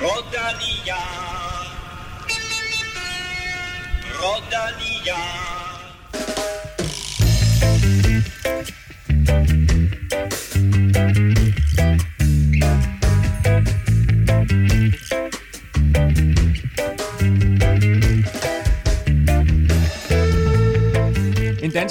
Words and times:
Rodania. 0.00 0.96
Rodania. 4.18 5.20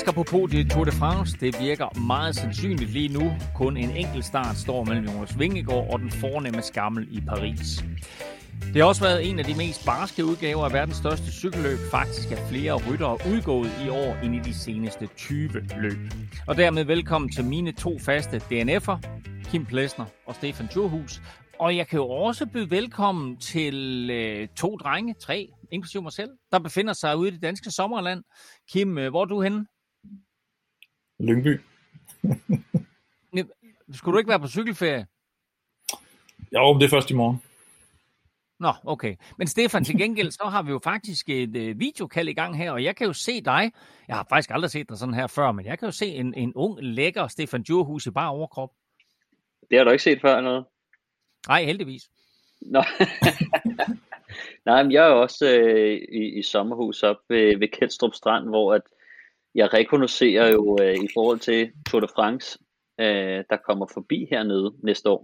Dansker 0.10 0.24
på 0.24 0.38
podiet 0.38 0.66
i 0.66 0.70
Tour 0.70 0.86
de 0.86 0.92
France, 0.92 1.38
det 1.40 1.60
virker 1.62 2.00
meget 2.00 2.36
sandsynligt 2.36 2.92
lige 2.92 3.08
nu. 3.08 3.32
Kun 3.56 3.78
en 3.78 3.90
enkelt 3.90 4.26
start 4.26 4.58
står 4.58 4.84
mellem 4.84 5.06
Jonas 5.06 5.40
Vingegaard 5.40 5.94
og 5.94 6.00
den 6.00 6.12
fornemme 6.12 6.62
skammel 6.62 7.08
i 7.12 7.22
Paris. 7.22 7.84
Det 8.74 8.76
har 8.76 8.84
også 8.84 9.02
været 9.02 9.30
en 9.30 9.40
af 9.40 9.46
de 9.46 9.56
mest 9.56 9.86
barske 9.86 10.26
udgaver 10.26 10.66
af 10.66 10.74
verdens 10.74 10.98
største 10.98 11.32
cykelløb. 11.32 11.80
Faktisk 11.92 12.32
er 12.32 12.48
flere 12.50 12.74
ryttere 12.92 13.18
udgået 13.34 13.72
i 13.86 13.90
år 13.90 14.16
end 14.24 14.36
i 14.36 14.40
de 14.40 14.54
seneste 14.54 15.08
20 15.18 15.50
løb. 15.78 15.98
Og 16.48 16.58
dermed 16.58 16.84
velkommen 16.84 17.32
til 17.32 17.46
mine 17.46 17.72
to 17.72 18.00
faste 18.00 18.38
DNF'er, 18.38 18.98
Kim 19.52 19.66
Plesner 19.66 20.06
og 20.26 20.36
Stefan 20.36 20.68
Thurhus. 20.68 21.22
Og 21.60 21.78
jeg 21.78 21.88
kan 21.88 21.98
jo 21.98 22.10
også 22.10 22.46
byde 22.46 22.72
velkommen 22.72 23.38
til 23.38 24.10
øh, 24.10 24.48
to 24.58 24.76
drenge, 24.76 25.16
tre, 25.22 25.48
inklusive 25.72 26.04
mig 26.04 26.12
selv, 26.14 26.30
der 26.52 26.60
befinder 26.60 26.94
sig 26.94 27.18
ude 27.18 27.30
i 27.30 27.32
det 27.32 27.42
danske 27.42 27.72
sommerland. 27.72 28.24
Kim, 28.72 28.98
øh, 28.98 29.10
hvor 29.10 29.22
er 29.22 29.26
du 29.26 29.42
henne? 29.42 29.66
Lyngby. 31.20 31.62
Skulle 33.94 34.14
du 34.14 34.18
ikke 34.18 34.30
være 34.30 34.40
på 34.40 34.48
cykelferie? 34.48 35.08
Jo, 36.54 36.74
det 36.80 36.86
er 36.86 36.90
først 36.90 37.12
i 37.12 37.14
morgen. 37.14 37.42
Nå, 38.60 38.72
okay. 38.84 39.16
Men 39.38 39.48
Stefan, 39.48 39.84
til 39.84 39.98
gengæld, 39.98 40.32
så 40.32 40.44
har 40.44 40.64
vi 40.64 40.72
jo 40.72 40.80
faktisk 40.84 41.30
et 41.30 41.56
øh, 41.56 41.80
videokald 41.80 42.30
i 42.30 42.34
gang 42.34 42.58
her, 42.58 42.72
og 42.72 42.84
jeg 42.84 42.96
kan 42.96 43.08
jo 43.08 43.14
se 43.14 43.42
dig. 43.42 43.72
Jeg 44.08 44.16
har 44.16 44.26
faktisk 44.30 44.50
aldrig 44.50 44.72
set 44.72 44.90
dig 44.90 44.98
sådan 44.98 45.14
her 45.14 45.28
før, 45.28 45.52
men 45.52 45.66
jeg 45.66 45.80
kan 45.80 45.88
jo 45.88 45.92
se 45.92 46.08
en, 46.08 46.34
en 46.34 46.54
ung, 46.56 46.78
lækker 46.82 47.28
Stefan 47.28 47.64
Djurhus 47.64 48.06
i 48.06 48.12
bare 48.12 48.30
overkrop. 48.30 48.70
Det 49.70 49.78
har 49.78 49.86
du 49.86 49.92
ikke 49.92 50.04
set 50.04 50.22
før 50.22 50.42
noget? 50.42 50.66
Nej, 51.48 51.64
heldigvis. 51.64 52.10
Nå. 52.62 52.84
Nej, 54.66 54.84
men 54.84 54.92
jeg 54.92 55.06
er 55.06 55.10
jo 55.10 55.22
også 55.22 55.46
øh, 55.50 56.02
i, 56.12 56.40
i 56.40 56.44
sommerhus 56.44 57.04
op 57.04 57.18
ved, 57.30 57.58
ved 57.58 57.68
Kjeldstrup 57.68 58.14
Strand, 58.14 58.48
hvor 58.48 58.74
at 58.74 58.82
jeg 59.60 59.74
rekognoserer 59.74 60.48
jo 60.48 60.78
øh, 60.82 60.96
i 60.96 61.08
forhold 61.14 61.40
til 61.40 61.72
Tour 61.90 62.00
de 62.00 62.08
France, 62.16 62.60
øh, 63.00 63.44
der 63.50 63.58
kommer 63.68 63.88
forbi 63.94 64.28
hernede 64.32 64.76
næste 64.84 65.10
år. 65.10 65.22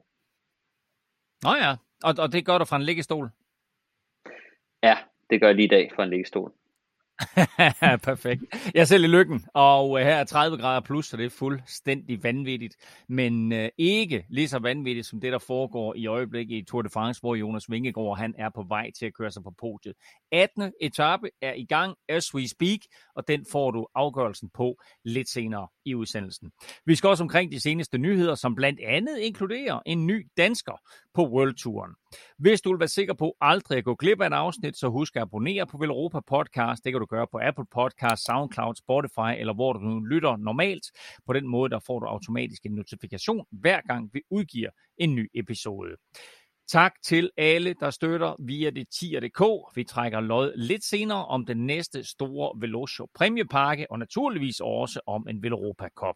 Nå 1.43 1.53
ja, 1.63 1.71
og, 2.03 2.13
og 2.23 2.31
det 2.33 2.45
gør 2.45 2.57
du 2.57 2.65
fra 2.65 2.75
en 2.75 2.83
liggestol? 2.83 3.29
Ja, 4.83 4.97
det 5.29 5.41
gør 5.41 5.47
jeg 5.47 5.55
lige 5.55 5.65
i 5.65 5.75
dag 5.77 5.91
fra 5.95 6.03
en 6.03 6.09
liggestol. 6.09 6.53
Perfekt. 8.03 8.43
Jeg 8.73 8.81
er 8.81 8.85
selv 8.85 9.03
i 9.03 9.07
lykken, 9.07 9.45
og 9.53 9.99
øh, 9.99 10.05
her 10.05 10.15
er 10.15 10.23
30 10.23 10.57
grader 10.57 10.81
plus, 10.81 11.05
så 11.05 11.17
det 11.17 11.25
er 11.25 11.29
fuldstændig 11.29 12.23
vanvittigt. 12.23 12.75
Men 13.09 13.51
øh, 13.51 13.69
ikke 13.77 14.25
lige 14.29 14.47
så 14.47 14.59
vanvittigt 14.59 15.07
som 15.07 15.21
det, 15.21 15.31
der 15.31 15.39
foregår 15.39 15.95
i 15.95 16.07
øjeblikket 16.07 16.55
i 16.55 16.63
Tour 16.63 16.81
de 16.81 16.89
France, 16.89 17.21
hvor 17.21 17.35
Jonas 17.35 17.71
Vingegaard 17.71 18.17
han 18.17 18.33
er 18.37 18.49
på 18.55 18.65
vej 18.67 18.91
til 18.99 19.05
at 19.05 19.13
køre 19.13 19.31
sig 19.31 19.43
på 19.43 19.53
podiet. 19.59 19.95
18. 20.31 20.71
etape 20.81 21.29
er 21.41 21.53
i 21.53 21.65
gang, 21.65 21.95
as 22.09 22.33
we 22.33 22.47
speak, 22.47 22.79
og 23.15 23.27
den 23.27 23.45
får 23.51 23.71
du 23.71 23.87
afgørelsen 23.95 24.49
på 24.53 24.75
lidt 25.03 25.29
senere 25.29 25.67
i 25.85 25.95
udsendelsen. 25.95 26.51
Vi 26.85 26.95
skal 26.95 27.07
også 27.07 27.23
omkring 27.23 27.51
de 27.51 27.59
seneste 27.59 27.97
nyheder, 27.97 28.35
som 28.35 28.55
blandt 28.55 28.79
andet 28.79 29.19
inkluderer 29.19 29.79
en 29.85 30.07
ny 30.07 30.27
dansker 30.37 30.81
på 31.13 31.27
World 31.27 31.55
Touren. 31.55 31.91
Hvis 32.37 32.61
du 32.61 32.71
vil 32.71 32.79
være 32.79 32.87
sikker 32.87 33.13
på 33.13 33.35
aldrig 33.41 33.77
at 33.77 33.83
gå 33.83 33.95
glip 33.95 34.21
af 34.21 34.27
et 34.27 34.33
afsnit, 34.33 34.77
så 34.77 34.87
husk 34.87 35.15
at 35.15 35.21
abonnere 35.21 35.67
på 35.67 35.77
Velropa 35.77 36.19
Podcast. 36.27 36.83
Det 36.83 36.93
kan 36.93 36.99
du 36.99 37.04
gøre 37.05 37.27
på 37.31 37.39
Apple 37.43 37.65
Podcast, 37.71 38.25
SoundCloud, 38.25 38.75
Spotify 38.75 39.39
eller 39.39 39.53
hvor 39.53 39.73
du 39.73 39.79
nu 39.79 39.99
lytter 39.99 40.37
normalt. 40.37 40.85
På 41.25 41.33
den 41.33 41.47
måde 41.47 41.69
der 41.69 41.79
får 41.79 41.99
du 41.99 42.05
automatisk 42.05 42.65
en 42.65 42.71
notifikation 42.71 43.45
hver 43.51 43.81
gang 43.81 44.09
vi 44.13 44.21
udgiver 44.29 44.69
en 44.97 45.15
ny 45.15 45.29
episode. 45.33 45.95
Tak 46.67 46.93
til 47.03 47.31
alle, 47.37 47.75
der 47.79 47.89
støtter 47.89 48.35
via 48.39 48.69
det 48.69 48.87
tier.dk. 48.89 49.41
Vi 49.75 49.83
trækker 49.83 50.19
lod 50.19 50.53
lidt 50.55 50.83
senere 50.83 51.25
om 51.25 51.45
den 51.45 51.65
næste 51.65 52.03
store 52.03 52.61
Velocio 52.61 53.07
præmiepakke, 53.15 53.91
og 53.91 53.99
naturligvis 53.99 54.59
også 54.59 54.99
om 55.07 55.27
en 55.29 55.43
Velropa 55.43 55.87
Cup. 55.95 56.15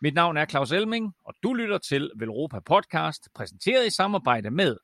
Mit 0.00 0.14
navn 0.14 0.36
er 0.36 0.46
Claus 0.46 0.72
Elming, 0.72 1.14
og 1.24 1.34
du 1.42 1.54
lytter 1.54 1.78
til 1.78 2.10
Velropa 2.16 2.60
Podcast, 2.60 3.28
præsenteret 3.34 3.86
i 3.86 3.90
samarbejde 3.90 4.50
med 4.50 4.76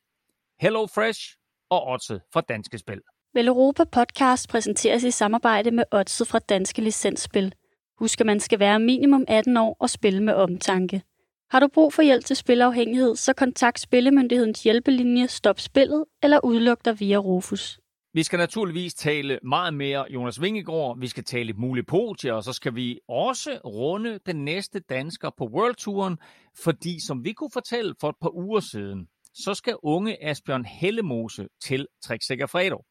Hello 0.61 0.87
Fresh 0.87 1.37
og 1.71 1.87
Otze 1.87 2.21
fra 2.33 2.41
Danske 2.41 2.79
Spil. 2.79 3.03
Velropa 3.35 3.85
Podcast 3.85 4.49
præsenteres 4.49 5.05
i 5.05 5.11
samarbejde 5.11 5.71
med 5.71 5.85
Odset 5.91 6.29
fra 6.29 6.39
Danske 6.39 6.83
Licensspil. 6.83 7.55
Husk, 7.99 8.21
at 8.21 8.27
man 8.27 8.41
skal 8.41 8.59
være 8.59 8.81
minimum 8.81 9.25
18 9.29 9.57
år 9.57 9.77
og 9.81 9.91
spille 9.91 10.23
med 10.23 10.35
omtanke. 10.35 11.03
Har 11.51 11.61
du 11.61 11.69
brug 11.75 11.93
for 11.93 12.03
hjælp 12.03 12.25
til 12.25 12.37
spilafhængighed, 12.37 13.17
så 13.17 13.33
kontakt 13.33 13.81
Spillemyndighedens 13.81 14.63
hjælpelinje 14.63 15.29
Stop 15.29 15.61
Spillet 15.61 16.05
eller 16.23 16.45
udluk 16.45 16.85
dig 16.85 17.01
via 17.01 17.17
Rufus. 17.17 17.81
Vi 18.15 18.23
skal 18.23 18.39
naturligvis 18.39 18.95
tale 18.95 19.39
meget 19.43 19.75
mere 19.75 20.05
Jonas 20.11 20.41
Vingegaard, 20.41 21.01
vi 21.01 21.09
skal 21.09 21.25
tale 21.25 21.53
mulige 21.53 21.85
podier, 21.85 22.33
og 22.33 22.45
så 22.45 22.53
skal 22.53 22.75
vi 22.75 22.99
også 23.09 23.59
runde 23.65 24.19
den 24.27 24.45
næste 24.45 24.81
dansker 24.81 25.31
på 25.39 25.45
World 25.45 25.75
Touren, 25.75 26.19
fordi 26.65 27.07
som 27.07 27.25
vi 27.25 27.33
kunne 27.33 27.51
fortælle 27.53 27.95
for 28.01 28.09
et 28.09 28.17
par 28.23 28.35
uger 28.35 28.61
siden, 28.61 29.07
så 29.35 29.55
skal 29.55 29.77
unge 29.83 30.25
Asbjørn 30.25 30.65
Hellemose 30.65 31.49
til 31.63 31.87
Trek 32.05 32.23
Sikker 32.23 32.47
Fredo. 32.47 32.85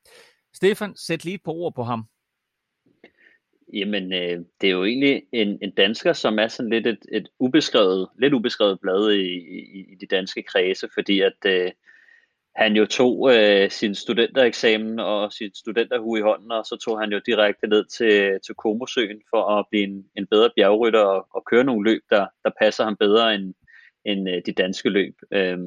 Stefan, 0.59 0.95
sæt 0.95 1.25
lige 1.25 1.39
på 1.45 1.51
ord 1.51 1.73
på 1.75 1.83
ham. 1.83 2.03
Jamen, 3.73 4.13
øh, 4.13 4.39
det 4.61 4.67
er 4.67 4.71
jo 4.71 4.83
egentlig 4.83 5.23
en, 5.31 5.57
en 5.61 5.71
dansker, 5.71 6.13
som 6.13 6.39
er 6.39 6.47
sådan 6.47 6.69
lidt 6.69 6.87
et, 6.87 7.05
et 7.11 7.29
ubeskrevet, 7.39 8.09
lidt 8.17 8.33
ubeskrevet 8.33 8.79
blad 8.79 9.11
i, 9.11 9.21
i, 9.57 9.85
i 9.91 9.95
de 9.95 10.05
danske 10.05 10.43
kredse, 10.43 10.89
fordi 10.93 11.21
at 11.21 11.45
øh, 11.45 11.71
han 12.55 12.75
jo 12.75 12.85
tog 12.85 13.35
øh, 13.35 13.69
sin 13.71 13.95
studentereksamen 13.95 14.99
og 14.99 15.33
sit 15.33 15.57
studenterhue 15.57 16.19
i 16.19 16.21
hånden, 16.21 16.51
og 16.51 16.65
så 16.65 16.77
tog 16.85 16.99
han 16.99 17.11
jo 17.11 17.21
direkte 17.25 17.67
ned 17.67 17.85
til, 17.85 18.39
til 18.45 18.55
Komosøen 18.55 19.21
for 19.29 19.59
at 19.59 19.65
blive 19.71 19.83
en, 19.83 20.05
en 20.15 20.27
bedre 20.27 20.49
bjergrytter 20.55 21.01
og, 21.01 21.27
og 21.29 21.45
køre 21.45 21.63
nogle 21.63 21.91
løb, 21.91 22.01
der, 22.09 22.27
der 22.43 22.51
passer 22.61 22.83
ham 22.83 22.97
bedre 22.97 23.35
end, 23.35 23.53
end 24.05 24.29
øh, 24.29 24.41
de 24.45 24.53
danske 24.53 24.89
løb. 24.89 25.15
Øh, 25.31 25.57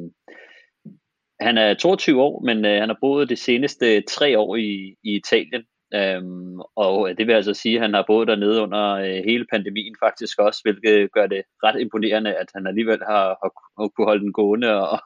han 1.40 1.58
er 1.58 1.74
22 1.74 2.22
år, 2.22 2.42
men 2.44 2.64
øh, 2.64 2.80
han 2.80 2.88
har 2.88 2.98
boet 3.00 3.28
de 3.28 3.36
seneste 3.36 4.00
tre 4.00 4.38
år 4.38 4.56
i, 4.56 4.96
i 5.04 5.16
Italien. 5.16 5.64
Øhm, 5.94 6.60
og 6.76 7.10
øh, 7.10 7.18
det 7.18 7.26
vil 7.26 7.32
altså 7.32 7.54
sige, 7.54 7.74
at 7.76 7.82
han 7.82 7.94
har 7.94 8.04
boet 8.06 8.28
dernede 8.28 8.62
under 8.62 8.94
øh, 8.94 9.24
hele 9.24 9.46
pandemien 9.52 9.96
faktisk 10.04 10.38
også, 10.38 10.60
hvilket 10.64 11.12
gør 11.12 11.26
det 11.26 11.42
ret 11.64 11.80
imponerende, 11.80 12.34
at 12.34 12.46
han 12.54 12.66
alligevel 12.66 12.98
har, 13.08 13.24
har, 13.42 13.50
har 13.80 13.88
kunne 13.88 14.06
holde 14.06 14.24
den 14.24 14.32
gående 14.32 14.88
og, 14.88 14.98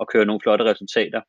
og 0.00 0.08
køre 0.12 0.24
nogle 0.24 0.40
flotte 0.40 0.64
resultater. 0.64 1.20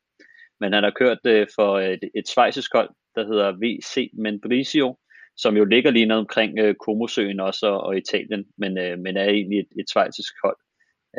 Men 0.59 0.73
han 0.73 0.83
har 0.83 0.91
kørt 0.91 1.19
øh, 1.25 1.47
for 1.55 1.71
øh, 1.73 1.89
et, 1.89 2.03
et 2.15 2.27
svejsisk 2.27 2.73
hold, 2.73 2.89
der 3.15 3.27
hedder 3.27 3.51
VC 3.51 4.11
Mendrisio, 4.13 4.97
som 5.37 5.57
jo 5.57 5.65
ligger 5.65 5.91
lige 5.91 6.05
ned 6.05 6.15
omkring 6.15 6.59
øh, 6.59 6.75
Komosøen 6.75 7.39
også 7.39 7.67
og, 7.67 7.81
og 7.83 7.97
Italien, 7.97 8.45
men, 8.57 8.77
øh, 8.77 8.99
men 8.99 9.17
er 9.17 9.23
egentlig 9.23 9.59
et, 9.59 9.71
et 9.79 9.89
svejsisk 9.89 10.33
hold. 10.43 10.57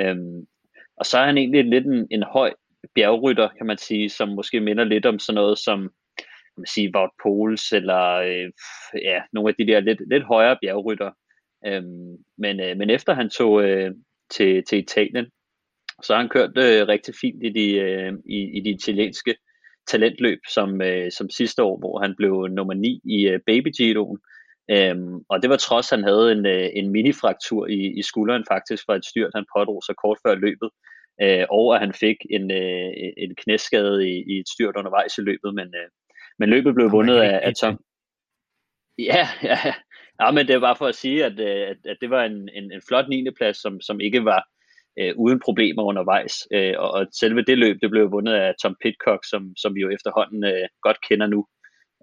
Øhm, 0.00 0.47
og 0.97 1.06
så 1.06 1.19
er 1.19 1.26
han 1.26 1.38
egentlig 1.38 1.64
lidt 1.64 1.87
en, 1.87 2.06
en 2.10 2.22
høj 2.22 2.53
bjergrytter, 2.94 3.48
kan 3.48 3.66
man 3.66 3.78
sige, 3.78 4.09
som 4.09 4.28
måske 4.28 4.60
minder 4.60 4.84
lidt 4.84 5.06
om 5.06 5.19
sådan 5.19 5.34
noget 5.34 5.59
som 5.59 5.91
kan 6.54 6.60
man 6.60 6.66
sige, 6.66 6.93
Wout 6.94 7.10
Poles, 7.22 7.72
eller 7.72 8.04
øh, 8.12 8.50
ja, 9.03 9.22
nogle 9.32 9.48
af 9.48 9.54
de 9.59 9.72
der 9.72 9.81
lidt, 9.81 10.09
lidt 10.10 10.25
højere 10.25 10.59
bjergrytter. 10.62 11.10
Øhm, 11.66 12.16
men, 12.38 12.60
øh, 12.60 12.76
men 12.76 12.91
efter 12.91 13.15
han 13.15 13.31
tog 13.31 13.62
øh, 13.62 13.91
til, 14.31 14.65
til 14.69 14.78
Italien, 14.78 15.26
så 16.03 16.12
har 16.12 16.20
han 16.20 16.28
kørt 16.28 16.59
øh, 16.59 16.88
rigtig 16.88 17.15
fint 17.20 17.43
i 17.44 17.48
de, 17.48 17.72
øh, 17.72 18.12
i, 18.26 18.58
i 18.58 18.61
de 18.61 18.70
italienske 18.70 19.35
talentløb, 19.87 20.38
som, 20.49 20.82
øh, 20.82 21.12
som 21.12 21.31
sidste 21.31 21.62
år, 21.62 21.78
hvor 21.78 22.00
han 22.00 22.14
blev 22.17 22.46
nummer 22.50 22.75
9 22.75 23.00
i 23.05 23.28
øh, 23.28 23.40
Baby 23.46 23.69
Giroen. 23.76 24.19
Øhm, 24.70 25.14
og 25.28 25.43
det 25.43 25.50
var 25.50 25.56
trods, 25.56 25.90
han 25.90 26.05
havde 26.05 26.32
en, 26.32 26.46
øh, 26.46 26.69
en 26.75 26.90
minifraktur 26.90 27.67
i, 27.67 27.99
i 27.99 28.02
skulderen 28.02 28.44
faktisk 28.50 28.82
fra 28.87 28.96
et 28.96 29.05
styrt, 29.05 29.31
han 29.35 29.46
pådrog 29.56 29.82
sig 29.87 29.94
kort 29.96 30.19
før 30.26 30.35
løbet 30.35 30.70
øh, 31.23 31.44
og 31.50 31.75
at 31.75 31.81
han 31.81 31.93
fik 31.93 32.17
en, 32.31 32.50
øh, 32.50 32.91
en 33.17 33.35
knæskade 33.35 34.09
i, 34.09 34.25
i 34.32 34.38
et 34.38 34.49
styrt 34.49 34.76
undervejs 34.76 35.19
i 35.19 35.20
løbet, 35.20 35.55
men, 35.55 35.67
øh, 35.75 35.88
men 36.38 36.50
løbet 36.50 36.75
blev 36.75 36.93
vundet 36.93 37.17
af, 37.17 37.41
af 37.43 37.55
Tom. 37.55 37.79
Ja, 38.99 39.29
ja, 39.50 39.59
ja, 40.20 40.31
men 40.31 40.47
det 40.47 40.55
er 40.55 40.61
bare 40.61 40.76
for 40.76 40.87
at 40.87 40.94
sige, 40.94 41.25
at, 41.25 41.41
øh, 41.41 41.69
at, 41.70 41.76
at 41.85 41.97
det 42.00 42.11
var 42.11 42.25
en, 42.25 42.49
en, 42.55 42.73
en 42.73 42.82
flot 42.88 43.09
9. 43.09 43.31
plads, 43.37 43.56
som, 43.56 43.81
som 43.81 44.00
ikke 44.00 44.25
var 44.25 44.49
øh, 44.99 45.14
uden 45.17 45.41
problemer 45.44 45.82
undervejs, 45.82 46.35
øh, 46.53 46.75
og, 46.79 46.91
og 46.91 47.06
selve 47.12 47.43
det 47.43 47.59
løb, 47.59 47.76
det 47.82 47.91
blev 47.91 48.12
vundet 48.12 48.32
af 48.32 48.55
Tom 48.62 48.76
Pitcock, 48.82 49.25
som, 49.31 49.56
som 49.56 49.75
vi 49.75 49.81
jo 49.81 49.91
efterhånden 49.91 50.44
øh, 50.44 50.69
godt 50.82 50.99
kender 51.09 51.26
nu. 51.26 51.47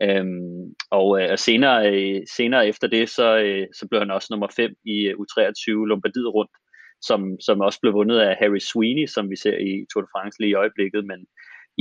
Øhm, 0.03 0.73
og, 0.91 1.21
øh, 1.21 1.31
og 1.31 1.39
senere, 1.39 1.77
øh, 1.93 2.21
senere 2.37 2.67
efter 2.67 2.87
det, 2.87 3.09
så, 3.09 3.37
øh, 3.37 3.67
så 3.73 3.87
blev 3.89 4.01
han 4.01 4.11
også 4.11 4.27
nummer 4.31 4.47
5 4.55 4.73
i 4.85 4.95
øh, 5.07 5.15
U23 5.21 5.87
Lombardiet 5.89 6.33
rundt, 6.33 6.51
som, 7.01 7.39
som 7.41 7.61
også 7.61 7.79
blev 7.81 7.93
vundet 7.93 8.19
af 8.19 8.37
Harry 8.39 8.59
Sweeney, 8.59 9.07
som 9.07 9.29
vi 9.29 9.35
ser 9.35 9.57
i 9.57 9.85
Tour 9.93 10.01
de 10.01 10.11
France 10.13 10.39
lige 10.39 10.49
i 10.49 10.61
øjeblikket, 10.63 11.05
men, 11.05 11.19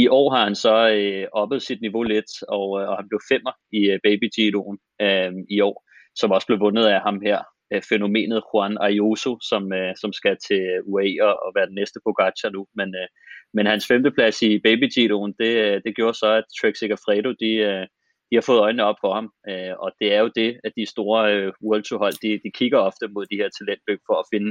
I 0.03 0.09
år 0.09 0.31
har 0.35 0.45
han 0.45 0.55
så 0.55 0.77
øh, 0.99 1.27
oppet 1.33 1.63
sit 1.63 1.81
niveau 1.81 2.03
lidt, 2.03 2.31
og, 2.49 2.67
øh, 2.81 2.89
og 2.89 2.97
han 2.97 3.09
blev 3.09 3.21
femmer 3.33 3.53
i 3.73 3.81
øh, 3.93 3.99
Baby 4.07 4.27
Giroen 4.37 4.79
øh, 5.07 5.33
i 5.57 5.61
år, 5.61 5.77
som 6.21 6.31
også 6.31 6.47
blev 6.47 6.61
vundet 6.61 6.87
af 6.87 7.01
ham 7.01 7.21
her, 7.29 7.39
øh, 7.73 7.83
fænomenet 7.91 8.43
Juan 8.49 8.79
Ayuso, 8.81 9.33
som, 9.51 9.73
øh, 9.73 9.93
som 10.01 10.13
skal 10.13 10.37
til 10.49 10.63
UAE 10.91 11.17
og, 11.29 11.35
og 11.45 11.51
være 11.57 11.67
den 11.71 11.79
næste 11.81 11.99
Pogacar 12.05 12.51
nu. 12.51 12.67
Men, 12.79 12.89
øh, 13.01 13.09
men 13.55 13.67
hans 13.67 13.87
femteplads 13.87 14.43
i 14.43 14.59
Baby 14.67 14.87
Giroen, 14.95 15.35
det, 15.41 15.53
øh, 15.65 15.81
det 15.85 15.97
gjorde 15.97 16.19
så, 16.23 16.29
at 16.41 16.45
Trek 16.61 16.77
Segafredo, 16.77 17.31
de, 17.43 17.53
øh, 17.71 17.87
de 18.29 18.37
har 18.39 18.45
fået 18.49 18.65
øjnene 18.67 18.89
op 18.91 19.01
for 19.05 19.13
ham. 19.19 19.29
Øh, 19.51 19.75
og 19.85 19.91
det 20.01 20.09
er 20.15 20.21
jo 20.25 20.31
det, 20.41 20.51
at 20.65 20.73
de 20.77 20.87
store 20.95 21.21
øh, 21.35 21.53
World 21.67 21.85
Tour 21.85 21.99
hold, 22.05 22.17
de, 22.25 22.31
de 22.45 22.51
kigger 22.59 22.79
ofte 22.89 23.05
mod 23.15 23.25
de 23.27 23.41
her 23.41 23.49
talentløb 23.59 24.01
for 24.09 24.17
at 24.23 24.29
finde 24.33 24.51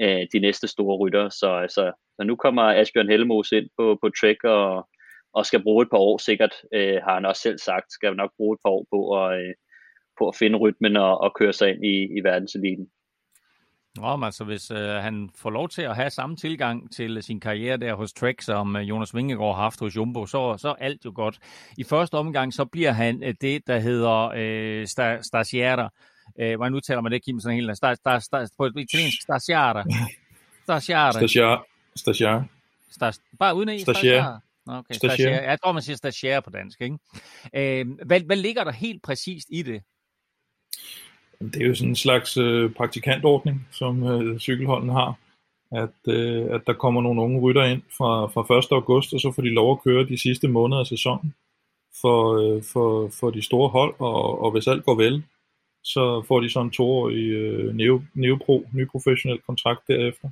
øh, 0.00 0.26
de 0.32 0.38
næste 0.38 0.68
store 0.68 0.96
rytter. 0.96 1.28
Så, 1.28 1.66
så, 1.68 1.92
så 2.16 2.24
nu 2.24 2.36
kommer 2.36 2.62
Asbjørn 2.62 3.08
Helmos 3.08 3.52
ind 3.52 3.68
på, 3.78 3.98
på 4.02 4.10
Trek 4.20 4.44
og, 4.44 4.88
og 5.32 5.46
skal 5.46 5.62
bruge 5.62 5.82
et 5.82 5.90
par 5.90 5.98
år 5.98 6.18
sikkert, 6.18 6.54
øh, 6.74 6.96
har 7.04 7.14
han 7.14 7.26
også 7.26 7.42
selv 7.42 7.58
sagt, 7.58 7.92
skal 7.92 8.16
nok 8.16 8.30
bruge 8.36 8.54
et 8.54 8.60
par 8.64 8.70
år 8.70 8.86
på 8.92 9.24
at, 9.24 9.40
øh, 9.40 9.54
på 10.18 10.28
at 10.28 10.36
finde 10.36 10.58
rytmen 10.58 10.96
og, 10.96 11.20
og 11.20 11.34
køre 11.38 11.52
sig 11.52 11.70
ind 11.70 11.84
i, 11.84 12.18
i 12.18 12.20
verdenseliten. 12.24 12.90
Nå, 13.96 14.24
altså 14.24 14.44
hvis 14.44 14.70
øh, 14.70 14.88
han 14.88 15.30
får 15.34 15.50
lov 15.50 15.68
til 15.68 15.82
at 15.82 15.96
have 15.96 16.10
samme 16.10 16.36
tilgang 16.36 16.92
til 16.92 17.22
sin 17.22 17.40
karriere 17.40 17.76
der 17.76 17.94
hos 17.94 18.12
Trek, 18.12 18.40
som 18.40 18.76
øh, 18.76 18.88
Jonas 18.88 19.14
Vingegaard 19.14 19.54
har 19.54 19.62
haft 19.62 19.80
hos 19.80 19.96
Jumbo, 19.96 20.26
så, 20.26 20.56
så 20.58 20.68
er 20.68 20.74
alt 20.74 21.04
jo 21.04 21.12
godt. 21.14 21.38
I 21.78 21.84
første 21.84 22.14
omgang, 22.14 22.54
så 22.54 22.64
bliver 22.64 22.90
han 22.90 23.22
øh, 23.22 23.34
det, 23.40 23.66
der 23.66 23.78
hedder 23.78 24.30
øh, 24.36 24.86
Stasiera. 25.22 25.90
Øh, 26.40 26.56
hvordan 26.56 26.74
udtaler 26.74 27.00
man 27.00 27.12
det, 27.12 27.24
Kim, 27.24 27.40
sådan 27.40 27.56
helt? 27.56 27.76
Sta, 27.76 27.94
sta, 27.94 28.18
sta, 28.18 28.46
på 28.58 28.66
italiensk, 28.66 29.22
Stasiara. 29.22 29.84
Stasiara. 30.62 31.12
Stasiara. 31.12 31.64
Stasiara. 31.96 32.44
Stas, 32.90 33.20
bare 33.38 33.54
uden 33.54 33.68
i? 33.68 33.78
Stasiara. 33.78 34.40
Okay, 34.66 34.94
stagiaire. 34.94 35.42
Jeg 35.42 35.60
tror, 35.60 35.72
man 35.72 35.82
siger 35.82 35.96
stagiaire 35.96 36.42
på 36.42 36.50
dansk. 36.50 36.80
Ikke? 36.80 36.98
Øh, 37.54 37.86
hvad, 38.06 38.20
hvad 38.20 38.36
ligger 38.36 38.64
der 38.64 38.72
helt 38.72 39.02
præcist 39.02 39.48
i 39.50 39.62
det? 39.62 39.82
Det 41.40 41.62
er 41.62 41.66
jo 41.66 41.74
sådan 41.74 41.88
en 41.88 41.96
slags 41.96 42.36
øh, 42.36 42.72
praktikantordning, 42.72 43.68
som 43.70 44.02
øh, 44.02 44.38
cykelholden 44.38 44.88
har. 44.88 45.18
At, 45.72 46.14
øh, 46.14 46.46
at 46.54 46.60
der 46.66 46.72
kommer 46.72 47.02
nogle 47.02 47.22
unge 47.22 47.40
rytter 47.40 47.64
ind 47.64 47.82
fra, 47.96 48.26
fra 48.26 48.58
1. 48.58 48.64
august, 48.70 49.14
og 49.14 49.20
så 49.20 49.32
får 49.32 49.42
de 49.42 49.50
lov 49.50 49.72
at 49.72 49.82
køre 49.84 50.08
de 50.08 50.18
sidste 50.18 50.48
måneder 50.48 50.80
af 50.80 50.86
sæsonen 50.86 51.34
for, 52.00 52.34
øh, 52.34 52.62
for, 52.62 53.10
for 53.20 53.30
de 53.30 53.42
store 53.42 53.68
hold, 53.68 53.94
og, 53.98 54.42
og 54.42 54.50
hvis 54.50 54.66
alt 54.66 54.84
går 54.84 54.94
vel, 54.94 55.24
så 55.92 56.24
får 56.28 56.40
de 56.40 56.50
så 56.50 56.60
en 56.60 56.70
toårig 56.70 57.26
øh, 57.40 57.74
Neo, 57.74 58.02
Neopro, 58.14 58.66
ny 58.72 58.86
professionel 58.86 59.40
kontrakt 59.46 59.88
derefter. 59.88 60.28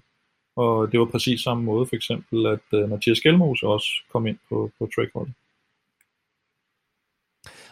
Og 0.57 0.93
det 0.93 1.01
var 1.01 1.07
præcis 1.07 1.41
samme 1.41 1.63
måde 1.63 1.87
for 1.87 1.97
eksempel, 1.97 2.47
at 2.47 2.79
øh, 2.79 2.91
Mathias 2.91 3.21
Gjelmos 3.21 3.63
også 3.63 3.89
kom 4.13 4.27
ind 4.27 4.39
på, 4.49 4.71
på 4.79 4.89
trackholdet. 4.95 5.35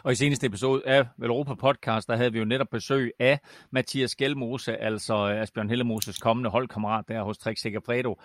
Og 0.05 0.13
i 0.13 0.15
seneste 0.15 0.47
episode 0.47 0.83
af 0.87 1.07
Velropa 1.17 1.55
Podcast, 1.55 2.09
der 2.09 2.17
havde 2.17 2.33
vi 2.33 2.39
jo 2.39 2.45
netop 2.45 2.69
besøg 2.71 3.13
af 3.19 3.39
Mathias 3.71 4.17
Gjelmose, 4.17 4.77
altså 4.77 5.15
øh, 5.15 5.43
Asbjørn 5.43 5.71
Hellemoses 5.71 6.19
kommende 6.19 6.51
holdkammerat 6.51 7.05
der 7.09 7.23
hos 7.23 7.39
Trek 7.39 7.59
Segafredo. 7.59 8.19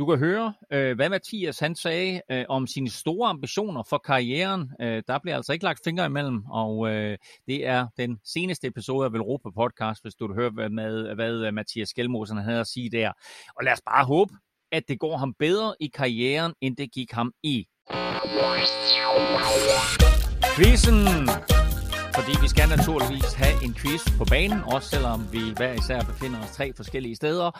Du 0.00 0.06
kan 0.06 0.18
høre, 0.18 0.54
øh, 0.72 0.96
hvad 0.96 1.08
Mathias 1.08 1.58
han 1.58 1.74
sagde 1.74 2.22
øh, 2.30 2.44
om 2.48 2.66
sine 2.66 2.90
store 2.90 3.28
ambitioner 3.28 3.82
for 3.88 3.98
karrieren. 3.98 4.70
Øh, 4.80 5.02
der 5.08 5.18
bliver 5.18 5.36
altså 5.36 5.52
ikke 5.52 5.64
lagt 5.64 5.80
fingre 5.84 6.06
imellem, 6.06 6.42
og 6.50 6.90
øh, 6.90 7.18
det 7.46 7.66
er 7.66 7.86
den 7.96 8.20
seneste 8.24 8.66
episode 8.66 9.04
af 9.04 9.12
Velropa 9.12 9.50
Podcast, 9.50 10.02
hvis 10.02 10.14
du 10.14 10.26
vil 10.26 10.36
høre, 10.36 10.50
hvad, 10.50 10.68
med, 10.68 11.14
hvad 11.14 11.32
øh, 11.32 11.54
Mathias 11.54 11.94
Gjelmosen 11.94 12.36
havde 12.38 12.60
at 12.60 12.66
sige 12.66 12.90
der. 12.90 13.12
Og 13.56 13.64
lad 13.64 13.72
os 13.72 13.82
bare 13.86 14.04
håbe, 14.04 14.34
at 14.72 14.82
det 14.88 14.98
går 14.98 15.16
ham 15.16 15.34
bedre 15.38 15.74
i 15.80 15.86
karrieren, 15.86 16.52
end 16.60 16.76
det 16.76 16.92
gik 16.92 17.12
ham 17.12 17.32
i. 17.42 17.66
Quizzen! 20.56 21.59
Fordi 22.14 22.32
vi 22.42 22.48
skal 22.48 22.68
naturligvis 22.68 23.34
have 23.34 23.64
en 23.64 23.74
quiz 23.74 24.18
på 24.18 24.24
banen, 24.24 24.60
også 24.74 24.88
selvom 24.88 25.20
vi 25.32 25.40
hver 25.56 25.72
især 25.72 26.00
befinder 26.00 26.40
os 26.42 26.50
tre 26.50 26.72
forskellige 26.76 27.16
steder. 27.16 27.50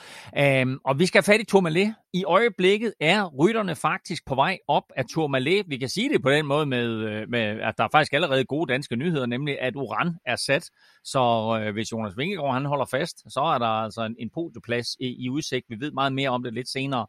Um, 0.62 0.80
og 0.84 0.98
vi 0.98 1.06
skal 1.06 1.18
have 1.18 1.34
fat 1.34 1.40
i 1.40 1.44
Tourmalet. 1.44 1.94
I 2.12 2.24
øjeblikket 2.24 2.94
er 3.00 3.26
rytterne 3.26 3.74
faktisk 3.76 4.26
på 4.26 4.34
vej 4.34 4.58
op 4.68 4.82
af 4.96 5.04
Tourmalet. 5.04 5.64
Vi 5.68 5.76
kan 5.76 5.88
sige 5.88 6.08
det 6.08 6.22
på 6.22 6.30
den 6.30 6.46
måde 6.46 6.66
med, 6.66 6.88
øh, 6.88 7.28
med 7.28 7.40
at 7.40 7.74
der 7.78 7.84
er 7.84 7.88
faktisk 7.92 8.12
allerede 8.12 8.44
gode 8.44 8.72
danske 8.72 8.96
nyheder, 8.96 9.26
nemlig 9.26 9.60
at 9.60 9.76
Uran 9.76 10.14
er 10.26 10.36
sat. 10.36 10.70
Så 11.04 11.20
uh, 11.20 11.72
hvis 11.72 11.92
Jonas 11.92 12.16
Vingegaard 12.16 12.52
han 12.52 12.64
holder 12.64 12.86
fast, 12.86 13.32
så 13.32 13.40
er 13.40 13.58
der 13.58 13.66
altså 13.66 14.02
en, 14.04 14.16
en 14.18 14.30
podieplads 14.34 14.86
i, 15.00 15.24
i 15.24 15.30
udsigt. 15.30 15.66
Vi 15.68 15.76
ved 15.80 15.92
meget 15.92 16.12
mere 16.12 16.30
om 16.30 16.42
det 16.42 16.54
lidt 16.54 16.68
senere. 16.68 17.06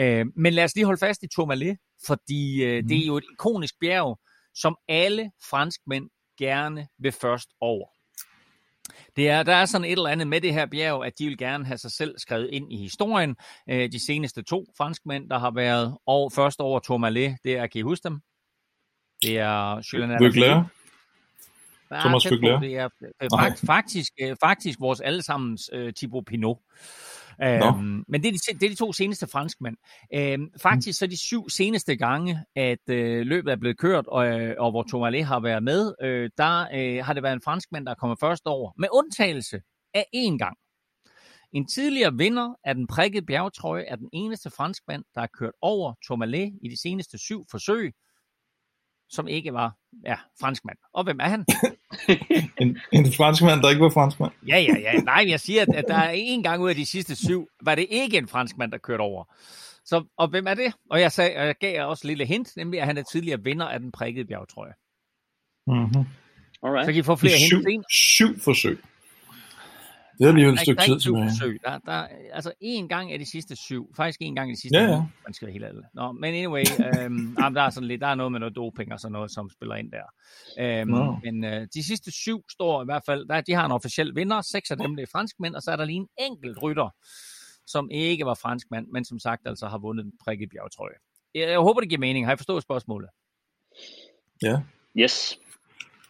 Uh, 0.00 0.26
men 0.36 0.52
lad 0.52 0.64
os 0.64 0.74
lige 0.74 0.84
holde 0.84 1.00
fast 1.00 1.22
i 1.22 1.28
Tourmalet, 1.34 1.76
fordi 2.06 2.64
uh, 2.64 2.82
mm. 2.82 2.88
det 2.88 3.02
er 3.02 3.06
jo 3.06 3.16
et 3.16 3.24
ikonisk 3.32 3.74
bjerg, 3.80 4.18
som 4.54 4.76
alle 4.88 5.30
franskmænd 5.50 6.10
gerne 6.38 6.88
vil 6.98 7.12
først 7.12 7.48
over. 7.60 7.86
Det 9.16 9.28
er, 9.28 9.42
der 9.42 9.54
er 9.54 9.64
sådan 9.64 9.84
et 9.84 9.92
eller 9.92 10.10
andet 10.10 10.26
med 10.26 10.40
det 10.40 10.54
her 10.54 10.66
bjerg, 10.66 11.04
at 11.04 11.18
de 11.18 11.26
vil 11.26 11.38
gerne 11.38 11.64
have 11.64 11.78
sig 11.78 11.90
selv 11.90 12.18
skrevet 12.18 12.48
ind 12.52 12.72
i 12.72 12.76
historien. 12.76 13.36
Øh, 13.70 13.92
de 13.92 14.06
seneste 14.06 14.42
to 14.42 14.64
franskmænd, 14.76 15.30
der 15.30 15.38
har 15.38 15.50
været 15.50 15.96
over, 16.06 16.30
først 16.30 16.60
over 16.60 16.80
Tourmalet, 16.80 17.36
det 17.44 17.56
er, 17.56 17.66
kan 17.66 17.78
I 17.78 17.82
huske 17.82 18.08
dem? 18.08 18.20
Det 19.22 19.38
er 19.38 19.82
Julian 19.92 20.10
Alaphilippe. 20.10 20.68
Thomas 21.92 22.30
Vøgler. 22.30 22.60
Det 22.60 22.76
er 22.76 22.88
faktisk, 23.40 23.66
faktisk, 23.66 24.12
øh, 24.20 24.36
faktisk 24.44 24.80
vores 24.80 25.00
allesammens 25.00 25.70
uh, 25.72 25.90
Thibaut 25.96 26.24
Pinot. 26.24 26.58
Øhm, 27.42 28.04
men 28.08 28.22
det 28.22 28.28
er, 28.28 28.32
de, 28.32 28.58
det 28.58 28.66
er 28.66 28.70
de 28.70 28.74
to 28.74 28.92
seneste 28.92 29.26
franskmænd. 29.26 29.76
Øhm, 30.14 30.48
faktisk 30.62 30.98
så 30.98 31.04
er 31.04 31.08
de 31.08 31.16
syv 31.16 31.48
seneste 31.48 31.96
gange, 31.96 32.38
at 32.56 32.88
øh, 32.90 33.26
løbet 33.26 33.52
er 33.52 33.56
blevet 33.56 33.78
kørt, 33.78 34.06
og, 34.06 34.26
øh, 34.26 34.54
og 34.58 34.70
hvor 34.70 34.82
Tourmalet 34.82 35.24
har 35.24 35.40
været 35.40 35.62
med, 35.62 35.94
øh, 36.02 36.30
der 36.38 36.66
øh, 36.74 37.04
har 37.04 37.12
det 37.12 37.22
været 37.22 37.32
en 37.32 37.42
franskmand, 37.44 37.86
der 37.86 37.92
er 37.92 37.96
kommet 37.96 38.18
først 38.20 38.46
over, 38.46 38.72
med 38.78 38.88
undtagelse 38.92 39.60
af 39.94 40.04
én 40.16 40.36
gang. 40.38 40.56
En 41.52 41.66
tidligere 41.66 42.12
vinder 42.16 42.54
af 42.64 42.74
den 42.74 42.86
prikkede 42.86 43.26
bjergtrøje 43.26 43.82
er 43.82 43.96
den 43.96 44.08
eneste 44.12 44.50
franskmand, 44.50 45.04
der 45.14 45.20
har 45.20 45.30
kørt 45.38 45.54
over 45.62 45.94
Tourmalet 46.06 46.52
i 46.62 46.68
de 46.68 46.80
seneste 46.80 47.18
syv 47.18 47.44
forsøg, 47.50 47.92
som 49.10 49.28
ikke 49.28 49.52
var 49.52 49.76
ja, 50.04 50.16
franskmand. 50.40 50.78
Og 50.92 51.04
hvem 51.04 51.20
er 51.20 51.28
han? 51.28 51.44
en, 52.62 52.78
en 52.92 53.12
franskmand, 53.12 53.62
der 53.62 53.70
ikke 53.70 53.82
var 53.82 53.90
franskmand? 53.90 54.32
ja, 54.48 54.58
ja, 54.58 54.78
ja. 54.78 54.92
Nej, 54.92 55.24
jeg 55.28 55.40
siger, 55.40 55.62
at, 55.62 55.68
at 55.74 55.84
der 55.88 55.94
er 55.94 56.10
en 56.10 56.42
gang 56.42 56.62
ud 56.62 56.68
af 56.68 56.74
de 56.74 56.86
sidste 56.86 57.16
syv, 57.16 57.48
var 57.62 57.74
det 57.74 57.86
ikke 57.90 58.18
en 58.18 58.28
franskmand, 58.28 58.72
der 58.72 58.78
kørte 58.78 59.00
over. 59.00 59.24
Så, 59.84 60.04
og 60.16 60.28
hvem 60.28 60.46
er 60.46 60.54
det? 60.54 60.72
Og 60.90 61.00
jeg, 61.00 61.12
sagde, 61.12 61.36
og 61.36 61.46
jeg 61.46 61.54
gav 61.60 61.86
også 61.86 62.00
et 62.00 62.08
lille 62.08 62.24
hint, 62.24 62.56
nemlig 62.56 62.80
at 62.80 62.86
han 62.86 62.98
er 62.98 63.02
tidligere 63.02 63.44
vinder 63.44 63.66
af 63.66 63.80
den 63.80 63.92
prikkede 63.92 64.26
bjergtrøje. 64.26 64.72
Mm-hmm. 65.66 66.04
Alright. 66.62 66.86
Så 66.86 66.92
kan 66.92 67.00
I 67.00 67.02
få 67.02 67.16
flere 67.16 67.38
hint. 67.66 67.84
Syv, 67.90 68.28
syv 68.28 68.40
forsøg. 68.40 68.80
Det 70.18 70.26
er 70.26 70.32
lige 70.32 70.52
et 70.52 70.60
stykke 70.60 70.82
tid 70.82 71.00
tilbage. 71.00 71.28
Forsøg. 71.30 71.60
Der, 71.64 71.78
der, 71.78 72.06
altså 72.32 72.52
en 72.60 72.88
gang 72.88 73.12
af 73.12 73.18
de 73.18 73.26
sidste 73.26 73.56
syv. 73.56 73.94
Faktisk 73.96 74.18
en 74.22 74.34
gang 74.34 74.50
af 74.50 74.56
de 74.56 74.60
sidste 74.60 74.78
ja, 74.78 74.84
ja. 74.84 75.02
Man 75.26 75.34
skal 75.34 75.52
helt 75.52 75.64
ærlig. 75.64 75.82
Nå, 75.94 76.12
men 76.12 76.34
anyway, 76.34 76.64
øhm, 76.80 77.36
der 77.56 77.62
er 77.62 77.70
sådan 77.70 77.88
lidt, 77.88 78.00
der 78.00 78.06
er 78.06 78.14
noget 78.14 78.32
med 78.32 78.40
noget 78.40 78.56
doping 78.56 78.92
og 78.92 79.00
sådan 79.00 79.12
noget, 79.12 79.30
som 79.30 79.50
spiller 79.50 79.74
ind 79.74 79.92
der. 79.92 80.06
Øhm, 80.58 80.90
no. 80.90 81.16
Men 81.24 81.44
øh, 81.44 81.66
de 81.74 81.86
sidste 81.86 82.10
syv 82.10 82.44
står 82.50 82.82
i 82.82 82.84
hvert 82.84 83.02
fald, 83.06 83.28
der, 83.28 83.40
de 83.40 83.52
har 83.52 83.66
en 83.66 83.72
officiel 83.72 84.14
vinder. 84.14 84.40
Seks 84.40 84.70
af 84.70 84.76
dem 84.76 84.96
det 84.96 85.02
er 85.02 85.10
franskmænd, 85.12 85.54
og 85.54 85.62
så 85.62 85.70
er 85.70 85.76
der 85.76 85.84
lige 85.84 85.96
en 85.96 86.08
enkelt 86.18 86.62
rytter, 86.62 86.88
som 87.66 87.90
ikke 87.90 88.26
var 88.26 88.34
franskmand, 88.34 88.86
men 88.92 89.04
som 89.04 89.18
sagt 89.18 89.42
altså 89.46 89.66
har 89.68 89.78
vundet 89.78 90.04
den 90.04 90.12
prikke 90.24 90.46
bjergtrøje. 90.46 90.98
Jeg, 91.34 91.48
jeg 91.48 91.58
håber, 91.58 91.80
det 91.80 91.88
giver 91.88 92.00
mening. 92.00 92.26
Har 92.26 92.32
I 92.32 92.36
forstået 92.36 92.62
spørgsmålet? 92.62 93.10
Ja. 94.42 94.60
Yes. 94.96 95.38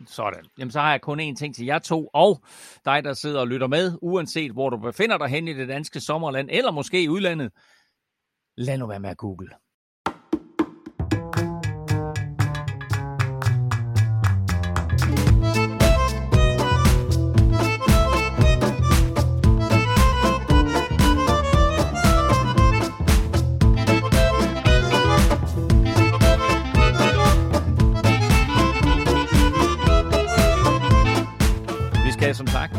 Sådan. 0.07 0.45
Jamen, 0.59 0.71
så 0.71 0.81
har 0.81 0.91
jeg 0.91 1.01
kun 1.01 1.21
én 1.21 1.35
ting 1.35 1.55
til 1.55 1.67
jer 1.67 1.79
to, 1.79 2.11
og 2.15 2.43
dig, 2.85 3.05
der 3.05 3.13
sidder 3.13 3.41
og 3.41 3.49
lytter 3.49 3.67
med, 3.67 3.99
uanset 4.03 4.53
hvor 4.53 4.71
du 4.71 4.77
befinder 4.77 5.19
dig 5.19 5.29
hen 5.29 5.49
i 5.49 5.55
det 5.55 5.69
danske 5.69 6.01
sommerland, 6.01 6.49
eller 6.53 6.71
måske 6.71 7.03
i 7.03 7.09
udlandet. 7.09 7.53
Lad 8.57 8.79
nu 8.79 8.87
være 8.87 9.01
med 9.01 9.11
at 9.11 9.17
google. 9.17 9.49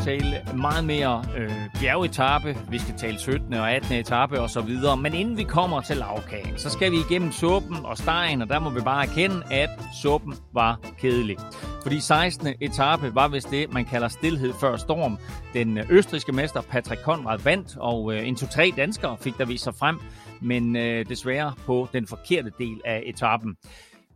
Tale 0.03 0.41
meget 0.57 0.85
mere 0.85 1.25
øh, 1.37 1.51
bjergetappe. 1.81 2.57
Vi 2.69 2.79
skal 2.79 2.93
tale 2.97 3.19
17. 3.19 3.53
og 3.53 3.71
18. 3.71 3.95
etape 3.95 4.41
og 4.41 4.49
så 4.49 4.61
videre. 4.61 4.97
Men 4.97 5.13
inden 5.13 5.37
vi 5.37 5.43
kommer 5.43 5.81
til 5.81 5.97
lavkagen, 5.97 6.57
så 6.57 6.69
skal 6.69 6.91
vi 6.91 6.97
igennem 7.09 7.31
suppen 7.31 7.77
og 7.83 7.97
stegen, 7.97 8.41
og 8.41 8.49
der 8.49 8.59
må 8.59 8.69
vi 8.69 8.81
bare 8.81 9.05
erkende, 9.05 9.43
at 9.51 9.69
suppen 10.01 10.33
var 10.53 10.79
kedelig. 10.99 11.37
Fordi 11.83 11.99
16. 11.99 12.47
etape 12.61 13.15
var 13.15 13.27
vist 13.27 13.51
det, 13.51 13.73
man 13.73 13.85
kalder 13.85 14.07
stillhed 14.07 14.53
før 14.61 14.77
storm. 14.77 15.17
Den 15.53 15.77
østriske 15.89 16.31
mester 16.31 16.61
Patrick 16.61 17.03
Konrad 17.03 17.39
vandt, 17.39 17.77
og 17.77 18.13
øh, 18.13 18.27
en 18.27 18.35
to-tre 18.35 18.73
danskere 18.77 19.17
fik 19.21 19.37
der 19.37 19.45
vist 19.45 19.63
sig 19.63 19.73
frem. 19.79 19.99
men 20.41 20.75
øh, 20.75 21.05
desværre 21.09 21.53
på 21.65 21.87
den 21.93 22.07
forkerte 22.07 22.51
del 22.59 22.81
af 22.85 23.03
etappen. 23.05 23.55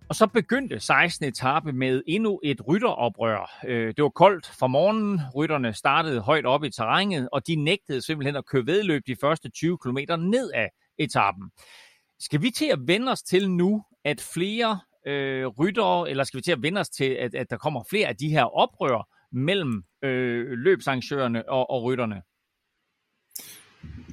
Og 0.10 0.15
så 0.15 0.27
begyndte 0.27 0.79
16. 0.79 1.25
etape 1.25 1.74
med 1.74 2.01
endnu 2.07 2.39
et 2.43 2.67
rytteroprør. 2.67 3.51
Øh, 3.67 3.93
det 3.98 4.03
var 4.03 4.10
koldt 4.10 4.45
fra 4.60 4.67
morgenen. 4.67 5.22
Rytterne 5.36 5.74
startede 5.74 6.22
højt 6.22 6.45
op 6.45 6.63
i 6.63 6.69
terrænet, 6.69 7.29
og 7.31 7.48
de 7.48 7.55
nægtede 7.55 8.01
simpelthen 8.01 8.36
at 8.36 8.45
køre 8.45 8.65
vedløb 8.65 9.03
de 9.07 9.15
første 9.22 9.50
20 9.50 9.77
km 9.77 9.98
ned 10.19 10.51
af 10.53 10.72
etappen. 10.98 11.51
Skal 12.19 12.41
vi 12.41 12.50
til 12.50 12.65
at 12.65 12.79
vende 12.88 13.12
os 13.12 13.22
til 13.22 13.50
nu, 13.51 13.83
at 14.03 14.29
flere 14.33 14.79
øh, 15.07 15.48
ryttere, 15.48 16.10
eller 16.10 16.24
skal 16.24 16.38
vi 16.38 16.41
til 16.41 16.51
at 16.51 16.62
vende 16.62 16.81
os 16.81 16.89
til, 16.89 17.10
at, 17.10 17.36
at 17.36 17.50
der 17.50 17.57
kommer 17.57 17.83
flere 17.89 18.07
af 18.07 18.15
de 18.15 18.29
her 18.29 18.43
oprør 18.43 19.10
mellem 19.31 19.83
øh, 20.01 20.51
løbsarrangørerne 20.51 21.50
og, 21.50 21.69
og 21.69 21.83
rytterne? 21.83 22.22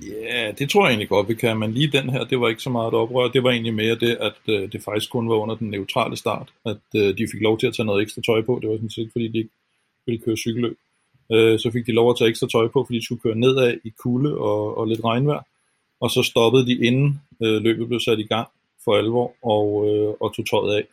Ja, 0.02 0.52
det 0.58 0.70
tror 0.70 0.84
jeg 0.84 0.90
egentlig 0.90 1.08
godt, 1.08 1.28
vi 1.28 1.34
kan, 1.34 1.58
men 1.58 1.72
lige 1.72 1.92
den 1.98 2.10
her, 2.10 2.24
det 2.24 2.40
var 2.40 2.48
ikke 2.48 2.62
så 2.62 2.70
meget 2.70 2.88
et 2.88 2.94
oprør. 2.94 3.28
Det 3.28 3.42
var 3.42 3.50
egentlig 3.50 3.74
mere 3.74 3.94
det, 3.94 4.16
at 4.20 4.54
øh, 4.54 4.72
det 4.72 4.82
faktisk 4.84 5.10
kun 5.10 5.28
var 5.28 5.34
under 5.34 5.54
den 5.54 5.70
neutrale 5.70 6.16
start, 6.16 6.52
at 6.66 6.76
øh, 6.96 7.18
de 7.18 7.26
fik 7.32 7.40
lov 7.40 7.58
til 7.58 7.66
at 7.66 7.74
tage 7.74 7.86
noget 7.86 8.02
ekstra 8.02 8.22
tøj 8.22 8.42
på. 8.42 8.58
Det 8.62 8.70
var 8.70 8.76
sådan 8.76 8.90
set, 8.90 9.08
fordi 9.12 9.28
de 9.28 9.38
ikke 9.38 9.50
ville 10.06 10.20
køre 10.20 10.36
cykelløb. 10.36 10.78
Øh, 11.32 11.58
så 11.58 11.70
fik 11.72 11.86
de 11.86 11.92
lov 11.92 12.10
at 12.10 12.16
tage 12.18 12.28
ekstra 12.28 12.46
tøj 12.48 12.68
på, 12.68 12.84
fordi 12.84 12.98
de 12.98 13.04
skulle 13.04 13.20
køre 13.20 13.34
nedad 13.34 13.76
i 13.84 13.90
kulde 13.98 14.38
og, 14.38 14.78
og 14.78 14.86
lidt 14.86 15.04
regnvejr. 15.04 15.42
Og 16.00 16.10
så 16.10 16.22
stoppede 16.22 16.66
de 16.66 16.86
inden 16.86 17.20
øh, 17.42 17.62
løbet 17.62 17.88
blev 17.88 18.00
sat 18.00 18.18
i 18.18 18.26
gang 18.26 18.48
for 18.84 18.96
alvor 18.96 19.34
og, 19.42 19.66
øh, 19.88 20.14
og 20.20 20.34
tog 20.34 20.46
tøjet 20.46 20.74
af. 20.78 20.84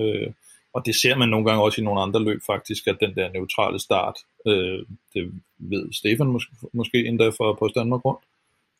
Øh, 0.00 0.32
og 0.74 0.86
det 0.86 0.94
ser 0.94 1.16
man 1.16 1.28
nogle 1.28 1.46
gange 1.46 1.62
også 1.62 1.80
i 1.80 1.84
nogle 1.84 2.00
andre 2.00 2.22
løb 2.22 2.40
faktisk, 2.46 2.86
at 2.86 2.96
den 3.00 3.14
der 3.14 3.32
neutrale 3.32 3.78
start, 3.78 4.16
øh, 4.46 4.78
det 5.14 5.32
ved 5.58 5.92
Stefan 5.92 6.26
måske, 6.26 6.52
måske 6.72 7.06
endda 7.06 7.28
fra 7.28 7.52
på 7.52 7.68
Danmark 7.74 8.04
rundt, 8.04 8.24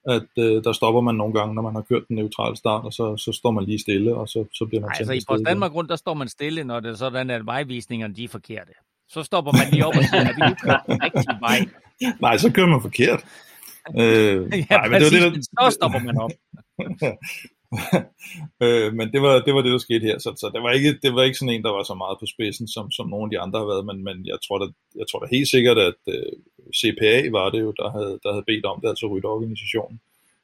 at 0.08 0.44
øh, 0.44 0.64
der 0.64 0.72
stopper 0.72 1.00
man 1.00 1.14
nogle 1.14 1.34
gange, 1.34 1.54
når 1.54 1.62
man 1.62 1.74
har 1.74 1.82
kørt 1.82 2.08
den 2.08 2.16
neutrale 2.16 2.56
start, 2.56 2.84
og 2.84 2.92
så, 2.92 3.16
så 3.16 3.32
står 3.32 3.50
man 3.50 3.64
lige 3.64 3.78
stille, 3.78 4.16
og 4.16 4.28
så, 4.28 4.44
så 4.52 4.64
bliver 4.66 4.80
man 4.80 4.88
Nej, 4.88 4.96
altså 4.98 5.12
i 5.12 5.20
Post 5.28 5.44
Danmark 5.46 5.74
rundt, 5.74 5.90
der 5.90 5.96
står 5.96 6.14
man 6.14 6.28
stille, 6.28 6.64
når 6.64 6.80
det 6.80 6.90
er 6.90 6.94
sådan, 6.94 7.30
at 7.30 7.46
vejvisningerne 7.46 8.14
de 8.14 8.24
er 8.24 8.28
forkerte. 8.28 8.72
Så 9.08 9.22
stopper 9.22 9.52
man 9.52 9.66
lige 9.72 9.86
op 9.86 9.96
og 9.96 10.04
siger, 10.04 10.28
at 10.28 10.36
vi 10.36 10.42
nu 10.48 10.54
kører 10.54 10.82
den 10.86 11.02
rigtige 11.02 11.36
vej. 11.40 11.58
Nej, 12.26 12.36
så 12.36 12.52
kører 12.52 12.66
man 12.66 12.82
forkert. 12.82 13.24
Øh, 13.98 14.04
ja, 14.04 14.76
nej, 14.76 14.88
men 14.88 15.00
præcis, 15.00 15.12
det 15.12 15.22
var 15.22 15.30
det, 15.30 15.46
der... 15.58 15.70
så 15.70 15.74
stopper 15.74 15.98
man 15.98 16.18
op. 16.18 16.30
øh, 18.64 18.88
men 18.98 19.12
det 19.12 19.22
var, 19.22 19.34
det 19.46 19.54
var 19.54 19.62
det, 19.62 19.72
der 19.72 19.78
skete 19.78 20.06
her, 20.06 20.18
så, 20.18 20.30
så 20.36 20.50
det, 20.54 20.62
var 20.62 20.70
ikke, 20.70 20.98
det 21.02 21.14
var 21.14 21.22
ikke 21.22 21.38
sådan 21.38 21.54
en, 21.54 21.62
der 21.62 21.70
var 21.70 21.82
så 21.82 21.94
meget 21.94 22.16
på 22.20 22.26
spidsen, 22.26 22.68
som, 22.68 22.90
som 22.90 23.08
nogle 23.08 23.24
af 23.26 23.30
de 23.30 23.40
andre 23.40 23.58
har 23.58 23.66
været, 23.66 23.86
men, 23.86 24.04
men 24.04 24.26
jeg, 24.26 24.38
tror 24.46 24.58
da, 24.58 24.66
jeg 25.00 25.06
tror 25.06 25.18
da 25.20 25.26
helt 25.36 25.48
sikkert, 25.48 25.78
at 25.78 26.00
øh, 26.08 26.32
CPA 26.78 27.30
var 27.30 27.50
det 27.50 27.60
jo, 27.60 27.70
der 27.80 27.90
havde, 27.90 28.18
der 28.22 28.30
havde 28.32 28.48
bedt 28.50 28.64
om 28.64 28.80
det, 28.80 28.88
altså 28.88 29.06
rytteorganisationen. 29.06 30.00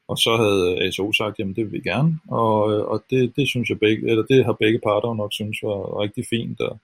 Og 0.08 0.18
så 0.18 0.36
havde 0.36 0.82
ASO 0.82 1.12
sagt, 1.12 1.38
jamen 1.38 1.56
det 1.56 1.64
vil 1.64 1.72
vi 1.72 1.90
gerne, 1.90 2.18
og, 2.28 2.72
øh, 2.72 2.84
og 2.84 3.04
det, 3.10 3.36
det 3.36 3.48
synes 3.48 3.70
jeg 3.70 3.78
begge, 3.78 4.10
eller 4.10 4.22
det 4.22 4.44
har 4.44 4.52
begge 4.52 4.78
parter 4.78 5.14
nok 5.14 5.32
synes 5.32 5.58
var 5.62 6.00
rigtig 6.02 6.24
fint, 6.30 6.60
og, 6.60 6.78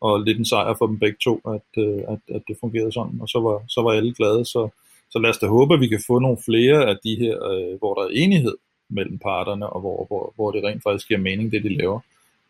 og 0.00 0.20
lidt 0.20 0.38
en 0.38 0.44
sejr 0.44 0.74
for 0.78 0.86
dem 0.86 0.98
begge 0.98 1.18
to, 1.24 1.34
at, 1.56 1.82
øh, 1.84 2.02
at, 2.08 2.20
at 2.36 2.42
det 2.48 2.56
fungerede 2.60 2.92
sådan, 2.92 3.18
og 3.20 3.28
så 3.28 3.40
var, 3.40 3.62
så 3.68 3.82
var 3.82 3.92
alle 3.92 4.14
glade, 4.14 4.44
så, 4.44 4.68
så 5.10 5.18
lad 5.18 5.30
os 5.30 5.38
da 5.38 5.46
håbe, 5.46 5.74
at 5.74 5.80
vi 5.80 5.88
kan 5.88 6.02
få 6.06 6.18
nogle 6.18 6.38
flere 6.44 6.86
af 6.90 6.96
de 7.04 7.16
her, 7.16 7.36
øh, 7.52 7.78
hvor 7.78 7.94
der 7.94 8.02
er 8.02 8.12
enighed 8.12 8.56
mellem 8.90 9.18
parterne, 9.18 9.70
og 9.70 9.80
hvor, 9.80 10.04
hvor, 10.04 10.32
hvor 10.36 10.50
det 10.50 10.64
rent 10.64 10.82
faktisk 10.82 11.08
giver 11.08 11.20
mening, 11.20 11.52
det 11.52 11.62
de 11.62 11.76
laver 11.76 12.00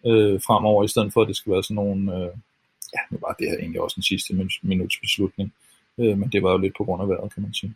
øh, 0.06 0.40
fremover, 0.47 0.85
i 0.85 0.88
stedet 0.88 1.12
for 1.12 1.23
at 1.23 1.28
det 1.28 1.37
skal 1.37 1.52
være 1.52 1.62
sådan 1.62 1.75
nogle, 1.75 2.16
øh, 2.16 2.30
ja, 2.94 3.00
nu 3.11 3.18
var 3.20 3.37
det 3.38 3.49
her 3.50 3.59
egentlig 3.59 3.80
også 3.80 3.94
den 3.94 4.02
sidste 4.02 4.35
minuts 4.62 4.99
beslutning, 5.00 5.54
øh, 5.99 6.18
men 6.18 6.28
det 6.32 6.42
var 6.42 6.52
jo 6.52 6.59
lidt 6.59 6.76
på 6.76 6.85
grund 6.85 7.02
af 7.02 7.09
vejret, 7.09 7.35
kan 7.35 7.42
man 7.42 7.54
sige. 7.54 7.75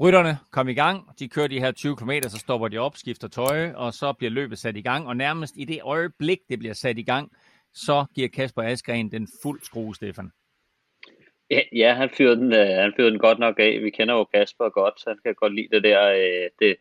Rytterne 0.00 0.38
kom 0.50 0.68
i 0.68 0.74
gang, 0.74 1.18
de 1.18 1.28
kører 1.28 1.46
de 1.46 1.60
her 1.60 1.72
20 1.72 1.96
km, 1.96 2.10
så 2.22 2.38
stopper 2.38 2.68
de 2.68 2.78
op, 2.78 2.96
skifter 2.96 3.28
tøj, 3.28 3.72
og 3.72 3.94
så 3.94 4.12
bliver 4.12 4.30
løbet 4.30 4.58
sat 4.58 4.76
i 4.76 4.80
gang, 4.80 5.06
og 5.06 5.16
nærmest 5.16 5.54
i 5.56 5.64
det 5.64 5.80
øjeblik, 5.82 6.38
det 6.48 6.58
bliver 6.58 6.74
sat 6.74 6.98
i 6.98 7.02
gang, 7.02 7.32
så 7.74 8.04
giver 8.14 8.28
Kasper 8.28 8.62
Askren 8.62 9.12
den 9.12 9.28
fuld 9.42 9.60
skrue, 9.62 9.94
Stefan. 9.94 10.30
Ja, 11.50 11.60
ja 11.72 11.94
han, 11.94 12.10
fyrede 12.10 12.36
den, 12.36 12.52
øh, 12.52 12.66
han 12.66 12.92
fyrede 12.96 13.10
den 13.10 13.18
godt 13.18 13.38
nok 13.38 13.58
af. 13.58 13.80
Vi 13.82 13.90
kender 13.90 14.14
jo 14.14 14.24
Kasper 14.24 14.68
godt, 14.68 15.00
så 15.00 15.04
han 15.10 15.18
kan 15.24 15.34
godt 15.34 15.54
lide 15.54 15.68
det 15.72 15.82
der, 15.82 16.08
øh, 16.10 16.50
det, 16.58 16.76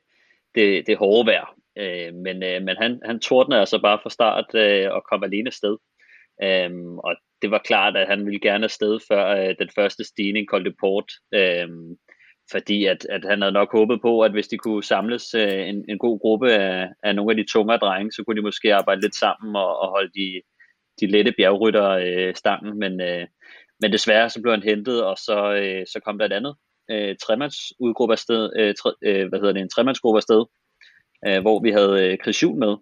det, 0.58 0.88
det 0.88 0.98
hårde 0.98 1.28
vejr. 1.32 1.48
Øh, 1.78 2.14
men 2.14 2.44
øh, 2.44 2.62
men 2.68 2.76
han, 2.78 3.02
han 3.06 3.20
tordnede 3.20 3.60
altså 3.60 3.80
bare 3.82 4.00
fra 4.04 4.10
start 4.10 4.50
øh, 4.56 4.88
og 4.96 5.04
kom 5.10 5.24
alene 5.24 5.48
afsted. 5.48 5.78
Øh, 6.44 6.72
og 7.08 7.16
det 7.42 7.52
var 7.52 7.62
klart, 7.70 7.98
at 7.98 8.08
han 8.08 8.26
ville 8.26 8.40
gerne 8.40 8.64
afsted 8.64 9.00
før 9.08 9.26
øh, 9.36 9.56
den 9.60 9.70
første 9.76 10.04
stigning, 10.04 10.48
Col 10.48 10.66
de 10.66 10.74
Port. 10.80 11.12
Øh, 11.34 11.68
fordi 12.52 12.86
at, 12.86 13.06
at 13.10 13.26
han 13.30 13.42
havde 13.42 13.52
nok 13.60 13.72
håbet 13.72 14.02
på, 14.02 14.22
at 14.22 14.32
hvis 14.32 14.48
de 14.48 14.58
kunne 14.58 14.84
samles 14.84 15.34
øh, 15.34 15.68
en, 15.70 15.86
en 15.90 15.98
god 15.98 16.20
gruppe 16.20 16.52
af, 16.52 16.90
af 17.04 17.16
nogle 17.16 17.32
af 17.32 17.38
de 17.38 17.52
tungere 17.52 17.78
drenge, 17.78 18.12
så 18.12 18.24
kunne 18.24 18.38
de 18.38 18.42
måske 18.42 18.76
arbejde 18.76 19.02
lidt 19.02 19.16
sammen 19.16 19.56
og, 19.56 19.80
og 19.80 19.90
holde 19.90 20.12
de, 20.16 20.42
de 21.02 21.08
lette 21.08 21.34
bjergrytter 21.38 21.90
øh, 21.90 22.36
stangen. 22.36 22.80
Men, 22.80 23.02
øh, 23.02 23.28
men 23.82 23.92
desværre 23.92 24.30
så 24.30 24.42
blev 24.42 24.54
han 24.54 24.64
hentet, 24.64 25.04
og 25.04 25.18
så, 25.18 25.54
øh, 25.54 25.86
så 25.88 26.00
kom 26.06 26.18
der 26.18 26.26
et 26.26 26.34
andet 26.34 26.56
øh, 26.92 27.16
tremandsudgruppe 27.24 28.14
afsted, 28.14 28.50
øh, 28.60 28.76
tre, 28.76 28.92
øh, 29.02 29.30
hvad 29.30 29.40
hedder 29.40 29.54
det, 29.54 29.62
en 29.62 29.70
tremandsgruppe 29.70 30.18
afsted, 30.18 30.46
øh, 31.28 31.42
hvor 31.42 31.60
vi 31.64 31.72
havde 31.72 32.06
øh, 32.06 32.18
Chris 32.24 32.44
Juhl 32.44 32.60
med. 32.60 32.76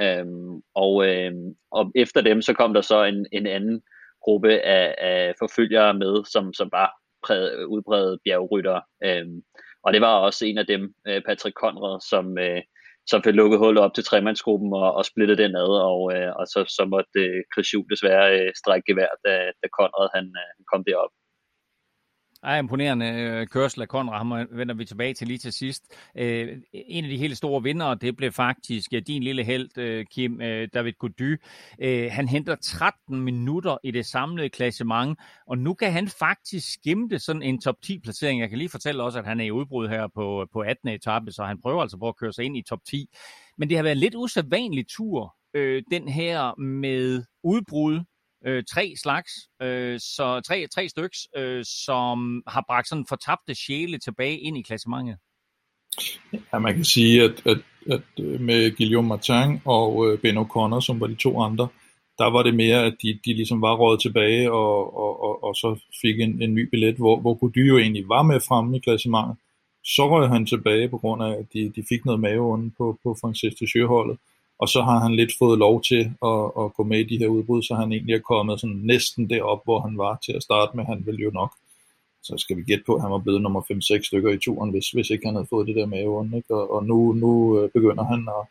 Øhm, 0.00 0.62
og, 0.74 1.08
øh, 1.08 1.32
og 1.70 1.92
efter 1.94 2.20
dem, 2.20 2.42
så 2.42 2.52
kom 2.52 2.74
der 2.74 2.80
så 2.80 3.04
en, 3.04 3.26
en 3.32 3.46
anden 3.46 3.82
gruppe 4.22 4.60
af, 4.60 4.94
af 4.98 5.34
forfølgere 5.38 5.94
med, 5.94 6.24
som, 6.24 6.52
som 6.52 6.68
var 6.72 6.90
præd, 7.26 7.64
udbredet 7.64 8.18
bjergryttere. 8.24 8.82
Øhm, 9.04 9.42
og 9.84 9.92
det 9.92 10.00
var 10.00 10.14
også 10.14 10.46
en 10.46 10.58
af 10.58 10.66
dem, 10.66 10.94
øh, 11.08 11.22
Patrick 11.26 11.56
Conrad, 11.62 12.00
som, 12.10 12.38
øh, 12.38 12.62
som 13.06 13.22
fik 13.22 13.34
lukket 13.34 13.58
hullet 13.58 13.84
op 13.84 13.94
til 13.94 14.04
tremandsgruppen 14.04 14.72
og, 14.72 14.94
og 14.98 15.04
splittet 15.04 15.38
den 15.38 15.56
ad, 15.56 15.72
og, 15.90 16.00
øh, 16.14 16.32
og 16.38 16.46
så, 16.46 16.60
så 16.76 16.84
måtte 16.84 17.20
øh, 17.24 17.42
Chris 17.52 17.74
Juhl 17.74 17.90
desværre 17.90 18.26
øh, 18.40 18.50
strække 18.60 18.86
gevær, 18.92 19.10
da, 19.24 19.32
da 19.62 19.66
Conrad 19.78 20.08
han, 20.14 20.26
øh, 20.42 20.64
kom 20.72 20.84
derop. 20.84 21.12
Ej, 22.42 22.58
imponerende 22.58 23.06
øh, 23.06 23.46
kørsel 23.46 23.82
af 23.82 23.88
Konrad, 23.88 24.18
ham 24.18 24.48
vender 24.50 24.74
vi 24.74 24.84
tilbage 24.84 25.14
til 25.14 25.26
lige 25.26 25.38
til 25.38 25.52
sidst. 25.52 25.94
Øh, 26.18 26.48
en 26.72 27.04
af 27.04 27.10
de 27.10 27.16
helt 27.16 27.36
store 27.36 27.62
vindere, 27.62 27.94
det 27.94 28.16
blev 28.16 28.32
faktisk 28.32 28.92
ja, 28.92 29.00
din 29.00 29.22
lille 29.22 29.44
held, 29.44 30.04
Kim 30.04 30.38
David 30.74 30.92
Gody. 30.92 31.42
Han 32.10 32.28
henter 32.28 32.56
13 32.62 33.20
minutter 33.20 33.76
i 33.84 33.90
det 33.90 34.06
samlede 34.06 34.48
klassement, 34.48 35.18
og 35.46 35.58
nu 35.58 35.74
kan 35.74 35.92
han 35.92 36.08
faktisk 36.08 36.72
skimte 36.72 37.18
sådan 37.18 37.42
en 37.42 37.60
top 37.60 37.76
10 37.82 37.98
placering. 37.98 38.40
Jeg 38.40 38.48
kan 38.48 38.58
lige 38.58 38.68
fortælle 38.68 39.02
også, 39.02 39.18
at 39.18 39.26
han 39.26 39.40
er 39.40 39.44
i 39.44 39.50
udbrud 39.50 39.88
her 39.88 40.08
på, 40.14 40.46
på 40.52 40.60
18. 40.60 40.88
etape, 40.88 41.32
så 41.32 41.44
han 41.44 41.60
prøver 41.60 41.82
altså 41.82 41.96
på 41.96 42.08
at 42.08 42.16
køre 42.16 42.32
sig 42.32 42.44
ind 42.44 42.56
i 42.56 42.62
top 42.62 42.80
10. 42.88 43.08
Men 43.58 43.68
det 43.68 43.76
har 43.76 43.82
været 43.82 43.96
en 43.96 44.00
lidt 44.00 44.14
usædvanlig 44.14 44.88
tur, 44.88 45.34
den 45.90 46.08
her 46.08 46.60
med 46.60 47.24
udbrud 47.42 48.00
øh, 48.46 48.64
tre 48.64 48.94
slags, 49.02 49.32
øh, 49.62 50.00
så 50.00 50.40
tre, 50.46 50.66
tre 50.66 50.88
styks, 50.88 51.18
øh, 51.36 51.64
som 51.64 52.42
har 52.46 52.64
bragt 52.68 52.88
sådan 52.88 53.06
fortabte 53.08 53.54
sjæle 53.54 53.98
tilbage 53.98 54.38
ind 54.38 54.58
i 54.58 54.62
klassementet. 54.62 55.16
Ja, 56.52 56.58
man 56.58 56.74
kan 56.74 56.84
sige, 56.84 57.22
at, 57.22 57.46
at, 57.46 57.58
at 57.90 58.02
øh, 58.20 58.40
med 58.40 58.76
Guillaume 58.76 59.08
Martin 59.08 59.60
og 59.64 60.06
øh, 60.06 60.18
Ben 60.18 60.38
O'Connor, 60.38 60.80
som 60.80 61.00
var 61.00 61.06
de 61.06 61.14
to 61.14 61.40
andre, 61.40 61.68
der 62.18 62.30
var 62.30 62.42
det 62.42 62.54
mere, 62.54 62.84
at 62.84 62.96
de, 63.02 63.18
de 63.24 63.34
ligesom 63.34 63.62
var 63.62 63.76
rådet 63.76 64.00
tilbage 64.00 64.52
og, 64.52 64.96
og, 64.96 65.22
og, 65.22 65.44
og 65.44 65.54
så 65.56 65.80
fik 66.00 66.20
en, 66.20 66.42
en 66.42 66.54
ny 66.54 66.68
billet, 66.68 66.96
hvor, 66.96 67.20
hvor 67.20 67.34
Gody 67.34 67.68
jo 67.68 67.78
egentlig 67.78 68.08
var 68.08 68.22
med 68.22 68.40
fremme 68.48 68.76
i 68.76 68.80
klassementet. 68.80 69.36
Så 69.84 70.08
røg 70.10 70.28
han 70.28 70.46
tilbage 70.46 70.88
på 70.88 70.98
grund 70.98 71.22
af, 71.22 71.30
at 71.30 71.46
de, 71.52 71.72
de 71.76 71.84
fik 71.88 72.04
noget 72.04 72.20
maveånden 72.20 72.74
på, 72.78 72.98
på 73.02 73.16
Francis 73.20 73.54
de 73.54 73.70
Sjøholdet 73.70 74.18
og 74.58 74.68
så 74.68 74.82
har 74.82 74.98
han 74.98 75.14
lidt 75.14 75.32
fået 75.38 75.58
lov 75.58 75.82
til 75.82 76.02
at, 76.30 76.44
at 76.60 76.74
gå 76.76 76.82
med 76.82 76.98
i 76.98 77.08
de 77.10 77.18
her 77.18 77.26
udbrud, 77.26 77.62
så 77.62 77.74
han 77.74 77.92
egentlig 77.92 78.14
er 78.14 78.28
kommet 78.32 78.60
sådan 78.60 78.80
næsten 78.84 79.30
derop, 79.30 79.60
hvor 79.64 79.80
han 79.80 79.98
var 79.98 80.18
til 80.24 80.32
at 80.32 80.42
starte 80.42 80.76
med. 80.76 80.84
Han 80.84 81.06
ville 81.06 81.22
jo 81.22 81.30
nok, 81.30 81.52
så 82.22 82.34
skal 82.36 82.56
vi 82.56 82.62
gætte 82.62 82.84
på, 82.86 82.94
at 82.94 83.02
han 83.02 83.10
var 83.10 83.18
blevet 83.18 83.42
nummer 83.42 83.60
5-6 83.60 84.02
stykker 84.02 84.30
i 84.30 84.38
turen, 84.38 84.70
hvis, 84.70 84.90
hvis 84.90 85.10
ikke 85.10 85.26
han 85.26 85.34
havde 85.34 85.46
fået 85.50 85.66
det 85.68 85.76
der 85.76 85.86
med 85.86 86.36
ikke? 86.36 86.54
Og, 86.54 86.70
og 86.74 86.84
nu, 86.84 87.12
nu 87.12 87.60
øh, 87.60 87.70
begynder 87.70 88.04
han 88.04 88.28
at, 88.28 88.46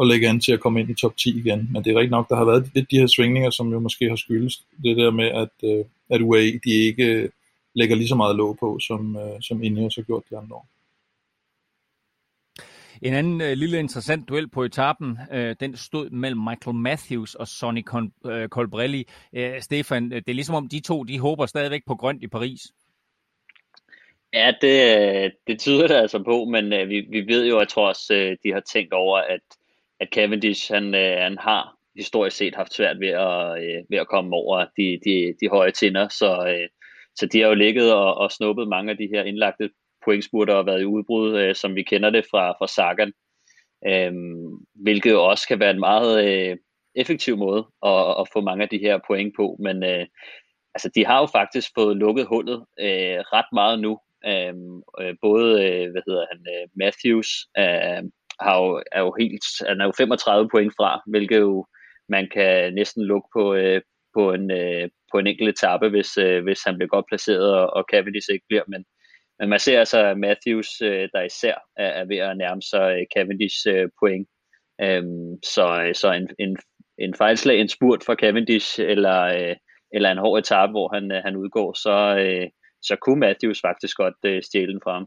at 0.00 0.06
lægge 0.06 0.28
an 0.28 0.40
til 0.40 0.52
at 0.52 0.60
komme 0.60 0.80
ind 0.80 0.90
i 0.90 0.94
top 0.94 1.16
10 1.16 1.38
igen. 1.38 1.68
Men 1.72 1.84
det 1.84 1.92
er 1.92 1.96
rigtigt 1.96 2.10
nok, 2.18 2.28
der 2.28 2.36
har 2.36 2.44
været 2.44 2.70
lidt 2.74 2.90
de 2.90 2.98
her 2.98 3.06
svingninger, 3.06 3.50
som 3.50 3.72
jo 3.72 3.80
måske 3.80 4.08
har 4.08 4.16
skyldes 4.16 4.64
det 4.82 4.96
der 4.96 5.10
med, 5.10 5.28
at, 5.42 5.54
øh, 5.64 5.84
at 6.10 6.20
UAE 6.20 6.60
de 6.64 6.70
ikke 6.70 7.04
øh, 7.04 7.28
lægger 7.74 7.96
lige 7.96 8.08
så 8.08 8.14
meget 8.14 8.36
låg 8.36 8.56
på, 8.60 8.78
som, 8.78 9.18
som 9.40 9.62
Ineos 9.62 9.96
har 9.96 10.02
gjort 10.02 10.22
de 10.30 10.38
andre 10.38 10.56
år. 10.56 10.66
En 13.02 13.14
anden 13.14 13.40
øh, 13.40 13.52
lille 13.52 13.78
interessant 13.78 14.28
duel 14.28 14.48
på 14.48 14.62
etappen, 14.62 15.18
øh, 15.32 15.56
den 15.60 15.76
stod 15.76 16.10
mellem 16.10 16.40
Michael 16.40 16.76
Matthews 16.76 17.34
og 17.34 17.48
Sonny 17.48 17.82
Con, 17.82 18.12
øh, 18.26 18.48
Colbrelli. 18.48 19.08
Øh, 19.32 19.60
Stefan, 19.60 20.12
øh, 20.12 20.16
det 20.16 20.28
er 20.28 20.34
ligesom 20.34 20.54
om 20.54 20.68
de 20.68 20.80
to, 20.80 21.02
de 21.02 21.18
håber 21.18 21.46
stadigvæk 21.46 21.82
på 21.86 21.94
grønt 21.94 22.22
i 22.22 22.28
Paris. 22.28 22.60
Ja, 24.32 24.52
det, 24.60 24.98
øh, 24.98 25.30
det 25.46 25.60
tyder 25.60 25.86
det 25.86 25.94
altså 25.94 26.22
på, 26.22 26.44
men 26.44 26.72
øh, 26.72 26.88
vi, 26.88 27.00
vi 27.00 27.20
ved 27.26 27.46
jo, 27.46 27.56
at 27.56 27.60
jeg 27.60 27.68
tror 27.68 27.88
også, 27.88 28.14
øh, 28.14 28.36
de 28.44 28.52
har 28.52 28.60
tænkt 28.60 28.92
over, 28.92 29.18
at, 29.18 29.40
at 30.00 30.08
Cavendish, 30.14 30.72
han, 30.72 30.94
øh, 30.94 31.16
han 31.18 31.38
har 31.38 31.76
historisk 31.96 32.36
set 32.36 32.54
haft 32.54 32.74
svært 32.74 33.00
ved 33.00 33.08
at, 33.08 33.62
øh, 33.62 33.84
ved 33.90 33.98
at 33.98 34.08
komme 34.08 34.36
over 34.36 34.64
de, 34.76 35.00
de, 35.04 35.34
de 35.40 35.48
høje 35.48 35.70
tinder, 35.70 36.08
så, 36.08 36.46
øh, 36.48 36.68
så 37.14 37.26
de 37.26 37.40
har 37.40 37.48
jo 37.48 37.54
ligget 37.54 37.94
og, 37.94 38.14
og 38.14 38.32
snuppet 38.32 38.68
mange 38.68 38.90
af 38.90 38.96
de 38.96 39.08
her 39.12 39.22
indlagte 39.22 39.70
pointspurter 40.04 40.54
og 40.54 40.66
været 40.66 40.82
i 40.82 40.84
udbrud, 40.84 41.38
øh, 41.38 41.54
som 41.54 41.74
vi 41.74 41.82
kender 41.82 42.10
det 42.10 42.24
fra, 42.30 42.50
fra 42.50 42.66
Sagan. 42.66 43.12
Øh, 43.86 44.12
hvilket 44.74 45.16
også 45.16 45.48
kan 45.48 45.60
være 45.60 45.70
en 45.70 45.80
meget 45.80 46.12
øh, 46.28 46.56
effektiv 46.94 47.36
måde 47.36 47.66
at, 47.86 48.20
at 48.20 48.28
få 48.32 48.40
mange 48.40 48.62
af 48.62 48.68
de 48.68 48.78
her 48.78 48.98
point 49.06 49.34
på. 49.36 49.56
Men 49.60 49.82
øh, 49.84 50.06
altså, 50.74 50.90
de 50.94 51.06
har 51.06 51.20
jo 51.20 51.26
faktisk 51.26 51.68
fået 51.78 51.96
lukket 51.96 52.26
hullet 52.26 52.64
øh, 52.80 53.18
ret 53.34 53.50
meget 53.52 53.80
nu. 53.80 53.98
Øhm, 54.26 54.82
øh, 55.00 55.14
både, 55.22 55.48
øh, 55.66 55.90
hvad 55.90 56.02
hedder 56.06 56.26
han, 56.32 56.40
øh, 56.54 56.68
Matthews 56.76 57.28
øh, 57.58 58.02
har 58.40 58.54
jo, 58.62 58.82
er 58.92 59.00
jo 59.00 59.14
helt, 59.20 59.44
han 59.68 59.80
er 59.80 59.84
jo 59.84 59.92
35 59.96 60.48
point 60.52 60.72
fra, 60.78 61.02
hvilket 61.06 61.40
jo 61.40 61.66
man 62.08 62.28
kan 62.34 62.74
næsten 62.74 63.02
lukke 63.04 63.28
på, 63.36 63.54
øh, 63.54 63.80
på 64.14 64.32
en, 64.32 64.50
øh, 64.50 64.88
på 65.12 65.18
en 65.18 65.26
enkelt 65.26 65.48
etape, 65.48 65.88
hvis, 65.88 66.18
øh, 66.18 66.42
hvis 66.42 66.60
han 66.66 66.76
bliver 66.76 66.88
godt 66.88 67.06
placeret, 67.08 67.54
og, 67.60 67.66
og 67.76 67.84
Cavendish 67.92 68.28
ikke 68.32 68.46
bliver. 68.48 68.62
Men, 68.68 68.84
men 69.42 69.48
man 69.48 69.60
ser 69.60 69.78
altså 69.78 70.14
Matthews, 70.14 70.80
øh, 70.82 71.08
der 71.14 71.22
især 71.22 71.54
er, 71.76 71.86
er 72.00 72.04
ved 72.04 72.16
at 72.16 72.36
nærme 72.36 72.62
sig 72.62 72.86
øh, 72.96 73.06
Cavendish 73.16 73.68
øh, 73.68 73.88
point. 74.00 74.28
Øhm, 74.80 75.42
så 75.54 75.82
øh, 75.82 75.94
så 75.94 76.12
en, 76.12 76.28
en, 76.38 76.56
en 76.98 77.14
fejlslag, 77.14 77.60
en 77.60 77.68
spurt 77.68 78.02
for 78.06 78.14
Cavendish, 78.14 78.80
eller, 78.80 79.20
øh, 79.22 79.56
eller 79.92 80.10
en 80.10 80.18
hård 80.18 80.38
etape, 80.38 80.70
hvor 80.70 80.94
han, 80.94 81.12
øh, 81.12 81.22
han 81.24 81.36
udgår, 81.36 81.72
så, 81.72 81.96
øh, 82.24 82.48
så 82.82 82.96
kunne 83.02 83.20
Matthews 83.20 83.60
faktisk 83.60 83.96
godt 83.96 84.20
øh, 84.24 84.42
stjæle 84.42 84.72
den 84.72 84.80
fra 84.84 84.92
ham. 84.92 85.06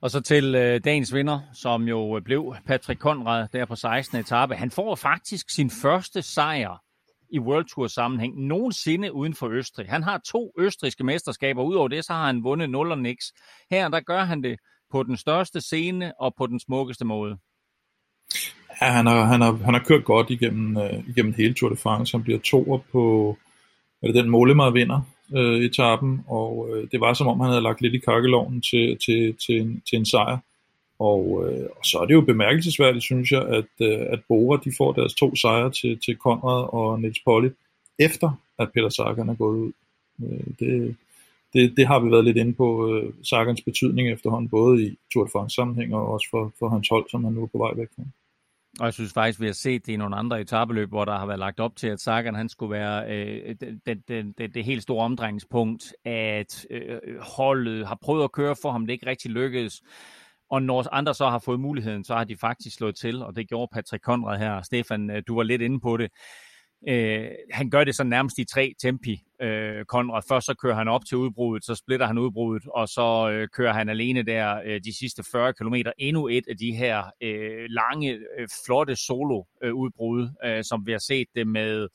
Og 0.00 0.10
så 0.10 0.20
til 0.20 0.54
øh, 0.54 0.80
dagens 0.84 1.14
vinder, 1.14 1.40
som 1.54 1.82
jo 1.82 2.16
øh, 2.16 2.22
blev 2.22 2.54
Patrick 2.66 3.00
Conrad 3.00 3.48
der 3.52 3.64
på 3.64 3.76
16. 3.76 4.18
etape. 4.18 4.54
Han 4.54 4.70
får 4.70 4.94
faktisk 4.94 5.50
sin 5.50 5.70
første 5.82 6.22
sejr 6.22 6.82
i 7.32 7.38
World 7.38 7.64
Tour 7.64 7.86
sammenhæng 7.86 8.46
nogensinde 8.46 9.12
uden 9.12 9.34
for 9.34 9.48
Østrig. 9.48 9.86
Han 9.88 10.02
har 10.02 10.20
to 10.32 10.52
østrigske 10.58 11.04
mesterskaber. 11.04 11.62
Udover 11.62 11.88
det, 11.88 12.04
så 12.04 12.12
har 12.12 12.26
han 12.26 12.44
vundet 12.44 12.70
0 12.70 12.90
og 12.90 12.98
niks. 12.98 13.24
Her, 13.70 13.88
der 13.88 14.00
gør 14.00 14.24
han 14.24 14.42
det 14.42 14.56
på 14.90 15.02
den 15.02 15.16
største 15.16 15.60
scene 15.60 16.12
og 16.20 16.34
på 16.38 16.46
den 16.46 16.60
smukkeste 16.60 17.04
måde. 17.04 17.36
Ja, 18.80 18.86
han 18.86 19.06
har, 19.06 19.24
han 19.24 19.40
har, 19.40 19.52
han 19.52 19.74
har 19.74 19.84
kørt 19.86 20.04
godt 20.04 20.30
igennem, 20.30 20.76
øh, 20.76 21.08
igennem 21.08 21.34
hele 21.36 21.54
Tour 21.54 21.70
de 21.70 21.76
France. 21.76 22.16
Han 22.16 22.24
bliver 22.24 22.38
toer 22.38 22.78
på 22.92 23.36
er 24.02 24.06
det 24.06 24.14
den 24.14 24.30
Mollema 24.30 24.70
vinder 24.70 25.00
øh, 25.36 25.64
etappen, 25.64 26.24
og 26.26 26.68
øh, 26.70 26.88
det 26.92 27.00
var 27.00 27.14
som 27.14 27.28
om 27.28 27.40
han 27.40 27.48
havde 27.48 27.62
lagt 27.62 27.80
lidt 27.80 27.94
i 27.94 27.98
kakkeloven 27.98 28.62
til, 28.62 28.98
til, 29.06 29.36
til, 29.46 29.60
en, 29.60 29.82
til 29.90 29.98
en 29.98 30.06
sejr. 30.06 30.38
Og, 31.10 31.22
øh, 31.44 31.66
og 31.78 31.84
så 31.84 31.98
er 31.98 32.06
det 32.06 32.14
jo 32.14 32.20
bemærkelsesværdigt, 32.20 33.04
synes 33.04 33.32
jeg, 33.32 33.42
at, 33.48 33.72
øh, 33.80 34.00
at 34.14 34.20
Bora 34.28 34.60
de 34.64 34.72
får 34.78 34.92
deres 34.92 35.14
to 35.14 35.36
sejre 35.36 35.70
til, 35.70 35.98
til 36.04 36.16
Konrad 36.16 36.62
og 36.72 37.00
Niels 37.00 37.20
Polly, 37.24 37.50
efter 37.98 38.30
at 38.58 38.72
Peter 38.74 38.88
Sagan 38.88 39.28
er 39.28 39.34
gået 39.34 39.56
ud. 39.56 39.72
Øh, 40.22 40.46
det, 40.58 40.96
det, 41.52 41.76
det 41.76 41.86
har 41.86 42.00
vi 42.00 42.10
været 42.10 42.24
lidt 42.24 42.36
inde 42.36 42.52
på, 42.52 42.68
øh, 42.94 43.12
Sagans 43.22 43.62
betydning 43.62 44.08
efterhånden, 44.08 44.48
både 44.48 44.86
i 44.86 44.98
Tour 45.12 45.24
de 45.24 45.30
France 45.32 45.54
sammenhæng 45.54 45.94
og 45.94 46.08
også 46.08 46.28
for, 46.30 46.52
for 46.58 46.68
hans 46.68 46.88
hold, 46.88 47.06
som 47.10 47.24
han 47.24 47.32
nu 47.32 47.42
er 47.42 47.46
på 47.46 47.58
vej 47.58 47.72
væk 47.76 47.88
fra. 47.96 48.02
Og 48.80 48.84
jeg 48.86 48.94
synes 48.94 49.12
faktisk, 49.12 49.40
vi 49.40 49.46
har 49.46 49.52
set 49.52 49.86
det 49.86 49.92
i 49.92 49.96
nogle 49.96 50.16
andre 50.16 50.40
etabeløb, 50.40 50.88
hvor 50.88 51.04
der 51.04 51.18
har 51.18 51.26
været 51.26 51.38
lagt 51.38 51.60
op 51.60 51.76
til, 51.76 51.88
at 51.88 52.00
Sagan 52.00 52.34
han 52.34 52.48
skulle 52.48 52.70
være 52.70 52.98
øh, 53.14 53.54
det, 53.60 54.08
det, 54.08 54.38
det, 54.38 54.54
det 54.54 54.64
helt 54.64 54.82
store 54.82 55.04
omdrejningspunkt, 55.04 55.94
at 56.04 56.66
øh, 56.70 56.98
holdet 57.20 57.86
har 57.86 57.98
prøvet 58.02 58.24
at 58.24 58.32
køre 58.32 58.56
for 58.62 58.70
ham, 58.72 58.86
det 58.86 58.92
ikke 58.92 59.06
rigtig 59.06 59.30
lykkedes. 59.30 59.82
Og 60.52 60.62
når 60.62 60.94
andre 60.94 61.14
så 61.14 61.28
har 61.28 61.38
fået 61.38 61.60
muligheden, 61.60 62.04
så 62.04 62.14
har 62.14 62.24
de 62.24 62.36
faktisk 62.36 62.76
slået 62.76 62.96
til, 62.96 63.22
og 63.22 63.36
det 63.36 63.48
gjorde 63.48 63.70
Patrick 63.72 64.04
Conrad 64.04 64.38
her. 64.38 64.62
Stefan, 64.62 65.10
øh, 65.10 65.22
du 65.26 65.36
var 65.36 65.42
lidt 65.42 65.62
inde 65.62 65.80
på 65.80 65.96
det. 65.96 66.10
Øh, 66.88 67.28
han 67.50 67.70
gør 67.70 67.84
det 67.84 67.94
så 67.94 68.04
nærmest 68.04 68.38
i 68.38 68.44
tre 68.44 68.74
tempi, 68.82 69.20
øh, 69.42 69.84
Conrad. 69.84 70.22
Først 70.28 70.46
så 70.46 70.54
kører 70.54 70.74
han 70.74 70.88
op 70.88 71.04
til 71.08 71.16
udbruddet, 71.16 71.64
så 71.64 71.74
splitter 71.74 72.06
han 72.06 72.18
udbruddet, 72.18 72.68
og 72.74 72.88
så 72.88 73.30
øh, 73.32 73.48
kører 73.48 73.72
han 73.72 73.88
alene 73.88 74.22
der 74.22 74.60
øh, 74.64 74.80
de 74.84 74.98
sidste 74.98 75.22
40 75.32 75.52
km. 75.52 75.74
Endnu 75.98 76.28
et 76.28 76.44
af 76.48 76.56
de 76.56 76.72
her 76.72 77.04
øh, 77.20 77.66
lange, 77.68 78.12
øh, 78.12 78.48
flotte 78.66 78.96
solo-udbrud, 78.96 80.28
øh, 80.44 80.56
øh, 80.56 80.64
som 80.64 80.86
vi 80.86 80.92
har 80.92 80.98
set 80.98 81.26
det 81.34 81.46
med 81.46 81.88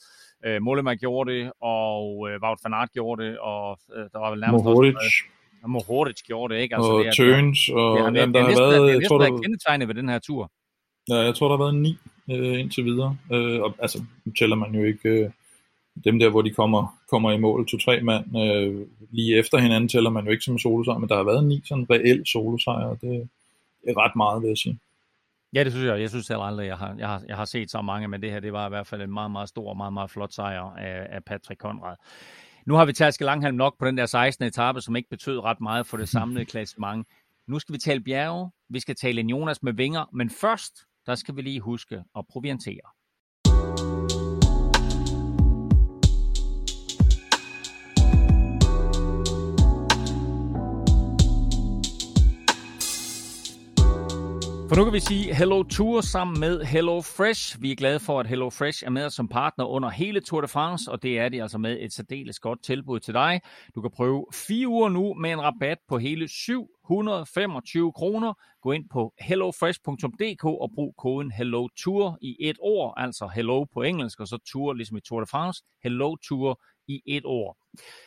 øh, 0.45 0.61
Mollema 0.61 0.93
gjorde 0.95 1.31
det, 1.31 1.51
og 1.61 2.29
øh, 2.29 2.39
Wout 2.43 2.59
van 2.63 2.73
Aert 2.73 2.91
gjorde 2.91 3.23
det, 3.23 3.39
og 3.39 3.79
øh, 3.95 4.03
der 4.13 4.19
var 4.19 4.29
vel 4.29 4.39
nærmest 4.39 4.63
Mohoric. 4.65 4.95
også... 4.95 5.23
Øh, 5.25 5.36
Mohoric 5.65 6.21
gjorde 6.27 6.53
det, 6.53 6.61
ikke? 6.61 6.75
Altså, 6.75 6.91
og 6.91 6.99
det 6.99 7.07
er, 7.07 7.11
Tøns, 7.11 7.69
og 7.69 7.97
det 7.97 8.05
har, 8.05 8.11
jamen, 8.19 8.33
der 8.33 8.41
har 8.41 8.47
været... 8.47 8.81
Det 8.81 8.95
er 8.95 8.99
næsten 8.99 9.19
været 9.19 9.41
kendetegnet 9.43 9.87
ved 9.87 9.95
den 9.95 10.09
her 10.09 10.19
tur. 10.19 10.51
Ja, 11.09 11.15
jeg 11.15 11.35
tror, 11.35 11.47
der 11.47 11.57
har 11.57 11.63
været 11.63 11.75
ni 11.75 11.97
øh, 12.31 12.59
indtil 12.59 12.85
videre. 12.85 13.17
Øh, 13.31 13.61
og, 13.61 13.75
altså, 13.79 14.03
nu 14.25 14.31
tæller 14.31 14.55
man 14.55 14.75
jo 14.75 14.83
ikke 14.83 15.09
øh, 15.09 15.29
dem 16.03 16.19
der, 16.19 16.29
hvor 16.29 16.41
de 16.41 16.53
kommer, 16.53 16.97
kommer 17.09 17.31
i 17.31 17.37
mål, 17.37 17.67
to-tre 17.67 18.01
mand, 18.01 18.37
øh, 18.37 18.87
lige 19.11 19.37
efter 19.37 19.57
hinanden 19.57 19.89
tæller 19.89 20.09
man 20.09 20.25
jo 20.25 20.31
ikke 20.31 20.43
som 20.43 20.59
solosejr, 20.59 20.97
men 20.97 21.09
der 21.09 21.15
har 21.15 21.23
været 21.23 21.43
ni 21.43 21.61
sådan 21.65 21.87
reelt 21.89 22.29
solosejre, 22.29 22.89
det, 22.89 23.29
det 23.83 23.89
er 23.89 23.97
ret 23.97 24.15
meget, 24.15 24.41
vil 24.41 24.47
jeg 24.47 24.57
sige. 24.57 24.79
Ja, 25.53 25.63
det 25.63 25.71
synes 25.71 25.85
jeg. 25.85 26.01
Jeg 26.01 26.09
synes 26.09 26.27
heller 26.27 26.43
aldrig, 26.43 26.67
jeg 26.67 26.77
har, 26.77 26.95
jeg, 26.97 27.07
har, 27.07 27.21
jeg 27.27 27.35
har 27.35 27.45
set 27.45 27.71
så 27.71 27.81
mange, 27.81 28.07
men 28.07 28.21
det 28.21 28.31
her, 28.31 28.39
det 28.39 28.53
var 28.53 28.65
i 28.65 28.69
hvert 28.69 28.87
fald 28.87 29.01
en 29.01 29.13
meget, 29.13 29.31
meget 29.31 29.49
stor 29.49 29.69
og 29.69 29.77
meget, 29.77 29.93
meget 29.93 30.11
flot 30.11 30.33
sejr 30.33 30.61
af, 30.61 31.07
af 31.09 31.23
Patrick 31.23 31.61
Conrad. 31.61 31.95
Nu 32.67 32.75
har 32.75 32.85
vi 32.85 32.93
Taske 32.93 33.25
Langhalm 33.25 33.57
nok 33.57 33.79
på 33.79 33.85
den 33.85 33.97
der 33.97 34.05
16. 34.05 34.45
etape, 34.45 34.81
som 34.81 34.95
ikke 34.95 35.09
betød 35.09 35.39
ret 35.39 35.61
meget 35.61 35.87
for 35.87 35.97
det 35.97 36.09
samlede 36.09 36.45
klassement. 36.53 37.07
Nu 37.47 37.59
skal 37.59 37.73
vi 37.73 37.79
tale 37.79 38.01
bjerge, 38.01 38.51
vi 38.69 38.79
skal 38.79 38.95
tale 38.95 39.21
en 39.21 39.29
Jonas 39.29 39.63
med 39.63 39.73
vinger, 39.73 40.05
men 40.13 40.29
først, 40.29 40.73
der 41.05 41.15
skal 41.15 41.35
vi 41.35 41.41
lige 41.41 41.59
huske 41.59 42.03
at 42.15 42.25
proviantere. 42.29 42.96
For 54.69 54.75
nu 54.75 54.83
kan 54.83 54.93
vi 54.93 54.99
sige 54.99 55.35
Hello 55.35 55.63
Tour 55.63 56.01
sammen 56.01 56.39
med 56.39 56.63
Hello 56.63 57.01
Fresh. 57.01 57.61
Vi 57.61 57.71
er 57.71 57.75
glade 57.75 57.99
for, 57.99 58.19
at 58.19 58.27
Hello 58.27 58.49
Fresh 58.49 58.83
er 58.85 58.89
med 58.89 59.05
os 59.05 59.13
som 59.13 59.27
partner 59.27 59.65
under 59.65 59.89
hele 59.89 60.19
Tour 60.21 60.41
de 60.41 60.47
France, 60.47 60.91
og 60.91 61.03
det 61.03 61.19
er 61.19 61.29
de 61.29 61.41
altså 61.41 61.57
med 61.57 61.77
et 61.79 61.93
særdeles 61.93 62.39
godt 62.39 62.63
tilbud 62.63 62.99
til 62.99 63.13
dig. 63.13 63.41
Du 63.75 63.81
kan 63.81 63.91
prøve 63.91 64.25
fire 64.33 64.67
uger 64.67 64.89
nu 64.89 65.13
med 65.13 65.31
en 65.31 65.41
rabat 65.41 65.77
på 65.89 65.97
hele 65.97 66.27
725 66.27 67.93
kroner. 67.93 68.33
Gå 68.61 68.71
ind 68.71 68.89
på 68.89 69.13
hellofresh.dk 69.19 70.43
og 70.45 70.71
brug 70.75 70.95
koden 70.97 71.31
Hello 71.31 71.67
Tour 71.83 72.17
i 72.21 72.35
et 72.39 72.57
ord, 72.59 72.93
altså 72.97 73.27
Hello 73.35 73.63
på 73.63 73.81
engelsk, 73.81 74.19
og 74.19 74.27
så 74.27 74.37
Tour 74.51 74.73
ligesom 74.73 74.97
i 74.97 75.01
Tour 75.01 75.19
de 75.19 75.27
France. 75.27 75.63
Hello 75.83 76.15
Tour 76.15 76.61
i 76.87 77.01
et 77.05 77.25
år. 77.25 77.57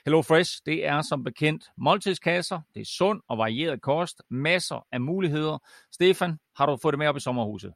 HelloFresh, 0.05 0.61
det 0.67 0.87
er 0.87 1.03
som 1.03 1.25
bekendt 1.25 1.65
måltidskasser, 1.77 2.61
det 2.75 2.81
er 2.81 2.85
sund 2.85 3.21
og 3.29 3.39
varieret 3.39 3.81
kost, 3.83 4.23
masser 4.29 4.87
af 4.93 5.01
muligheder. 5.01 5.59
Stefan, 5.93 6.39
har 6.57 6.67
du 6.67 6.79
fået 6.83 6.93
det 6.93 6.99
med 6.99 7.07
op 7.07 7.17
i 7.17 7.21
sommerhuset? 7.21 7.73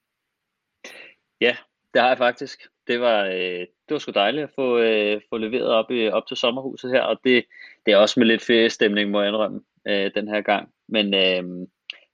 Ja, 1.41 1.57
det 1.95 2.03
har 2.03 2.09
jeg 2.09 2.19
faktisk. 2.19 2.67
Det 2.87 3.01
var, 3.01 3.25
øh, 3.25 3.61
det 3.61 3.91
var 3.91 3.99
sgu 3.99 4.13
dejligt 4.13 4.45
at 4.45 4.51
få, 4.55 4.79
øh, 4.79 5.21
få 5.31 5.37
leveret 5.37 5.69
op, 5.69 5.91
i, 5.91 6.09
op 6.09 6.27
til 6.27 6.37
sommerhuset 6.37 6.91
her, 6.91 7.03
og 7.03 7.21
det, 7.25 7.45
det 7.87 7.93
er 7.93 7.97
også 7.97 8.21
med 8.21 8.27
lidt 8.27 8.43
feriestemning, 8.43 9.11
må 9.11 9.21
jeg 9.21 9.29
indrømme, 9.29 9.61
øh, 9.89 10.11
den 10.15 10.29
her 10.29 10.41
gang. 10.41 10.69
Men 10.89 11.15
øh, 11.15 11.67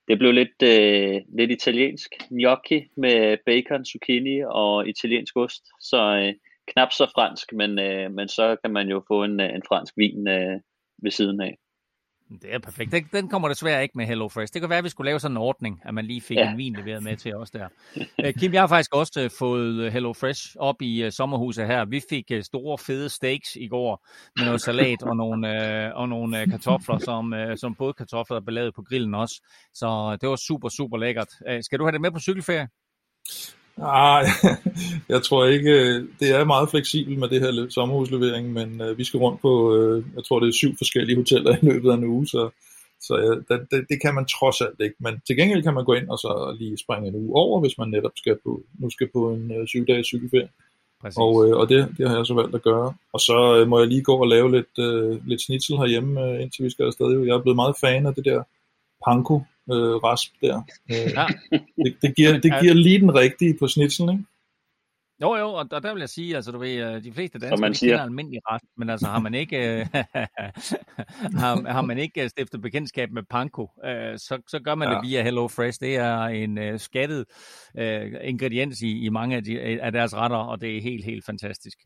det 0.08 0.18
blev 0.18 0.32
lidt, 0.32 0.62
øh, 0.62 1.20
lidt 1.28 1.50
italiensk 1.50 2.14
gnocchi 2.30 2.88
med 2.96 3.36
bacon, 3.46 3.84
zucchini 3.84 4.40
og 4.44 4.88
italiensk 4.88 5.36
ost, 5.36 5.68
så 5.80 6.02
øh, 6.02 6.34
knap 6.72 6.92
så 6.92 7.10
fransk, 7.14 7.52
men, 7.52 7.78
øh, 7.78 8.10
men 8.12 8.28
så 8.28 8.56
kan 8.64 8.72
man 8.72 8.88
jo 8.88 9.02
få 9.08 9.24
en, 9.24 9.40
øh, 9.40 9.54
en 9.54 9.62
fransk 9.68 9.94
vin 9.96 10.28
øh, 10.28 10.60
ved 11.02 11.10
siden 11.10 11.40
af. 11.40 11.58
Det 12.30 12.54
er 12.54 12.58
perfekt. 12.58 12.92
Den, 12.92 13.08
den 13.12 13.28
kommer 13.28 13.48
desværre 13.48 13.82
ikke 13.82 13.98
med 13.98 14.06
Hello 14.06 14.28
Fresh. 14.28 14.52
Det 14.52 14.62
kan 14.62 14.70
være, 14.70 14.78
at 14.78 14.84
vi 14.84 14.88
skulle 14.88 15.08
lave 15.08 15.20
sådan 15.20 15.32
en 15.32 15.42
ordning, 15.42 15.80
at 15.84 15.94
man 15.94 16.04
lige 16.04 16.20
fik 16.20 16.36
ja. 16.36 16.50
en 16.50 16.58
vin 16.58 16.72
leveret 16.72 17.02
med 17.02 17.16
til 17.16 17.36
os 17.36 17.50
der. 17.50 17.68
Øh, 18.24 18.34
Kim, 18.34 18.52
jeg 18.52 18.62
har 18.62 18.66
faktisk 18.66 18.94
også 18.94 19.24
uh, 19.24 19.30
fået 19.38 19.74
øh, 19.74 19.92
Hello 19.92 20.12
Fresh 20.12 20.56
op 20.58 20.82
i 20.82 21.06
uh, 21.06 21.10
sommerhuset 21.10 21.66
her. 21.66 21.84
Vi 21.84 22.00
fik 22.10 22.24
uh, 22.34 22.40
store, 22.40 22.78
fede 22.78 23.08
steaks 23.08 23.56
i 23.56 23.68
går 23.68 24.06
med 24.36 24.44
noget 24.44 24.60
salat 24.60 25.02
og 25.02 25.16
nogle, 25.16 25.48
uh, 25.48 26.00
og 26.00 26.08
nogle 26.08 26.46
kartofler, 26.46 26.98
som, 26.98 27.32
uh, 27.32 27.56
som 27.56 27.74
både 27.74 27.92
kartofler 27.92 28.36
er 28.36 28.40
belaget 28.40 28.74
på 28.74 28.82
grillen 28.82 29.14
også. 29.14 29.46
Så 29.74 30.18
det 30.20 30.28
var 30.28 30.36
super, 30.36 30.68
super 30.68 30.96
lækkert. 30.96 31.28
Uh, 31.50 31.58
skal 31.60 31.78
du 31.78 31.84
have 31.84 31.92
det 31.92 32.00
med 32.00 32.10
på 32.10 32.20
cykelferie? 32.20 32.68
Nej, 33.80 34.24
jeg 35.14 35.22
tror 35.22 35.44
ikke, 35.44 35.94
det 36.20 36.30
er 36.30 36.44
meget 36.44 36.70
fleksibelt 36.70 37.18
med 37.18 37.28
det 37.28 37.40
her 37.40 37.66
sommerhuslevering, 37.70 38.52
men 38.52 38.80
uh, 38.80 38.98
vi 38.98 39.04
skal 39.04 39.18
rundt 39.18 39.40
på, 39.40 39.52
uh, 39.76 40.04
jeg 40.16 40.24
tror 40.24 40.40
det 40.40 40.48
er 40.48 40.52
syv 40.52 40.76
forskellige 40.78 41.16
hoteller 41.16 41.56
i 41.62 41.66
løbet 41.66 41.90
af 41.90 41.94
en 41.94 42.04
uge, 42.04 42.26
så, 42.26 42.50
så 43.00 43.16
ja, 43.16 43.54
det, 43.54 43.66
det, 43.70 43.86
det 43.88 44.02
kan 44.02 44.14
man 44.14 44.26
trods 44.26 44.60
alt 44.60 44.80
ikke. 44.80 44.96
Men 45.00 45.20
til 45.26 45.36
gengæld 45.36 45.62
kan 45.62 45.74
man 45.74 45.84
gå 45.84 45.92
ind 45.92 46.08
og 46.08 46.18
så 46.18 46.56
lige 46.58 46.78
springe 46.78 47.08
en 47.08 47.14
uge 47.14 47.36
over, 47.36 47.60
hvis 47.60 47.78
man 47.78 47.88
netop 47.88 48.12
skal 48.16 48.36
på, 48.44 48.62
nu 48.78 48.90
skal 48.90 49.08
på 49.12 49.30
en 49.30 49.60
uh, 49.60 49.66
syv 49.66 49.86
dages 49.86 50.06
cykelferie. 50.06 50.48
Præcis. 51.02 51.16
Og, 51.16 51.34
uh, 51.34 51.56
og 51.60 51.68
det, 51.68 51.88
det 51.98 52.08
har 52.08 52.16
jeg 52.16 52.26
så 52.26 52.34
valgt 52.34 52.54
at 52.54 52.62
gøre. 52.62 52.94
Og 53.12 53.20
så 53.20 53.62
uh, 53.62 53.68
må 53.68 53.78
jeg 53.78 53.88
lige 53.88 54.02
gå 54.02 54.16
og 54.16 54.28
lave 54.28 54.50
lidt, 54.50 54.74
lidt 55.28 55.42
snitsel 55.42 55.76
herhjemme, 55.76 56.20
uh, 56.20 56.42
indtil 56.42 56.64
vi 56.64 56.70
skal 56.70 56.86
afsted. 56.86 57.24
Jeg 57.26 57.34
er 57.34 57.42
blevet 57.42 57.56
meget 57.56 57.76
fan 57.80 58.06
af 58.06 58.14
det 58.14 58.24
der 58.24 58.42
panko 59.06 59.40
øh, 59.70 59.94
rasp 60.04 60.32
der. 60.40 60.62
Øh, 60.90 60.96
ja. 61.16 61.26
det, 61.84 61.96
det, 62.02 62.16
giver, 62.16 62.32
det 62.32 62.52
giver 62.60 62.74
lige 62.74 63.00
den 63.00 63.14
rigtige 63.14 63.56
på 63.58 63.68
snitselen, 63.68 64.12
ikke? 64.12 64.24
Jo, 65.22 65.36
jo, 65.36 65.48
og 65.48 65.70
der, 65.70 65.80
der 65.80 65.92
vil 65.92 66.00
jeg 66.00 66.08
sige, 66.08 66.36
altså 66.36 66.52
du 66.52 66.58
ved, 66.58 66.94
øh, 66.94 67.04
de 67.04 67.12
fleste 67.12 67.38
danskere 67.38 67.60
man 67.60 67.74
siger. 67.74 67.92
kender 67.92 68.04
almindelig 68.04 68.40
ret, 68.50 68.62
men 68.76 68.90
altså 68.90 69.06
har 69.06 69.18
man 69.18 69.34
ikke, 69.34 69.80
øh, 69.80 69.86
har, 71.42 71.72
har 71.72 71.82
man 71.82 71.98
ikke 71.98 72.22
øh, 72.22 72.30
stiftet 72.30 72.62
bekendtskab 72.62 73.10
med 73.10 73.22
panko, 73.30 73.62
uh, 73.62 74.16
så, 74.16 74.42
så 74.48 74.60
gør 74.64 74.74
man 74.74 74.88
ja. 74.88 74.94
det 74.94 75.02
via 75.02 75.22
Hello 75.22 75.48
Fresh. 75.48 75.80
Det 75.80 75.96
er 75.96 76.22
en 76.22 76.58
uh, 76.58 76.78
skattet 76.78 77.24
uh, 77.74 78.28
ingrediens 78.28 78.82
i, 78.82 79.04
i 79.04 79.08
mange 79.08 79.36
af, 79.36 79.44
de, 79.44 79.60
af 79.60 79.92
deres 79.92 80.14
retter, 80.14 80.36
og 80.36 80.60
det 80.60 80.76
er 80.76 80.82
helt, 80.82 81.04
helt 81.04 81.24
fantastisk. 81.24 81.78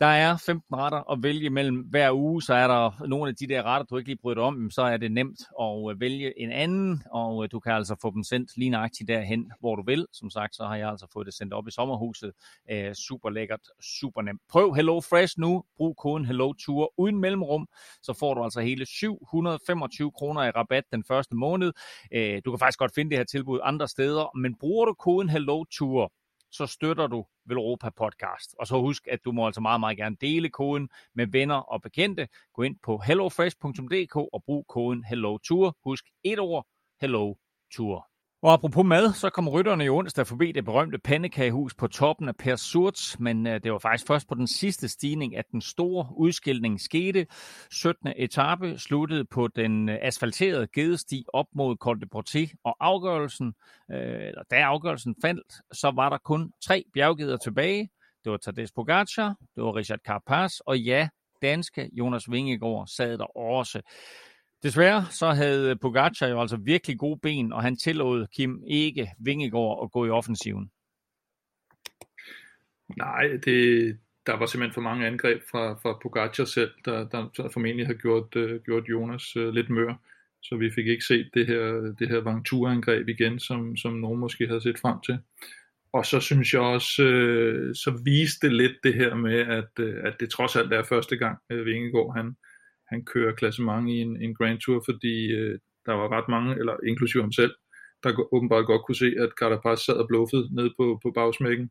Der 0.00 0.06
er 0.06 0.36
15 0.36 0.76
retter 0.76 1.12
at 1.12 1.22
vælge 1.22 1.50
mellem 1.50 1.76
hver 1.76 2.12
uge, 2.12 2.42
så 2.42 2.54
er 2.54 2.66
der 2.68 3.06
nogle 3.06 3.28
af 3.28 3.36
de 3.36 3.46
der 3.46 3.62
retter, 3.62 3.86
du 3.86 3.96
ikke 3.96 4.08
lige 4.08 4.18
bryder 4.22 4.42
om, 4.42 4.70
så 4.70 4.82
er 4.82 4.96
det 4.96 5.12
nemt 5.12 5.40
at 5.60 5.90
øh, 5.90 6.00
vælge 6.00 6.40
en 6.40 6.52
anden, 6.52 7.02
og 7.10 7.44
øh, 7.44 7.48
du 7.52 7.60
kan 7.60 7.72
altså 7.72 7.96
få 8.02 8.10
dem 8.10 8.24
sendt 8.24 8.56
lige 8.56 8.70
nøjagtigt 8.70 9.08
derhen, 9.08 9.52
hvor 9.60 9.76
du 9.76 9.82
vil. 9.82 10.06
Som 10.12 10.30
sagt, 10.30 10.56
så 10.56 10.64
har 10.64 10.76
jeg 10.76 10.88
altså 10.88 11.06
fået 11.12 11.26
det 11.26 11.34
sendt 11.34 11.54
op 11.54 11.68
i 11.68 11.70
sommerhuset. 11.70 12.32
Æh, 12.70 12.92
super 12.94 13.30
lækkert, 13.30 13.60
super 13.80 14.22
nemt. 14.22 14.40
Prøv 14.48 14.74
Hello 14.74 15.00
Fresh 15.00 15.34
nu, 15.38 15.64
brug 15.76 15.96
koden 15.96 16.24
Hello 16.24 16.52
Tour 16.52 16.92
uden 16.96 17.18
mellemrum, 17.18 17.68
så 18.02 18.12
får 18.12 18.34
du 18.34 18.44
altså 18.44 18.60
hele 18.60 18.86
725 18.86 20.12
kroner 20.12 20.42
i 20.42 20.50
rabat 20.50 20.84
den 20.92 21.04
første 21.04 21.36
måned. 21.36 21.72
Æh, 22.12 22.40
du 22.44 22.50
kan 22.50 22.58
faktisk 22.58 22.78
godt 22.78 22.94
finde 22.94 23.10
det 23.10 23.18
her 23.18 23.24
tilbud 23.24 23.60
andre 23.62 23.88
steder, 23.88 24.38
men 24.38 24.58
bruger 24.58 24.86
du 24.86 24.94
koden 24.94 25.28
Hello 25.28 25.64
Tour, 25.64 26.12
så 26.50 26.66
støtter 26.66 27.06
du 27.06 27.26
Velropa 27.44 27.90
Podcast. 27.90 28.54
Og 28.58 28.66
så 28.66 28.80
husk, 28.80 29.06
at 29.10 29.24
du 29.24 29.32
må 29.32 29.46
altså 29.46 29.60
meget, 29.60 29.80
meget 29.80 29.96
gerne 29.96 30.16
dele 30.20 30.50
koden 30.50 30.88
med 31.14 31.26
venner 31.26 31.54
og 31.54 31.82
bekendte. 31.82 32.28
Gå 32.54 32.62
ind 32.62 32.76
på 32.82 32.98
hellofresh.dk 32.98 34.16
og 34.16 34.42
brug 34.46 34.66
koden 34.68 35.04
HelloTour. 35.04 35.76
Husk 35.84 36.04
et 36.24 36.38
ord, 36.38 36.66
Hello 37.00 37.34
Tour. 37.76 38.09
Og 38.42 38.52
apropos 38.52 38.86
mad, 38.86 39.12
så 39.12 39.30
kom 39.30 39.48
rytterne 39.48 39.84
i 39.84 39.88
onsdag 39.88 40.26
forbi 40.26 40.52
det 40.52 40.64
berømte 40.64 40.98
pandekagehus 40.98 41.74
på 41.74 41.86
toppen 41.86 42.28
af 42.28 42.36
Per 42.36 42.56
Surts, 42.56 43.18
men 43.18 43.46
øh, 43.46 43.60
det 43.62 43.72
var 43.72 43.78
faktisk 43.78 44.06
først 44.06 44.28
på 44.28 44.34
den 44.34 44.46
sidste 44.46 44.88
stigning, 44.88 45.36
at 45.36 45.44
den 45.52 45.60
store 45.60 46.06
udskilning 46.16 46.80
skete. 46.80 47.26
17. 47.70 48.12
etape 48.16 48.78
sluttede 48.78 49.24
på 49.24 49.48
den 49.48 49.88
øh, 49.88 49.98
asfalterede 50.02 50.68
gedesti 50.74 51.24
op 51.32 51.46
mod 51.54 51.76
Col 51.76 52.00
de 52.00 52.06
Porté, 52.16 52.54
og 52.64 52.76
afgørelsen, 52.80 53.54
øh, 53.90 54.26
eller 54.26 54.42
da 54.50 54.56
afgørelsen 54.56 55.14
faldt, 55.22 55.52
så 55.72 55.90
var 55.94 56.08
der 56.08 56.18
kun 56.18 56.52
tre 56.64 56.84
bjerggeder 56.94 57.36
tilbage. 57.36 57.88
Det 58.24 58.32
var 58.32 58.38
Tadej 58.38 58.66
Pogacar, 58.74 59.34
det 59.54 59.64
var 59.64 59.76
Richard 59.76 60.00
Carapaz, 60.06 60.52
og 60.66 60.78
ja, 60.78 61.08
danske 61.42 61.90
Jonas 61.92 62.30
Vingegaard 62.30 62.86
sad 62.86 63.18
der 63.18 63.36
også. 63.36 63.80
Desværre 64.62 65.06
så 65.10 65.30
havde 65.30 65.76
Pogacar 65.76 66.26
jo 66.26 66.40
altså 66.40 66.56
virkelig 66.56 66.98
gode 66.98 67.20
ben, 67.22 67.52
og 67.52 67.62
han 67.62 67.76
tillod 67.76 68.26
Kim 68.26 68.62
ikke 68.66 69.10
Vingegaard 69.18 69.80
at 69.82 69.92
gå 69.92 70.06
i 70.06 70.10
offensiven. 70.10 70.70
Nej, 72.96 73.26
det, 73.44 73.98
der 74.26 74.36
var 74.36 74.46
simpelthen 74.46 74.74
for 74.74 74.80
mange 74.80 75.06
angreb 75.06 75.42
fra, 75.50 75.72
fra 75.72 75.98
Pogacar 76.02 76.44
selv, 76.44 76.70
der, 76.84 77.04
der 77.36 77.48
formentlig 77.52 77.86
har 77.86 77.94
gjort, 77.94 78.36
uh, 78.36 78.62
gjort 78.64 78.88
Jonas 78.88 79.36
uh, 79.36 79.48
lidt 79.48 79.70
mør. 79.70 79.94
Så 80.42 80.56
vi 80.56 80.70
fik 80.70 80.86
ikke 80.86 81.04
set 81.04 81.30
det 81.34 81.46
her, 81.46 81.94
det 81.98 82.08
her 82.08 82.20
Ventura-angreb 82.20 83.08
igen, 83.08 83.40
som, 83.40 83.76
som 83.76 83.92
nogen 83.92 84.20
måske 84.20 84.46
havde 84.46 84.62
set 84.62 84.78
frem 84.78 85.00
til. 85.06 85.18
Og 85.92 86.06
så 86.06 86.20
synes 86.20 86.52
jeg 86.52 86.60
også, 86.60 87.02
uh, 87.02 87.74
så 87.74 88.02
viste 88.04 88.46
det 88.46 88.56
lidt 88.56 88.76
det 88.82 88.94
her 88.94 89.14
med, 89.14 89.38
at, 89.38 89.70
uh, 89.80 89.94
at 90.04 90.14
det 90.20 90.30
trods 90.30 90.56
alt 90.56 90.72
er 90.72 90.82
første 90.82 91.16
gang, 91.16 91.38
uh, 91.54 91.64
Vingegaard 91.64 92.16
han, 92.16 92.36
han 92.90 93.04
kører 93.04 93.34
klassement 93.34 93.88
i 93.88 93.96
en, 94.00 94.22
en 94.22 94.34
Grand 94.34 94.58
Tour, 94.60 94.82
fordi 94.88 95.32
øh, 95.32 95.58
der 95.86 95.92
var 95.92 96.08
ret 96.16 96.28
mange, 96.28 96.58
eller 96.60 96.76
inklusive 96.86 97.22
ham 97.22 97.32
selv, 97.32 97.54
der 98.02 98.34
åbenbart 98.34 98.66
godt 98.66 98.82
kunne 98.86 99.02
se, 99.04 99.14
at 99.18 99.30
Carapaz 99.40 99.78
sad 99.80 99.94
og 99.94 100.08
bluffede 100.08 100.54
ned 100.54 100.70
på, 100.78 101.00
på 101.02 101.10
bagsmækken. 101.14 101.70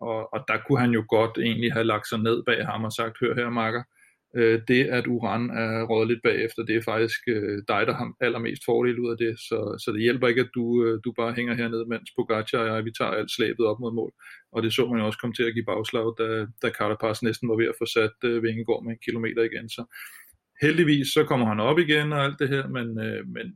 Og, 0.00 0.32
og 0.34 0.44
der 0.48 0.58
kunne 0.66 0.80
han 0.80 0.90
jo 0.90 1.04
godt 1.08 1.38
egentlig 1.38 1.72
have 1.72 1.84
lagt 1.84 2.08
sig 2.08 2.18
ned 2.18 2.42
bag 2.46 2.66
ham 2.66 2.84
og 2.84 2.92
sagt, 2.92 3.20
hør 3.20 3.34
her, 3.34 3.50
Marker, 3.50 3.82
øh, 4.36 4.60
det 4.68 4.84
at 4.84 5.06
Uran 5.06 5.50
er 5.50 5.84
rådet 5.90 6.08
lidt 6.08 6.22
bagefter, 6.22 6.62
det 6.62 6.76
er 6.76 6.82
faktisk 6.82 7.20
øh, 7.28 7.58
dig, 7.68 7.82
der 7.86 7.94
har 7.94 8.12
allermest 8.20 8.62
fordel 8.64 8.98
ud 8.98 9.10
af 9.10 9.18
det, 9.18 9.38
så, 9.48 9.58
så 9.84 9.92
det 9.92 10.00
hjælper 10.00 10.28
ikke, 10.28 10.40
at 10.40 10.54
du, 10.54 10.84
øh, 10.84 11.00
du 11.04 11.12
bare 11.12 11.32
hænger 11.34 11.54
hernede, 11.54 11.86
mens 11.88 12.10
Pogacar 12.16 12.58
og 12.58 12.66
jeg, 12.66 12.84
vi 12.84 12.92
tager 12.98 13.10
alt 13.10 13.30
slæbet 13.30 13.66
op 13.66 13.80
mod 13.80 13.92
mål. 13.92 14.12
Og 14.52 14.62
det 14.62 14.72
så 14.74 14.86
man 14.86 15.00
jo 15.00 15.06
også 15.06 15.18
komme 15.18 15.34
til 15.34 15.48
at 15.48 15.54
give 15.54 15.70
bagslag, 15.72 16.06
da, 16.18 16.46
da 16.62 16.68
Carapaz 16.78 17.22
næsten 17.22 17.48
var 17.48 17.56
ved 17.56 17.68
at 17.72 17.78
få 17.80 17.86
sat 17.86 18.16
øh, 18.24 18.42
Vingegaard 18.42 18.82
med 18.84 18.92
en 18.92 19.04
kilometer 19.06 19.42
igen. 19.42 19.68
Så, 19.68 19.82
heldigvis 20.62 21.08
så 21.08 21.24
kommer 21.24 21.46
han 21.46 21.60
op 21.60 21.78
igen 21.78 22.12
og 22.12 22.24
alt 22.24 22.38
det 22.38 22.48
her, 22.48 22.68
men, 22.68 23.00
øh, 23.06 23.28
men 23.28 23.46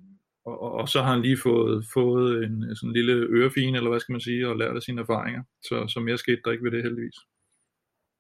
og, 0.45 0.63
og, 0.63 0.73
og 0.73 0.89
så 0.89 1.03
har 1.03 1.13
han 1.13 1.23
lige 1.23 1.39
fået, 1.43 1.85
fået 1.95 2.45
en 2.45 2.77
sådan 2.77 2.91
en 2.91 2.97
lille 2.97 3.13
ørefine, 3.13 3.77
eller 3.77 3.91
hvad 3.91 4.01
skal 4.01 4.13
man 4.13 4.21
sige, 4.21 4.49
og 4.49 4.57
lært 4.57 4.77
af 4.77 4.83
sine 4.83 5.01
erfaringer. 5.01 5.43
Så, 5.63 5.87
så 5.89 6.01
mere 6.01 6.19
skete 6.19 6.41
der 6.45 6.53
ikke 6.53 6.65
ved 6.65 6.71
det 6.71 6.83
heldigvis. 6.83 7.19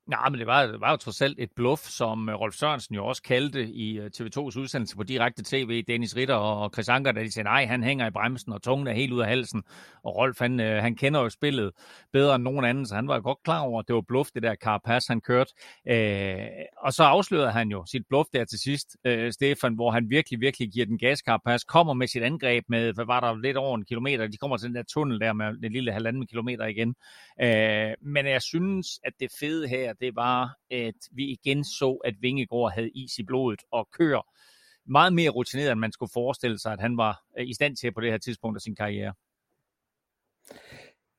Nej, 0.08 0.28
men 0.28 0.38
det 0.38 0.46
var, 0.46 0.66
det 0.66 0.80
var 0.80 0.90
jo 0.90 0.96
trods 0.96 1.22
alt 1.22 1.38
et 1.38 1.50
bluff, 1.56 1.82
som 1.82 2.28
øh, 2.28 2.34
Rolf 2.34 2.54
Sørensen 2.54 2.94
jo 2.94 3.06
også 3.06 3.22
kaldte 3.22 3.68
i 3.68 3.98
øh, 3.98 4.10
TV2's 4.16 4.58
udsendelse 4.58 4.96
på 4.96 5.02
direkte 5.02 5.42
tv. 5.46 5.82
Dennis 5.82 6.16
Ritter 6.16 6.34
og 6.34 6.70
Chris 6.74 6.88
Anker, 6.88 7.12
da 7.12 7.20
de 7.20 7.32
sagde, 7.32 7.44
nej, 7.44 7.66
han 7.66 7.82
hænger 7.82 8.06
i 8.06 8.10
bremsen, 8.10 8.52
og 8.52 8.62
tungen 8.62 8.86
er 8.86 8.92
helt 8.92 9.12
ud 9.12 9.20
af 9.20 9.26
halsen. 9.26 9.62
Og 10.04 10.16
Rolf, 10.16 10.38
han, 10.38 10.60
øh, 10.60 10.82
han 10.82 10.96
kender 10.96 11.20
jo 11.20 11.28
spillet 11.28 11.72
bedre 12.12 12.34
end 12.34 12.44
nogen 12.44 12.64
anden, 12.64 12.86
så 12.86 12.94
han 12.94 13.08
var 13.08 13.20
godt 13.20 13.38
klar 13.44 13.60
over, 13.60 13.80
at 13.80 13.88
det 13.88 13.94
var 13.94 14.00
bluff, 14.00 14.30
det 14.34 14.42
der 14.42 14.54
Carapaz, 14.54 15.06
han 15.06 15.20
kørte. 15.20 15.52
Øh, 15.88 16.46
og 16.78 16.92
så 16.92 17.02
afslørede 17.02 17.52
han 17.52 17.68
jo 17.68 17.84
sit 17.86 18.02
bluff 18.08 18.28
der 18.32 18.44
til 18.44 18.58
sidst, 18.58 18.96
øh, 19.04 19.32
Stefan, 19.32 19.74
hvor 19.74 19.90
han 19.90 20.10
virkelig, 20.10 20.40
virkelig 20.40 20.68
giver 20.72 20.86
den 20.86 20.98
gas. 20.98 21.18
Carapaz 21.18 21.62
kommer 21.64 21.94
med 21.94 22.06
sit 22.06 22.22
angreb 22.22 22.64
med, 22.68 22.92
hvad 22.92 23.06
var 23.06 23.20
der, 23.20 23.36
lidt 23.36 23.56
over 23.56 23.76
en 23.76 23.84
kilometer. 23.84 24.26
De 24.26 24.36
kommer 24.36 24.56
til 24.56 24.68
den 24.68 24.74
der 24.76 24.82
tunnel 24.82 25.20
der 25.20 25.32
med 25.32 25.62
den 25.62 25.72
lille 25.72 25.92
halvanden 25.92 26.26
kilometer 26.26 26.66
igen. 26.66 26.94
Øh, 27.42 27.94
men 28.02 28.26
jeg 28.26 28.42
synes, 28.42 28.86
at 29.04 29.12
det 29.20 29.30
fede 29.40 29.68
her, 29.68 29.92
det 30.00 30.16
var, 30.16 30.56
at 30.70 30.94
vi 31.12 31.24
igen 31.24 31.64
så, 31.64 32.00
at 32.04 32.14
Vingegaard 32.20 32.72
havde 32.72 32.90
is 32.90 33.18
i 33.18 33.22
blodet 33.22 33.62
og 33.70 33.88
kører 33.90 34.22
meget 34.86 35.12
mere 35.12 35.30
rutineret, 35.30 35.72
end 35.72 35.80
man 35.80 35.92
skulle 35.92 36.10
forestille 36.12 36.58
sig, 36.58 36.72
at 36.72 36.80
han 36.80 36.96
var 36.96 37.22
øh, 37.38 37.48
i 37.48 37.54
stand 37.54 37.76
til 37.76 37.92
på 37.92 38.00
det 38.00 38.10
her 38.10 38.18
tidspunkt 38.18 38.56
af 38.56 38.60
sin 38.60 38.76
karriere. 38.76 39.14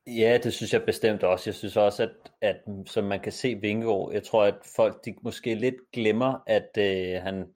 Ja, 0.06 0.38
det 0.42 0.52
synes 0.52 0.72
jeg 0.72 0.82
bestemt 0.82 1.22
også. 1.22 1.50
Jeg 1.50 1.54
synes 1.54 1.76
også, 1.76 2.02
at, 2.02 2.32
at 2.40 2.56
som 2.86 3.04
man 3.04 3.20
kan 3.20 3.32
se 3.32 3.54
Vingegaard, 3.54 4.12
jeg 4.12 4.22
tror, 4.22 4.44
at 4.44 4.54
folk 4.76 5.04
de 5.04 5.14
måske 5.22 5.54
lidt 5.54 5.90
glemmer, 5.92 6.42
at 6.46 6.70
øh, 6.78 7.22
han, 7.22 7.46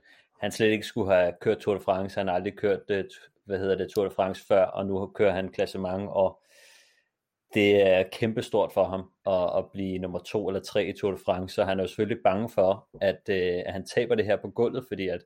han 0.41 0.53
slet 0.53 0.71
ikke 0.71 0.87
skulle 0.87 1.15
have 1.15 1.33
kørt 1.41 1.59
Tour 1.59 1.75
de 1.75 1.81
France. 1.81 2.21
Han 2.21 2.29
har 2.29 2.35
aldrig 2.35 2.57
kørt, 2.57 2.81
øh, 2.91 3.05
hvad 3.45 3.59
hedder 3.59 3.77
det, 3.77 3.91
Tour 3.91 4.05
de 4.05 4.11
France 4.11 4.47
før, 4.47 4.65
og 4.65 4.87
nu 4.87 5.07
kører 5.07 5.33
han 5.33 5.53
klassement, 5.53 6.09
og 6.09 6.41
det 7.55 7.83
er 7.83 8.03
kæmpestort 8.13 8.73
for 8.73 8.85
ham 8.85 9.11
at, 9.27 9.59
at 9.59 9.71
blive 9.73 9.99
nummer 9.99 10.19
to 10.19 10.49
eller 10.49 10.61
tre 10.61 10.85
i 10.87 10.93
Tour 10.93 11.13
de 11.13 11.19
France, 11.27 11.55
så 11.55 11.65
han 11.65 11.79
er 11.79 11.83
jo 11.83 11.89
selvfølgelig 11.89 12.23
bange 12.25 12.49
for, 12.49 12.89
at, 13.01 13.21
øh, 13.29 13.63
at 13.67 13.73
han 13.73 13.87
taber 13.87 14.15
det 14.15 14.25
her 14.25 14.37
på 14.37 14.51
gulvet, 14.51 14.85
fordi 14.89 15.09
at 15.09 15.21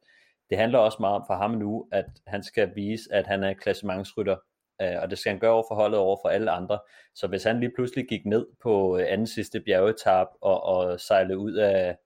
det 0.51 0.59
handler 0.59 0.79
også 0.79 0.97
meget 1.01 1.15
om 1.15 1.25
for 1.27 1.35
ham 1.35 1.51
nu, 1.51 1.89
at 1.93 2.07
han 2.27 2.43
skal 2.43 2.75
vise, 2.75 3.13
at 3.13 3.27
han 3.27 3.45
er 3.45 3.53
klassementsrytter, 3.53 4.37
øh, 4.83 4.97
og 5.03 5.11
det 5.11 5.19
skal 5.19 5.33
han 5.33 5.41
gøre 5.41 5.53
over 5.53 5.65
forholdet 5.71 5.99
over 5.99 6.17
for 6.23 6.29
alle 6.29 6.51
andre. 6.51 6.79
Så 7.15 7.27
hvis 7.27 7.45
han 7.45 7.61
lige 7.61 7.73
pludselig 7.77 8.09
gik 8.09 8.27
ned 8.27 8.47
på 8.63 8.99
øh, 8.99 9.07
anden 9.09 9.27
sidste 9.27 9.61
bjergetap 9.61 10.27
og, 10.41 10.63
og 10.63 11.01
sejlede 11.01 11.39
ud 11.39 11.53
af, 11.53 11.97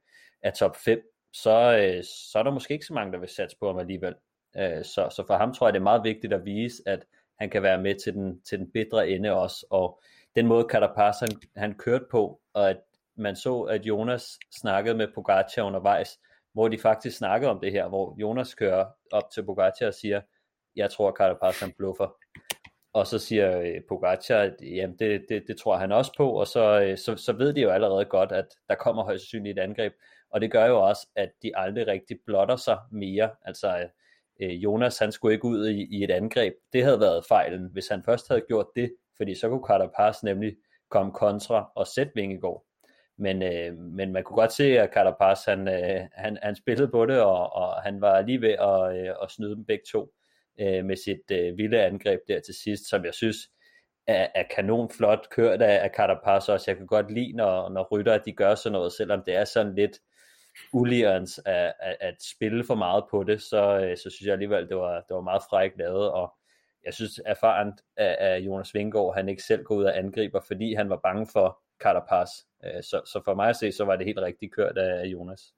af 0.43 0.53
top 0.53 0.77
5, 0.77 1.03
så, 1.33 1.79
øh, 1.79 2.05
så 2.05 2.39
er 2.39 2.43
der 2.43 2.51
måske 2.51 2.75
ikke 2.75 2.87
så 2.87 2.95
mange, 2.95 3.13
der 3.13 3.19
vil 3.19 3.29
satse 3.29 3.57
på 3.61 3.67
ham 3.67 3.79
alligevel. 3.79 4.15
Øh, 4.57 4.85
så, 4.85 5.09
så 5.17 5.25
for 5.27 5.37
ham 5.37 5.55
tror 5.55 5.67
jeg, 5.67 5.75
det 5.75 5.81
er 5.81 5.85
meget 5.85 6.05
vigtigt 6.05 6.33
at 6.33 6.45
vise, 6.45 6.83
at 6.87 7.05
han 7.43 7.51
kan 7.51 7.63
være 7.63 7.83
med 7.83 7.95
til 7.95 8.15
den, 8.15 8.43
til 8.43 8.59
den 8.59 8.71
bedre 8.73 9.09
ende 9.09 9.33
også, 9.33 9.67
og 9.71 10.01
den 10.37 10.47
måde 10.47 10.67
Carapaz 10.71 11.21
han, 11.21 11.29
han 11.57 11.75
kørte 11.75 12.05
på, 12.11 12.41
og 12.55 12.71
at 12.71 12.81
man 13.17 13.37
så, 13.37 13.61
at 13.61 13.87
Jonas 13.87 14.39
snakkede 14.61 14.95
med 14.95 15.09
Pogacar 15.15 15.63
undervejs, 15.63 16.19
hvor 16.53 16.69
de 16.69 16.79
faktisk 16.79 17.19
snakkede 17.19 17.51
om 17.51 17.61
det 17.61 17.73
her, 17.73 17.89
hvor 17.89 18.17
Jonas 18.21 18.55
kører 18.55 18.87
op 19.13 19.31
til 19.35 19.45
Pogacar 19.45 19.87
og 19.87 19.95
siger, 19.95 20.21
jeg 20.77 20.91
tror 20.91 21.13
Carapaz 21.13 21.61
han 21.61 21.73
bluffer. 21.79 22.17
Og 22.93 23.07
så 23.07 23.19
siger 23.19 23.61
øh, 23.61 23.81
Pogacar, 23.89 24.39
at 24.39 24.57
jamen 24.63 24.97
det, 24.99 25.25
det, 25.29 25.45
det 25.49 25.57
tror 25.57 25.77
han 25.77 25.93
også 25.93 26.13
på, 26.17 26.31
og 26.31 26.47
så, 26.47 26.81
øh, 26.83 26.99
så, 26.99 27.17
så 27.17 27.33
ved 27.33 27.53
de 27.53 27.61
jo 27.61 27.71
allerede 27.71 28.05
godt, 28.05 28.33
at 28.33 28.47
der 28.69 28.75
kommer 28.75 29.05
højst 29.05 29.23
sandsynligt 29.23 29.59
et 29.59 29.63
angreb, 29.63 29.93
og 30.31 30.41
det 30.41 30.53
gør 30.53 30.67
jo 30.67 30.89
også, 30.89 31.09
at 31.17 31.31
de 31.43 31.57
aldrig 31.57 31.87
rigtig 31.87 32.19
blotter 32.27 32.57
sig 32.57 32.79
mere. 32.93 33.31
Altså 33.45 33.69
øh, 33.79 33.89
øh, 34.43 34.51
Jonas 34.51 34.99
han 34.99 35.13
skulle 35.13 35.35
ikke 35.35 35.45
ud 35.45 35.69
i, 35.69 35.99
i 35.99 36.05
et 36.05 36.11
angreb. 36.11 36.55
Det 36.73 36.85
havde 36.85 37.01
været 37.01 37.25
fejlen, 37.29 37.69
hvis 37.73 37.89
han 37.89 38.03
først 38.05 38.29
havde 38.29 38.45
gjort 38.49 38.67
det, 38.77 38.95
fordi 39.17 39.35
så 39.35 39.49
kunne 39.49 39.67
Carapaz 39.67 40.23
nemlig 40.23 40.57
komme 40.91 41.13
kontra 41.13 41.73
og 41.77 41.87
sætte 41.87 42.13
Vingegaard. 42.15 42.65
Men, 43.19 43.43
øh, 43.43 43.79
men 43.79 44.13
man 44.13 44.25
kunne 44.25 44.37
godt 44.37 44.53
se, 44.53 44.79
at 44.79 44.91
Carapaz 44.95 45.45
han, 45.45 45.69
øh, 45.69 46.01
han, 46.13 46.39
han 46.43 46.57
spillede 46.57 46.89
på 46.89 47.07
det, 47.07 47.21
og, 47.21 47.53
og 47.53 47.83
han 47.83 48.01
var 48.01 48.23
lige 48.23 48.41
ved 48.41 48.51
at, 48.51 48.97
øh, 48.97 49.15
at 49.23 49.31
snyde 49.31 49.57
dem 49.57 49.65
begge 49.65 49.85
to 49.93 50.13
øh, 50.61 50.85
med 50.85 50.97
sit 50.97 51.31
øh, 51.33 51.59
vilde 51.59 51.83
angreb 51.83 52.21
der 52.29 52.41
til 52.41 52.55
sidst, 52.55 52.89
som 52.91 53.05
jeg 53.05 53.15
synes 53.15 53.37
er, 54.07 54.27
er 54.35 54.45
kanonflot 54.57 55.29
kørt 55.31 55.63
af, 55.63 55.85
af 55.85 55.91
Carapaz 55.97 56.49
også. 56.49 56.71
Jeg 56.71 56.77
kan 56.77 56.87
godt 56.87 57.15
lide, 57.15 57.33
når, 57.33 57.69
når 57.69 57.89
rytter 57.93 58.19
de 58.19 58.33
gør 58.33 58.55
sådan 58.55 58.73
noget, 58.73 58.93
selvom 58.93 59.23
det 59.27 59.35
er 59.35 59.45
sådan 59.45 59.75
lidt 59.75 59.99
ulierens 60.73 61.41
at, 61.47 61.73
at, 61.81 61.97
at 62.01 62.15
spille 62.23 62.65
for 62.65 62.75
meget 62.75 63.05
på 63.11 63.25
det, 63.25 63.43
så, 63.43 63.79
øh, 63.79 63.97
så 63.97 64.11
synes 64.11 64.27
jeg 64.27 64.33
alligevel, 64.33 64.69
det 64.69 64.77
var, 64.77 64.95
det 64.95 65.15
var 65.15 65.21
meget 65.21 65.43
frækt 65.51 65.79
lavet, 65.79 66.11
og 66.11 66.35
jeg 66.85 66.95
synes 66.95 67.21
erfarent 67.27 67.81
af, 67.97 68.17
af 68.21 68.39
Jonas 68.39 68.75
Vingård, 68.75 69.15
han 69.15 69.29
ikke 69.29 69.43
selv 69.43 69.65
går 69.65 69.75
ud 69.75 69.85
og 69.85 69.99
angriber, 69.99 70.41
fordi 70.47 70.75
han 70.75 70.91
var 70.91 70.97
bange 70.97 71.27
for 71.33 71.59
Carapaz. 71.83 72.29
Øh, 72.65 72.83
så, 72.83 73.01
så 73.07 73.21
for 73.25 73.35
mig 73.35 73.49
at 73.49 73.57
se, 73.57 73.73
så 73.73 73.85
var 73.85 73.97
det 73.97 74.07
helt 74.07 74.19
rigtigt 74.19 74.55
kørt 74.55 74.79
af 74.79 75.07
Jonas. 75.07 75.55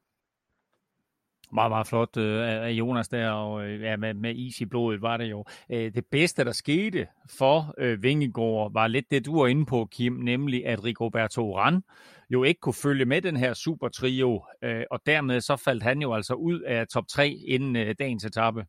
Meget, 1.52 1.70
meget 1.70 1.86
flot 1.86 2.16
øh, 2.16 2.48
af 2.48 2.70
Jonas 2.70 3.08
der, 3.08 3.30
og 3.30 3.64
øh, 3.64 3.82
ja, 3.82 3.96
med, 3.96 4.14
med 4.14 4.34
is 4.34 4.60
i 4.60 4.66
blodet 4.66 5.02
var 5.02 5.16
det 5.16 5.24
jo. 5.24 5.44
Øh, 5.70 5.94
det 5.94 6.06
bedste, 6.10 6.44
der 6.44 6.52
skete 6.52 7.06
for 7.38 7.74
øh, 7.78 8.02
Vingegaard, 8.02 8.72
var 8.72 8.86
lidt 8.86 9.10
det, 9.10 9.26
du 9.26 9.40
var 9.40 9.46
inde 9.46 9.66
på, 9.66 9.88
Kim, 9.90 10.12
nemlig 10.12 10.66
at 10.66 10.84
Rigoberto 10.84 11.42
Uran 11.42 11.82
jo 12.30 12.44
ikke 12.44 12.60
kunne 12.60 12.74
følge 12.74 13.04
med 13.04 13.22
den 13.22 13.36
her 13.36 13.54
super 13.54 13.88
trio, 13.88 14.44
øh, 14.62 14.84
og 14.90 15.00
dermed 15.06 15.40
så 15.40 15.56
faldt 15.56 15.82
han 15.82 16.02
jo 16.02 16.14
altså 16.14 16.34
ud 16.34 16.60
af 16.60 16.86
top 16.88 17.04
3 17.08 17.28
inden 17.28 17.76
øh, 17.76 17.94
dagens 17.98 18.24
etape. 18.24 18.64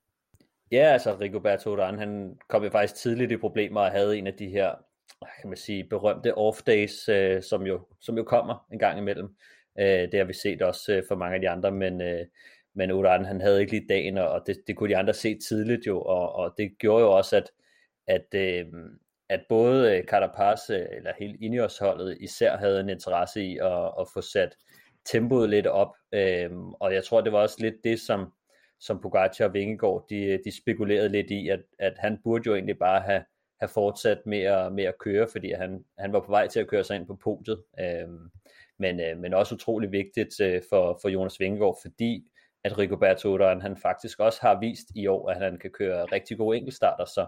Ja, 0.71 0.85
altså 0.93 1.17
Rigoberto 1.19 1.75
Urán, 1.75 1.97
han 1.97 2.37
kom 2.49 2.63
jo 2.63 2.69
faktisk 2.69 2.95
tidligt 2.95 3.31
i 3.31 3.37
problemer 3.37 3.81
og 3.81 3.91
havde 3.91 4.17
en 4.17 4.27
af 4.27 4.33
de 4.33 4.47
her, 4.47 4.75
kan 5.41 5.49
man 5.49 5.57
sige, 5.57 5.87
berømte 5.89 6.37
off-days, 6.37 7.11
øh, 7.11 7.43
som, 7.43 7.65
jo, 7.67 7.87
som 8.01 8.17
jo 8.17 8.23
kommer 8.23 8.65
en 8.71 8.79
gang 8.79 8.99
imellem. 8.99 9.35
Øh, 9.79 9.85
det 9.85 10.13
har 10.13 10.23
vi 10.23 10.33
set 10.33 10.61
også 10.61 10.93
øh, 10.93 11.03
for 11.07 11.15
mange 11.15 11.35
af 11.35 11.41
de 11.41 11.49
andre, 11.49 11.71
men, 11.71 12.01
øh, 12.01 12.25
men 12.75 12.91
Urán, 12.91 13.27
han 13.27 13.41
havde 13.41 13.61
ikke 13.61 13.71
lige 13.71 13.87
dagen, 13.89 14.17
og 14.17 14.43
det, 14.47 14.57
det 14.67 14.77
kunne 14.77 14.89
de 14.89 14.97
andre 14.97 15.13
se 15.13 15.39
tidligt 15.49 15.87
jo, 15.87 16.01
og, 16.01 16.35
og 16.35 16.53
det 16.57 16.77
gjorde 16.79 17.03
jo 17.03 17.11
også, 17.11 17.37
at, 17.37 17.51
at, 18.07 18.25
øh, 18.35 18.65
at 19.29 19.41
både 19.49 19.97
øh, 19.97 20.03
Carapaz 20.03 20.69
øh, 20.69 20.85
eller 20.91 21.11
hele 21.19 21.37
Ineos-holdet 21.41 22.17
især 22.19 22.57
havde 22.57 22.79
en 22.79 22.89
interesse 22.89 23.43
i 23.43 23.57
at, 23.57 23.91
at 23.99 24.07
få 24.13 24.21
sat 24.21 24.55
tempoet 25.05 25.49
lidt 25.49 25.67
op, 25.67 25.95
øhm, 26.13 26.73
og 26.73 26.93
jeg 26.93 27.03
tror, 27.03 27.21
det 27.21 27.31
var 27.31 27.39
også 27.39 27.57
lidt 27.59 27.75
det, 27.83 27.99
som 27.99 28.31
som 28.79 29.01
Pogacar 29.01 29.45
og 29.45 29.53
Vingegaard, 29.53 30.05
de, 30.09 30.39
de 30.45 30.57
spekulerede 30.57 31.09
lidt 31.09 31.31
i, 31.31 31.49
at, 31.49 31.59
at 31.79 31.93
han 31.97 32.19
burde 32.23 32.43
jo 32.45 32.53
egentlig 32.53 32.79
bare 32.79 33.01
have, 33.01 33.23
have 33.59 33.69
fortsat 33.69 34.21
med 34.25 34.41
at, 34.41 34.73
med 34.73 34.83
at 34.83 34.97
køre, 34.99 35.27
fordi 35.31 35.51
han, 35.51 35.85
han 35.99 36.13
var 36.13 36.19
på 36.19 36.31
vej 36.31 36.47
til 36.47 36.59
at 36.59 36.67
køre 36.67 36.83
sig 36.83 36.95
ind 36.95 37.07
på 37.07 37.15
podiet. 37.23 37.63
Øhm, 37.79 38.29
men, 38.79 38.99
øh, 38.99 39.17
men 39.17 39.33
også 39.33 39.55
utrolig 39.55 39.91
vigtigt 39.91 40.41
øh, 40.41 40.61
for, 40.69 40.99
for 41.01 41.09
Jonas 41.09 41.39
Vingegaard, 41.39 41.77
fordi 41.81 42.27
at 42.63 42.77
Rigoberto 42.77 43.37
Urán, 43.37 43.61
han 43.61 43.77
faktisk 43.77 44.19
også 44.19 44.41
har 44.41 44.59
vist 44.59 44.87
i 44.95 45.07
år, 45.07 45.29
at 45.29 45.37
han 45.37 45.59
kan 45.59 45.71
køre 45.71 46.05
rigtig 46.05 46.37
gode 46.37 46.57
enkeltstarter, 46.57 47.05
så, 47.05 47.27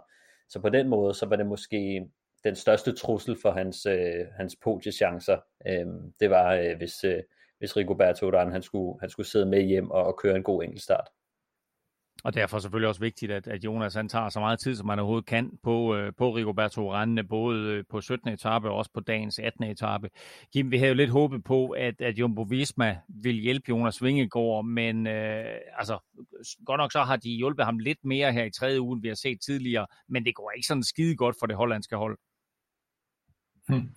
så 0.50 0.60
på 0.62 0.70
den 0.70 0.88
måde, 0.88 1.14
så 1.14 1.26
var 1.26 1.36
det 1.36 1.46
måske 1.46 2.10
den 2.44 2.56
største 2.56 2.96
trussel 2.96 3.38
for 3.42 3.52
hans, 3.52 3.86
øh, 3.86 4.26
hans 4.38 4.56
podiechancer. 4.64 5.38
Øhm, 5.68 6.14
det 6.20 6.30
var, 6.30 6.54
øh, 6.54 6.78
hvis, 6.78 7.04
øh, 7.04 7.24
hvis 7.60 7.78
Rigoberto 7.78 8.32
Urán, 8.32 8.52
han 8.52 8.62
skulle, 8.62 9.00
han 9.00 9.10
skulle 9.10 9.28
sidde 9.28 9.46
med 9.46 9.62
hjem 9.62 9.92
og, 9.92 10.04
og 10.04 10.18
køre 10.18 10.36
en 10.36 10.44
god 10.44 10.64
enkeltstart. 10.64 11.08
Og 12.24 12.34
derfor 12.34 12.58
er 12.58 12.62
selvfølgelig 12.62 12.90
også 12.90 13.02
vigtigt, 13.02 13.32
at, 13.32 13.48
at 13.48 13.66
Jonas 13.66 13.94
han 13.94 14.10
tager 14.10 14.30
så 14.30 14.40
meget 14.40 14.60
tid, 14.60 14.76
som 14.76 14.90
han 14.90 15.00
overhovedet 15.00 15.26
kan 15.26 15.52
på, 15.64 15.96
øh, 15.96 16.14
på 16.18 16.36
Rigoberto 16.36 16.94
Urán, 16.94 17.28
både 17.28 17.72
øh, 17.72 17.84
på 17.90 18.02
17. 18.02 18.30
etape 18.30 18.70
og 18.70 18.76
også 18.76 18.92
på 18.94 19.00
dagens 19.00 19.40
18. 19.40 19.64
etape. 19.64 20.10
Kim, 20.54 20.72
vi 20.72 20.78
havde 20.78 20.90
jo 20.90 20.96
lidt 20.96 21.10
håbet 21.10 21.44
på, 21.44 21.70
at, 21.70 22.02
at 22.02 22.20
Jumbo 22.20 22.42
Visma 22.42 22.98
ville 23.10 23.42
hjælpe 23.42 23.66
Jonas 23.70 24.04
Vingegaard, 24.04 24.66
men 24.66 25.08
øh, 25.08 25.56
altså, 25.78 25.98
godt 26.66 26.80
nok 26.80 26.92
så 26.92 27.04
har 27.04 27.16
de 27.16 27.30
hjulpet 27.30 27.66
ham 27.66 27.80
lidt 27.80 28.06
mere 28.06 28.34
her 28.34 28.44
i 28.44 28.52
tredje 28.52 28.82
uge, 28.82 28.94
end 28.94 29.02
vi 29.02 29.08
har 29.08 29.16
set 29.16 29.38
tidligere, 29.42 29.88
men 30.10 30.26
det 30.26 30.36
går 30.36 30.52
ikke 30.56 30.68
sådan 30.68 30.84
skide 30.84 31.16
godt 31.16 31.36
for 31.40 31.46
det 31.46 31.56
hollandske 31.56 31.96
hold. 31.96 32.18
Hmm. 33.70 33.90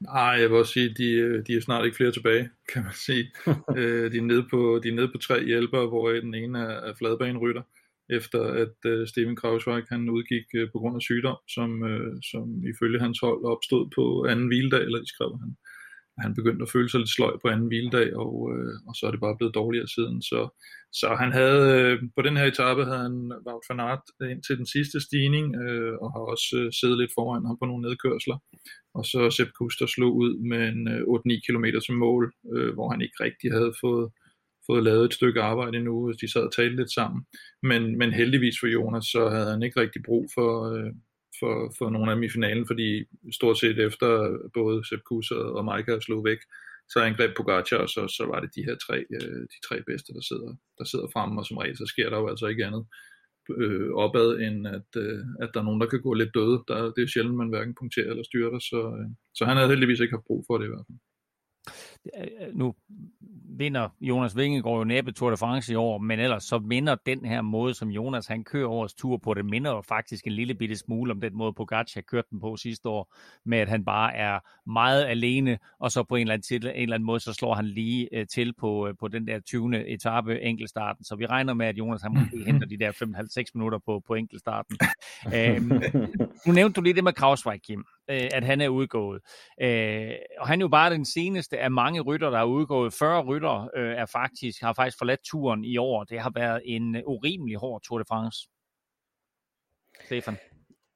Nej, 0.00 0.36
jeg 0.40 0.50
vil 0.50 0.58
også 0.58 0.72
sige, 0.72 0.94
de, 0.94 1.10
øh, 1.12 1.46
de 1.46 1.56
er 1.56 1.60
snart 1.60 1.84
ikke 1.84 1.96
flere 1.96 2.12
tilbage, 2.12 2.50
kan 2.72 2.82
man 2.82 2.92
sige. 2.94 3.32
øh, 3.76 4.12
de, 4.12 4.18
er 4.18 4.22
nede 4.22 4.46
på, 4.50 4.80
de 4.82 4.88
er 4.88 4.94
nede 4.94 5.08
på 5.08 5.18
tre 5.18 5.44
hjælpere, 5.44 5.86
hvor 5.88 6.08
den 6.08 6.34
ene 6.34 6.58
er, 6.58 6.88
er 6.88 6.94
fladbanerytter, 6.94 7.62
efter 8.10 8.42
at 8.42 8.76
øh, 8.84 9.08
Steven 9.08 9.36
Krausweig 9.36 9.84
han 9.88 10.08
udgik 10.08 10.44
øh, 10.54 10.70
på 10.72 10.78
grund 10.78 10.96
af 10.96 11.02
sygdom, 11.02 11.36
som, 11.48 11.84
øh, 11.84 12.22
som 12.22 12.64
ifølge 12.64 13.00
hans 13.00 13.20
hold 13.20 13.44
opstod 13.44 13.90
på 13.94 14.24
anden 14.24 14.46
hviledag, 14.46 14.82
eller 14.82 15.00
de 15.00 15.08
skrev 15.08 15.38
han. 15.40 15.56
Han 16.24 16.34
begyndte 16.34 16.62
at 16.62 16.72
føle 16.74 16.88
sig 16.90 17.00
lidt 17.00 17.14
sløj 17.16 17.34
på 17.42 17.48
anden 17.48 17.68
hviledag, 17.68 18.08
og, 18.24 18.34
øh, 18.52 18.74
og 18.88 18.94
så 18.96 19.06
er 19.06 19.10
det 19.10 19.20
bare 19.20 19.36
blevet 19.38 19.54
dårligere 19.54 19.88
siden. 19.96 20.22
Så, 20.22 20.40
så 21.00 21.08
han 21.22 21.32
havde, 21.32 21.62
øh, 21.78 21.96
på 22.16 22.22
den 22.22 22.36
her 22.36 22.46
etape 22.52 22.84
havde 22.84 23.02
han 23.08 23.18
Wout 23.46 23.64
van 23.68 23.80
Aert 23.80 24.04
ind 24.32 24.42
til 24.42 24.58
den 24.60 24.66
sidste 24.74 25.00
stigning, 25.06 25.46
øh, 25.62 25.94
og 26.02 26.08
har 26.14 26.22
også 26.32 26.48
øh, 26.58 26.72
siddet 26.78 26.98
lidt 26.98 27.12
foran 27.16 27.46
ham 27.46 27.56
på 27.60 27.66
nogle 27.66 27.82
nedkørsler 27.86 28.38
og 28.98 29.04
så 29.04 29.30
Sepp 29.30 29.50
Kuster 29.58 29.86
slog 29.86 30.12
ud 30.16 30.32
med 30.50 30.62
en 30.72 30.82
8-9 30.88 31.40
km 31.46 31.66
som 31.86 31.96
mål, 31.96 32.32
øh, 32.54 32.74
hvor 32.74 32.90
han 32.90 33.00
ikke 33.00 33.24
rigtig 33.24 33.52
havde 33.52 33.72
fået, 33.80 34.08
fået 34.66 34.84
lavet 34.84 35.04
et 35.04 35.14
stykke 35.14 35.40
arbejde 35.42 35.76
endnu, 35.78 36.12
de 36.20 36.32
sad 36.32 36.42
og 36.42 36.52
talte 36.52 36.76
lidt 36.76 36.92
sammen. 36.98 37.20
Men, 37.62 37.98
men 37.98 38.12
heldigvis 38.12 38.56
for 38.60 38.66
Jonas, 38.66 39.04
så 39.04 39.28
havde 39.28 39.50
han 39.50 39.62
ikke 39.62 39.80
rigtig 39.80 40.02
brug 40.08 40.24
for, 40.34 40.50
øh, 40.74 40.92
for, 41.40 41.74
for 41.78 41.90
nogle 41.90 42.10
af 42.10 42.16
dem 42.16 42.22
i 42.22 42.34
finalen, 42.36 42.66
fordi 42.66 43.04
stort 43.32 43.58
set 43.58 43.78
efter 43.78 44.08
både 44.54 44.88
Sepp 44.88 45.02
Kuss 45.02 45.30
og 45.30 45.64
Maika 45.64 46.00
slog 46.00 46.24
væk, 46.24 46.38
så 46.92 46.98
angreb 47.00 47.36
Pogacar, 47.36 47.76
og 47.76 47.88
så, 47.88 48.02
så 48.16 48.24
var 48.26 48.40
det 48.40 48.54
de 48.54 48.64
her 48.64 48.76
tre, 48.86 48.98
øh, 49.16 49.42
de 49.54 49.60
tre 49.68 49.76
bedste, 49.82 50.14
der 50.14 50.20
sidder, 50.20 50.52
der 50.78 50.84
sidder 50.84 51.08
fremme, 51.12 51.40
og 51.40 51.46
som 51.46 51.56
regel 51.56 51.76
så 51.76 51.86
sker 51.86 52.10
der 52.10 52.18
jo 52.18 52.28
altså 52.28 52.46
ikke 52.46 52.66
andet 52.66 52.86
øh, 53.56 53.90
opad, 54.04 54.28
end 54.46 54.66
at, 54.66 54.90
øh, 54.96 55.24
at 55.42 55.50
der 55.54 55.60
er 55.60 55.64
nogen, 55.64 55.80
der 55.80 55.86
kan 55.86 56.02
gå 56.02 56.14
lidt 56.14 56.34
døde. 56.34 56.64
Der, 56.68 56.92
det 56.94 57.02
er 57.02 57.12
sjældent, 57.12 57.36
man 57.36 57.48
hverken 57.48 57.74
punkterer 57.80 58.10
eller 58.10 58.22
styrter, 58.22 58.58
så, 58.58 58.80
øh, 58.98 59.08
så 59.34 59.44
han 59.44 59.56
havde 59.56 59.68
heldigvis 59.68 60.00
ikke 60.00 60.16
haft 60.16 60.26
brug 60.26 60.44
for 60.46 60.58
det 60.58 60.64
i 60.66 60.72
hvert 60.72 60.86
fald. 60.88 60.98
Nu 62.52 62.74
vinder 63.58 63.88
Jonas 64.00 64.36
Vingegaard 64.36 64.78
jo 64.78 64.84
næppe 64.84 65.12
Tour 65.12 65.30
de 65.30 65.36
France 65.36 65.72
i 65.72 65.76
år, 65.76 65.98
men 65.98 66.20
ellers 66.20 66.44
så 66.44 66.58
minder 66.58 66.96
den 67.06 67.24
her 67.24 67.42
måde, 67.42 67.74
som 67.74 67.88
Jonas 67.88 68.26
han 68.26 68.44
kører 68.44 68.68
årets 68.68 68.94
tur 68.94 69.16
på, 69.16 69.34
det 69.34 69.44
minder 69.44 69.70
jo 69.70 69.80
faktisk 69.80 70.26
en 70.26 70.32
lille 70.32 70.54
bitte 70.54 70.76
smule 70.76 71.12
om 71.12 71.20
den 71.20 71.36
måde, 71.36 71.52
Pogacar 71.52 72.00
kørte 72.00 72.28
den 72.30 72.40
på 72.40 72.56
sidste 72.56 72.88
år, 72.88 73.14
med 73.44 73.58
at 73.58 73.68
han 73.68 73.84
bare 73.84 74.14
er 74.14 74.38
meget 74.70 75.04
alene, 75.04 75.58
og 75.80 75.92
så 75.92 76.02
på 76.02 76.16
en 76.16 76.20
eller 76.20 76.34
anden, 76.34 76.42
til, 76.42 76.66
en 76.66 76.82
eller 76.82 76.94
anden 76.94 77.06
måde, 77.06 77.20
så 77.20 77.32
slår 77.32 77.54
han 77.54 77.64
lige 77.64 78.08
uh, 78.16 78.26
til 78.26 78.54
på, 78.60 78.88
uh, 78.88 78.94
på 79.00 79.08
den 79.08 79.26
der 79.26 79.40
20. 79.40 79.88
etape 79.88 80.40
enkeltstarten. 80.40 81.04
Så 81.04 81.16
vi 81.16 81.26
regner 81.26 81.54
med, 81.54 81.66
at 81.66 81.78
Jonas 81.78 82.02
han 82.02 82.14
måske 82.14 82.44
henter 82.46 82.66
de 82.66 82.78
der 82.78 82.92
5-6 82.92 83.50
minutter 83.54 83.78
på, 83.86 84.02
på 84.06 84.14
enkeltstarten. 84.14 84.78
um, 85.26 85.82
nu 86.46 86.52
nævnte 86.52 86.76
du 86.76 86.80
lige 86.80 86.94
det 86.94 87.04
med 87.04 87.12
Krausweig, 87.12 87.62
Kim, 87.62 87.80
uh, 87.80 88.14
at 88.32 88.44
han 88.44 88.60
er 88.60 88.68
udgået. 88.68 89.20
Uh, 89.62 90.14
og 90.40 90.48
han 90.48 90.60
er 90.60 90.64
jo 90.64 90.68
bare 90.68 90.90
den 90.90 91.04
seneste 91.04 91.58
af 91.58 91.70
mange 91.70 91.97
rytter, 92.00 92.30
der 92.30 92.38
er 92.38 92.44
udgået. 92.44 92.94
40 92.94 93.24
rytter 93.24 93.68
øh, 93.76 93.92
er 93.96 94.06
faktisk, 94.06 94.62
har 94.62 94.72
faktisk 94.72 94.98
forladt 94.98 95.20
turen 95.24 95.64
i 95.64 95.76
år. 95.76 96.04
Det 96.04 96.20
har 96.20 96.32
været 96.34 96.62
en 96.64 96.96
øh, 96.96 97.02
urimelig 97.06 97.56
hård 97.56 97.82
Tour 97.82 97.98
de 97.98 98.04
France. 98.08 98.48
Stefan? 100.04 100.36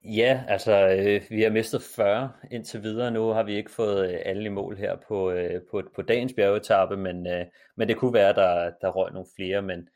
Ja, 0.05 0.45
altså 0.49 0.89
øh, 0.89 1.23
vi 1.31 1.43
har 1.43 1.51
mistet 1.51 1.83
40 1.83 2.33
indtil 2.51 2.83
videre. 2.83 3.11
Nu 3.11 3.29
har 3.29 3.43
vi 3.43 3.55
ikke 3.57 3.71
fået 3.71 4.11
øh, 4.11 4.19
alle 4.25 4.45
i 4.45 4.49
mål 4.49 4.77
her 4.77 4.97
på, 5.09 5.31
øh, 5.31 5.61
på, 5.71 5.83
på 5.95 6.03
dagens 6.03 6.33
bjergetappe, 6.33 6.97
men, 6.97 7.27
øh, 7.27 7.47
men 7.77 7.89
det 7.89 7.97
kunne 7.97 8.15
være, 8.15 8.33
der, 8.33 8.71
der 8.81 8.91
røg 8.91 9.13
nogle 9.13 9.29
flere. 9.37 9.63
Men 9.63 9.89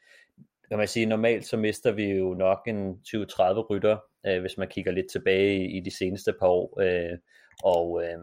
kan 0.68 0.78
man 0.78 0.88
sige, 0.88 1.06
normalt 1.06 1.46
så 1.46 1.56
mister 1.56 1.92
vi 1.92 2.04
jo 2.04 2.34
nok 2.34 2.58
en 2.66 2.92
20-30 2.92 3.66
rytter, 3.70 3.98
øh, 4.26 4.40
hvis 4.40 4.58
man 4.58 4.68
kigger 4.68 4.92
lidt 4.92 5.10
tilbage 5.12 5.56
i, 5.56 5.76
i 5.76 5.80
de 5.80 5.96
seneste 5.96 6.32
par 6.40 6.48
år. 6.48 6.80
Øh, 6.80 7.18
og 7.62 8.02
øh, 8.04 8.18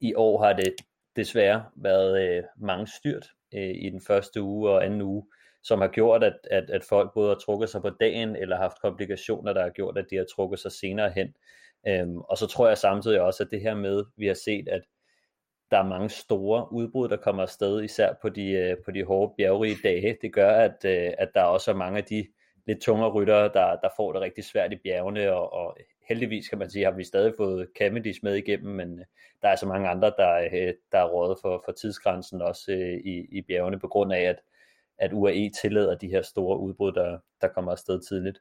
i 0.00 0.14
år 0.14 0.44
har 0.44 0.52
det 0.52 0.74
desværre 1.16 1.64
været 1.76 2.22
øh, 2.22 2.42
mange 2.56 2.86
styrt 2.86 3.26
øh, 3.54 3.74
i 3.74 3.90
den 3.90 4.00
første 4.06 4.42
uge 4.42 4.70
og 4.70 4.84
anden 4.84 5.02
uge, 5.02 5.26
som 5.62 5.80
har 5.80 5.88
gjort, 5.88 6.24
at, 6.24 6.38
at, 6.50 6.70
at 6.70 6.84
folk 6.84 7.14
både 7.14 7.28
har 7.28 7.38
trukket 7.38 7.68
sig 7.68 7.82
på 7.82 7.90
dagen, 7.90 8.36
eller 8.36 8.56
haft 8.56 8.80
komplikationer, 8.80 9.52
der 9.52 9.62
har 9.62 9.70
gjort, 9.70 9.98
at 9.98 10.06
de 10.10 10.16
har 10.16 10.26
trukket 10.36 10.58
sig 10.58 10.72
senere 10.72 11.10
hen. 11.10 11.34
Øhm, 11.88 12.18
og 12.18 12.38
så 12.38 12.46
tror 12.46 12.68
jeg 12.68 12.78
samtidig 12.78 13.20
også, 13.20 13.42
at 13.44 13.50
det 13.50 13.60
her 13.60 13.74
med, 13.74 14.04
vi 14.16 14.26
har 14.26 14.34
set, 14.34 14.68
at 14.68 14.82
der 15.70 15.78
er 15.78 15.88
mange 15.88 16.08
store 16.08 16.72
udbrud, 16.72 17.08
der 17.08 17.16
kommer 17.16 17.42
afsted, 17.42 17.82
især 17.82 18.12
på 18.22 18.28
de, 18.28 18.50
øh, 18.50 18.76
på 18.84 18.90
de 18.90 19.04
hårde 19.04 19.34
bjergrige 19.36 19.76
dage. 19.82 20.16
Det 20.22 20.32
gør, 20.32 20.50
at, 20.50 20.84
øh, 20.84 21.12
at 21.18 21.28
der 21.34 21.42
også 21.42 21.70
er 21.70 21.74
mange 21.74 21.98
af 21.98 22.04
de 22.04 22.26
lidt 22.66 22.82
tungere 22.82 23.10
ryttere, 23.10 23.42
der, 23.42 23.76
der 23.76 23.88
får 23.96 24.12
det 24.12 24.22
rigtig 24.22 24.44
svært 24.44 24.72
i 24.72 24.76
bjergene, 24.84 25.32
og, 25.32 25.52
og 25.52 25.76
heldigvis 26.08 26.48
kan 26.48 26.58
man 26.58 26.70
sige, 26.70 26.84
har 26.84 26.92
vi 26.92 27.04
stadig 27.04 27.34
fået 27.36 27.68
Cavendish 27.78 28.20
med 28.22 28.34
igennem, 28.34 28.74
men 28.74 28.98
øh, 28.98 29.04
der 29.42 29.48
er 29.48 29.56
så 29.56 29.66
mange 29.66 29.88
andre, 29.88 30.12
der, 30.16 30.48
øh, 30.52 30.74
der 30.92 30.98
er 30.98 31.08
rådet 31.08 31.38
for, 31.42 31.62
for 31.64 31.72
tidsgrænsen 31.72 32.42
også 32.42 32.72
øh, 32.72 33.00
i, 33.04 33.38
i 33.38 33.42
bjergene, 33.42 33.78
på 33.78 33.88
grund 33.88 34.12
af, 34.12 34.20
at, 34.20 34.36
at 34.98 35.12
UAE 35.12 35.50
tillader 35.62 35.94
de 35.94 36.08
her 36.08 36.22
store 36.22 36.58
udbrud, 36.58 36.92
der, 36.92 37.18
der 37.40 37.48
kommer 37.48 37.72
afsted 37.72 38.00
tidligt. 38.08 38.38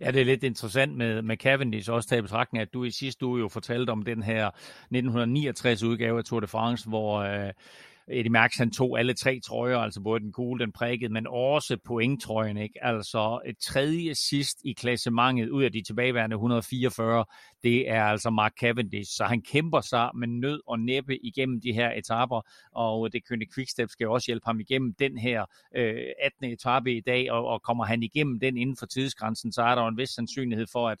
Ja, 0.00 0.10
det 0.10 0.20
er 0.20 0.24
lidt 0.24 0.44
interessant 0.44 0.96
med, 0.96 1.22
med 1.22 1.36
Cavendish, 1.36 1.90
også 1.90 2.08
til 2.08 2.22
betragtning, 2.22 2.62
at 2.62 2.74
du 2.74 2.84
i 2.84 2.90
sidste 2.90 3.26
uge 3.26 3.40
jo 3.40 3.48
fortalte 3.48 3.90
om 3.90 4.02
den 4.02 4.22
her 4.22 4.46
1969 4.46 5.82
udgave 5.82 6.18
af 6.18 6.24
Tour 6.24 6.40
de 6.40 6.46
France, 6.46 6.88
hvor 6.88 7.18
øh, 7.18 7.52
Eddie 8.10 8.30
Max 8.30 8.56
han 8.56 8.70
tog 8.70 8.98
alle 8.98 9.14
tre 9.14 9.40
trøjer, 9.40 9.78
altså 9.78 10.00
både 10.00 10.20
den 10.20 10.32
gule, 10.32 10.64
den 10.64 10.72
prikkede, 10.72 11.12
men 11.12 11.26
også 11.26 11.76
pointtrøjen, 11.84 12.56
ikke? 12.56 12.84
Altså 12.84 13.40
et 13.46 13.58
tredje 13.58 14.14
sidst 14.14 14.58
i 14.64 14.72
klassementet 14.72 15.48
ud 15.48 15.64
af 15.64 15.72
de 15.72 15.82
tilbageværende 15.82 16.34
144, 16.34 17.24
det 17.62 17.90
er 17.90 18.04
altså 18.04 18.30
Mark 18.30 18.52
Cavendish, 18.60 19.16
så 19.16 19.24
han 19.24 19.42
kæmper 19.42 19.80
sig 19.80 20.10
med 20.14 20.28
nød 20.28 20.60
og 20.66 20.80
næppe 20.80 21.26
igennem 21.26 21.60
de 21.60 21.72
her 21.72 21.90
etaper, 21.90 22.40
og 22.72 23.12
det 23.12 23.28
kønne 23.28 23.46
Quickstep 23.54 23.88
skal 23.90 24.08
også 24.08 24.26
hjælpe 24.26 24.46
ham 24.46 24.60
igennem 24.60 24.94
den 24.94 25.18
her 25.18 25.44
øh, 25.76 25.94
18. 26.22 26.52
etape 26.52 26.96
i 26.96 27.00
dag, 27.00 27.30
og, 27.30 27.46
og 27.46 27.62
kommer 27.62 27.84
han 27.84 28.02
igennem 28.02 28.40
den 28.40 28.56
inden 28.56 28.76
for 28.76 28.86
tidsgrænsen, 28.86 29.52
så 29.52 29.62
er 29.62 29.74
der 29.74 29.88
en 29.88 29.96
vis 29.96 30.10
sandsynlighed 30.10 30.66
for, 30.72 30.88
at 30.88 30.98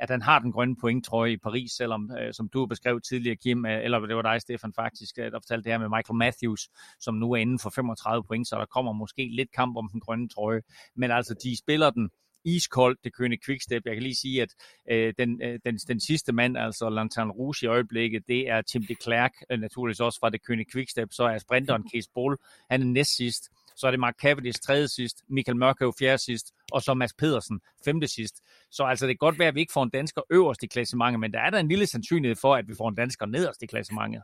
at 0.00 0.10
han 0.10 0.22
har 0.22 0.38
den 0.38 0.52
grønne 0.52 0.76
pointtrøje 0.80 1.32
i 1.32 1.36
Paris, 1.36 1.72
selvom, 1.72 2.10
øh, 2.20 2.34
som 2.34 2.48
du 2.48 2.66
beskrev 2.66 3.00
tidligere, 3.00 3.36
Kim, 3.36 3.66
øh, 3.66 3.84
eller 3.84 3.98
det 3.98 4.16
var 4.16 4.22
dig, 4.22 4.40
Stefan, 4.40 4.72
faktisk, 4.76 5.18
øh, 5.18 5.24
der 5.24 5.38
fortalte 5.40 5.64
det 5.64 5.72
her 5.72 5.78
med 5.78 5.88
Michael 5.96 6.16
Matthews, 6.16 6.68
som 7.00 7.14
nu 7.14 7.32
er 7.32 7.36
inden 7.36 7.58
for 7.58 7.70
35 7.70 8.24
point, 8.24 8.48
så 8.48 8.56
der 8.58 8.66
kommer 8.66 8.92
måske 8.92 9.28
lidt 9.32 9.52
kamp 9.52 9.76
om 9.76 9.88
den 9.92 10.00
grønne 10.00 10.28
trøje. 10.28 10.62
Men 10.96 11.10
altså, 11.10 11.34
de 11.44 11.58
spiller 11.58 11.90
den 11.90 12.10
iskoldt, 12.44 13.04
det 13.04 13.14
kønne 13.14 13.36
quickstep. 13.46 13.82
Jeg 13.86 13.94
kan 13.94 14.02
lige 14.02 14.14
sige, 14.14 14.42
at 14.42 14.54
øh, 14.90 15.14
den, 15.18 15.42
øh, 15.42 15.58
den, 15.64 15.76
den 15.76 16.00
sidste 16.00 16.32
mand, 16.32 16.56
altså 16.56 16.90
Lantern 16.90 17.30
Rouge 17.30 17.54
i 17.62 17.66
øjeblikket, 17.66 18.22
det 18.28 18.48
er 18.48 18.62
Tim 18.62 18.82
de 18.86 18.94
Klerk, 18.94 19.32
øh, 19.50 19.60
naturligvis 19.60 20.00
også 20.00 20.18
fra 20.20 20.30
det 20.30 20.46
kønne 20.46 20.64
quickstep. 20.72 21.08
Så 21.10 21.24
er 21.24 21.38
sprinteren 21.38 21.84
Case 21.94 22.10
Bull, 22.14 22.36
han 22.70 22.80
er 22.82 22.86
næst 22.86 23.16
sidst. 23.16 23.50
Så 23.80 23.86
er 23.86 23.90
det 23.90 24.00
Mark 24.00 24.14
Cavendish 24.22 24.60
tredje 24.62 24.88
sidst, 24.88 25.22
Michael 25.28 25.56
Mørkøv 25.56 25.92
fjerde 25.98 26.18
sidst, 26.18 26.52
og 26.72 26.82
så 26.82 26.94
Mads 26.94 27.12
Pedersen 27.12 27.60
femte 27.84 28.08
sidst. 28.08 28.40
Så 28.70 28.84
altså, 28.84 29.06
det 29.06 29.12
kan 29.12 29.26
godt 29.26 29.38
være, 29.38 29.48
at 29.48 29.54
vi 29.54 29.60
ikke 29.60 29.72
får 29.72 29.82
en 29.82 29.90
dansker 29.90 30.22
øverst 30.30 30.62
i 30.62 30.66
klassementet, 30.66 31.20
men 31.20 31.32
der 31.32 31.40
er 31.40 31.50
der 31.50 31.58
en 31.58 31.68
lille 31.68 31.86
sandsynlighed 31.86 32.36
for, 32.36 32.54
at 32.56 32.68
vi 32.68 32.74
får 32.74 32.88
en 32.88 32.94
dansker 32.94 33.26
nederst 33.26 33.62
i 33.62 33.66
klassementet. 33.66 34.22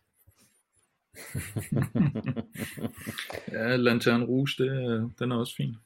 ja, 3.52 3.76
Lantern 3.76 4.24
Rouge, 4.24 4.48
det, 4.58 5.12
den 5.18 5.32
er 5.32 5.36
også 5.36 5.56
fin. 5.56 5.76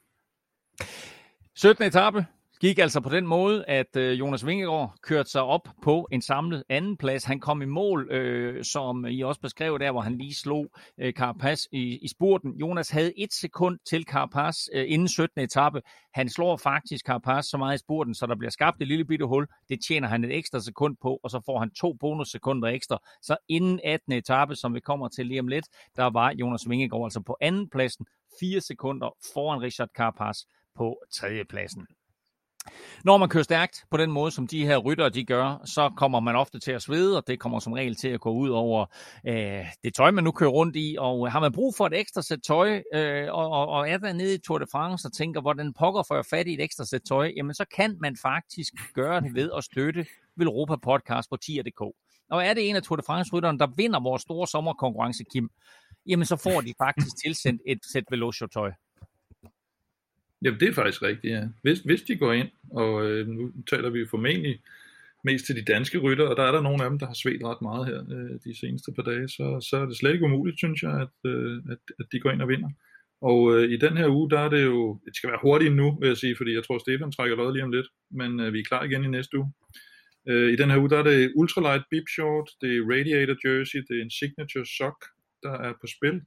17. 1.54 1.84
etape 1.84 2.26
gik 2.60 2.78
altså 2.78 3.00
på 3.00 3.08
den 3.08 3.26
måde, 3.26 3.64
at 3.64 3.96
øh, 3.96 4.18
Jonas 4.18 4.46
Vingegaard 4.46 4.94
kørte 5.02 5.30
sig 5.30 5.42
op 5.42 5.68
på 5.82 6.08
en 6.12 6.22
samlet 6.22 6.64
anden 6.68 6.96
plads. 6.96 7.24
Han 7.24 7.40
kom 7.40 7.62
i 7.62 7.64
mål, 7.64 8.08
øh, 8.10 8.64
som 8.64 9.06
I 9.06 9.20
også 9.20 9.40
beskrev 9.40 9.78
der, 9.78 9.92
hvor 9.92 10.00
han 10.00 10.18
lige 10.18 10.34
slog 10.34 10.66
øh, 11.00 11.12
Carapaz 11.12 11.64
i, 11.72 11.98
i 12.02 12.08
spurten. 12.08 12.52
Jonas 12.52 12.90
havde 12.90 13.18
et 13.18 13.32
sekund 13.32 13.78
til 13.90 14.04
Carapaz 14.04 14.56
øh, 14.74 14.84
inden 14.88 15.08
17. 15.08 15.42
etape. 15.42 15.80
Han 16.14 16.28
slår 16.28 16.56
faktisk 16.56 17.06
Carapaz 17.06 17.44
så 17.44 17.56
meget 17.56 17.74
i 17.74 17.78
spurten, 17.78 18.14
så 18.14 18.26
der 18.26 18.36
bliver 18.36 18.50
skabt 18.50 18.82
et 18.82 18.88
lille 18.88 19.04
bitte 19.04 19.26
hul. 19.26 19.46
Det 19.68 19.78
tjener 19.88 20.08
han 20.08 20.24
et 20.24 20.36
ekstra 20.36 20.60
sekund 20.60 20.96
på, 21.02 21.20
og 21.22 21.30
så 21.30 21.40
får 21.46 21.58
han 21.58 21.70
to 21.70 21.92
bonussekunder 21.92 22.68
ekstra. 22.68 22.98
Så 23.22 23.36
inden 23.48 23.80
18. 23.84 24.12
etape, 24.12 24.56
som 24.56 24.74
vi 24.74 24.80
kommer 24.80 25.08
til 25.08 25.26
lige 25.26 25.40
om 25.40 25.48
lidt, 25.48 25.66
der 25.96 26.10
var 26.10 26.32
Jonas 26.40 26.68
Vingegaard 26.68 27.04
altså 27.04 27.20
på 27.20 27.36
anden 27.40 27.70
pladsen, 27.70 28.06
fire 28.40 28.60
sekunder 28.60 29.16
foran 29.34 29.62
Richard 29.62 29.88
Carapaz 29.96 30.38
på 30.76 30.96
tredjepladsen. 31.12 31.86
Når 33.04 33.16
man 33.16 33.28
kører 33.28 33.44
stærkt 33.44 33.84
på 33.90 33.96
den 33.96 34.10
måde, 34.10 34.30
som 34.30 34.46
de 34.46 34.66
her 34.66 34.76
ryttere 34.76 35.08
de 35.08 35.24
gør, 35.24 35.62
så 35.64 35.90
kommer 35.96 36.20
man 36.20 36.36
ofte 36.36 36.58
til 36.58 36.72
at 36.72 36.82
svede, 36.82 37.16
og 37.16 37.26
det 37.26 37.40
kommer 37.40 37.58
som 37.58 37.72
regel 37.72 37.94
til 37.94 38.08
at 38.08 38.20
gå 38.20 38.30
ud 38.30 38.48
over 38.48 38.86
øh, 39.26 39.66
det 39.84 39.94
tøj, 39.94 40.10
man 40.10 40.24
nu 40.24 40.32
kører 40.32 40.50
rundt 40.50 40.76
i. 40.76 40.96
Og 40.98 41.32
har 41.32 41.40
man 41.40 41.52
brug 41.52 41.74
for 41.76 41.86
et 41.86 42.00
ekstra 42.00 42.22
sæt 42.22 42.38
tøj, 42.46 42.82
øh, 42.94 43.28
og, 43.32 43.50
og, 43.50 43.68
og 43.68 43.88
er 43.88 43.98
der 43.98 44.12
nede 44.12 44.34
i 44.34 44.38
Tour 44.38 44.58
de 44.58 44.66
France 44.72 45.08
og 45.08 45.12
tænker, 45.12 45.40
hvordan 45.40 45.72
pokker 45.72 46.02
får 46.08 46.14
jeg 46.14 46.24
fat 46.30 46.46
i 46.46 46.54
et 46.54 46.60
ekstra 46.60 46.84
sæt 46.84 47.02
tøj, 47.08 47.32
jamen 47.36 47.54
så 47.54 47.64
kan 47.76 47.96
man 48.00 48.16
faktisk 48.22 48.72
gøre 48.94 49.20
det 49.20 49.34
ved 49.34 49.50
at 49.56 49.64
støtte 49.64 50.06
Europa 50.40 50.76
Podcast 50.76 51.30
på 51.30 51.36
tier.dk. 51.36 51.80
Og 52.30 52.44
er 52.44 52.54
det 52.54 52.68
en 52.68 52.76
af 52.76 52.82
Tour 52.82 52.96
de 52.96 53.02
France-rytterne, 53.06 53.58
der 53.58 53.66
vinder 53.76 54.00
vores 54.00 54.22
store 54.22 54.46
sommerkonkurrence, 54.46 55.24
Kim, 55.32 55.50
jamen 56.06 56.26
så 56.26 56.36
får 56.36 56.60
de 56.60 56.74
faktisk 56.78 57.16
tilsendt 57.24 57.62
et 57.66 57.78
sæt 57.92 58.04
Velocio-tøj. 58.10 58.72
Jamen, 60.42 60.60
det 60.60 60.68
er 60.68 60.72
faktisk 60.72 61.02
rigtigt, 61.02 61.32
ja. 61.32 61.48
Hvis, 61.62 61.78
hvis 61.78 62.02
de 62.02 62.16
går 62.16 62.32
ind, 62.32 62.48
og 62.70 63.06
øh, 63.06 63.26
nu 63.28 63.52
taler 63.70 63.90
vi 63.90 64.06
formentlig 64.10 64.60
mest 65.24 65.46
til 65.46 65.56
de 65.56 65.72
danske 65.72 65.98
rytter, 65.98 66.26
og 66.26 66.36
der 66.36 66.42
er 66.42 66.52
der 66.52 66.60
nogle 66.60 66.84
af 66.84 66.90
dem, 66.90 66.98
der 66.98 67.06
har 67.06 67.14
svedt 67.14 67.44
ret 67.44 67.62
meget 67.62 67.86
her 67.86 68.00
øh, 68.16 68.38
de 68.44 68.58
seneste 68.60 68.92
par 68.92 69.02
dage, 69.02 69.28
så, 69.28 69.66
så 69.70 69.76
er 69.76 69.86
det 69.86 69.96
slet 69.96 70.12
ikke 70.12 70.24
umuligt, 70.24 70.58
synes 70.58 70.82
jeg, 70.82 71.00
at, 71.00 71.30
øh, 71.30 71.62
at, 71.70 71.78
at 71.98 72.06
de 72.12 72.20
går 72.20 72.30
ind 72.30 72.42
og 72.42 72.48
vinder. 72.48 72.70
Og 73.20 73.38
øh, 73.54 73.70
i 73.70 73.76
den 73.76 73.96
her 73.96 74.08
uge, 74.08 74.30
der 74.30 74.38
er 74.38 74.48
det 74.48 74.64
jo, 74.64 75.00
det 75.04 75.16
skal 75.16 75.30
være 75.30 75.38
hurtigt 75.42 75.76
nu, 75.76 75.98
vil 76.00 76.06
jeg 76.06 76.16
sige, 76.16 76.36
fordi 76.36 76.54
jeg 76.54 76.64
tror, 76.64 76.78
Stefan 76.78 77.12
trækker 77.12 77.36
lod 77.36 77.52
lige 77.52 77.64
om 77.64 77.72
lidt, 77.72 77.86
men 78.10 78.40
øh, 78.40 78.52
vi 78.52 78.58
er 78.60 78.64
klar 78.64 78.84
igen 78.84 79.04
i 79.04 79.08
næste 79.08 79.38
uge. 79.38 79.52
Øh, 80.28 80.52
I 80.52 80.56
den 80.56 80.70
her 80.70 80.78
uge, 80.78 80.90
der 80.90 80.98
er 80.98 81.02
det 81.02 81.32
ultralight 81.36 81.84
bib 81.90 82.06
short, 82.08 82.50
det 82.60 82.76
er 82.76 82.86
radiator 82.92 83.36
jersey, 83.48 83.78
det 83.88 83.98
er 83.98 84.02
en 84.02 84.10
signature 84.10 84.66
sock, 84.78 84.98
der 85.42 85.54
er 85.66 85.72
på 85.80 85.86
spil. 85.96 86.20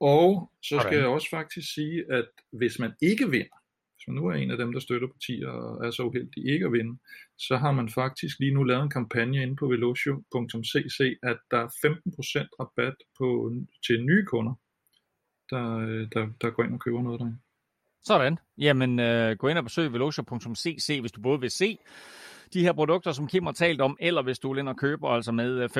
Og 0.00 0.50
så 0.62 0.80
skal 0.82 0.98
jeg 0.98 1.06
også 1.06 1.30
faktisk 1.30 1.74
sige, 1.74 2.12
at 2.12 2.28
hvis 2.52 2.78
man 2.78 2.92
ikke 3.02 3.30
vinder, 3.30 3.56
hvis 3.94 4.08
man 4.08 4.16
nu 4.16 4.26
er 4.26 4.34
en 4.34 4.50
af 4.50 4.56
dem, 4.56 4.72
der 4.72 4.80
støtter 4.80 5.08
partier 5.08 5.48
og 5.48 5.86
er 5.86 5.90
så 5.90 6.02
uheldig 6.02 6.52
ikke 6.52 6.66
at 6.66 6.72
vinde, 6.72 6.98
så 7.38 7.56
har 7.56 7.72
man 7.72 7.88
faktisk 7.88 8.38
lige 8.38 8.54
nu 8.54 8.62
lavet 8.62 8.82
en 8.82 8.90
kampagne 8.90 9.42
inde 9.42 9.56
på 9.56 9.66
velocio.cc, 9.66 11.00
at 11.22 11.38
der 11.50 11.58
er 11.58 11.68
15% 11.68 12.48
rabat 12.60 12.94
på, 13.18 13.52
til 13.86 14.04
nye 14.04 14.24
kunder, 14.26 14.54
der, 15.50 15.64
der, 16.14 16.28
der 16.40 16.50
går 16.50 16.64
ind 16.64 16.74
og 16.74 16.80
køber 16.80 17.02
noget 17.02 17.20
derinde. 17.20 17.38
Sådan. 18.04 18.38
Jamen, 18.58 19.00
øh, 19.00 19.36
gå 19.36 19.48
ind 19.48 19.58
og 19.58 19.64
besøg 19.64 19.92
velocio.cc, 19.92 21.00
hvis 21.00 21.12
du 21.12 21.20
både 21.20 21.40
vil 21.40 21.50
se 21.50 21.78
de 22.54 22.62
her 22.62 22.72
produkter, 22.72 23.12
som 23.12 23.26
Kim 23.26 23.46
har 23.46 23.52
talt 23.52 23.80
om, 23.80 23.96
eller 24.00 24.22
hvis 24.22 24.38
du 24.38 24.52
vil 24.52 24.58
ind 24.58 24.68
og 24.68 24.76
køber 24.76 25.08
altså 25.08 25.32
med 25.32 25.50
øh, 25.58 25.64
15% 25.64 25.78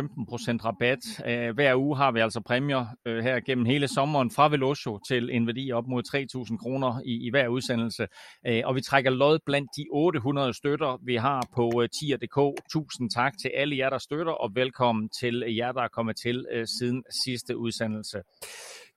rabat. 0.65 0.99
Øh, 1.27 1.55
hver 1.55 1.77
uge 1.77 1.97
har 1.97 2.13
vi 2.13 2.21
altså 2.21 2.41
præmier 2.41 2.87
øh, 3.07 3.23
her 3.23 3.41
gennem 3.41 3.65
hele 3.65 3.89
sommeren 3.89 4.31
fra 4.31 4.49
Velocio 4.49 5.01
til 5.09 5.31
en 5.33 5.47
værdi 5.47 5.73
op 5.73 5.87
mod 5.87 6.03
3.000 6.51 6.57
kroner 6.57 7.01
i, 7.05 7.27
i 7.27 7.31
hver 7.31 7.49
udsendelse. 7.49 8.07
Øh, 8.47 8.63
og 8.65 8.75
vi 8.75 8.81
trækker 8.81 9.11
lod 9.11 9.39
blandt 9.47 9.71
de 9.77 9.85
800 9.93 10.55
støtter, 10.55 10.99
vi 11.05 11.17
har 11.17 11.47
på 11.55 11.83
øh, 11.83 11.89
tier.dk. 11.89 12.63
Tusind 12.73 13.11
tak 13.11 13.33
til 13.43 13.51
alle 13.55 13.77
jer, 13.77 13.91
der 13.91 13.99
støtter, 13.99 14.33
og 14.33 14.51
velkommen 14.55 15.09
til 15.21 15.45
jer, 15.49 15.73
der 15.73 15.83
er 15.83 15.89
kommet 15.89 16.17
til 16.17 16.47
siden 16.79 17.03
sidste 17.25 17.57
udsendelse. 17.57 18.19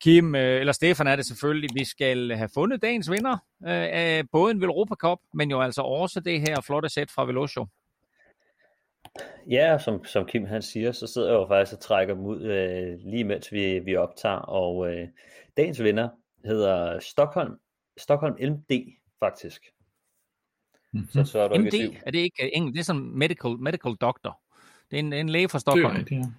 Kim, 0.04 0.36
øh, 0.36 0.60
eller 0.60 0.74
Stefan 0.74 1.08
er 1.08 1.16
det 1.16 1.26
selvfølgelig, 1.26 1.70
vi 1.74 1.86
skal 1.86 2.32
have 2.32 2.50
fundet 2.54 2.82
dagens 2.82 3.12
vinder 3.12 3.34
øh, 3.64 3.88
af 3.92 4.24
både 4.32 4.52
en 4.52 4.62
Velropa 4.62 4.96
Cup, 4.96 5.20
men 5.34 5.52
jo 5.52 5.62
altså 5.62 5.82
også 5.82 6.20
det 6.20 6.42
her 6.42 6.62
flotte 6.62 6.90
sæt 6.90 7.12
fra 7.12 7.26
Velocio. 7.26 7.68
Ja, 9.50 9.78
som, 9.78 10.06
som 10.06 10.26
Kim 10.26 10.46
han 10.46 10.62
siger, 10.62 10.92
så 10.92 11.08
sidder 11.08 11.28
jeg 11.28 11.36
jo 11.36 11.48
faktisk 11.48 11.74
og 11.74 11.80
trækker 11.80 12.14
dem 12.16 12.24
ud 12.24 12.42
øh, 12.42 13.00
lige 13.00 13.24
mens 13.24 13.52
vi, 13.52 13.80
vi 13.80 13.96
optager, 13.96 14.36
og 14.36 14.94
øh, 14.94 15.08
dagens 15.58 15.84
vinder 15.84 16.10
hedder 16.46 17.00
Stockholm, 17.00 17.60
Stockholm 17.98 18.36
MD 18.52 18.94
faktisk. 19.20 19.62
Mm-hmm. 20.92 21.08
Så, 21.10 21.32
så 21.32 21.40
er, 21.40 21.48
du 21.48 21.62
MD, 21.62 21.74
ikke 21.74 22.02
er 22.06 22.12
det 22.12 22.20
ikke 22.20 22.56
engelsk? 22.56 22.74
Det 22.74 22.80
er 22.80 22.84
sådan 22.86 23.18
medical, 23.18 23.52
medical 23.60 23.96
doctor. 23.96 24.40
Det 24.92 25.00
er 25.00 25.00
en, 25.00 25.14
en 25.14 25.30
læge 25.30 25.50
fra 25.50 25.60
Stockholm. 25.60 26.06
Det, 26.06 26.18
er, 26.18 26.22
det, 26.22 26.34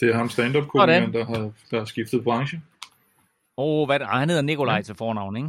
Det 0.00 0.10
er 0.10 0.14
ham 0.14 0.28
stand-up-komikeren, 0.28 1.12
der 1.12 1.24
har, 1.24 1.50
der 1.70 1.78
har 1.78 1.84
skiftet 1.84 2.24
branche. 2.24 2.60
Åh, 3.56 3.80
oh, 3.80 3.86
hvad 3.86 3.98
det? 3.98 4.04
Ah, 4.04 4.18
han 4.18 4.28
hedder 4.28 4.42
Nikolaj 4.42 4.76
ja. 4.76 4.82
til 4.82 4.94
fornavn, 4.94 5.36
ikke? 5.36 5.48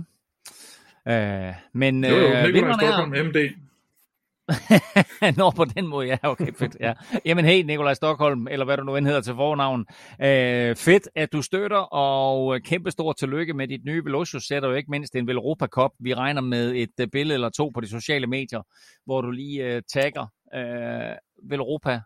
Uh, 1.05 1.55
men 1.73 2.05
jo, 2.05 2.15
jo, 2.15 2.27
øh, 2.27 2.53
Nikolaj 2.53 2.73
Stockholm, 2.73 3.13
er... 3.13 3.23
MD. 3.23 3.49
Nå, 5.37 5.51
på 5.51 5.65
den 5.65 5.87
måde, 5.87 6.07
ja, 6.07 6.17
okay, 6.23 6.53
fedt. 6.53 6.77
Ja. 6.79 6.93
Jamen 7.25 7.45
hey, 7.45 7.63
Nikolaj 7.63 7.93
Stockholm, 7.93 8.47
eller 8.47 8.65
hvad 8.65 8.77
du 8.77 8.83
nu 8.83 8.95
end 8.95 9.05
hedder 9.05 9.21
til 9.21 9.33
fornavn. 9.35 9.79
Uh, 9.79 10.75
fedt, 10.77 11.09
at 11.15 11.33
du 11.33 11.41
støtter, 11.41 11.77
og 11.77 12.61
kæmpe 12.61 12.91
stor 12.91 13.13
tillykke 13.13 13.53
med 13.53 13.67
dit 13.67 13.85
nye 13.85 14.05
Velocio-sæt, 14.05 14.63
og 14.63 14.77
ikke 14.77 14.91
mindst 14.91 15.15
en 15.15 15.27
Velropa 15.27 15.67
Cup. 15.67 15.91
Vi 15.99 16.13
regner 16.13 16.41
med 16.41 16.75
et 16.75 16.93
uh, 17.01 17.07
billede 17.11 17.33
eller 17.33 17.49
to 17.49 17.71
på 17.73 17.81
de 17.81 17.87
sociale 17.87 18.27
medier, 18.27 18.61
hvor 19.05 19.21
du 19.21 19.31
lige 19.31 19.75
uh, 19.75 19.81
tagger 19.93 20.27
uh, 20.55 21.49
Velropa 21.49 21.99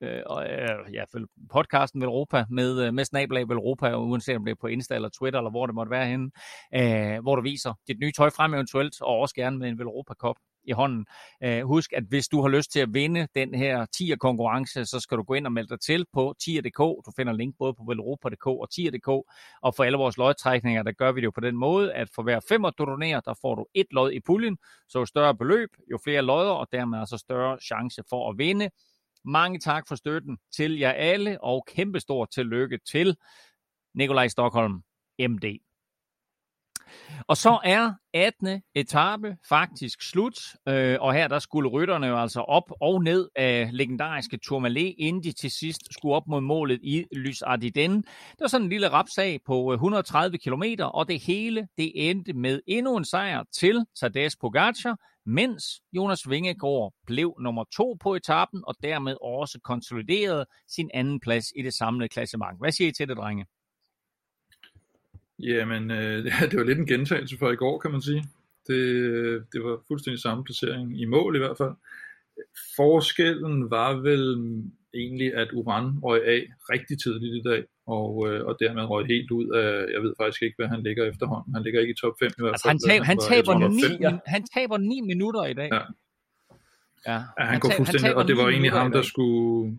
øh, 0.00 0.22
og, 0.26 0.46
øh, 0.50 0.94
ja, 0.94 1.04
podcasten 1.50 2.02
Europa 2.02 2.44
med, 2.50 2.86
øh, 2.86 2.94
med 2.94 3.04
Snabelag 3.04 3.42
Europa, 3.42 3.96
uanset 3.96 4.36
om 4.36 4.44
det 4.44 4.50
er 4.50 4.60
på 4.60 4.66
Insta 4.66 4.94
eller 4.94 5.08
Twitter, 5.08 5.40
eller 5.40 5.50
hvor 5.50 5.66
det 5.66 5.74
måtte 5.74 5.90
være 5.90 6.06
henne, 6.06 6.30
øh, 6.74 7.22
hvor 7.22 7.36
du 7.36 7.42
viser 7.42 7.74
dit 7.88 7.98
nye 8.00 8.12
tøj 8.12 8.30
frem 8.30 8.54
eventuelt, 8.54 9.02
og 9.02 9.18
også 9.18 9.34
gerne 9.34 9.58
med 9.58 9.68
en 9.68 9.80
Europa-kop 9.80 10.36
i 10.66 10.72
hånden. 10.72 11.06
Øh, 11.44 11.62
husk, 11.62 11.92
at 11.92 12.04
hvis 12.08 12.28
du 12.28 12.42
har 12.42 12.48
lyst 12.48 12.72
til 12.72 12.80
at 12.80 12.94
vinde 12.94 13.28
den 13.34 13.54
her 13.54 13.86
tier 13.98 14.16
konkurrence, 14.16 14.84
så 14.84 15.00
skal 15.00 15.18
du 15.18 15.22
gå 15.22 15.34
ind 15.34 15.46
og 15.46 15.52
melde 15.52 15.68
dig 15.68 15.80
til 15.80 16.06
på 16.12 16.34
tier.dk. 16.44 16.78
Du 16.78 17.12
finder 17.16 17.32
link 17.32 17.54
både 17.58 17.74
på 17.74 17.84
velropa.dk 17.88 18.46
og 18.46 18.70
tier.dk. 18.70 19.08
Og 19.62 19.74
for 19.76 19.84
alle 19.84 19.98
vores 19.98 20.16
lodtrækninger, 20.16 20.82
der 20.82 20.92
gør 20.92 21.12
vi 21.12 21.20
det 21.20 21.24
jo 21.24 21.30
på 21.30 21.40
den 21.40 21.56
måde, 21.56 21.94
at 21.94 22.08
for 22.14 22.22
hver 22.22 22.40
femmer 22.48 22.70
du 22.70 22.84
donerer, 22.84 23.20
der 23.20 23.34
får 23.42 23.54
du 23.54 23.66
et 23.74 23.86
lod 23.90 24.12
i 24.12 24.20
puljen. 24.20 24.58
Så 24.88 24.98
jo 24.98 25.06
større 25.06 25.36
beløb, 25.36 25.68
jo 25.90 25.98
flere 26.04 26.22
lodder, 26.22 26.52
og 26.52 26.68
dermed 26.72 26.98
altså 26.98 27.18
større 27.18 27.58
chance 27.60 28.02
for 28.10 28.30
at 28.30 28.38
vinde. 28.38 28.70
Mange 29.24 29.58
tak 29.58 29.88
for 29.88 29.94
støtten 29.94 30.38
til 30.56 30.78
jer 30.78 30.92
alle, 30.92 31.44
og 31.44 31.66
kæmpestort 31.68 32.28
tillykke 32.34 32.78
til 32.90 33.16
Nikolaj 33.94 34.28
Stockholm, 34.28 34.82
MD. 35.18 35.58
Og 37.28 37.36
så 37.36 37.60
er 37.64 37.92
18. 38.14 38.62
etape 38.74 39.36
faktisk 39.48 40.02
slut, 40.02 40.38
øh, 40.68 40.96
og 41.00 41.14
her 41.14 41.28
der 41.28 41.38
skulle 41.38 41.68
rytterne 41.68 42.06
jo 42.06 42.18
altså 42.20 42.40
op 42.40 42.72
og 42.80 43.02
ned 43.02 43.28
af 43.36 43.68
legendariske 43.72 44.38
Tourmalet, 44.38 44.94
inden 44.98 45.22
de 45.22 45.32
til 45.32 45.50
sidst 45.50 45.80
skulle 45.90 46.14
op 46.14 46.26
mod 46.28 46.40
målet 46.40 46.80
i 46.82 47.04
Lys 47.12 47.42
Ardiden. 47.42 47.96
Det 48.02 48.40
var 48.40 48.46
sådan 48.46 48.64
en 48.64 48.70
lille 48.70 48.88
rapsag 48.88 49.40
på 49.46 49.72
øh, 49.72 49.74
130 49.74 50.38
km, 50.38 50.62
og 50.80 51.08
det 51.08 51.20
hele 51.20 51.68
det 51.78 52.10
endte 52.10 52.32
med 52.32 52.60
endnu 52.66 52.96
en 52.96 53.04
sejr 53.04 53.44
til 53.52 53.86
Tadej 54.00 54.28
Pogacar, 54.40 54.96
mens 55.26 55.64
Jonas 55.92 56.30
Vingegaard 56.30 56.94
blev 57.06 57.36
nummer 57.40 57.64
to 57.76 57.96
på 58.02 58.14
etappen, 58.14 58.62
og 58.66 58.74
dermed 58.82 59.16
også 59.22 59.60
konsoliderede 59.64 60.46
sin 60.68 60.90
anden 60.94 61.20
plads 61.20 61.52
i 61.56 61.62
det 61.62 61.74
samlede 61.74 62.08
klassement. 62.08 62.58
Hvad 62.58 62.72
siger 62.72 62.88
I 62.88 62.92
til 62.92 63.08
det, 63.08 63.16
drenge? 63.16 63.46
Jamen, 65.38 65.90
øh, 65.90 66.24
det 66.50 66.58
var 66.58 66.64
lidt 66.64 66.78
en 66.78 66.86
gentagelse 66.86 67.38
fra 67.38 67.50
i 67.50 67.56
går, 67.56 67.78
kan 67.78 67.90
man 67.90 68.02
sige. 68.02 68.24
Det, 68.66 68.74
øh, 68.74 69.42
det 69.52 69.64
var 69.64 69.80
fuldstændig 69.88 70.20
samme 70.22 70.44
placering 70.44 71.00
i 71.00 71.04
mål 71.04 71.36
i 71.36 71.38
hvert 71.38 71.56
fald. 71.56 71.74
Forskellen 72.76 73.70
var 73.70 73.92
vel 73.94 74.36
egentlig, 74.94 75.34
at 75.34 75.52
Uran 75.52 75.98
røg 76.02 76.24
af 76.26 76.46
rigtig 76.70 76.98
tidligt 76.98 77.34
i 77.34 77.48
dag, 77.48 77.64
og, 77.86 78.28
øh, 78.28 78.46
og 78.46 78.56
dermed 78.60 78.82
røg 78.82 79.06
helt 79.06 79.30
ud 79.30 79.48
af, 79.48 79.92
jeg 79.92 80.02
ved 80.02 80.14
faktisk 80.20 80.42
ikke, 80.42 80.56
hvad 80.58 80.68
han 80.68 80.82
ligger 80.82 81.04
efterhånden. 81.04 81.54
Han 81.54 81.62
ligger 81.62 81.80
ikke 81.80 81.92
i 81.92 81.96
top 81.96 82.14
5 82.18 82.30
i 82.38 82.42
hvert 82.42 82.52
altså, 82.52 82.68
fald. 82.68 82.74
Altså, 82.74 82.88
han, 82.88 83.18
tab, 83.18 83.28
han, 83.30 83.44
taber 83.44 83.54
9, 83.68 84.20
han 84.26 84.44
taber 84.54 84.76
9 84.76 85.00
minutter 85.00 85.44
i 85.44 85.54
dag. 85.54 85.70
Ja. 85.72 85.80
Ja, 87.06 87.12
ja 87.12 87.18
han, 87.38 87.46
han 87.46 87.60
går 87.60 87.72
fuldstændig, 87.76 88.08
han 88.08 88.16
og 88.16 88.28
det 88.28 88.36
var 88.36 88.48
egentlig 88.48 88.72
ham, 88.72 88.92
der 88.92 89.02
skulle, 89.02 89.70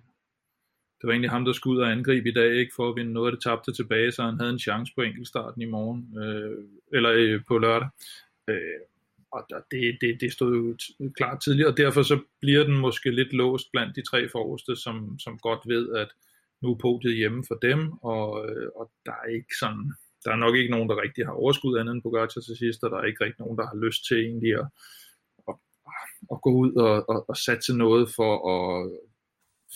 det 0.97 1.03
var 1.08 1.12
egentlig 1.12 1.32
ham, 1.32 1.45
der 1.45 1.53
skulle 1.53 1.78
ud 1.78 1.82
og 1.84 1.91
angribe 1.91 2.30
i 2.30 2.34
dag, 2.34 2.56
ikke 2.56 2.74
for 2.76 2.89
at 2.89 2.95
vinde 2.95 3.14
noget 3.14 3.28
af 3.28 3.34
det 3.34 3.43
tabte 3.43 3.74
tilbage, 3.74 4.12
så 4.12 4.24
han 4.24 4.39
havde 4.39 4.53
en 4.53 4.60
chance 4.60 4.93
på 4.95 5.01
enkeltstarten 5.01 5.62
i 5.62 5.66
morgen, 5.66 6.18
øh, 6.24 6.58
eller 6.93 7.12
øh, 7.14 7.41
på 7.47 7.58
lørdag. 7.58 7.89
Øh, 8.49 8.80
og 9.32 9.47
det, 9.72 9.97
det, 10.01 10.18
det 10.22 10.34
stod 10.34 10.56
jo 10.56 10.76
klart 11.16 11.41
tidligere, 11.41 11.72
og 11.72 11.78
derfor 11.78 12.01
så 12.01 12.20
bliver 12.41 12.64
den 12.64 12.78
måske 12.78 13.12
lidt 13.12 13.34
låst 13.34 13.72
blandt 13.72 13.95
de 13.95 14.01
tre 14.01 14.30
forreste, 14.30 14.76
som, 14.76 15.20
som 15.20 15.38
godt 15.38 15.60
ved, 15.68 15.93
at 15.95 16.08
nu 16.62 16.72
er 16.72 16.78
podiet 16.78 17.16
hjemme 17.16 17.43
for 17.47 17.56
dem, 17.56 17.80
og, 17.93 18.26
øh, 18.45 18.68
og 18.76 18.91
der 19.06 19.12
er 19.12 19.28
ikke 19.38 19.56
sådan, 19.60 19.86
der 20.24 20.32
er 20.32 20.36
nok 20.36 20.56
ikke 20.56 20.72
nogen, 20.72 20.89
der 20.89 21.01
rigtig 21.01 21.26
har 21.26 21.34
overskud 21.34 21.78
andet 21.80 21.93
end 21.93 22.01
Pogacar 22.01 22.41
til 22.41 22.58
sidst, 22.58 22.84
og 22.84 22.91
der 22.91 22.97
er 22.97 23.06
ikke 23.06 23.24
rigtig 23.24 23.41
nogen, 23.45 23.58
der 23.58 23.68
har 23.68 23.78
lyst 23.86 24.01
til 24.08 24.18
egentlig 24.26 24.53
at, 24.62 24.68
at, 25.49 25.56
at 26.34 26.41
gå 26.41 26.51
ud 26.64 26.72
og, 26.74 27.10
og, 27.10 27.30
og 27.30 27.38
satse 27.38 27.78
noget 27.78 28.10
for 28.18 28.34
at, 28.56 28.91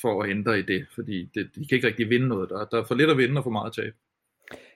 for 0.02 0.24
at 0.24 0.30
ændre 0.30 0.60
i 0.60 0.62
det, 0.62 0.88
fordi 0.96 1.30
det, 1.34 1.56
de 1.56 1.68
kan 1.68 1.76
ikke 1.76 1.88
rigtig 1.88 2.10
vinde 2.10 2.28
noget. 2.28 2.50
Der, 2.50 2.66
der 2.66 2.78
er 2.80 2.86
for 2.86 2.96
lidt 2.96 3.10
at 3.10 3.18
vinde 3.18 3.38
og 3.40 3.44
for 3.44 3.52
meget 3.52 3.70
at 3.70 3.76
tabe. 3.76 3.96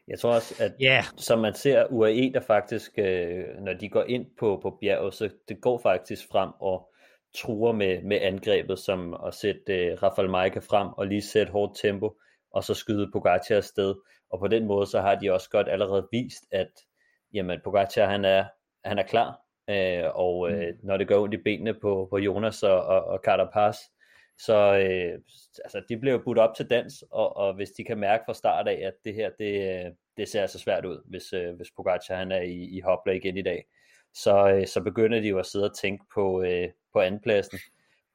Jeg 0.07 0.19
tror 0.19 0.35
også, 0.35 0.63
at 0.63 0.73
yeah. 0.81 1.03
som 1.17 1.39
man 1.39 1.55
ser 1.55 1.85
UAE, 1.91 2.31
der 2.33 2.41
faktisk, 2.47 2.91
øh, 2.97 3.43
når 3.61 3.73
de 3.73 3.89
går 3.89 4.03
ind 4.03 4.25
på, 4.39 4.59
på 4.61 4.77
bjerget, 4.81 5.13
så 5.13 5.29
det 5.47 5.61
går 5.61 5.79
faktisk 5.83 6.27
frem 6.31 6.49
og 6.59 6.92
truer 7.35 7.71
med, 7.71 8.01
med 8.03 8.19
angrebet, 8.21 8.79
som 8.79 9.13
at 9.27 9.33
sætte 9.33 9.73
øh, 9.73 10.03
Rafael 10.03 10.29
Maika 10.29 10.59
frem 10.59 10.87
og 10.87 11.07
lige 11.07 11.21
sætte 11.21 11.51
hårdt 11.51 11.77
tempo, 11.81 12.17
og 12.51 12.63
så 12.63 12.73
skyde 12.73 13.11
Pogacar 13.11 13.55
afsted. 13.55 13.95
Og 14.29 14.39
på 14.39 14.47
den 14.47 14.65
måde, 14.65 14.85
så 14.85 15.01
har 15.01 15.15
de 15.15 15.31
også 15.31 15.49
godt 15.49 15.69
allerede 15.69 16.07
vist, 16.11 16.43
at 16.51 16.71
jamen, 17.33 17.59
Pogacar 17.63 18.05
han 18.05 18.25
er, 18.25 18.45
han 18.85 18.99
er 18.99 19.03
klar, 19.03 19.39
øh, 19.69 20.15
og 20.15 20.51
øh, 20.51 20.67
mm. 20.67 20.79
når 20.83 20.97
det 20.97 21.07
går 21.07 21.23
ondt 21.23 21.33
i 21.33 21.43
benene 21.43 21.73
på, 21.73 22.07
på 22.09 22.17
Jonas 22.17 22.63
og, 22.63 22.85
og, 22.85 23.03
og 23.03 23.19
Carapaz, 23.25 23.77
så 24.39 24.77
øh, 24.77 25.19
altså, 25.63 25.81
de 25.89 25.97
bliver 25.97 26.23
budt 26.23 26.37
op 26.39 26.55
til 26.55 26.69
dans, 26.69 27.03
og, 27.11 27.37
og 27.37 27.53
hvis 27.53 27.69
de 27.71 27.83
kan 27.83 27.97
mærke 27.97 28.23
fra 28.25 28.33
start 28.33 28.67
af, 28.67 28.81
at 28.87 28.93
det 29.05 29.13
her, 29.13 29.29
det, 29.39 29.95
det 30.17 30.29
ser 30.29 30.41
altså 30.41 30.59
svært 30.59 30.85
ud, 30.85 31.01
hvis, 31.09 31.33
øh, 31.33 31.55
hvis 31.55 31.71
Pogacar 31.75 32.15
han 32.15 32.31
er 32.31 32.41
i, 32.41 32.77
i 32.77 32.79
hopla 32.79 33.11
igen 33.11 33.37
i 33.37 33.41
dag, 33.41 33.57
øh, 33.57 33.82
så 34.13 34.49
øh, 34.49 34.67
så 34.67 34.81
begynder 34.81 35.19
de 35.19 35.27
jo 35.27 35.39
at 35.39 35.45
sidde 35.45 35.65
og 35.65 35.77
tænke 35.77 36.05
på, 36.13 36.43
øh, 36.43 36.69
på 36.93 36.99
andenpladsen. 36.99 37.59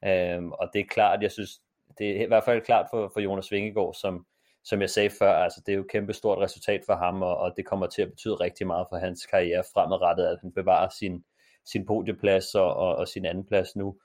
Øhm, 0.05 0.53
og 0.53 0.71
det 0.73 0.81
er 0.81 0.85
klart, 0.91 1.23
jeg 1.23 1.33
synes, 1.33 1.61
det 1.99 2.11
er 2.11 2.25
i 2.25 2.27
hvert 2.27 2.45
fald 2.45 2.63
klart 2.63 2.87
for, 2.91 3.11
for 3.13 3.21
Jonas 3.21 3.53
Vingegaard, 3.53 3.95
som, 3.95 4.27
som 4.65 4.81
jeg 4.81 4.91
sagde 4.91 5.11
før, 5.11 5.33
altså 5.33 5.63
det 5.67 5.73
er 5.73 5.77
jo 5.77 5.83
et 5.83 5.91
kæmpe 5.91 6.13
stort 6.13 6.39
resultat 6.39 6.83
for 6.87 6.97
ham, 6.97 7.23
og, 7.23 7.37
og 7.37 7.53
det 7.57 7.67
kommer 7.67 7.87
til 7.87 8.03
at 8.03 8.11
betyde 8.11 8.35
rigtig 8.35 8.67
meget 8.67 8.87
for 8.91 8.97
hans 8.97 9.27
karriere 9.27 9.65
fremadrettet, 9.75 10.27
at 10.27 10.39
han 10.41 10.53
bevarer 10.53 10.89
sin, 10.99 11.25
sin 11.65 11.87
podieplads 11.87 12.55
og, 12.55 12.75
og, 12.75 12.97
og 12.97 13.09
sin 13.09 13.25
andenplads 13.25 13.77
nu. 13.77 13.97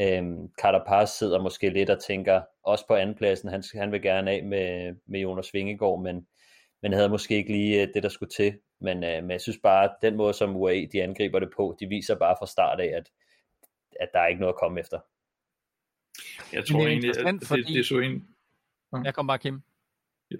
Øhm, 0.00 0.48
Carapaz 0.60 1.10
sidder 1.10 1.42
måske 1.42 1.70
lidt 1.70 1.90
og 1.90 2.02
tænker, 2.02 2.42
også 2.64 2.86
på 2.86 2.94
andenpladsen, 2.94 3.48
han, 3.48 3.62
han 3.74 3.92
vil 3.92 4.02
gerne 4.02 4.30
af 4.30 4.44
med, 4.44 4.94
med 5.06 5.20
Jonas 5.20 5.54
Vingegaard, 5.54 6.02
men, 6.02 6.26
men 6.82 6.92
havde 6.92 7.08
måske 7.08 7.34
ikke 7.34 7.52
lige 7.52 7.82
øh, 7.82 7.88
det, 7.94 8.02
der 8.02 8.08
skulle 8.08 8.30
til. 8.30 8.58
Men, 8.82 9.04
øh, 9.04 9.22
men 9.22 9.30
jeg 9.30 9.40
synes 9.40 9.58
bare, 9.62 9.84
at 9.84 9.94
den 10.02 10.16
måde, 10.16 10.34
som 10.34 10.56
UAE 10.56 10.88
de 10.92 11.02
angriber 11.02 11.38
det 11.38 11.50
på, 11.56 11.76
de 11.80 11.86
viser 11.86 12.14
bare 12.14 12.36
fra 12.38 12.46
start 12.46 12.80
af, 12.80 12.90
at, 12.96 13.10
at 14.00 14.08
der 14.12 14.20
er 14.20 14.26
ikke 14.26 14.40
noget 14.40 14.54
at 14.54 14.60
komme 14.60 14.80
efter. 14.80 14.98
Jeg 16.52 16.66
tror 16.66 16.86
egentlig, 16.86 17.18
at 17.18 17.34
det, 17.34 17.48
fordi... 17.48 17.62
det, 17.62 17.80
er 17.80 17.84
så 17.84 17.98
en... 17.98 18.28
Ja. 18.92 18.98
Jeg 19.04 19.14
kom 19.14 19.26
bare, 19.26 19.38
Kim. 19.38 19.62
Ja. 20.30 20.36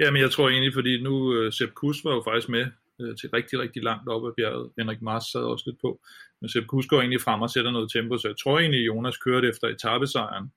ja, 0.00 0.10
men 0.10 0.22
jeg 0.22 0.30
tror 0.30 0.48
egentlig, 0.48 0.74
fordi 0.74 1.02
nu 1.02 1.14
uh, 1.38 1.52
Sepp 1.52 1.72
Kuss 1.74 2.04
var 2.04 2.14
jo 2.14 2.22
faktisk 2.26 2.48
med 2.48 2.66
uh, 2.98 3.16
til 3.16 3.30
rigtig, 3.30 3.58
rigtig 3.58 3.82
langt 3.82 4.08
op 4.08 4.26
ad 4.26 4.32
bjerget. 4.36 4.72
Henrik 4.78 5.02
Mars 5.02 5.24
sad 5.24 5.40
også 5.40 5.64
lidt 5.66 5.80
på. 5.80 6.00
Men 6.40 6.48
Sepp 6.48 6.66
Kuss 6.66 6.88
går 6.88 7.00
egentlig 7.00 7.20
frem 7.20 7.42
og 7.42 7.50
sætter 7.50 7.70
noget 7.70 7.92
tempo, 7.92 8.18
så 8.18 8.28
jeg 8.28 8.36
tror 8.42 8.58
egentlig, 8.58 8.86
Jonas 8.86 9.16
kørte 9.16 9.48
efter 9.48 9.68
etappesejren, 9.68 10.52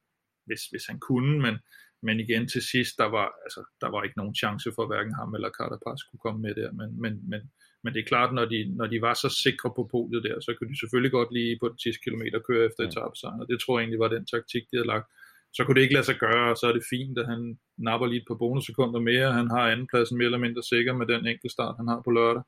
hvis, 0.46 0.66
hvis 0.66 0.86
han 0.86 1.00
kunne, 1.00 1.42
men, 1.42 1.58
men 2.04 2.20
igen 2.20 2.48
til 2.48 2.62
sidst, 2.72 2.94
der 3.02 3.10
var, 3.18 3.28
altså, 3.46 3.62
der 3.82 3.90
var 3.94 4.04
ikke 4.04 4.20
nogen 4.22 4.36
chance 4.36 4.70
for 4.78 4.86
hverken 4.88 5.14
ham 5.20 5.34
eller 5.36 5.50
Carapaz 5.58 5.98
skulle 6.00 6.24
komme 6.26 6.42
med 6.42 6.54
der, 6.56 6.72
men, 6.80 6.90
men, 7.04 7.14
men, 7.32 7.42
men 7.84 7.94
det 7.94 8.00
er 8.00 8.12
klart, 8.14 8.34
når 8.34 8.46
de, 8.46 8.60
når 8.80 8.88
de 8.94 9.02
var 9.02 9.14
så 9.14 9.30
sikre 9.44 9.70
på 9.78 9.84
podiet 9.92 10.24
der, 10.28 10.38
så 10.40 10.52
kunne 10.54 10.72
de 10.72 10.80
selvfølgelig 10.80 11.12
godt 11.12 11.32
lige 11.38 11.58
på 11.62 11.68
de 11.70 11.78
10 11.84 11.98
km 12.06 12.24
køre 12.48 12.66
efter 12.68 12.82
etappesejren, 12.84 13.42
og 13.42 13.48
det 13.50 13.58
tror 13.60 13.74
jeg 13.74 13.84
egentlig 13.84 14.04
var 14.06 14.16
den 14.16 14.26
taktik, 14.34 14.64
de 14.72 14.78
havde 14.78 14.92
lagt. 14.94 15.08
Så 15.56 15.60
kunne 15.64 15.76
det 15.76 15.86
ikke 15.86 15.98
lade 15.98 16.10
sig 16.10 16.20
gøre, 16.26 16.52
og 16.52 16.58
så 16.58 16.66
er 16.68 16.74
det 16.76 16.90
fint, 16.94 17.16
at 17.22 17.28
han 17.34 17.42
napper 17.88 18.08
lige 18.08 18.22
et 18.22 18.30
par 18.30 18.42
bonussekunder 18.44 19.00
mere, 19.00 19.38
han 19.40 19.50
har 19.56 19.64
andenpladsen 19.72 20.18
mere 20.18 20.26
eller 20.26 20.46
mindre 20.46 20.64
sikker 20.64 20.94
med 21.00 21.06
den 21.14 21.22
enkelte 21.32 21.54
start, 21.56 21.76
han 21.80 21.88
har 21.88 22.02
på 22.06 22.12
lørdag. 22.12 22.44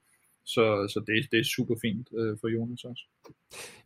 Så, 0.45 0.63
så 0.93 1.03
det, 1.07 1.31
det 1.31 1.39
er 1.39 1.43
super 1.55 1.75
fint 1.81 2.07
øh, 2.19 2.37
for 2.41 2.47
Jonas 2.47 2.83
også. 2.83 3.03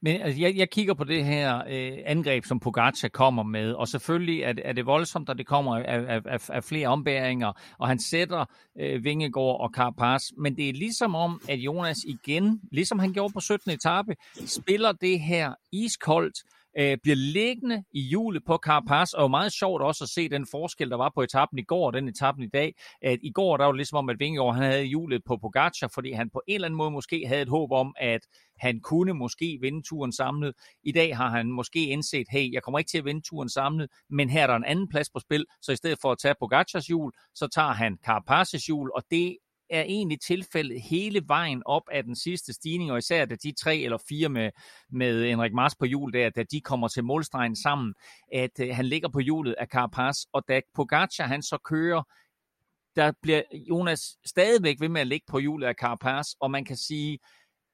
Men 0.01 0.21
altså, 0.21 0.41
jeg, 0.41 0.57
jeg 0.57 0.69
kigger 0.69 0.93
på 0.93 1.03
det 1.03 1.25
her 1.25 1.57
øh, 1.57 1.97
angreb, 2.05 2.45
som 2.45 2.59
Pogacar 2.59 3.07
kommer 3.07 3.43
med, 3.43 3.73
og 3.73 3.87
selvfølgelig 3.87 4.41
er, 4.41 4.53
er 4.65 4.73
det 4.73 4.85
voldsomt, 4.85 5.29
at 5.29 5.37
det 5.37 5.47
kommer 5.47 5.75
af, 5.77 6.21
af, 6.25 6.49
af 6.49 6.63
flere 6.63 6.87
ombæringer, 6.87 7.75
og 7.79 7.87
han 7.87 7.99
sætter 7.99 8.45
øh, 8.79 9.03
Vingegaard 9.03 9.61
og 9.61 9.69
Carapaz, 9.75 10.21
men 10.37 10.57
det 10.57 10.69
er 10.69 10.73
ligesom 10.73 11.15
om, 11.15 11.41
at 11.49 11.59
Jonas 11.59 11.97
igen, 12.07 12.61
ligesom 12.71 12.99
han 12.99 13.13
gjorde 13.13 13.33
på 13.33 13.39
17. 13.39 13.71
etape, 13.71 14.15
spiller 14.45 14.91
det 14.91 15.19
her 15.19 15.53
iskoldt, 15.71 16.37
øh, 16.79 16.97
bliver 17.03 17.15
liggende 17.15 17.83
i 17.91 18.01
hjulet 18.01 18.43
på 18.45 18.57
Carapaz, 18.57 19.13
og 19.13 19.31
meget 19.31 19.53
sjovt 19.53 19.81
også 19.81 20.03
at 20.03 20.09
se 20.09 20.29
den 20.29 20.47
forskel, 20.51 20.89
der 20.89 20.97
var 20.97 21.11
på 21.15 21.21
etappen 21.21 21.59
i 21.59 21.63
går 21.63 21.85
og 21.87 21.93
den 21.93 22.07
etappen 22.07 22.43
i 22.43 22.47
dag. 22.47 22.75
At 23.01 23.19
I 23.23 23.31
går 23.31 23.57
der 23.57 23.65
var 23.65 23.71
det 23.71 23.77
ligesom 23.77 23.97
om, 23.97 24.09
at 24.09 24.19
Vingegaard 24.19 24.55
han 24.55 24.63
havde 24.63 24.83
hjulet 24.83 25.21
på 25.25 25.37
Pogacar, 25.37 25.91
fordi 25.93 26.11
han 26.11 26.29
på 26.29 26.41
en 26.47 26.55
eller 26.55 26.67
anden 26.67 26.77
måde 26.77 26.91
måske 26.91 27.27
havde 27.27 27.41
et 27.41 27.49
håb 27.49 27.71
om, 27.71 27.95
at 27.99 28.21
han 28.59 28.79
kunne 28.79 29.13
måske 29.13 29.57
vinde 29.61 29.81
turen 29.89 30.11
samlet. 30.11 30.53
I 30.83 30.91
dag 30.91 31.17
har 31.17 31.29
han 31.29 31.51
måske 31.51 31.85
indset, 31.85 32.27
hey, 32.29 32.53
jeg 32.53 32.63
kommer 32.63 32.79
ikke 32.79 32.89
til 32.89 32.97
at 32.97 33.05
vinde 33.05 33.21
turen 33.21 33.49
samlet, 33.49 33.89
men 34.09 34.29
her 34.29 34.43
er 34.43 34.47
der 34.47 34.55
en 34.55 34.65
anden 34.65 34.89
plads 34.89 35.09
på 35.09 35.19
spil, 35.19 35.45
så 35.61 35.71
i 35.71 35.75
stedet 35.75 35.97
for 36.01 36.11
at 36.11 36.17
tage 36.17 36.35
Pogacars 36.39 36.87
hjul, 36.87 37.11
så 37.35 37.47
tager 37.47 37.73
han 37.73 37.97
Carapaz's 38.07 38.65
hjul, 38.67 38.91
og 38.95 39.03
det 39.11 39.37
er 39.69 39.81
egentlig 39.81 40.21
tilfældet 40.21 40.81
hele 40.81 41.21
vejen 41.27 41.61
op 41.65 41.83
af 41.91 42.03
den 42.03 42.15
sidste 42.15 42.53
stigning, 42.53 42.91
og 42.91 42.97
især 42.97 43.25
da 43.25 43.35
de 43.35 43.51
tre 43.51 43.77
eller 43.77 43.97
fire 44.09 44.29
med, 44.29 44.51
med 44.91 45.27
Henrik 45.29 45.53
Mars 45.53 45.75
på 45.75 45.85
hjul 45.85 46.13
der, 46.13 46.29
da 46.29 46.43
de 46.43 46.61
kommer 46.61 46.87
til 46.87 47.03
målstregen 47.03 47.55
sammen, 47.55 47.93
at 48.33 48.59
øh, 48.59 48.75
han 48.75 48.85
ligger 48.85 49.09
på 49.09 49.19
hjulet 49.19 49.55
af 49.57 49.67
Carapaz, 49.67 50.17
og 50.33 50.43
da 50.47 50.61
Pogacar 50.75 51.27
han 51.27 51.41
så 51.41 51.57
kører, 51.57 52.03
der 52.95 53.11
bliver 53.21 53.41
Jonas 53.69 54.17
stadigvæk 54.25 54.79
ved 54.79 54.89
med 54.89 55.01
at 55.01 55.07
ligge 55.07 55.25
på 55.29 55.39
hjulet 55.39 55.67
af 55.67 55.75
Carapaz, 55.75 56.27
og 56.39 56.51
man 56.51 56.65
kan 56.65 56.77
sige, 56.77 57.19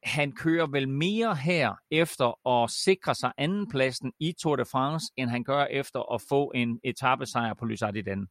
han 0.04 0.32
kører 0.32 0.68
vel 0.68 0.90
mere 0.90 1.36
her 1.36 1.74
efter 1.92 2.48
at 2.48 2.72
sikre 2.72 3.16
sig 3.16 3.32
andenpladsen 3.38 4.14
i 4.20 4.34
Tour 4.42 4.56
de 4.56 4.66
France, 4.66 5.06
end 5.18 5.30
han 5.30 5.44
gør 5.44 5.66
efter 5.66 6.14
at 6.14 6.22
få 6.30 6.52
en 6.56 6.80
etappesejr 6.84 7.54
på 7.54 7.66
Lysard 7.66 7.96
i 7.96 8.02
den. 8.02 8.28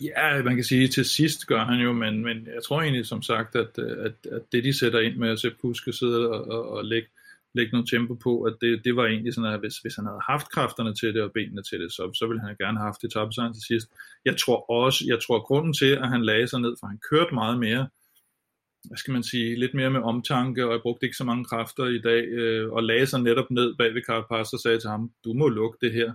Ja, 0.00 0.42
man 0.42 0.54
kan 0.54 0.64
sige, 0.64 0.84
at 0.84 0.90
til 0.90 1.04
sidst 1.04 1.46
gør 1.46 1.64
han 1.64 1.80
jo, 1.80 1.92
men, 1.92 2.22
men 2.22 2.46
jeg 2.46 2.62
tror 2.64 2.82
egentlig 2.82 3.06
som 3.06 3.22
sagt, 3.22 3.56
at, 3.56 3.78
at, 3.78 4.12
at 4.32 4.42
det 4.52 4.64
de 4.64 4.78
sætter 4.78 5.00
ind 5.00 5.16
med 5.16 5.30
at 5.30 5.40
se 5.40 5.50
Puske 5.60 5.92
sidde 5.92 6.30
og, 6.30 6.50
og, 6.50 6.68
og 6.68 6.84
lægge, 6.84 7.08
lægge 7.54 7.72
noget 7.72 7.88
tempo 7.88 8.14
på, 8.14 8.42
at 8.42 8.54
det, 8.60 8.84
det 8.84 8.96
var 8.96 9.06
egentlig 9.06 9.34
sådan, 9.34 9.52
at 9.52 9.60
hvis, 9.60 9.76
hvis 9.78 9.96
han 9.96 10.06
havde 10.06 10.20
haft 10.28 10.50
kræfterne 10.50 10.94
til 10.94 11.14
det 11.14 11.22
og 11.22 11.32
benene 11.32 11.62
til 11.62 11.80
det, 11.80 11.92
så, 11.92 12.10
så 12.14 12.26
ville 12.26 12.42
han 12.42 12.56
gerne 12.56 12.78
have 12.78 12.86
haft 12.86 13.02
det 13.02 13.08
etappesejren 13.08 13.54
til 13.54 13.62
sidst. 13.62 13.88
Jeg 14.24 14.36
tror 14.36 14.70
også, 14.70 15.04
jeg 15.06 15.18
tror 15.26 15.46
grunden 15.46 15.72
til, 15.72 15.92
at 16.02 16.08
han 16.08 16.24
lagde 16.24 16.48
sig 16.48 16.60
ned, 16.60 16.74
for 16.80 16.86
han 16.86 17.00
kørte 17.10 17.34
meget 17.34 17.58
mere, 17.58 17.88
hvad 18.84 18.96
skal 18.96 19.12
man 19.12 19.22
sige, 19.22 19.58
lidt 19.58 19.74
mere 19.74 19.90
med 19.90 20.00
omtanke, 20.00 20.66
og 20.66 20.72
jeg 20.72 20.80
brugte 20.82 21.06
ikke 21.06 21.16
så 21.16 21.24
mange 21.24 21.44
kræfter 21.44 21.84
i 21.84 22.00
dag, 22.00 22.24
øh, 22.24 22.72
og 22.72 22.82
lagde 22.82 23.06
sig 23.06 23.20
netop 23.22 23.50
ned 23.50 23.74
bag 23.78 23.94
ved 23.94 24.02
Carapaz 24.02 24.52
og 24.52 24.60
sagde 24.60 24.80
til 24.80 24.90
ham, 24.90 25.10
du 25.24 25.32
må 25.32 25.48
lukke 25.48 25.78
det 25.80 25.92
her. 25.92 26.12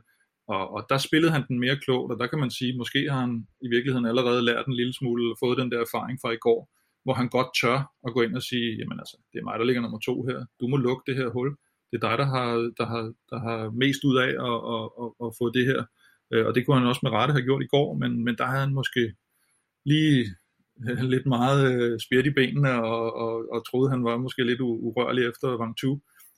Og, 0.56 0.64
og 0.76 0.82
der 0.90 0.98
spillede 0.98 1.32
han 1.36 1.48
den 1.48 1.60
mere 1.60 1.78
klogt, 1.86 2.12
og 2.14 2.18
der 2.20 2.28
kan 2.28 2.40
man 2.40 2.52
sige, 2.58 2.78
måske 2.82 3.00
har 3.12 3.22
han 3.26 3.48
i 3.66 3.70
virkeligheden 3.76 4.08
allerede 4.12 4.42
lært 4.50 4.66
en 4.68 4.80
lille 4.80 4.94
smule, 5.00 5.24
eller 5.24 5.42
fået 5.44 5.58
den 5.62 5.72
der 5.72 5.80
erfaring 5.88 6.18
fra 6.22 6.32
i 6.32 6.44
går, 6.48 6.62
hvor 7.04 7.14
han 7.20 7.30
godt 7.30 7.52
tør 7.62 7.78
at 8.08 8.14
gå 8.16 8.22
ind 8.22 8.36
og 8.40 8.44
sige, 8.50 8.70
jamen 8.80 8.98
altså, 9.04 9.18
det 9.32 9.38
er 9.40 9.48
mig, 9.50 9.60
der 9.60 9.66
ligger 9.66 9.82
nummer 9.82 10.00
to 10.00 10.16
her, 10.30 10.40
du 10.60 10.66
må 10.68 10.78
lukke 10.78 11.04
det 11.08 11.16
her 11.20 11.30
hul, 11.36 11.50
det 11.90 11.96
er 11.98 12.08
dig, 12.08 12.18
der 12.22 12.28
har, 12.36 12.48
der 12.80 12.86
har, 12.94 13.04
der 13.32 13.40
har 13.48 13.60
mest 13.84 14.02
ud 14.10 14.18
af 14.26 14.32
at, 14.50 14.58
at, 14.76 14.86
at, 15.02 15.10
at 15.26 15.30
få 15.40 15.46
det 15.58 15.66
her, 15.72 15.82
øh, 16.34 16.44
og 16.48 16.52
det 16.56 16.62
kunne 16.62 16.80
han 16.80 16.92
også 16.92 17.04
med 17.04 17.12
rette 17.18 17.34
have 17.36 17.48
gjort 17.50 17.64
i 17.64 17.72
går, 17.76 17.90
men, 18.02 18.12
men 18.26 18.34
der 18.40 18.46
havde 18.52 18.66
han 18.66 18.80
måske 18.80 19.04
lige 19.92 20.16
øh, 20.90 21.04
lidt 21.14 21.28
meget 21.38 21.62
øh, 21.74 22.00
spirt 22.06 22.26
i 22.28 22.38
benene, 22.40 22.74
og, 22.94 23.06
og, 23.24 23.34
og 23.54 23.60
troede, 23.70 23.94
han 23.94 24.04
var 24.08 24.18
måske 24.26 24.44
lidt 24.44 24.62
urørlig 24.62 25.24
efter 25.32 25.48
Vangtu, 25.62 25.92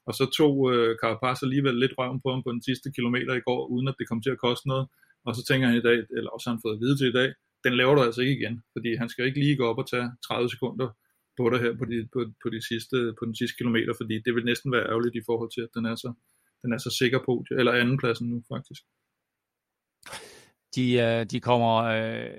og 0.07 0.13
så 0.19 0.25
tog 0.37 0.53
øh, 0.73 0.95
Carapaz 1.01 1.43
alligevel 1.43 1.75
lidt 1.79 1.97
røven 1.97 2.21
på 2.23 2.29
ham 2.33 2.43
på 2.43 2.51
den 2.55 2.63
sidste 2.69 2.87
kilometer 2.95 3.33
i 3.33 3.45
går, 3.47 3.61
uden 3.73 3.87
at 3.87 3.95
det 3.99 4.09
kom 4.09 4.21
til 4.21 4.35
at 4.35 4.43
koste 4.45 4.67
noget. 4.67 4.85
Og 5.25 5.35
så 5.35 5.41
tænker 5.45 5.67
han 5.67 5.77
i 5.77 5.87
dag, 5.89 5.97
eller 6.17 6.29
også 6.35 6.45
har 6.47 6.55
han 6.55 6.63
fået 6.65 6.75
at 6.75 6.81
vide 6.83 6.97
til 6.97 7.07
i 7.09 7.17
dag, 7.19 7.29
den 7.65 7.73
laver 7.79 7.95
du 7.95 8.01
altså 8.01 8.21
ikke 8.21 8.37
igen, 8.39 8.55
fordi 8.73 8.89
han 9.01 9.09
skal 9.09 9.25
ikke 9.25 9.39
lige 9.39 9.57
gå 9.57 9.65
op 9.71 9.77
og 9.83 9.89
tage 9.89 10.07
30 10.27 10.49
sekunder 10.49 10.87
på 11.37 11.43
dig 11.51 11.59
her 11.63 11.73
på 11.79 11.85
de, 11.91 11.97
på, 12.13 12.19
på, 12.43 12.47
de 12.55 12.61
sidste, 12.69 12.97
på 13.19 13.23
den 13.25 13.35
sidste 13.39 13.57
kilometer, 13.59 13.93
fordi 13.99 14.15
det 14.25 14.35
vil 14.35 14.45
næsten 14.45 14.71
være 14.75 14.89
ærgerligt 14.91 15.15
i 15.15 15.25
forhold 15.29 15.51
til, 15.55 15.61
at 15.67 15.71
den 15.75 15.85
er 15.91 15.95
så, 16.03 16.09
den 16.63 16.73
er 16.73 16.79
så 16.85 16.91
sikker 17.01 17.19
på, 17.27 17.33
eller 17.59 17.71
andenpladsen 17.81 18.29
nu 18.29 18.37
faktisk 18.53 18.81
de, 20.75 20.93
øh, 20.93 21.25
de 21.25 21.39
kommer, 21.39 21.75
øh, 21.83 22.29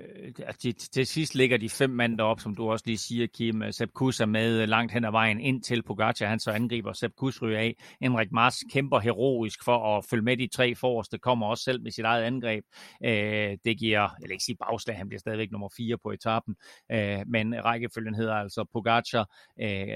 de, 0.63 0.71
til 0.71 1.07
sidst 1.07 1.35
ligger 1.35 1.57
de 1.57 1.69
fem 1.69 1.89
mand 1.89 2.17
derop, 2.17 2.39
som 2.39 2.55
du 2.55 2.71
også 2.71 2.83
lige 2.87 2.97
siger, 2.97 3.27
Kim. 3.27 3.61
Øh, 3.61 3.73
Sepp 3.73 3.93
Kuss 3.93 4.19
er 4.19 4.25
med 4.25 4.61
øh, 4.61 4.67
langt 4.67 4.93
hen 4.93 5.05
ad 5.05 5.11
vejen 5.11 5.39
ind 5.39 5.63
til 5.63 5.83
Pogacar, 5.83 6.25
han 6.25 6.39
så 6.39 6.51
angriber. 6.51 6.93
Sepp 6.93 7.15
Kuss 7.15 7.41
ryger 7.41 7.59
af. 7.59 7.75
Henrik 8.01 8.31
Mars 8.31 8.63
kæmper 8.71 8.99
heroisk 8.99 9.63
for 9.63 9.97
at 9.97 10.05
følge 10.05 10.23
med 10.23 10.37
de 10.37 10.47
tre 10.47 10.75
forreste, 10.75 11.17
kommer 11.17 11.47
også 11.47 11.63
selv 11.63 11.81
med 11.81 11.91
sit 11.91 12.05
eget 12.05 12.23
angreb. 12.23 12.63
Øh, 13.05 13.57
det 13.65 13.77
giver, 13.77 13.99
jeg 13.99 14.09
vil 14.21 14.31
ikke 14.31 14.43
sige 14.43 14.57
bagslag, 14.69 14.97
han 14.97 15.07
bliver 15.07 15.19
stadigvæk 15.19 15.51
nummer 15.51 15.69
fire 15.77 15.97
på 15.97 16.11
etappen, 16.11 16.55
øh, 16.91 17.19
men 17.27 17.65
rækkefølgen 17.65 18.15
hedder 18.15 18.33
altså 18.33 18.65
Pogacar, 18.73 19.29
øh, 19.61 19.87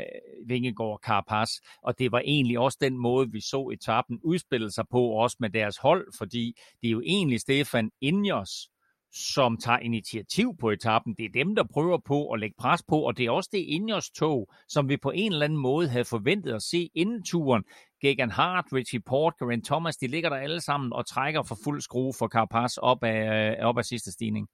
Vingegaard, 0.48 1.00
Carapaz, 1.06 1.50
og 1.84 2.00
det 2.00 2.12
var 2.12 2.22
egentlig 2.26 2.60
også 2.60 2.78
den 2.82 2.98
måde, 2.98 3.32
vi 3.32 3.42
så 3.42 3.70
etappen 3.74 4.20
udspille 4.24 4.72
sig 4.72 4.86
på, 4.92 5.02
også 5.02 5.38
med 5.40 5.50
deres 5.50 5.78
hold, 5.78 6.08
fordi 6.18 6.54
det 6.82 6.88
er 6.88 6.92
jo 6.92 7.02
egentlig 7.06 7.42
Stefan 7.42 7.92
inden 8.02 8.29
Ineos, 8.30 8.70
som 9.12 9.58
tager 9.58 9.80
initiativ 9.80 10.58
på 10.60 10.70
etappen. 10.70 11.14
Det 11.14 11.26
er 11.26 11.30
dem, 11.34 11.56
der 11.56 11.64
prøver 11.74 11.98
på 11.98 12.32
at 12.32 12.40
lægge 12.40 12.56
pres 12.60 12.84
på, 12.84 13.02
og 13.02 13.18
det 13.18 13.26
er 13.26 13.32
også 13.32 13.50
det 13.52 13.60
Ineos 13.60 14.10
tog, 14.10 14.50
som 14.68 14.90
vi 14.90 14.98
på 14.98 15.12
en 15.12 15.32
eller 15.32 15.46
anden 15.46 15.60
måde 15.60 15.90
havde 15.90 16.06
forventet 16.06 16.54
at 16.54 16.62
se 16.62 16.90
inden 16.96 17.24
turen. 17.24 17.64
Gegan 18.02 18.32
Hart, 18.32 18.66
Richie 18.74 19.00
Port, 19.00 19.34
Geraint 19.40 19.66
Thomas, 19.66 19.98
de 19.98 20.08
ligger 20.08 20.30
der 20.30 20.38
alle 20.38 20.62
sammen 20.62 20.94
og 20.94 21.08
trækker 21.08 21.44
for 21.44 21.58
fuld 21.64 21.82
skrue 21.82 22.14
for 22.20 22.28
Carapaz 22.28 22.78
op 22.78 23.04
af, 23.04 23.58
op 23.62 23.78
af 23.78 23.86
sidste 23.86 24.12
stigning. 24.12 24.48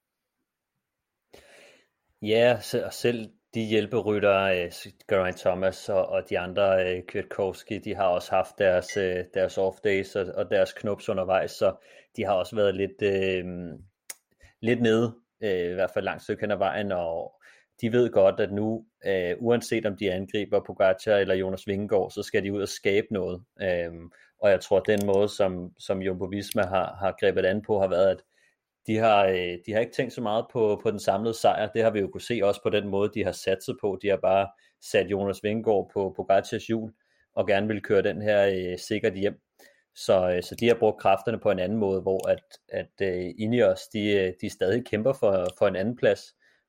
Ja, 2.22 2.58
og 2.86 2.94
selv 2.94 3.30
de 3.54 3.66
hjælperytter, 3.66 4.42
øh, 4.42 4.72
Geraint 5.10 5.38
Thomas 5.38 5.90
og, 5.90 6.06
og 6.06 6.30
de 6.30 6.40
andre, 6.40 6.96
øh, 6.96 7.04
Kwiatkowski, 7.08 7.80
de 7.80 7.96
har 7.96 8.08
også 8.08 8.32
haft 8.32 8.58
deres, 8.58 8.98
øh, 8.98 9.24
deres 9.34 9.58
off 9.58 9.78
days 9.84 10.16
og, 10.16 10.26
og 10.36 10.50
deres 10.50 10.74
knups 10.74 11.10
undervejs, 11.10 11.52
så 11.52 11.76
de 12.18 12.26
har 12.26 12.34
også 12.34 12.56
været 12.56 12.76
lidt, 12.76 13.02
øh, 13.02 13.46
lidt 14.62 14.82
nede, 14.82 15.16
øh, 15.44 15.72
i 15.72 15.74
hvert 15.74 15.92
fald 15.92 16.06
langt 16.06 16.24
stykke 16.24 16.42
hen 16.42 16.52
ad 16.52 16.58
vejen, 16.58 16.92
og 16.92 17.42
de 17.82 17.92
ved 17.92 18.12
godt, 18.12 18.40
at 18.40 18.52
nu, 18.52 18.86
øh, 19.06 19.36
uanset 19.40 19.86
om 19.86 19.98
de 19.98 20.12
angriber 20.12 20.60
Pogacar 20.60 21.18
eller 21.18 21.36
Jonas 21.36 21.68
Vingegaard, 21.68 22.12
så 22.12 22.24
skal 22.24 22.44
de 22.44 22.54
ud 22.54 22.62
og 22.62 22.70
skabe 22.70 23.08
noget. 23.12 23.44
Øh, 23.62 23.92
og 24.40 24.50
jeg 24.50 24.62
tror, 24.62 24.78
at 24.78 24.88
den 24.88 25.06
måde, 25.06 25.30
som, 25.30 25.72
som 25.80 26.02
Jumbo 26.02 26.26
Visma 26.26 26.62
har, 26.66 26.96
har 27.00 27.16
grebet 27.20 27.46
an 27.46 27.62
på, 27.62 27.80
har 27.80 27.88
været, 27.88 28.10
at 28.10 28.24
de 28.88 28.98
har, 28.98 29.26
øh, 29.26 29.58
de 29.66 29.74
har 29.74 29.80
ikke 29.80 29.94
tænkt 29.94 30.14
så 30.14 30.22
meget 30.22 30.46
på, 30.54 30.80
på 30.84 30.92
den 30.92 31.00
samlede 31.00 31.34
sejr. 31.34 31.68
Det 31.68 31.84
har 31.84 31.90
vi 31.90 32.00
jo 32.00 32.08
kunne 32.08 32.22
se 32.22 32.40
også 32.44 32.62
på 32.64 32.70
den 32.70 32.88
måde, 32.88 33.12
de 33.14 33.24
har 33.24 33.32
satset 33.32 33.78
på. 33.82 34.00
De 34.02 34.10
har 34.10 34.18
bare 34.18 34.48
sat 34.82 35.12
Jonas 35.12 35.44
Vingegaard 35.44 35.92
på 35.94 36.14
Pogacars 36.16 36.68
hjul 36.68 36.92
og 37.36 37.48
gerne 37.48 37.68
vil 37.68 37.82
køre 37.82 38.02
den 38.02 38.22
her 38.22 38.48
øh, 38.48 38.80
sikkert 38.80 39.14
hjem. 39.14 39.40
Så, 39.96 40.32
øh, 40.32 40.44
så 40.44 40.56
de 40.56 40.68
har 40.68 40.76
brugt 40.76 41.02
kræfterne 41.02 41.40
på 41.40 41.52
en 41.52 41.60
anden 41.60 41.78
måde, 41.78 42.02
hvor 42.02 42.30
at, 42.30 42.44
at 42.70 43.02
øh, 43.02 43.26
uh, 43.26 43.32
Ineos, 43.38 43.88
de, 43.94 44.12
øh, 44.12 44.34
de 44.42 44.50
stadig 44.50 44.86
kæmper 44.86 45.14
for, 45.14 45.48
for 45.58 45.68
en 45.68 45.76
anden 45.76 45.96
plads. 45.96 46.22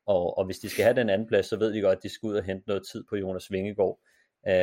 Og, 0.06 0.38
og 0.38 0.44
hvis 0.44 0.58
de 0.58 0.68
skal 0.68 0.84
have 0.84 0.96
den 0.96 1.10
anden 1.10 1.28
plads, 1.28 1.46
så 1.46 1.56
ved 1.56 1.72
de 1.72 1.80
godt, 1.80 1.96
at 1.96 2.02
de 2.02 2.08
skal 2.08 2.26
ud 2.26 2.34
og 2.34 2.44
hente 2.44 2.68
noget 2.68 2.82
tid 2.92 3.04
på 3.08 3.16
Jonas 3.16 3.52
Vingegaard. 3.52 3.98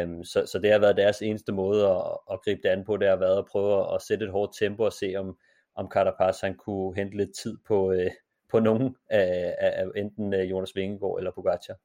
Um, 0.04 0.24
så, 0.24 0.46
så 0.46 0.60
det 0.60 0.72
har 0.72 0.80
været 0.80 0.98
deres 0.98 1.22
eneste 1.22 1.52
måde 1.52 1.88
at, 1.88 2.18
at 2.32 2.42
gribe 2.44 2.62
det 2.64 2.70
an 2.70 2.86
på, 2.86 2.98
det 2.98 3.08
har 3.08 3.16
været 3.16 3.38
at 3.38 3.46
prøve 3.46 3.82
at, 3.82 3.96
at 3.96 4.02
sætte 4.02 4.26
et 4.26 4.32
hårdt 4.32 4.58
tempo 4.60 4.84
og 4.84 4.94
se, 4.94 5.16
om, 5.18 5.38
om 5.76 5.90
Carapaz 5.92 6.42
han 6.42 6.56
kunne 6.56 6.96
hente 6.96 7.18
lidt 7.18 7.36
tid 7.44 7.58
på, 7.68 7.92
øh, 7.92 8.12
på 8.52 8.60
nogen 8.60 8.96
af, 9.10 9.56
af 9.60 9.86
enten 9.96 10.34
Jonas 10.34 10.76
Vingegaard 10.76 11.18
eller 11.18 11.32
Pogacar. 11.32 11.76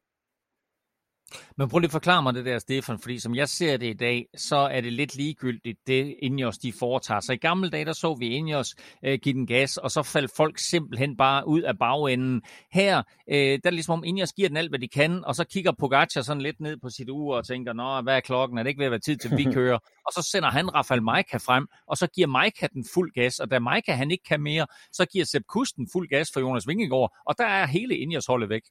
Men 1.56 1.68
prøv 1.68 1.78
lige 1.78 1.88
at 1.88 1.92
forklare 1.92 2.22
mig 2.22 2.34
det 2.34 2.44
der, 2.44 2.58
Stefan, 2.58 2.98
fordi 2.98 3.18
som 3.18 3.34
jeg 3.34 3.48
ser 3.48 3.76
det 3.76 3.86
i 3.86 3.92
dag, 3.92 4.26
så 4.36 4.56
er 4.56 4.80
det 4.80 4.92
lidt 4.92 5.16
ligegyldigt, 5.16 5.78
det 5.86 6.16
Ineos 6.22 6.58
de 6.58 6.72
foretager. 6.72 7.20
Så 7.20 7.32
i 7.32 7.36
gamle 7.36 7.70
dage, 7.70 7.84
der 7.84 7.92
så 7.92 8.14
vi 8.14 8.28
Ineos 8.28 8.74
øh, 9.04 9.18
give 9.22 9.32
den 9.32 9.46
gas, 9.46 9.76
og 9.76 9.90
så 9.90 10.02
faldt 10.02 10.32
folk 10.36 10.58
simpelthen 10.58 11.16
bare 11.16 11.48
ud 11.48 11.62
af 11.62 11.78
bagenden. 11.78 12.42
Her, 12.72 13.02
øh, 13.30 13.36
der 13.36 13.52
er 13.52 13.56
det 13.56 13.74
ligesom 13.74 13.92
om 13.92 14.04
Ineos 14.04 14.32
giver 14.32 14.48
den 14.48 14.56
alt, 14.56 14.70
hvad 14.70 14.78
de 14.78 14.88
kan, 14.88 15.24
og 15.24 15.34
så 15.34 15.44
kigger 15.44 15.72
Pogacar 15.78 16.20
sådan 16.22 16.42
lidt 16.42 16.60
ned 16.60 16.76
på 16.82 16.90
sit 16.90 17.10
ur 17.10 17.36
og 17.36 17.46
tænker, 17.46 17.72
nå, 17.72 18.00
hvad 18.00 18.16
er 18.16 18.20
klokken? 18.20 18.58
Er 18.58 18.62
det 18.62 18.68
ikke 18.68 18.78
ved 18.78 18.86
at 18.86 18.90
være 18.92 19.00
tid 19.00 19.16
til, 19.16 19.36
vi 19.36 19.44
kører? 19.58 19.78
og 20.08 20.12
så 20.12 20.30
sender 20.32 20.50
han 20.50 20.74
Rafael 20.74 21.02
Maika 21.02 21.36
frem, 21.36 21.66
og 21.86 21.96
så 21.96 22.06
giver 22.06 22.26
Maika 22.26 22.66
den 22.66 22.84
fuld 22.94 23.12
gas, 23.12 23.38
og 23.38 23.50
da 23.50 23.58
Maika 23.58 23.92
han 23.92 24.10
ikke 24.10 24.24
kan 24.24 24.40
mere, 24.40 24.66
så 24.92 25.06
giver 25.06 25.24
Sepp 25.24 25.44
Kusten 25.48 25.88
fuld 25.92 26.08
gas 26.08 26.30
for 26.32 26.40
Jonas 26.40 26.68
Vingegaard, 26.68 27.16
og 27.26 27.34
der 27.38 27.46
er 27.46 27.66
hele 27.66 27.96
Ineos 27.96 28.26
holdet 28.26 28.48
væk. 28.48 28.62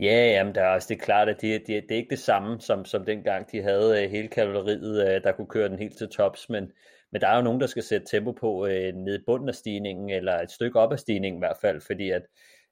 Ja, 0.00 0.30
jamen 0.30 0.54
der 0.54 0.62
er 0.62 0.74
også, 0.74 0.86
det 0.88 1.00
er 1.00 1.04
klart, 1.04 1.28
at 1.28 1.40
det, 1.40 1.66
det, 1.66 1.82
det 1.82 1.90
er 1.90 1.96
ikke 1.96 2.10
det 2.10 2.18
samme, 2.18 2.60
som, 2.60 2.84
som 2.84 3.04
dengang 3.04 3.52
de 3.52 3.62
havde 3.62 4.02
øh, 4.04 4.10
hele 4.10 4.28
kavaleriet, 4.28 5.08
øh, 5.08 5.22
der 5.22 5.32
kunne 5.32 5.46
køre 5.46 5.68
den 5.68 5.78
helt 5.78 5.98
til 5.98 6.08
tops, 6.08 6.48
men, 6.48 6.72
men 7.12 7.20
der 7.20 7.28
er 7.28 7.36
jo 7.36 7.42
nogen, 7.42 7.60
der 7.60 7.66
skal 7.66 7.82
sætte 7.82 8.06
tempo 8.10 8.32
på 8.32 8.66
øh, 8.66 8.94
ned 8.94 9.18
i 9.18 9.24
bunden 9.26 9.48
af 9.48 9.54
stigningen, 9.54 10.10
eller 10.10 10.40
et 10.40 10.50
stykke 10.50 10.80
op 10.80 10.92
af 10.92 10.98
stigningen 10.98 11.38
i 11.38 11.44
hvert 11.46 11.56
fald, 11.60 11.80
fordi 11.80 12.10
at, 12.10 12.22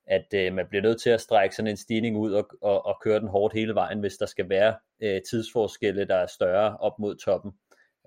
at 0.07 0.27
øh, 0.35 0.53
man 0.53 0.67
bliver 0.69 0.83
nødt 0.83 1.03
til 1.03 1.11
at 1.11 1.21
strække 1.21 1.57
sådan 1.57 1.71
en 1.71 1.77
stigning 1.77 2.17
ud 2.17 2.33
og, 2.33 2.49
og, 2.63 2.87
og 2.87 2.97
køre 3.05 3.21
den 3.21 3.29
hårdt 3.29 3.55
hele 3.55 3.75
vejen, 3.75 4.01
hvis 4.01 4.17
der 4.17 4.27
skal 4.27 4.49
være 4.49 4.75
øh, 5.03 5.21
tidsforskelle, 5.31 6.05
der 6.05 6.17
er 6.17 6.27
større 6.27 6.77
op 6.77 6.99
mod 6.99 7.17
toppen. 7.17 7.53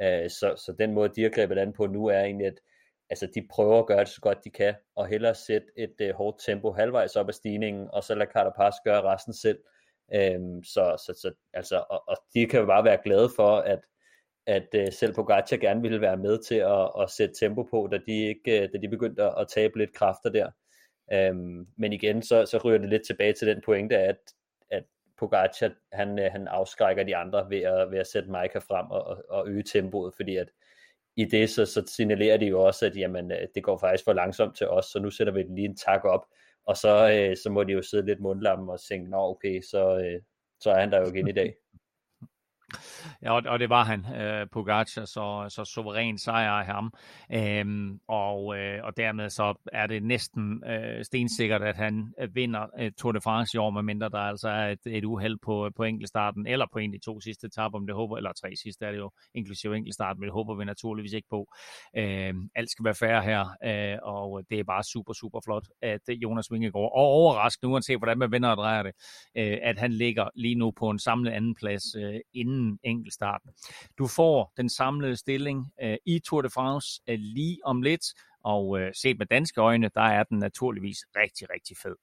Uh, 0.01 0.29
så, 0.29 0.53
så 0.65 0.75
den 0.79 0.93
måde, 0.93 1.09
de 1.15 1.23
har 1.23 1.29
grebet 1.29 1.57
an 1.57 1.73
på 1.73 1.87
nu, 1.87 2.05
er 2.05 2.19
egentlig, 2.19 2.47
at 2.47 2.59
altså 3.09 3.27
de 3.35 3.47
prøver 3.51 3.79
at 3.79 3.87
gøre 3.87 3.99
det 3.99 4.07
så 4.07 4.21
godt 4.21 4.43
de 4.43 4.49
kan, 4.49 4.75
og 4.95 5.07
hellere 5.07 5.35
sætte 5.35 5.67
et 5.77 5.95
øh, 6.01 6.15
hårdt 6.15 6.45
tempo 6.45 6.71
halvvejs 6.71 7.15
op 7.15 7.27
ad 7.27 7.33
stigningen, 7.33 7.89
og 7.93 8.03
så 8.03 8.15
lade 8.15 8.29
Carapaz 8.33 8.73
gøre 8.83 9.01
resten 9.01 9.33
selv. 9.33 9.59
Øhm, 10.15 10.63
så, 10.63 11.03
så, 11.05 11.13
så 11.21 11.33
altså, 11.53 11.83
og, 11.89 12.03
og 12.07 12.17
de 12.33 12.45
kan 12.45 12.59
jo 12.59 12.65
bare 12.65 12.83
være 12.83 12.99
glade 13.03 13.29
for, 13.35 13.57
at, 13.57 13.79
at 14.47 14.67
øh, 14.75 14.91
selv 14.91 15.13
Pogacar 15.13 15.57
gerne 15.57 15.81
ville 15.81 16.01
være 16.01 16.17
med 16.17 16.43
til 16.43 16.55
at, 16.55 16.91
at 17.01 17.09
sætte 17.09 17.35
tempo 17.39 17.63
på, 17.63 17.87
da 17.91 17.97
de, 18.07 18.27
ikke, 18.27 18.61
øh, 18.61 18.69
da 18.73 18.77
de 18.77 18.89
begyndte 18.89 19.23
at, 19.23 19.33
at 19.39 19.47
tabe 19.47 19.77
lidt 19.77 19.93
kræfter 19.93 20.29
der. 20.29 20.51
Øhm, 21.13 21.67
men 21.77 21.93
igen, 21.93 22.21
så, 22.21 22.45
så 22.45 22.57
ryger 22.65 22.77
det 22.77 22.89
lidt 22.89 23.05
tilbage 23.05 23.33
til 23.33 23.47
den 23.47 23.61
pointe, 23.65 23.97
at, 23.97 24.17
at 24.71 24.83
Pogacar, 25.17 25.71
han, 25.91 26.19
øh, 26.19 26.31
han 26.31 26.47
afskrækker 26.47 27.03
de 27.03 27.15
andre 27.15 27.49
ved 27.49 27.61
at, 27.61 27.91
ved 27.91 27.99
at 27.99 28.07
sætte 28.07 28.31
Maika 28.31 28.59
frem 28.59 28.91
og, 28.91 29.03
og, 29.03 29.23
og 29.29 29.47
øge 29.47 29.63
tempoet, 29.63 30.13
fordi 30.15 30.35
at 30.35 30.47
i 31.17 31.25
det, 31.25 31.49
så, 31.49 31.65
så 31.65 31.83
signalerer 31.87 32.37
de 32.37 32.45
jo 32.45 32.61
også, 32.61 32.85
at 32.85 32.97
jamen, 32.97 33.31
øh, 33.31 33.47
det 33.55 33.63
går 33.63 33.77
faktisk 33.77 34.03
for 34.03 34.13
langsomt 34.13 34.57
til 34.57 34.67
os, 34.67 34.85
så 34.85 34.99
nu 34.99 35.09
sætter 35.11 35.33
vi 35.33 35.43
lige 35.43 35.65
en 35.65 35.75
tak 35.75 36.05
op, 36.05 36.25
og 36.65 36.77
så, 36.77 37.11
øh, 37.11 37.37
så 37.37 37.49
må 37.49 37.63
de 37.63 37.73
jo 37.73 37.81
sidde 37.81 38.05
lidt 38.05 38.19
mundlamme 38.19 38.71
og 38.71 38.79
tænke, 38.89 39.09
nå 39.09 39.17
okay, 39.17 39.61
så, 39.61 39.97
øh, 39.97 40.21
så 40.59 40.71
er 40.71 40.79
han 40.79 40.91
der 40.91 40.99
jo 40.99 41.05
igen 41.05 41.27
i 41.27 41.31
dag. 41.31 41.55
Ja, 43.21 43.31
og, 43.31 43.43
og 43.45 43.59
det 43.59 43.69
var 43.69 43.83
han, 43.83 44.05
øh, 44.21 44.47
Pogacar, 44.51 45.05
så, 45.05 45.45
så 45.49 45.65
suveræn 45.65 46.17
sejr 46.17 46.51
af 46.51 46.65
ham. 46.65 46.93
Øhm, 47.33 47.99
og, 48.07 48.57
øh, 48.57 48.79
og 48.83 48.97
dermed 48.97 49.29
så 49.29 49.53
er 49.73 49.87
det 49.87 50.03
næsten 50.03 50.63
øh, 50.69 51.05
stensikkert, 51.05 51.61
at 51.61 51.75
han 51.75 52.13
øh, 52.21 52.35
vinder 52.35 52.67
øh, 52.79 52.91
Tour 52.91 53.11
de 53.11 53.21
France 53.21 53.55
i 53.55 53.57
år, 53.57 53.69
medmindre 53.69 54.09
der 54.09 54.17
altså 54.17 54.49
er 54.49 54.69
et, 54.69 54.79
et 54.85 55.03
uheld 55.03 55.37
på, 55.41 55.69
på 55.75 55.83
enkeltstarten, 55.83 56.47
eller 56.47 56.65
på 56.73 56.79
en 56.79 56.93
af 56.93 56.99
de 56.99 57.05
to 57.05 57.19
sidste 57.21 57.47
etaper, 57.47 57.77
om 57.77 57.87
det 57.87 57.95
håber, 57.95 58.17
eller 58.17 58.31
tre 58.33 58.55
sidste 58.55 58.85
er 58.85 58.91
det 58.91 58.97
jo, 58.97 59.11
inklusive 59.33 59.77
enkeltstarten, 59.77 60.19
men 60.19 60.27
det 60.27 60.33
håber 60.33 60.55
vi 60.55 60.65
naturligvis 60.65 61.13
ikke 61.13 61.27
på. 61.29 61.47
Øh, 61.97 62.33
alt 62.55 62.71
skal 62.71 62.85
være 62.85 62.95
færre 62.95 63.21
her, 63.21 63.41
øh, 63.63 63.97
og 64.03 64.43
det 64.49 64.59
er 64.59 64.63
bare 64.63 64.83
super, 64.83 65.13
super 65.13 65.39
flot, 65.45 65.65
at 65.81 66.01
øh, 66.09 66.15
Jonas 66.23 66.51
Vingegaard, 66.51 66.91
og 66.95 67.05
overraskende, 67.21 67.71
uanset 67.71 67.97
hvordan 67.97 68.17
man 68.17 68.31
vinder 68.31 68.49
og 68.49 68.57
drejer 68.57 68.83
det, 68.83 68.91
øh, 69.37 69.57
at 69.63 69.77
han 69.77 69.93
ligger 69.93 70.29
lige 70.35 70.55
nu 70.55 70.71
på 70.71 70.89
en 70.89 70.99
samlet 70.99 71.31
anden 71.31 71.55
plads 71.55 71.83
øh, 71.97 72.19
inden 72.33 72.56
inden 72.57 72.79
enkeltstarten. 72.83 73.49
Du 73.97 74.07
får 74.07 74.53
den 74.57 74.69
samlede 74.69 75.15
stilling 75.15 75.71
øh, 75.83 75.97
i 76.05 76.19
Tour 76.19 76.41
de 76.41 76.49
France 76.49 77.01
øh, 77.09 77.19
lige 77.19 77.57
om 77.65 77.81
lidt, 77.81 78.05
og 78.43 78.79
øh, 78.79 78.91
set 79.01 79.17
med 79.17 79.25
danske 79.25 79.61
øjne, 79.61 79.89
der 79.95 80.01
er 80.01 80.23
den 80.23 80.39
naturligvis 80.39 80.97
rigtig, 81.15 81.47
rigtig 81.53 81.77
fed. 81.77 81.95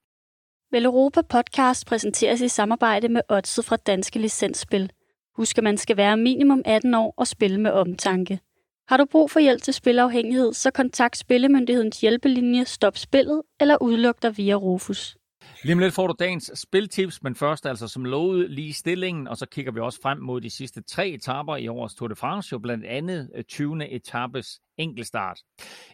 Vel 0.71 0.85
Europa 0.85 1.23
Podcast 1.23 1.87
præsenteres 1.87 2.41
i 2.41 2.49
samarbejde 2.49 3.09
med 3.09 3.23
Odset 3.29 3.65
fra 3.65 3.77
Danske 3.77 4.19
Licensspil. 4.19 4.93
Husk, 5.37 5.59
at 5.59 5.65
man 5.65 5.77
skal 5.77 5.97
være 5.97 6.17
minimum 6.17 6.63
18 6.65 6.95
år 6.95 7.15
og 7.17 7.27
spille 7.27 7.61
med 7.61 7.71
omtanke. 7.71 8.41
Har 8.89 8.97
du 8.97 9.05
brug 9.05 9.31
for 9.31 9.41
hjælp 9.41 9.63
til 9.63 9.75
spilafhængighed, 9.75 10.53
så 10.53 10.71
kontakt 10.71 11.17
Spillemyndighedens 11.17 12.01
hjælpelinje 12.01 12.65
Stop 12.65 12.97
Spillet 12.97 13.43
eller 13.61 13.83
udluk 13.83 14.23
dig 14.23 14.37
via 14.37 14.55
Rufus. 14.55 15.17
Lige 15.65 15.73
om 15.73 15.79
lidt 15.79 15.95
får 15.95 16.07
du 16.07 16.15
dagens 16.19 16.51
spiltips, 16.55 17.23
men 17.23 17.35
først 17.35 17.67
altså 17.67 17.89
som 17.89 18.05
lovet 18.05 18.51
lige 18.51 18.73
stillingen, 18.73 19.29
og 19.29 19.37
så 19.37 19.47
kigger 19.47 19.73
vi 19.73 19.81
også 19.81 20.01
frem 20.03 20.19
mod 20.19 20.41
de 20.41 20.51
sidste 20.51 20.83
tre 20.83 21.09
etapper 21.09 21.57
i 21.57 21.69
årets 21.69 21.95
Tour 21.95 22.09
de 22.09 22.17
France, 22.17 22.49
jo 22.53 22.59
blandt 22.59 22.85
andet 22.85 23.31
20. 23.49 23.85
Øh, 23.85 23.89
etappes 23.89 24.61
enkeltstart. 24.77 25.39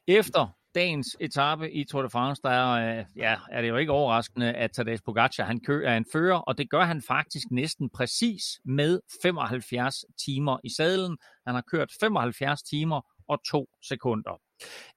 Efter 0.07 0.57
dagens 0.75 1.16
etape 1.21 1.73
i 1.73 1.85
Tour 1.85 2.03
de 2.03 2.11
France, 2.11 2.43
der 2.45 2.51
er, 2.51 2.99
øh, 2.99 3.05
ja, 3.16 3.37
er 3.51 3.61
det 3.61 3.68
jo 3.68 3.77
ikke 3.77 3.93
overraskende, 3.93 4.53
at 4.53 4.73
Tadej 4.73 4.97
Pogacar 5.05 5.45
han 5.45 5.61
kører 5.61 5.97
en 5.97 6.07
fører, 6.12 6.39
og 6.39 6.59
det 6.59 6.71
gør 6.71 6.85
han 6.85 7.03
faktisk 7.03 7.47
næsten 7.51 7.91
præcis 7.91 8.43
med 8.64 9.01
75 9.23 10.05
timer 10.25 10.59
i 10.64 10.71
sadlen. 10.77 11.18
Han 11.47 11.55
har 11.55 11.64
kørt 11.71 11.93
75 12.01 12.62
timer 12.62 13.01
og 13.29 13.45
2 13.51 13.68
sekunder. 13.83 14.41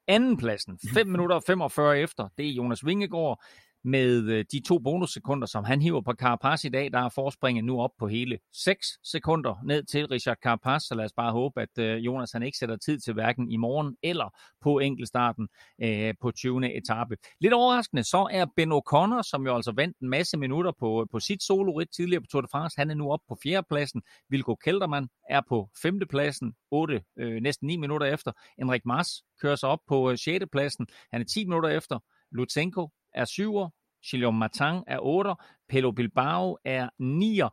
Andenpladsen, 0.08 0.80
5 0.94 1.08
minutter 1.14 1.36
og 1.36 1.44
45 1.48 2.00
efter, 2.00 2.30
det 2.38 2.48
er 2.48 2.54
Jonas 2.54 2.86
Vingegaard 2.86 3.44
med 3.84 4.30
øh, 4.30 4.46
de 4.52 4.60
to 4.68 4.80
bonussekunder, 4.80 5.48
som 5.48 5.64
han 5.64 5.82
hiver 5.82 6.02
på 6.02 6.14
Carapaz 6.14 6.64
i 6.64 6.70
dag, 6.70 6.92
der 6.92 7.00
er 7.00 7.10
forspringet 7.10 7.66
nu 7.66 7.82
op 7.82 7.90
på 8.00 8.08
hele 8.08 8.40
6 8.54 8.88
sekunder 9.04 9.60
ned 9.66 9.84
til 9.84 10.08
Richard 10.08 10.38
Carapaz, 10.44 10.82
så 10.84 10.96
lad 10.96 11.06
os 11.06 11.14
bare 11.14 11.32
håbe, 11.32 11.62
at 11.62 11.78
øh, 11.78 12.06
Jonas 12.06 12.32
han 12.32 12.44
ikke 12.44 12.58
sætter 12.58 12.78
tid 12.78 13.00
til 13.00 13.14
hverken 13.14 13.52
i 13.52 13.58
morgen 13.58 13.96
eller 14.04 14.30
på 14.62 14.80
enkeltstarten 14.80 15.48
øh, 15.84 16.14
på 16.22 16.32
20. 16.32 16.76
etape. 16.78 17.18
Lidt 17.42 17.54
overraskende, 17.54 18.04
så 18.04 18.28
er 18.32 18.46
Ben 18.56 18.72
O'Connor, 18.72 19.22
som 19.30 19.46
jo 19.46 19.56
altså 19.56 19.72
vandt 19.76 19.98
en 20.00 20.10
masse 20.10 20.38
minutter 20.38 20.72
på, 20.80 21.02
øh, 21.02 21.08
på 21.12 21.20
sit 21.20 21.44
solo 21.44 21.84
tidligere 21.96 22.22
på 22.22 22.28
Tour 22.32 22.42
de 22.42 22.48
France, 22.52 22.78
han 22.78 22.90
er 22.90 22.96
nu 22.96 23.12
op 23.12 23.20
på 23.28 23.38
fjerdepladsen. 23.44 24.02
Vilko 24.30 24.56
Kelderman 24.56 25.08
er 25.30 25.42
på 25.50 25.70
femtepladsen, 25.82 26.54
8, 26.72 27.02
øh, 27.20 27.42
næsten 27.42 27.68
9 27.68 27.78
minutter 27.78 28.08
efter. 28.08 28.32
Enrik 28.62 28.86
Mars 28.86 29.08
kører 29.42 29.56
sig 29.56 29.70
op 29.70 29.80
på 29.88 30.16
6. 30.16 30.46
pladsen, 30.52 30.88
han 31.12 31.22
er 31.22 31.26
10 31.26 31.46
minutter 31.46 31.70
efter. 31.70 32.00
Lutsenko 32.32 32.90
er 33.16 33.26
7'er, 33.26 33.70
Chilion 34.04 34.36
Martin 34.36 34.84
er 34.88 35.00
otter, 35.00 35.36
Pelo 35.70 35.92
Bilbao 35.92 36.58
er 36.66 36.90
nier, 37.00 37.50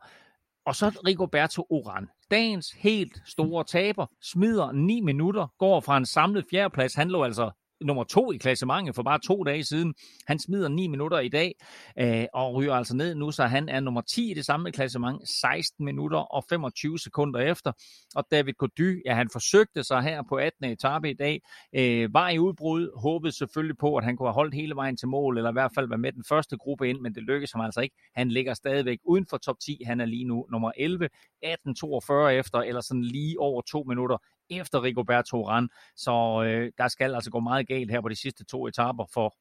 og 0.65 0.75
så 0.75 0.89
Rigoberto 1.07 1.65
Oran. 1.69 2.09
Dagens 2.31 2.71
helt 2.71 3.21
store 3.25 3.63
taber, 3.63 4.05
smider 4.21 4.71
9 4.71 5.01
minutter, 5.01 5.47
går 5.57 5.79
fra 5.79 5.97
en 5.97 6.05
samlet 6.05 6.45
fjerdeplads. 6.49 6.95
Han 6.95 7.09
lå 7.09 7.23
altså 7.23 7.51
nummer 7.81 8.03
to 8.03 8.31
i 8.31 8.37
klassementet 8.37 8.95
for 8.95 9.03
bare 9.03 9.19
to 9.19 9.43
dage 9.43 9.63
siden. 9.63 9.93
Han 10.27 10.39
smider 10.39 10.67
9 10.69 10.87
minutter 10.87 11.19
i 11.19 11.29
dag 11.29 11.55
øh, 11.99 12.25
og 12.33 12.55
ryger 12.55 12.73
altså 12.73 12.95
ned 12.95 13.15
nu, 13.15 13.31
så 13.31 13.43
han 13.43 13.69
er 13.69 13.79
nummer 13.79 14.01
10 14.01 14.31
i 14.31 14.33
det 14.33 14.45
samme 14.45 14.71
klassement, 14.71 15.29
16 15.29 15.85
minutter 15.85 16.17
og 16.17 16.43
25 16.49 16.99
sekunder 16.99 17.39
efter. 17.39 17.71
Og 18.15 18.25
David 18.31 18.53
Gody, 18.53 19.01
ja, 19.05 19.13
han 19.15 19.29
forsøgte 19.31 19.83
sig 19.83 20.01
her 20.01 20.23
på 20.29 20.35
18. 20.35 20.65
etape 20.65 21.09
i 21.09 21.13
dag, 21.13 21.41
øh, 21.75 22.13
var 22.13 22.29
i 22.29 22.39
udbrud, 22.39 22.99
håbede 23.01 23.37
selvfølgelig 23.37 23.77
på, 23.77 23.95
at 23.95 24.03
han 24.03 24.17
kunne 24.17 24.27
have 24.27 24.33
holdt 24.33 24.55
hele 24.55 24.75
vejen 24.75 24.97
til 24.97 25.07
mål, 25.07 25.37
eller 25.37 25.49
i 25.49 25.53
hvert 25.53 25.71
fald 25.75 25.87
være 25.87 25.97
med 25.97 26.11
den 26.11 26.23
første 26.29 26.57
gruppe 26.57 26.89
ind, 26.89 26.99
men 26.99 27.15
det 27.15 27.23
lykkedes 27.23 27.51
ham 27.51 27.61
altså 27.61 27.81
ikke. 27.81 27.95
Han 28.15 28.29
ligger 28.29 28.53
stadigvæk 28.53 28.97
uden 29.03 29.25
for 29.29 29.37
top 29.37 29.55
10. 29.65 29.81
Han 29.85 30.01
er 30.01 30.05
lige 30.05 30.23
nu 30.23 30.47
nummer 30.51 30.71
11, 30.77 31.09
18.42 31.45 32.27
efter, 32.27 32.59
eller 32.59 32.81
sådan 32.81 33.03
lige 33.03 33.39
over 33.39 33.61
to 33.61 33.83
minutter 33.83 34.17
efter 34.51 34.83
Rigoberto 34.83 35.43
Urán. 35.43 35.67
Så 35.95 36.43
øh, 36.45 36.71
der 36.77 36.87
skal 36.87 37.15
altså 37.15 37.31
gå 37.31 37.39
meget 37.39 37.67
galt 37.67 37.91
her 37.91 38.01
på 38.01 38.09
de 38.09 38.15
sidste 38.15 38.45
to 38.45 38.67
etaper 38.67 39.05
for 39.13 39.35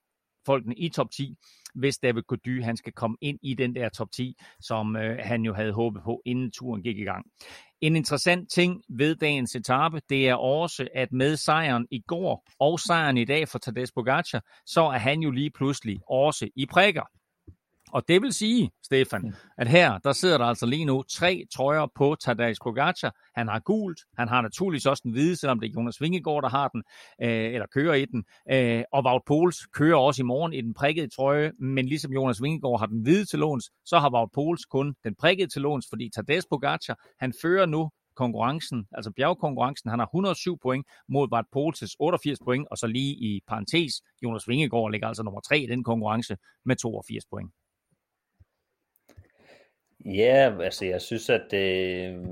folkene 0.46 0.74
i 0.74 0.88
top 0.88 1.10
10, 1.10 1.36
hvis 1.74 1.98
David 1.98 2.22
Gody 2.22 2.64
han 2.64 2.76
skal 2.76 2.92
komme 2.92 3.16
ind 3.20 3.38
i 3.42 3.54
den 3.54 3.74
der 3.74 3.88
top 3.88 4.10
10, 4.12 4.36
som 4.60 4.96
øh, 4.96 5.18
han 5.22 5.42
jo 5.42 5.54
havde 5.54 5.72
håbet 5.72 6.02
på, 6.02 6.22
inden 6.24 6.50
turen 6.50 6.82
gik 6.82 6.98
i 6.98 7.04
gang. 7.04 7.26
En 7.80 7.96
interessant 7.96 8.50
ting 8.50 8.82
ved 8.88 9.16
dagens 9.16 9.56
etape, 9.56 10.00
det 10.08 10.28
er 10.28 10.34
også, 10.34 10.88
at 10.94 11.12
med 11.12 11.36
sejren 11.36 11.86
i 11.90 12.00
går 12.06 12.46
og 12.58 12.80
sejren 12.80 13.16
i 13.16 13.24
dag 13.24 13.48
for 13.48 13.58
Tadej 13.58 13.84
Pogacar, 13.94 14.44
så 14.66 14.80
er 14.80 14.98
han 14.98 15.20
jo 15.20 15.30
lige 15.30 15.50
pludselig 15.50 16.00
også 16.08 16.48
i 16.56 16.66
prikker. 16.66 17.02
Og 17.92 18.08
det 18.08 18.22
vil 18.22 18.32
sige, 18.32 18.70
Stefan, 18.84 19.34
at 19.58 19.68
her, 19.68 19.98
der 19.98 20.12
sidder 20.12 20.38
der 20.38 20.44
altså 20.44 20.66
lige 20.66 20.84
nu 20.84 21.02
tre 21.02 21.44
trøjer 21.54 21.86
på 21.94 22.16
Tadej 22.20 22.54
Pogacar. 22.62 23.16
Han 23.34 23.48
har 23.48 23.58
gult, 23.58 24.00
han 24.18 24.28
har 24.28 24.40
naturligvis 24.40 24.86
også 24.86 25.00
den 25.04 25.12
hvide, 25.12 25.36
selvom 25.36 25.60
det 25.60 25.68
er 25.68 25.72
Jonas 25.76 26.00
Vingegaard, 26.00 26.42
der 26.42 26.48
har 26.48 26.68
den, 26.68 26.82
øh, 27.22 27.54
eller 27.54 27.66
kører 27.74 27.94
i 27.94 28.04
den. 28.04 28.24
Øh, 28.52 28.84
og 28.92 29.04
Wout 29.04 29.22
Poels 29.26 29.66
kører 29.66 29.96
også 29.96 30.22
i 30.22 30.24
morgen 30.24 30.52
i 30.52 30.60
den 30.60 30.74
prikkede 30.74 31.08
trøje, 31.08 31.52
men 31.58 31.86
ligesom 31.86 32.12
Jonas 32.12 32.42
Vingegaard 32.42 32.78
har 32.78 32.86
den 32.86 33.02
hvide 33.02 33.24
til 33.24 33.38
låns, 33.38 33.70
så 33.84 33.98
har 33.98 34.14
Wout 34.14 34.30
Poels 34.34 34.64
kun 34.64 34.94
den 35.04 35.14
prikkede 35.14 35.48
til 35.48 35.62
låns, 35.62 35.86
fordi 35.90 36.10
Tadej 36.14 36.40
Pogacar, 36.50 36.96
han 37.20 37.32
fører 37.42 37.66
nu 37.66 37.90
konkurrencen, 38.22 38.86
altså 38.92 39.10
bjergkonkurrencen. 39.10 39.90
Han 39.90 39.98
har 39.98 40.06
107 40.06 40.58
point 40.62 40.86
mod 41.08 41.28
Bart 41.28 41.44
Poels 41.52 41.96
88 41.98 42.38
point, 42.44 42.66
og 42.70 42.78
så 42.78 42.86
lige 42.86 43.14
i 43.28 43.40
parentes, 43.48 43.92
Jonas 44.22 44.48
Vingegaard 44.48 44.90
ligger 44.90 45.08
altså 45.08 45.22
nummer 45.22 45.40
3 45.40 45.58
i 45.58 45.66
den 45.66 45.84
konkurrence 45.84 46.36
med 46.64 46.76
82 46.76 47.24
point. 47.30 47.50
Ja, 50.04 50.62
altså 50.62 50.84
jeg 50.84 51.00
synes, 51.00 51.30
at 51.30 51.42
det, 51.50 51.96
øh, 52.08 52.24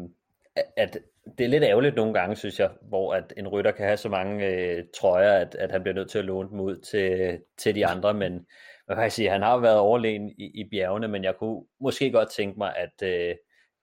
at 0.77 0.99
det 1.39 1.45
er 1.45 1.49
lidt 1.49 1.65
ærgerligt 1.65 1.97
nogle 1.97 2.15
gange, 2.15 2.37
synes 2.37 2.61
jeg, 2.61 2.71
hvor 2.83 3.15
at 3.15 3.33
en 3.37 3.49
rytter 3.49 3.71
kan 3.71 3.87
have 3.87 3.97
så 3.97 4.09
mange 4.09 4.47
øh, 4.47 4.85
trøjer, 5.01 5.33
at, 5.33 5.55
at 5.55 5.71
han 5.71 5.83
bliver 5.83 5.95
nødt 5.95 6.11
til 6.11 6.19
at 6.19 6.25
låne 6.25 6.49
dem 6.51 6.61
ud 6.61 6.77
til, 6.77 7.39
til 7.59 7.75
de 7.75 7.87
andre, 7.87 8.15
men 8.15 8.47
hvad 8.87 8.97
kan 8.97 9.11
sige, 9.11 9.31
han 9.31 9.43
har 9.43 9.59
været 9.59 9.79
overlegen 9.79 10.29
i, 10.29 10.51
i 10.55 10.69
bjergene, 10.71 11.09
men 11.09 11.25
jeg 11.25 11.37
kunne 11.37 11.65
måske 11.81 12.13
godt 12.13 12.31
tænke 12.31 12.59
mig, 12.59 12.77
at, 12.77 13.03
øh, 13.03 13.37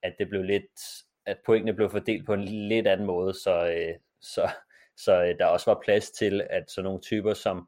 at 0.03 0.15
det 0.19 0.29
blev 0.29 0.43
lidt, 0.43 0.81
at 1.25 1.37
pointene 1.45 1.73
blev 1.73 1.89
fordelt 1.89 2.25
på 2.25 2.33
en 2.33 2.43
lidt 2.43 2.87
anden 2.87 3.07
måde, 3.07 3.33
så, 3.33 3.67
øh, 3.67 3.95
så, 4.21 4.49
så 4.97 5.23
øh, 5.23 5.35
der 5.39 5.45
også 5.45 5.71
var 5.71 5.81
plads 5.83 6.11
til, 6.11 6.41
at 6.49 6.71
sådan 6.71 6.85
nogle 6.85 7.01
typer 7.01 7.33
som 7.33 7.67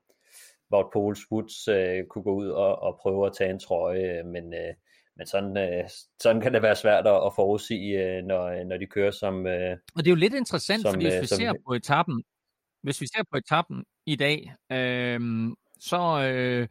Wout 0.72 0.89
Poels 0.93 1.32
Woods 1.32 1.68
øh, 1.68 2.05
kunne 2.05 2.24
gå 2.24 2.34
ud 2.34 2.49
og, 2.49 2.82
og 2.82 2.99
prøve 3.01 3.26
at 3.26 3.34
tage 3.38 3.49
en 3.49 3.59
trøje, 3.59 4.24
men 4.24 4.53
øh, 4.53 4.74
men 5.18 5.28
sådan, 5.28 5.57
øh, 5.57 5.89
sådan 6.22 6.41
kan 6.41 6.53
det 6.53 6.61
være 6.61 6.76
svært 6.76 7.07
at, 7.07 7.26
at 7.26 7.32
forudsige, 7.36 8.03
øh, 8.03 8.24
når, 8.24 8.63
når 8.63 8.78
de 8.78 8.86
kører 8.86 9.11
som... 9.11 9.47
Øh, 9.47 9.78
og 9.95 10.03
det 10.03 10.07
er 10.07 10.11
jo 10.11 10.15
lidt 10.15 10.34
interessant, 10.34 10.82
som, 10.82 10.93
fordi 10.93 11.05
hvis 11.05 11.22
vi 11.22 11.28
som, 11.28 11.38
ser 11.38 11.53
på 11.68 11.74
etappen, 11.74 12.24
hvis 12.84 13.01
vi 13.01 13.07
ser 13.07 13.24
på 13.32 13.38
etappen 13.38 13.84
i 14.05 14.15
dag, 14.15 14.53
øh, 14.72 15.20
så, 15.80 16.22
øh, 16.22 16.68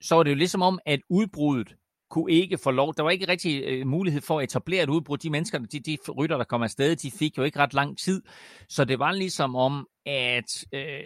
så 0.00 0.16
er 0.16 0.22
det 0.22 0.30
jo 0.30 0.36
ligesom 0.36 0.62
om, 0.62 0.78
at 0.86 1.00
udbruddet 1.08 1.76
kunne 2.10 2.32
ikke 2.32 2.58
få 2.58 2.70
lov. 2.70 2.94
Der 2.96 3.02
var 3.02 3.10
ikke 3.10 3.28
rigtig 3.28 3.64
øh, 3.64 3.86
mulighed 3.86 4.20
for 4.20 4.38
at 4.38 4.44
etablere 4.44 4.82
et 4.82 4.88
udbrud. 4.88 5.18
De 5.18 5.30
mennesker, 5.30 5.58
de, 5.58 5.80
de 5.80 5.98
rytter, 6.18 6.36
der 6.36 6.44
kom 6.44 6.62
afsted, 6.62 6.96
de 6.96 7.10
fik 7.10 7.38
jo 7.38 7.42
ikke 7.42 7.58
ret 7.58 7.74
lang 7.74 7.98
tid. 7.98 8.22
Så 8.68 8.84
det 8.84 8.98
var 8.98 9.12
ligesom 9.12 9.56
om, 9.56 9.86
at 10.06 10.64
øh, 10.72 11.00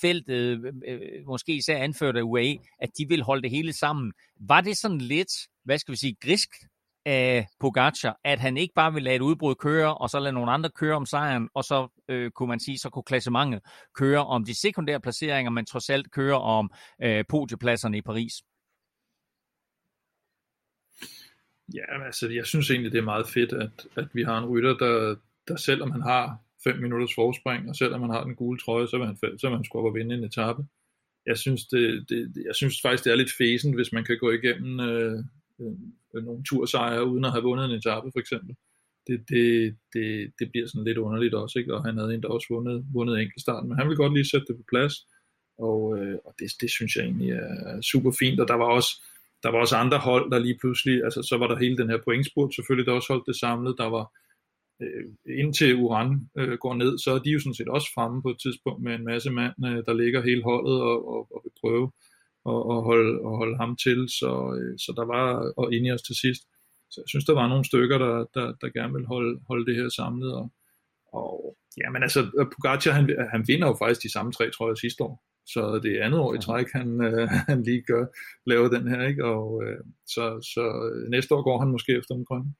feltet, 0.00 0.72
øh, 0.88 1.00
måske 1.26 1.54
især 1.54 1.78
anført 1.78 2.16
af 2.16 2.22
UAE, 2.22 2.58
at 2.78 2.90
de 2.98 3.08
vil 3.08 3.22
holde 3.22 3.42
det 3.42 3.50
hele 3.50 3.72
sammen. 3.72 4.12
Var 4.40 4.60
det 4.60 4.76
sådan 4.76 4.98
lidt, 4.98 5.32
hvad 5.64 5.78
skal 5.78 5.92
vi 5.92 5.96
sige, 5.96 6.16
grisk 6.20 6.48
af 7.06 7.46
Pogacar, 7.60 8.20
at 8.24 8.40
han 8.40 8.56
ikke 8.56 8.74
bare 8.74 8.92
ville 8.92 9.04
lade 9.04 9.16
et 9.16 9.20
udbrud 9.20 9.54
køre, 9.54 9.98
og 9.98 10.10
så 10.10 10.18
lade 10.18 10.32
nogle 10.32 10.52
andre 10.52 10.70
køre 10.70 10.96
om 10.96 11.06
sejren, 11.06 11.48
og 11.54 11.64
så 11.64 11.88
øh, 12.08 12.30
kunne 12.30 12.48
man 12.48 12.60
sige, 12.60 12.78
så 12.78 12.90
kunne 12.90 13.02
klassementet 13.02 13.60
køre 13.94 14.26
om 14.26 14.44
de 14.44 14.60
sekundære 14.60 15.00
placeringer, 15.00 15.50
men 15.50 15.66
trods 15.66 15.90
alt 15.90 16.10
køre 16.10 16.40
om 16.40 16.70
øh, 17.02 17.24
podiepladserne 17.28 17.98
i 17.98 18.02
Paris. 18.02 18.32
Ja, 21.74 22.04
altså 22.06 22.28
jeg 22.28 22.46
synes 22.46 22.70
egentlig, 22.70 22.92
det 22.92 22.98
er 22.98 23.12
meget 23.14 23.28
fedt, 23.28 23.52
at, 23.52 23.86
at 23.96 24.08
vi 24.14 24.22
har 24.22 24.38
en 24.38 24.46
rytter, 24.46 24.76
der, 24.76 25.16
der 25.48 25.56
selvom 25.56 25.90
han 25.90 26.02
har 26.02 26.38
5 26.64 26.76
minutters 26.76 27.14
forspring, 27.14 27.68
og 27.68 27.76
selvom 27.76 28.00
han 28.00 28.10
har 28.10 28.24
den 28.24 28.34
gule 28.34 28.58
trøje, 28.58 28.88
så 28.88 28.98
vil 28.98 29.06
han, 29.06 29.16
så 29.16 29.48
vil 29.48 29.56
han 29.56 29.64
skulle 29.64 29.80
op 29.80 29.90
og 29.90 29.94
vinde 29.94 30.14
en 30.14 30.24
etape. 30.24 30.62
Jeg 31.26 31.38
synes, 31.38 31.66
det, 31.66 32.08
det, 32.08 32.32
jeg 32.46 32.54
synes 32.54 32.80
faktisk, 32.82 33.04
det 33.04 33.12
er 33.12 33.16
lidt 33.16 33.36
fesen, 33.38 33.74
hvis 33.74 33.92
man 33.92 34.04
kan 34.04 34.18
gå 34.18 34.30
igennem 34.30 34.80
øh, 34.80 35.24
Øh, 35.60 35.72
øh, 36.14 36.24
nogle 36.24 36.44
tursejre, 36.44 37.06
uden 37.06 37.24
at 37.24 37.32
have 37.32 37.42
vundet 37.42 37.64
en 37.64 37.78
etape, 37.78 38.10
for 38.12 38.20
eksempel. 38.20 38.56
Det, 39.06 39.24
det, 39.28 39.76
det, 39.94 40.32
det 40.38 40.50
bliver 40.50 40.66
sådan 40.66 40.84
lidt 40.84 40.98
underligt 40.98 41.34
også, 41.34 41.58
ikke? 41.58 41.74
og 41.74 41.84
han 41.84 41.96
havde 41.98 42.14
endda 42.14 42.28
også 42.28 42.46
vundet, 42.50 42.86
vundet 42.92 43.20
enkeltstarten, 43.20 43.68
men 43.68 43.78
han 43.78 43.88
vil 43.88 43.96
godt 43.96 44.14
lige 44.14 44.30
sætte 44.30 44.46
det 44.46 44.56
på 44.56 44.64
plads, 44.68 44.94
og, 45.58 45.98
øh, 45.98 46.18
og 46.24 46.34
det, 46.38 46.48
det 46.60 46.70
synes 46.70 46.96
jeg 46.96 47.04
egentlig 47.04 47.30
er 47.30 47.80
super 47.80 48.12
fint, 48.18 48.40
og 48.40 48.48
der 48.48 48.54
var 48.54 48.64
også, 48.78 48.92
der 49.42 49.50
var 49.50 49.58
også 49.58 49.76
andre 49.76 49.98
hold, 49.98 50.30
der 50.30 50.38
lige 50.38 50.58
pludselig, 50.60 51.04
altså 51.04 51.22
så 51.22 51.36
var 51.38 51.46
der 51.48 51.58
hele 51.58 51.76
den 51.76 51.90
her 51.90 51.98
pointspurt, 52.04 52.54
selvfølgelig 52.54 52.86
der 52.86 52.92
også 52.92 53.12
holdt 53.12 53.26
det 53.26 53.36
samlet, 53.36 53.74
der 53.78 53.88
var 53.96 54.06
øh, 54.82 55.04
indtil 55.40 55.76
Uran 55.76 56.30
øh, 56.38 56.58
går 56.58 56.74
ned, 56.74 56.98
så 56.98 57.10
er 57.10 57.18
de 57.18 57.30
jo 57.30 57.40
sådan 57.40 57.54
set 57.54 57.68
også 57.68 57.88
fremme 57.94 58.22
på 58.22 58.30
et 58.30 58.40
tidspunkt 58.42 58.82
med 58.82 58.94
en 58.94 59.04
masse 59.04 59.30
mand, 59.30 59.54
øh, 59.66 59.84
der 59.86 59.92
ligger 59.92 60.22
hele 60.22 60.42
holdet 60.42 60.80
og, 60.80 61.08
og, 61.14 61.20
og 61.34 61.40
vil 61.44 61.52
prøve 61.60 61.90
at, 62.52 62.60
at, 62.74 62.80
holde, 62.88 63.12
at 63.28 63.32
holde 63.40 63.56
ham 63.56 63.76
til, 63.76 64.08
så, 64.20 64.32
øh, 64.58 64.78
så 64.78 64.90
der 64.96 65.04
var, 65.04 65.52
og 65.56 65.74
ind 65.74 65.86
i 65.86 65.92
os 65.92 66.02
til 66.02 66.16
sidst, 66.24 66.42
så 66.90 66.96
jeg 67.02 67.08
synes, 67.08 67.24
der 67.24 67.34
var 67.34 67.48
nogle 67.48 67.64
stykker, 67.64 67.98
der, 67.98 68.14
der, 68.34 68.46
der 68.60 68.76
gerne 68.78 68.92
vil 68.94 69.06
holde, 69.06 69.40
holde 69.48 69.66
det 69.66 69.76
her 69.76 69.88
samlet, 69.88 70.34
og, 70.34 70.46
og 71.12 71.56
ja, 71.80 71.90
men 71.90 72.02
altså, 72.02 72.20
Pogacar, 72.52 72.92
han, 72.92 73.04
han 73.32 73.44
vinder 73.46 73.68
jo 73.68 73.76
faktisk 73.78 74.02
de 74.02 74.12
samme 74.12 74.32
tre, 74.32 74.50
tror 74.50 74.68
jeg, 74.68 74.76
sidste 74.76 75.04
år, 75.04 75.14
så 75.46 75.80
det 75.82 75.90
er 75.92 76.04
andet 76.06 76.20
år 76.20 76.34
i 76.34 76.40
træk, 76.40 76.66
han, 76.72 76.88
øh, 77.04 77.28
han 77.50 77.62
lige 77.62 77.82
gør, 77.82 78.04
laver 78.46 78.68
den 78.68 78.88
her, 78.88 79.02
ikke? 79.10 79.24
Og 79.24 79.62
øh, 79.64 79.80
så, 80.06 80.24
så 80.54 80.64
næste 81.08 81.34
år 81.34 81.42
går 81.42 81.58
han 81.58 81.70
måske 81.70 81.92
efter 81.98 82.14
den 82.14 82.24
grønne. 82.24 82.54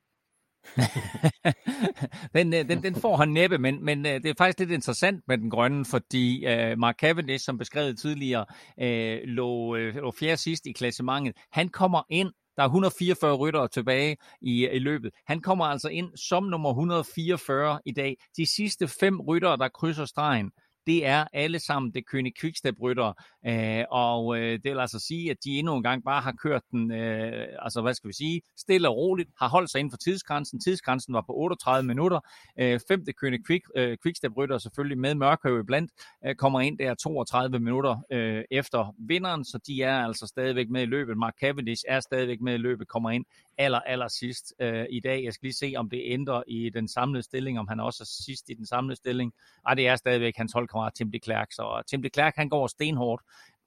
den, 2.34 2.54
øh, 2.54 2.68
den, 2.68 2.82
den 2.82 2.94
får 2.94 3.16
han 3.16 3.28
næppe, 3.28 3.58
men, 3.58 3.84
men 3.84 4.06
øh, 4.06 4.12
det 4.12 4.26
er 4.26 4.34
faktisk 4.38 4.58
lidt 4.58 4.70
interessant 4.70 5.24
med 5.28 5.38
den 5.38 5.50
grønne, 5.50 5.84
fordi 5.84 6.46
uh, 6.46 6.78
Mark 6.78 6.96
Cavendish, 6.96 7.44
som 7.44 7.58
beskrevet 7.58 7.98
tidligere, 7.98 8.46
uh, 8.76 9.28
lå, 9.28 9.76
uh, 9.76 9.94
lå 9.94 10.10
fjerde 10.18 10.36
sidst 10.36 10.66
i 10.66 10.72
klassementet. 10.72 11.36
Han 11.52 11.68
kommer 11.68 12.02
ind 12.10 12.32
der 12.56 12.62
er 12.62 12.68
144 12.68 13.36
ryttere 13.36 13.68
tilbage 13.68 14.16
i, 14.40 14.68
i 14.68 14.78
løbet. 14.78 15.10
Han 15.26 15.40
kommer 15.40 15.64
altså 15.64 15.88
ind 15.88 16.16
som 16.16 16.44
nummer 16.44 16.70
144 16.70 17.80
i 17.86 17.92
dag. 17.92 18.16
De 18.36 18.46
sidste 18.46 18.88
fem 18.88 19.20
ryttere, 19.20 19.56
der 19.56 19.68
krydser 19.68 20.04
stregen, 20.04 20.50
det 20.86 21.06
er 21.06 21.24
alle 21.32 21.58
sammen 21.58 21.94
det 21.94 22.06
kønne 22.06 22.30
Quickstep-ryttere, 22.40 23.14
øh, 23.46 23.84
og 23.90 24.38
øh, 24.38 24.52
det 24.52 24.64
vil 24.64 24.78
altså 24.78 24.98
sige, 24.98 25.30
at 25.30 25.36
de 25.44 25.58
endnu 25.58 25.76
en 25.76 25.82
gang 25.82 26.04
bare 26.04 26.20
har 26.20 26.32
kørt 26.32 26.62
den, 26.70 26.92
øh, 26.92 27.46
altså 27.58 27.82
hvad 27.82 27.94
skal 27.94 28.08
vi 28.08 28.12
sige, 28.12 28.42
stille 28.56 28.88
og 28.88 28.96
roligt, 28.96 29.30
har 29.38 29.48
holdt 29.48 29.70
sig 29.70 29.78
inden 29.78 29.90
for 29.90 29.98
tidsgrænsen. 29.98 30.60
Tidsgrænsen 30.60 31.14
var 31.14 31.20
på 31.20 31.36
38 31.36 31.86
minutter. 31.86 32.20
Øh, 32.58 32.80
femte 32.88 33.12
kønne 33.12 33.38
Quick, 33.46 33.64
øh, 33.76 33.96
Quickstep-rytter, 34.02 34.58
selvfølgelig 34.58 34.98
med 34.98 35.14
Mørkøv 35.14 35.64
blandt, 35.64 35.90
øh, 36.26 36.34
kommer 36.34 36.60
ind 36.60 36.78
der 36.78 36.94
32 36.94 37.58
minutter 37.58 37.96
øh, 38.12 38.44
efter 38.50 38.94
vinderen, 38.98 39.44
så 39.44 39.58
de 39.66 39.82
er 39.82 40.04
altså 40.04 40.26
stadigvæk 40.26 40.70
med 40.70 40.82
i 40.82 40.86
løbet. 40.86 41.16
Mark 41.16 41.34
Cavendish 41.40 41.84
er 41.88 42.00
stadigvæk 42.00 42.40
med 42.40 42.54
i 42.54 42.56
løbet, 42.56 42.88
kommer 42.88 43.10
ind 43.10 43.24
aller, 43.60 43.80
aller 43.80 44.08
sidst 44.08 44.54
øh, 44.60 44.86
i 44.90 45.00
dag. 45.00 45.24
Jeg 45.24 45.32
skal 45.32 45.46
lige 45.46 45.54
se, 45.54 45.72
om 45.76 45.90
det 45.90 46.02
ændrer 46.04 46.42
i 46.46 46.70
den 46.70 46.88
samlede 46.88 47.22
stilling, 47.22 47.58
om 47.58 47.68
han 47.68 47.80
også 47.80 48.02
er 48.02 48.24
sidst 48.24 48.44
i 48.48 48.54
den 48.54 48.66
samlede 48.66 48.96
stilling. 48.96 49.32
Ej, 49.66 49.74
det 49.74 49.88
er 49.88 49.96
stadigvæk 49.96 50.36
hans 50.36 50.52
holdkammerat 50.52 50.94
Tim 50.94 51.12
de 51.12 51.20
Klerk, 51.20 51.52
så 51.52 51.76
øh, 51.78 51.84
Tim 51.84 52.02
de 52.02 52.10
Klerk, 52.10 52.36
han 52.36 52.48
går 52.48 52.66
stenhårdt 52.66 53.22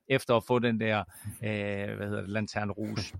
efter 0.07 0.35
at 0.35 0.43
få 0.43 0.59
den 0.59 0.79
der, 0.79 0.99
øh, 1.43 1.95
hvad 1.97 2.07
hedder 2.07 2.21
det, 2.21 2.29
Lanterne 2.29 2.71
Rouge. 2.71 3.17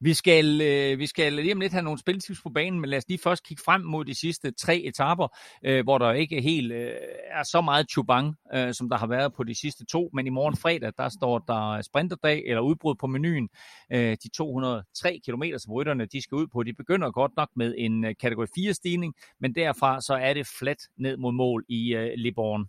Vi 0.00 0.14
skal, 0.14 0.60
øh, 0.60 0.98
vi 0.98 1.06
skal 1.06 1.32
lige 1.32 1.52
om 1.52 1.60
lidt 1.60 1.72
have 1.72 1.82
nogle 1.82 1.98
spiltips 1.98 2.42
på 2.42 2.50
banen, 2.50 2.80
men 2.80 2.90
lad 2.90 2.98
os 2.98 3.08
lige 3.08 3.18
først 3.24 3.44
kigge 3.44 3.62
frem 3.64 3.80
mod 3.80 4.04
de 4.04 4.14
sidste 4.14 4.50
tre 4.50 4.76
etaper, 4.76 5.36
øh, 5.64 5.84
hvor 5.84 5.98
der 5.98 6.12
ikke 6.12 6.40
helt 6.40 6.72
øh, 6.72 6.92
er 7.30 7.42
så 7.42 7.60
meget 7.60 7.90
chubang, 7.90 8.36
øh, 8.54 8.74
som 8.74 8.88
der 8.88 8.96
har 8.96 9.06
været 9.06 9.34
på 9.34 9.44
de 9.44 9.54
sidste 9.54 9.86
to. 9.86 10.10
Men 10.12 10.26
i 10.26 10.30
morgen 10.30 10.56
fredag, 10.56 10.92
der 10.98 11.08
står 11.08 11.38
der 11.38 11.82
sprinterdag 11.82 12.42
eller 12.46 12.60
udbrud 12.60 12.94
på 12.94 13.06
menuen. 13.06 13.48
Øh, 13.92 14.16
de 14.22 14.28
203 14.36 15.20
km, 15.26 15.42
som 15.58 15.72
rytterne 15.72 16.06
de 16.06 16.22
skal 16.22 16.36
ud 16.36 16.46
på, 16.46 16.62
de 16.62 16.74
begynder 16.74 17.10
godt 17.10 17.32
nok 17.36 17.48
med 17.56 17.74
en 17.78 18.04
øh, 18.04 18.14
kategori 18.20 18.46
4 18.54 18.74
stigning, 18.74 19.14
men 19.40 19.54
derfra 19.54 20.00
så 20.00 20.14
er 20.14 20.34
det 20.34 20.46
flat 20.58 20.78
ned 20.96 21.16
mod 21.16 21.32
mål 21.32 21.64
i 21.68 21.94
øh, 21.94 22.10
Liborn. 22.16 22.68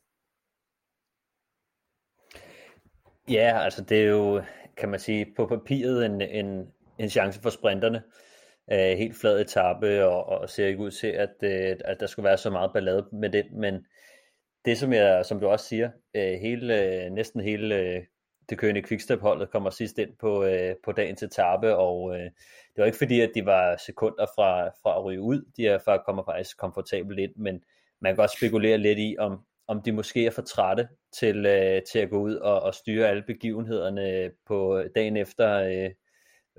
Ja, 3.29 3.59
altså 3.63 3.83
det 3.83 3.97
er 3.97 4.05
jo, 4.05 4.41
kan 4.77 4.89
man 4.89 4.99
sige, 4.99 5.25
på 5.35 5.45
papiret 5.45 6.05
en, 6.05 6.21
en, 6.21 6.67
en 6.99 7.09
chance 7.09 7.41
for 7.41 7.49
sprinterne. 7.49 8.03
Øh, 8.71 8.97
helt 8.97 9.15
flad 9.21 9.41
etape, 9.41 10.05
og, 10.05 10.25
og 10.25 10.49
ser 10.49 10.67
ikke 10.67 10.79
ud 10.79 10.91
til, 10.91 11.07
at, 11.07 11.35
øh, 11.43 11.77
at 11.85 11.99
der 11.99 12.07
skulle 12.07 12.23
være 12.23 12.37
så 12.37 12.49
meget 12.49 12.73
ballade 12.73 13.05
med 13.11 13.29
den, 13.29 13.59
men 13.59 13.85
det 14.65 14.77
som, 14.77 14.93
jeg, 14.93 15.25
som 15.25 15.39
du 15.39 15.47
også 15.47 15.65
siger, 15.65 15.89
øh, 16.15 16.39
hele, 16.41 16.83
øh, 16.83 17.11
næsten 17.11 17.41
hele 17.41 17.75
øh, 17.75 18.03
det 18.49 18.57
kørende 18.57 18.83
Quickstep-holdet 18.83 19.51
kommer 19.51 19.69
sidst 19.69 19.97
ind 19.97 20.09
på, 20.19 20.43
øh, 20.43 20.75
på 20.85 20.91
dagens 20.91 21.23
etape, 21.23 21.75
og 21.75 22.15
øh, 22.15 22.23
det 22.23 22.77
var 22.77 22.85
ikke 22.85 22.97
fordi, 22.97 23.21
at 23.21 23.31
de 23.35 23.45
var 23.45 23.77
sekunder 23.85 24.25
fra, 24.35 24.67
fra 24.67 24.97
at 24.97 25.03
ryge 25.03 25.21
ud, 25.21 25.41
de 25.57 25.67
er 25.67 25.79
faktisk, 25.85 26.05
kommer 26.05 26.23
faktisk 26.23 26.57
komfortabelt 26.57 27.19
ind, 27.19 27.31
men 27.35 27.61
man 28.01 28.11
kan 28.11 28.17
godt 28.17 28.37
spekulere 28.37 28.77
lidt 28.77 28.99
i, 28.99 29.15
om, 29.19 29.39
om 29.67 29.81
de 29.81 29.91
måske 29.91 30.25
er 30.25 30.31
for 30.31 30.41
trætte 30.41 30.87
til, 31.19 31.45
øh, 31.45 31.81
til 31.91 31.99
at 31.99 32.09
gå 32.09 32.19
ud 32.19 32.35
og, 32.35 32.61
og 32.61 32.73
styre 32.73 33.07
alle 33.07 33.23
begivenhederne 33.27 34.31
på 34.47 34.77
øh, 34.77 34.89
dagen 34.95 35.17
efter 35.17 35.59
øh, 35.59 35.91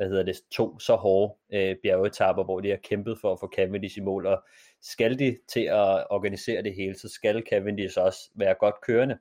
hvad 0.01 0.09
hedder 0.09 0.23
det, 0.23 0.37
to 0.51 0.79
så 0.79 0.95
hårde 0.97 1.35
øh, 1.53 1.77
bjergetapper, 1.83 2.45
hvor 2.45 2.61
de 2.61 2.71
har 2.71 2.77
kæmpet 2.77 3.19
for 3.21 3.33
at 3.33 3.41
få 3.41 3.53
Cavendish 3.57 3.99
i 3.99 4.01
mål, 4.01 4.27
og 4.27 4.45
skal 4.83 5.19
de 5.19 5.39
til 5.49 5.61
at 5.61 6.07
organisere 6.11 6.63
det 6.63 6.75
hele, 6.75 6.99
så 6.99 7.09
skal 7.09 7.43
Cavendish 7.51 7.99
også 8.01 8.31
være 8.35 8.55
godt 8.55 8.75
kørende. 8.87 9.19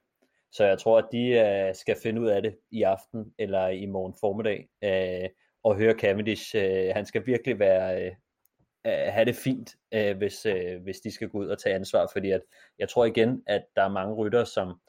Så 0.52 0.66
jeg 0.66 0.80
tror, 0.80 0.98
at 0.98 1.06
de 1.12 1.28
øh, 1.28 1.76
skal 1.76 1.96
finde 2.04 2.22
ud 2.22 2.28
af 2.28 2.42
det 2.42 2.58
i 2.72 2.84
aften 2.84 3.34
eller 3.40 3.68
i 3.68 3.86
morgen 3.86 4.14
formiddag, 4.20 4.70
øh, 4.84 5.30
og 5.64 5.76
høre 5.76 5.94
Cavendish. 5.94 6.56
Øh, 6.56 6.92
han 6.96 7.06
skal 7.06 7.26
virkelig 7.26 7.60
være, 7.60 8.06
øh, 8.06 8.12
øh 8.86 9.14
have 9.14 9.26
det 9.26 9.36
fint, 9.36 9.76
øh, 9.94 10.18
hvis, 10.18 10.46
øh, 10.46 10.82
hvis 10.84 11.00
de 11.00 11.12
skal 11.12 11.30
gå 11.30 11.38
ud 11.38 11.48
og 11.48 11.60
tage 11.60 11.76
ansvar, 11.76 12.10
fordi 12.14 12.32
at, 12.32 12.42
jeg 12.80 12.90
tror 12.90 13.06
igen, 13.06 13.44
at 13.48 13.64
der 13.76 13.84
er 13.84 13.90
mange 13.90 14.16
rytter, 14.16 14.44
som 14.44 14.80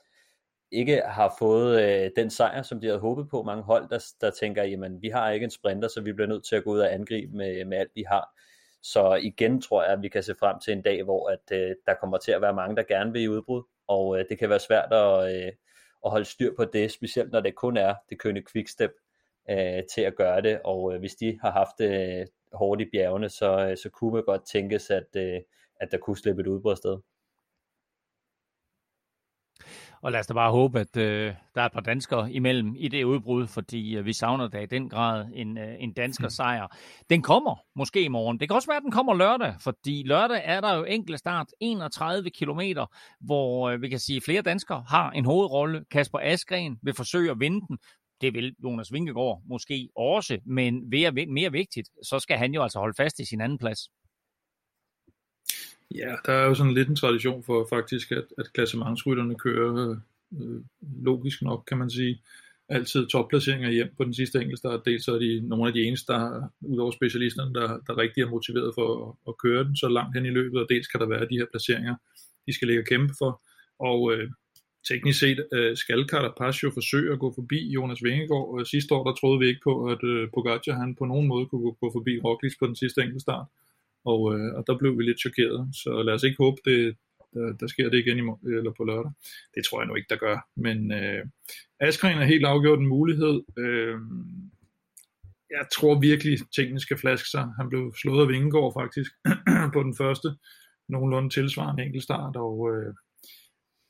ikke 0.72 1.02
har 1.04 1.34
fået 1.38 1.82
øh, 1.82 2.10
den 2.16 2.30
sejr, 2.30 2.62
som 2.62 2.80
de 2.80 2.86
havde 2.86 3.00
håbet 3.00 3.28
på. 3.28 3.42
Mange 3.42 3.62
hold, 3.62 3.88
der, 3.88 4.04
der 4.20 4.30
tænker, 4.30 4.62
jamen 4.62 5.02
vi 5.02 5.08
har 5.08 5.30
ikke 5.30 5.44
en 5.44 5.50
sprinter, 5.50 5.88
så 5.88 6.00
vi 6.00 6.12
bliver 6.12 6.28
nødt 6.28 6.44
til 6.44 6.56
at 6.56 6.64
gå 6.64 6.70
ud 6.70 6.78
og 6.78 6.94
angribe 6.94 7.36
med, 7.36 7.64
med 7.64 7.78
alt 7.78 7.90
vi 7.94 8.04
har. 8.08 8.28
Så 8.82 9.14
igen 9.14 9.60
tror 9.60 9.82
jeg, 9.82 9.92
at 9.92 10.02
vi 10.02 10.08
kan 10.08 10.22
se 10.22 10.34
frem 10.40 10.60
til 10.60 10.72
en 10.72 10.82
dag, 10.82 11.02
hvor 11.02 11.28
at, 11.28 11.52
øh, 11.52 11.76
der 11.86 11.94
kommer 11.94 12.18
til 12.18 12.32
at 12.32 12.42
være 12.42 12.54
mange, 12.54 12.76
der 12.76 12.82
gerne 12.82 13.12
vil 13.12 13.22
i 13.22 13.28
udbrud, 13.28 13.62
og 13.88 14.18
øh, 14.18 14.24
det 14.28 14.38
kan 14.38 14.50
være 14.50 14.60
svært 14.60 14.92
at, 14.92 15.34
øh, 15.34 15.52
at 16.04 16.10
holde 16.10 16.24
styr 16.24 16.54
på 16.56 16.64
det, 16.64 16.92
specielt 16.92 17.32
når 17.32 17.40
det 17.40 17.54
kun 17.54 17.76
er 17.76 17.94
det 18.10 18.18
kønne 18.18 18.42
quickstep 18.52 18.90
øh, 19.50 19.82
til 19.94 20.00
at 20.00 20.16
gøre 20.16 20.42
det, 20.42 20.60
og 20.64 20.94
øh, 20.94 21.00
hvis 21.00 21.14
de 21.14 21.38
har 21.42 21.50
haft 21.50 21.78
det 21.78 22.20
øh, 22.20 22.26
hårdt 22.52 22.80
i 22.80 22.90
bjergene, 22.92 23.28
så, 23.28 23.68
øh, 23.70 23.76
så 23.76 23.90
kunne 23.90 24.14
man 24.14 24.24
godt 24.24 24.46
tænkes, 24.46 24.90
at, 24.90 25.16
øh, 25.16 25.40
at 25.80 25.92
der 25.92 25.98
kunne 25.98 26.16
slippe 26.16 26.40
et 26.40 26.46
udbrud 26.46 26.76
sted. 26.76 26.98
Og 30.03 30.12
lad 30.12 30.20
os 30.20 30.26
da 30.26 30.34
bare 30.34 30.51
håbe, 30.51 30.80
at 30.80 30.96
øh, 30.96 31.34
der 31.55 31.62
er 31.62 31.66
et 31.66 31.72
par 31.72 31.80
danskere 31.80 32.32
imellem 32.32 32.74
i 32.78 32.88
det 32.88 33.05
udbrud, 33.05 33.46
fordi 33.46 33.96
øh, 33.96 34.05
vi 34.05 34.12
savner 34.12 34.48
da 34.48 34.59
i 34.59 34.66
den 34.66 34.88
grad 34.88 35.26
en, 35.34 35.59
øh, 35.59 35.74
en 35.78 35.92
dansker 35.92 36.26
mm. 36.26 36.30
sejr. 36.30 36.76
Den 37.11 37.22
kommer 37.22 37.57
måske 37.76 38.03
i 38.03 38.09
morgen. 38.09 38.40
Det 38.40 38.48
kan 38.48 38.55
også 38.55 38.68
være, 38.68 38.76
at 38.76 38.82
den 38.82 38.90
kommer 38.90 39.14
lørdag, 39.14 39.55
fordi 39.61 40.03
lørdag 40.07 40.40
er 40.44 40.61
der 40.61 40.74
jo 40.74 40.84
enkelt 40.84 41.18
start 41.18 41.46
31 41.61 42.30
kilometer, 42.30 42.86
hvor 43.20 43.70
øh, 43.70 43.82
vi 43.82 43.88
kan 43.88 43.98
sige, 43.98 44.16
at 44.16 44.22
flere 44.22 44.42
danskere 44.42 44.84
har 44.88 45.11
en 45.11 45.24
hovedrolle. 45.24 45.84
Kasper 45.90 46.18
Askren 46.22 46.78
vil 46.82 46.94
forsøge 46.94 47.30
at 47.30 47.40
vinde 47.40 47.66
den. 47.68 47.78
Det 48.20 48.34
vil 48.34 48.55
Jonas 48.64 48.92
Vingegaard 48.92 49.42
måske 49.48 49.88
også, 49.96 50.38
men 50.46 50.92
ved 50.92 51.26
mere 51.26 51.53
vigtigt, 51.53 51.88
så 52.03 52.18
skal 52.18 52.38
han 52.38 52.55
jo 52.55 52.62
altså 52.62 52.78
holde 52.78 52.94
fast 52.96 53.18
i 53.18 53.24
sin 53.24 53.40
anden 53.40 53.59
plads. 53.59 53.88
Ja, 55.95 56.14
der 56.26 56.32
er 56.32 56.47
jo 56.47 56.55
sådan 56.55 56.74
lidt 56.74 56.88
en 56.88 56.97
tradition 56.97 57.43
for 57.43 57.66
faktisk, 57.70 58.12
at, 58.12 58.24
at 58.38 58.53
klassementsrytterne 58.53 59.34
kører 59.34 59.91
øh, 59.91 59.97
øh, 60.41 60.61
logisk 61.05 61.43
nok, 61.43 61.64
kan 61.68 61.78
man 61.78 61.91
sige, 61.91 62.22
altid 62.68 63.07
topplaceringer 63.07 63.70
hjem 63.70 63.95
på 63.97 64.05
den 64.05 64.14
sidste 64.14 64.41
enkeltstart. 64.41 64.84
Dels 64.84 65.05
så 65.05 65.14
er 65.14 65.18
de 65.18 65.49
nogle 65.49 65.66
af 65.66 65.72
de 65.72 65.82
eneste, 65.82 66.12
der, 66.12 66.49
udover 66.61 66.91
specialisterne, 66.91 67.55
der, 67.55 67.78
der 67.86 67.99
rigtig 67.99 68.22
er 68.22 68.30
motiveret 68.30 68.72
for 68.74 69.09
at, 69.09 69.14
at 69.28 69.38
køre 69.38 69.64
den 69.64 69.76
så 69.76 69.88
langt 69.88 70.16
hen 70.16 70.26
i 70.26 70.30
løbet, 70.30 70.61
og 70.61 70.66
dels 70.70 70.86
kan 70.86 71.01
der 71.01 71.07
være 71.09 71.28
de 71.30 71.38
her 71.38 71.47
placeringer, 71.53 71.95
de 72.47 72.53
skal 72.53 72.68
ligge 72.68 72.82
og 72.82 72.86
kæmpe 72.86 73.14
for. 73.18 73.43
Og 73.78 74.12
øh, 74.12 74.30
teknisk 74.88 75.18
set 75.20 75.47
øh, 75.53 75.76
skal 75.76 76.09
Carapaccio 76.09 76.70
forsøge 76.70 77.12
at 77.12 77.18
gå 77.18 77.32
forbi 77.34 77.70
Jonas 77.76 78.03
Vingegaard. 78.05 78.64
Sidste 78.64 78.95
år, 78.95 79.05
der 79.05 79.14
troede 79.14 79.38
vi 79.41 79.47
ikke 79.47 79.61
på, 79.64 79.84
at 79.84 80.05
øh, 80.05 80.28
Pogacar 80.34 80.72
han 80.72 80.95
på 80.95 81.05
nogen 81.05 81.26
måde 81.28 81.47
kunne 81.47 81.62
gå, 81.62 81.76
gå 81.80 81.91
forbi 81.93 82.20
Roglic 82.24 82.55
på 82.59 82.66
den 82.66 82.76
sidste 82.76 83.03
enkeltstart. 83.03 83.47
Og, 84.05 84.34
øh, 84.34 84.55
og 84.55 84.64
der 84.66 84.78
blev 84.78 84.98
vi 84.98 85.03
lidt 85.03 85.20
chokeret. 85.20 85.68
Så 85.82 86.03
lad 86.03 86.14
os 86.14 86.22
ikke 86.22 86.42
håbe, 86.44 86.61
det, 86.64 86.96
der, 87.34 87.53
der 87.61 87.66
sker 87.66 87.90
det 87.90 87.98
igen 87.98 88.18
i, 88.18 88.22
eller 88.57 88.72
på 88.76 88.84
lørdag. 88.84 89.12
Det 89.55 89.64
tror 89.64 89.80
jeg 89.80 89.88
nu 89.88 89.94
ikke, 89.94 90.11
der 90.11 90.16
gør. 90.16 90.48
Men 90.57 90.92
øh, 90.92 91.26
Askren 91.80 92.18
er 92.18 92.24
helt 92.24 92.46
afgjort 92.46 92.78
en 92.78 92.86
mulighed. 92.86 93.42
Øh, 93.59 93.98
jeg 95.51 95.66
tror 95.74 96.01
virkelig, 96.01 96.38
tingene 96.57 96.80
skal 96.80 96.98
flaske 96.98 97.28
sig. 97.28 97.48
Han 97.59 97.68
blev 97.68 97.92
slået 98.03 98.22
af 98.22 98.28
Vingegaard 98.28 98.72
faktisk 98.80 99.11
på 99.74 99.82
den 99.82 99.94
første 99.96 100.28
nogenlunde 100.88 101.30
tilsvarende 101.30 101.82
enkeltstart, 101.82 102.36
og 102.36 102.55
øh, 102.72 102.94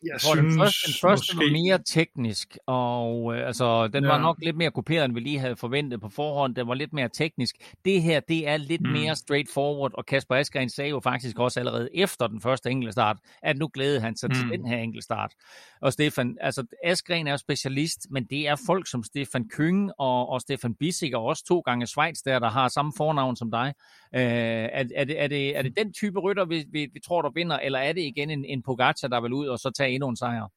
jeg, 0.02 0.10
jeg 0.12 0.20
tror, 0.20 0.34
synes, 0.34 0.52
den 0.52 0.60
første, 0.60 0.86
den 0.86 0.94
første 1.00 1.36
måske... 1.36 1.46
var 1.46 1.52
mere 1.52 1.78
teknisk, 1.86 2.58
og 2.66 3.34
øh, 3.34 3.46
altså, 3.46 3.88
den 3.88 4.04
ja. 4.04 4.10
var 4.10 4.18
nok 4.18 4.38
lidt 4.42 4.56
mere 4.56 4.70
kopieret, 4.70 5.04
end 5.04 5.14
vi 5.14 5.20
lige 5.20 5.38
havde 5.38 5.56
forventet 5.56 6.00
på 6.00 6.08
forhånd. 6.08 6.54
Den 6.54 6.68
var 6.68 6.74
lidt 6.74 6.92
mere 6.92 7.08
teknisk. 7.08 7.56
Det 7.84 8.02
her, 8.02 8.20
det 8.20 8.48
er 8.48 8.56
lidt 8.56 8.82
mm. 8.82 8.92
mere 8.92 9.16
straightforward, 9.16 9.92
og 9.94 10.06
Kasper 10.06 10.34
Askren 10.34 10.68
sagde 10.68 10.90
jo 10.90 11.00
faktisk 11.00 11.38
også 11.38 11.60
allerede 11.60 11.88
efter 11.94 12.26
den 12.26 12.40
første 12.40 12.70
enkeltstart, 12.70 13.16
at 13.42 13.58
nu 13.58 13.70
glædede 13.74 14.00
han 14.00 14.16
sig 14.16 14.28
mm. 14.28 14.34
til 14.34 14.48
den 14.58 14.66
her 14.66 14.76
enkeltstart. 14.76 15.32
Og 15.80 15.92
Stefan, 15.92 16.38
altså 16.40 16.66
Askren 16.84 17.26
er 17.26 17.30
jo 17.30 17.36
specialist, 17.36 18.06
men 18.10 18.24
det 18.24 18.48
er 18.48 18.56
folk 18.66 18.90
som 18.90 19.02
Stefan 19.02 19.48
Køng 19.48 19.90
og, 19.98 20.28
og 20.28 20.40
Stefan 20.40 20.74
Bissig, 20.74 21.16
og 21.16 21.24
også 21.24 21.44
to 21.44 21.60
gange 21.60 21.86
Schweiz 21.86 22.18
der, 22.24 22.38
der 22.38 22.50
har 22.50 22.68
samme 22.68 22.92
fornavn 22.96 23.36
som 23.36 23.50
dig. 23.50 23.74
Øh, 24.14 24.22
er, 24.22 24.84
er, 24.94 25.04
det, 25.04 25.20
er, 25.22 25.26
det, 25.26 25.56
er 25.56 25.62
det 25.62 25.76
den 25.76 25.92
type 25.92 26.20
rytter, 26.20 26.44
vi, 26.44 26.64
vi, 26.72 26.88
vi 26.92 27.00
tror, 27.00 27.22
der 27.22 27.30
vinder, 27.30 27.58
eller 27.58 27.78
er 27.78 27.92
det 27.92 28.00
igen 28.00 28.30
en, 28.30 28.44
en 28.44 28.62
Pogacar, 28.62 29.08
der 29.08 29.20
vil 29.20 29.32
ud 29.32 29.46
og 29.46 29.58
så 29.58 29.70
tage 29.70 29.90
endnu 29.90 30.08
en 30.08 30.16
sejr? 30.16 30.48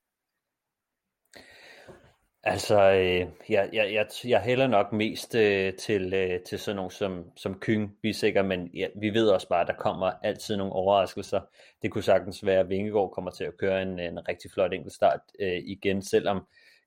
Altså, 2.46 2.92
øh, 2.92 3.28
jeg, 3.50 3.70
jeg, 3.74 3.94
jeg, 3.94 4.06
jeg 4.26 4.42
hælder 4.42 4.68
nok 4.68 4.94
mest 4.94 5.36
øh, 5.36 5.74
til, 5.74 6.14
øh, 6.14 6.40
til 6.40 6.60
sådan 6.60 6.76
nogle 6.76 6.92
som, 6.92 7.26
som 7.36 7.60
Kyng, 7.60 7.98
vi 8.02 8.10
er 8.10 8.14
sikre, 8.14 8.44
men 8.44 8.70
ja, 8.74 8.88
vi 9.02 9.10
ved 9.10 9.30
også 9.30 9.50
bare, 9.50 9.62
at 9.62 9.68
der 9.68 9.74
kommer 9.74 10.12
altid 10.24 10.58
nogle 10.58 10.74
overraskelser. 10.74 11.42
Det 11.82 11.92
kunne 11.92 12.04
sagtens 12.04 12.46
være, 12.46 12.60
at 12.60 12.70
Vingegaard 12.70 13.12
kommer 13.12 13.32
til 13.32 13.44
at 13.44 13.58
køre 13.58 13.82
en, 13.82 14.00
en 14.00 14.28
rigtig 14.28 14.52
flot 14.52 14.74
enkeltstart 14.74 15.20
øh, 15.40 15.62
igen, 15.66 16.02
selvom 16.02 16.38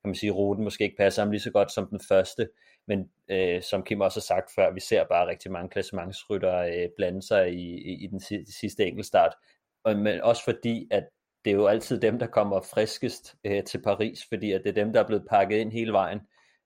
kan 0.02 0.08
man 0.08 0.14
sige, 0.14 0.32
ruten 0.32 0.64
måske 0.64 0.84
ikke 0.84 0.96
passer 0.96 1.22
ham 1.22 1.30
lige 1.30 1.40
så 1.40 1.50
godt 1.50 1.72
som 1.72 1.86
den 1.86 2.00
første. 2.08 2.48
Men 2.86 3.10
øh, 3.30 3.62
som 3.62 3.82
Kim 3.82 4.00
også 4.00 4.20
har 4.20 4.22
sagt 4.22 4.50
før, 4.54 4.72
vi 4.72 4.80
ser 4.80 5.04
bare 5.04 5.28
rigtig 5.28 5.52
mange 5.52 5.68
klassementsryttere 5.68 6.76
øh, 6.76 6.88
blande 6.96 7.22
sig 7.22 7.52
i, 7.54 7.74
i, 7.74 8.04
i 8.04 8.06
den 8.06 8.20
sidste 8.60 8.86
enkeltstart. 8.86 9.34
Og, 9.84 9.96
men 9.96 10.20
også 10.20 10.44
fordi, 10.44 10.88
at 10.90 11.04
det 11.44 11.50
er 11.50 11.56
jo 11.56 11.66
altid 11.66 12.00
dem, 12.00 12.18
der 12.18 12.26
kommer 12.26 12.60
friskest 12.60 13.34
øh, 13.44 13.64
til 13.64 13.82
Paris, 13.82 14.26
fordi 14.28 14.52
at 14.52 14.60
det 14.64 14.70
er 14.70 14.84
dem, 14.84 14.92
der 14.92 15.02
er 15.02 15.06
blevet 15.06 15.26
pakket 15.30 15.56
ind 15.56 15.72
hele 15.72 15.92
vejen, 15.92 16.20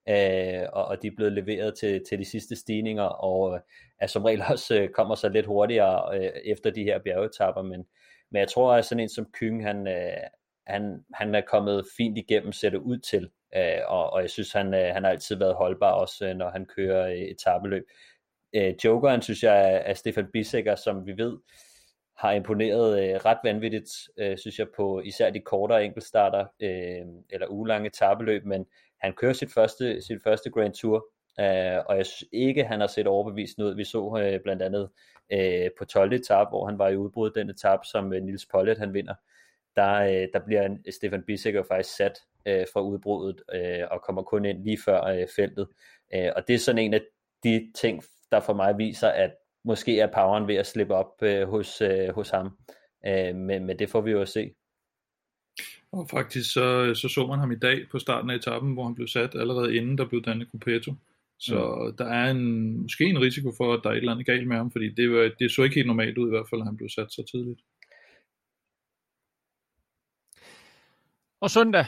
øh, 0.09 0.67
og, 0.73 0.85
og 0.85 1.01
de 1.01 1.07
er 1.07 1.15
blevet 1.15 1.33
leveret 1.33 1.77
til, 1.79 2.01
til 2.09 2.19
de 2.19 2.25
sidste 2.25 2.55
stigninger, 2.55 3.03
og 3.03 3.53
øh, 3.55 3.59
er 3.99 4.07
som 4.07 4.23
regel 4.23 4.43
også 4.49 4.79
øh, 4.79 4.89
kommer 4.89 5.15
sig 5.15 5.31
lidt 5.31 5.45
hurtigere 5.45 6.17
øh, 6.17 6.31
efter 6.45 6.71
de 6.71 6.83
her 6.83 6.99
bjergetapper, 6.99 7.61
men, 7.61 7.85
men 8.31 8.39
jeg 8.39 8.47
tror, 8.47 8.73
at 8.73 8.85
sådan 8.85 8.99
en 8.99 9.09
som 9.09 9.25
Kyng, 9.33 9.63
han, 9.63 9.87
øh, 9.87 10.27
han, 10.67 11.05
han 11.13 11.35
er 11.35 11.41
kommet 11.41 11.85
fint 11.97 12.17
igennem, 12.17 12.51
ser 12.51 12.69
det 12.69 12.77
ud 12.77 12.97
til, 12.97 13.29
øh, 13.55 13.79
og, 13.87 14.13
og 14.13 14.21
jeg 14.21 14.29
synes, 14.29 14.51
han, 14.51 14.73
øh, 14.73 14.93
han 14.93 15.03
har 15.03 15.11
altid 15.11 15.35
været 15.35 15.55
holdbar, 15.55 15.91
også 15.91 16.27
øh, 16.27 16.35
når 16.35 16.49
han 16.49 16.65
kører 16.65 17.07
øh, 17.07 17.17
et. 17.17 17.83
Øh, 18.53 18.73
Jokeren 18.85 19.21
synes 19.21 19.43
jeg 19.43 19.73
er, 19.73 19.77
er 19.77 19.93
Stefan 19.93 20.27
Bissikker, 20.33 20.75
som 20.75 21.05
vi 21.05 21.17
ved 21.17 21.37
har 22.21 22.31
imponeret 22.31 23.03
øh, 23.03 23.15
ret 23.15 23.37
vanvittigt, 23.43 23.89
øh, 24.17 24.37
synes 24.37 24.59
jeg, 24.59 24.67
på 24.75 25.01
især 25.01 25.29
de 25.29 25.39
kortere 25.39 25.85
enkeltstarter 25.85 26.45
øh, 26.61 27.05
eller 27.29 27.47
ugelange 27.49 27.87
etabeløb, 27.87 28.45
men 28.45 28.65
han 29.01 29.13
kører 29.13 29.33
sit 29.33 29.53
første, 29.53 30.01
sit 30.01 30.23
første 30.23 30.49
Grand 30.49 30.73
Tour, 30.73 31.07
øh, 31.39 31.77
og 31.85 31.97
jeg 31.97 32.05
synes 32.05 32.29
ikke, 32.31 32.63
han 32.63 32.79
har 32.79 32.87
set 32.87 33.07
overbevisende 33.07 33.67
ud. 33.67 33.75
Vi 33.75 33.83
så 33.83 34.17
øh, 34.23 34.39
blandt 34.43 34.61
andet 34.61 34.89
øh, 35.33 35.69
på 35.77 35.85
12. 35.85 36.13
etap, 36.13 36.47
hvor 36.49 36.65
han 36.65 36.79
var 36.79 36.89
i 36.89 36.97
udbrud 36.97 37.31
den 37.31 37.49
etap, 37.49 37.79
som 37.85 38.13
øh, 38.13 38.23
Nils 38.23 38.45
Pollitt 38.45 38.79
han 38.79 38.93
vinder. 38.93 39.13
Der, 39.75 39.93
øh, 39.93 40.27
der 40.33 40.39
bliver 40.45 40.65
en, 40.65 40.91
Stefan 40.91 41.23
Bissiger 41.23 41.63
faktisk 41.63 41.95
sat 41.95 42.13
øh, 42.45 42.65
fra 42.73 42.81
udbruddet 42.81 43.41
øh, 43.53 43.87
og 43.91 44.01
kommer 44.01 44.23
kun 44.23 44.45
ind 44.45 44.63
lige 44.63 44.79
før 44.85 45.03
øh, 45.03 45.27
feltet. 45.35 45.67
Øh, 46.15 46.29
og 46.35 46.47
det 46.47 46.53
er 46.53 46.59
sådan 46.59 46.85
en 46.85 46.93
af 46.93 47.01
de 47.43 47.71
ting, 47.75 48.03
der 48.31 48.39
for 48.39 48.53
mig 48.53 48.77
viser, 48.77 49.07
at 49.07 49.31
måske 49.63 49.99
er 49.99 50.07
poweren 50.07 50.47
ved 50.47 50.55
at 50.55 50.67
slippe 50.67 50.95
op 50.95 51.13
øh, 51.21 51.47
hos, 51.49 51.81
øh, 51.81 52.09
hos 52.15 52.29
ham. 52.29 52.57
Øh, 53.07 53.35
men, 53.35 53.65
men 53.65 53.79
det 53.79 53.89
får 53.89 54.01
vi 54.01 54.11
jo 54.11 54.21
at 54.21 54.29
se. 54.29 54.51
Og 55.91 56.09
faktisk 56.09 56.53
så, 56.53 56.93
så 56.95 57.07
så 57.07 57.27
man 57.27 57.39
ham 57.39 57.51
i 57.51 57.59
dag 57.59 57.79
på 57.91 57.99
starten 57.99 58.29
af 58.29 58.35
etappen, 58.35 58.73
hvor 58.73 58.83
han 58.83 58.95
blev 58.95 59.07
sat 59.07 59.35
allerede 59.35 59.75
inden 59.75 59.97
der 59.97 60.07
blev 60.07 60.21
dannet 60.21 60.51
Gruppetto. 60.51 60.93
Så 61.39 61.87
mm. 61.87 61.97
der 61.97 62.05
er 62.05 62.31
en, 62.31 62.81
måske 62.81 63.03
en 63.03 63.21
risiko 63.21 63.51
for, 63.57 63.73
at 63.73 63.79
der 63.83 63.89
er 63.89 63.93
et 63.93 63.97
eller 63.97 64.11
andet 64.11 64.25
galt 64.25 64.47
med 64.47 64.57
ham, 64.57 64.71
fordi 64.71 64.89
det, 64.89 65.11
var, 65.11 65.31
det 65.39 65.51
så 65.51 65.63
ikke 65.63 65.75
helt 65.75 65.87
normalt 65.87 66.17
ud 66.17 66.27
i 66.27 66.29
hvert 66.29 66.49
fald, 66.49 66.61
at 66.61 66.67
han 66.67 66.77
blev 66.77 66.89
sat 66.89 67.11
så 67.11 67.23
tidligt. 67.31 67.61
Og 71.41 71.51
søndag, 71.51 71.85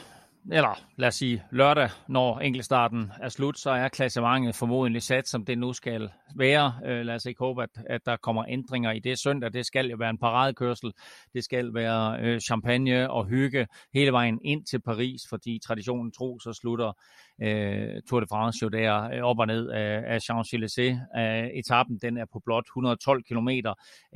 eller 0.51 0.79
lad 0.97 1.07
os 1.07 1.15
sige 1.15 1.43
lørdag, 1.51 1.89
når 2.07 2.39
enkeltstarten 2.39 3.11
er 3.21 3.29
slut, 3.29 3.59
så 3.59 3.69
er 3.69 3.87
klassementet 3.87 4.55
formodentlig 4.55 5.01
sat, 5.01 5.27
som 5.27 5.45
det 5.45 5.57
nu 5.57 5.73
skal 5.73 6.09
være. 6.35 6.73
Øh, 6.85 7.05
lad 7.05 7.15
os 7.15 7.25
ikke 7.25 7.39
håbe, 7.39 7.63
at, 7.63 7.69
at 7.89 8.01
der 8.05 8.17
kommer 8.17 8.45
ændringer 8.49 8.91
i 8.91 8.99
det 8.99 9.19
søndag. 9.19 9.53
Det 9.53 9.65
skal 9.65 9.87
jo 9.87 9.97
være 9.99 10.09
en 10.09 10.17
paradekørsel. 10.17 10.91
Det 11.33 11.43
skal 11.43 11.73
være 11.73 12.19
øh, 12.21 12.39
champagne 12.39 13.11
og 13.11 13.25
hygge 13.25 13.67
hele 13.93 14.11
vejen 14.11 14.39
ind 14.43 14.65
til 14.65 14.81
Paris, 14.81 15.21
fordi 15.29 15.59
traditionen 15.65 16.11
tro, 16.11 16.39
så 16.39 16.53
slutter 16.53 16.93
øh, 17.41 18.01
Tour 18.09 18.19
de 18.19 18.27
France 18.29 18.59
jo 18.63 18.69
der 18.69 19.03
øh, 19.03 19.23
op 19.23 19.39
og 19.39 19.47
ned 19.47 19.69
af, 19.69 20.03
af 20.05 20.17
Champs-Élysées. 20.17 21.19
Øh, 21.19 21.47
etappen 21.47 21.97
den 21.97 22.17
er 22.17 22.25
på 22.33 22.41
blot 22.45 22.65
112 22.65 23.23
km, 23.23 23.49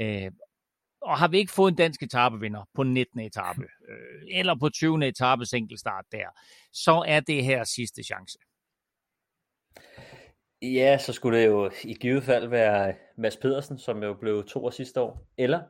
øh, 0.02 0.32
og 1.02 1.18
har 1.18 1.28
vi 1.28 1.38
ikke 1.38 1.52
fået 1.52 1.72
en 1.72 1.78
dansk 1.78 2.04
etapevinder 2.04 2.64
på 2.74 2.84
19. 2.84 3.20
etape, 3.20 3.62
øh, 3.90 4.40
eller 4.40 4.56
på 4.60 4.70
20. 4.70 5.08
etapes 5.08 5.54
enkeltstart 5.54 6.06
der, 6.12 6.28
så 6.74 7.04
er 7.08 7.20
det 7.20 7.44
her 7.44 7.64
sidste 7.64 8.04
chance. 8.04 8.38
Ja, 10.62 10.98
så 10.98 11.14
skulle 11.14 11.40
det 11.40 11.46
jo 11.46 11.72
i 11.84 11.94
givet 11.94 12.24
fald 12.24 12.48
være 12.48 12.94
Mads 13.18 13.38
Pedersen, 13.38 13.78
som 13.78 14.04
jo 14.04 14.14
blev 14.14 14.48
to 14.48 14.72
sidste 14.72 15.02
år, 15.02 15.28
eller 15.38 15.62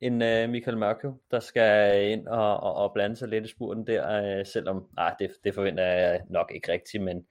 en 0.00 0.12
uh, 0.12 0.50
Michael 0.50 0.78
Mørkøv, 0.78 1.20
der 1.30 1.40
skal 1.40 2.02
ind 2.10 2.26
og, 2.26 2.60
og, 2.60 2.74
og 2.74 2.92
blande 2.94 3.16
sig 3.16 3.28
lidt 3.28 3.44
i 3.44 3.48
spurten 3.48 3.86
der, 3.86 4.38
uh, 4.40 4.46
selvom 4.46 4.84
ah, 4.96 5.12
det, 5.18 5.30
det 5.44 5.54
forventer 5.54 5.84
jeg 5.84 6.20
nok 6.30 6.52
ikke 6.54 6.72
rigtigt, 6.72 7.02
men, 7.02 7.26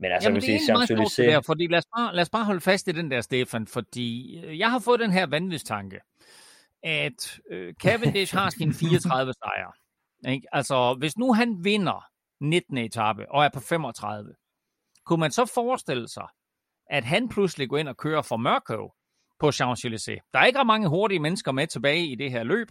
men 0.00 0.12
altså, 0.12 0.28
Jamen, 0.28 0.42
det 0.42 0.54
er 0.54 0.58
sige, 0.58 0.72
meget 0.72 0.88
der, 1.16 1.40
fordi 1.46 1.66
lad 1.66 1.78
os, 1.78 1.86
bare, 1.96 2.14
lad 2.14 2.22
os 2.22 2.30
bare 2.30 2.44
holde 2.44 2.60
fast 2.60 2.88
i 2.88 2.92
den 2.92 3.10
der, 3.10 3.20
Stefan, 3.20 3.66
fordi 3.66 4.40
øh, 4.44 4.58
jeg 4.58 4.70
har 4.70 4.78
fået 4.78 5.00
den 5.00 5.10
her 5.10 5.26
vanvidstanke 5.26 6.00
at 6.82 7.40
øh, 7.50 7.74
Cavendish 7.74 8.34
har 8.34 8.50
sine 8.50 8.74
34 8.74 9.32
sejre. 9.32 9.72
Ikke? 10.32 10.46
Altså, 10.52 10.96
hvis 10.98 11.18
nu 11.18 11.32
han 11.32 11.64
vinder 11.64 12.06
19. 12.40 12.78
etape 12.78 13.32
og 13.32 13.44
er 13.44 13.48
på 13.54 13.60
35, 13.60 14.34
kunne 15.06 15.20
man 15.20 15.30
så 15.30 15.50
forestille 15.54 16.08
sig, 16.08 16.26
at 16.90 17.04
han 17.04 17.28
pludselig 17.28 17.68
går 17.68 17.78
ind 17.78 17.88
og 17.88 17.96
kører 17.96 18.22
for 18.22 18.36
Mørkøv 18.36 18.92
på 19.40 19.48
Champs-Élysées. 19.48 20.30
Der 20.32 20.38
er 20.38 20.44
ikke 20.44 20.58
ret 20.58 20.66
mange 20.66 20.88
hurtige 20.88 21.18
mennesker 21.18 21.52
med 21.52 21.66
tilbage 21.66 22.06
i 22.06 22.14
det 22.14 22.30
her 22.30 22.42
løb, 22.42 22.68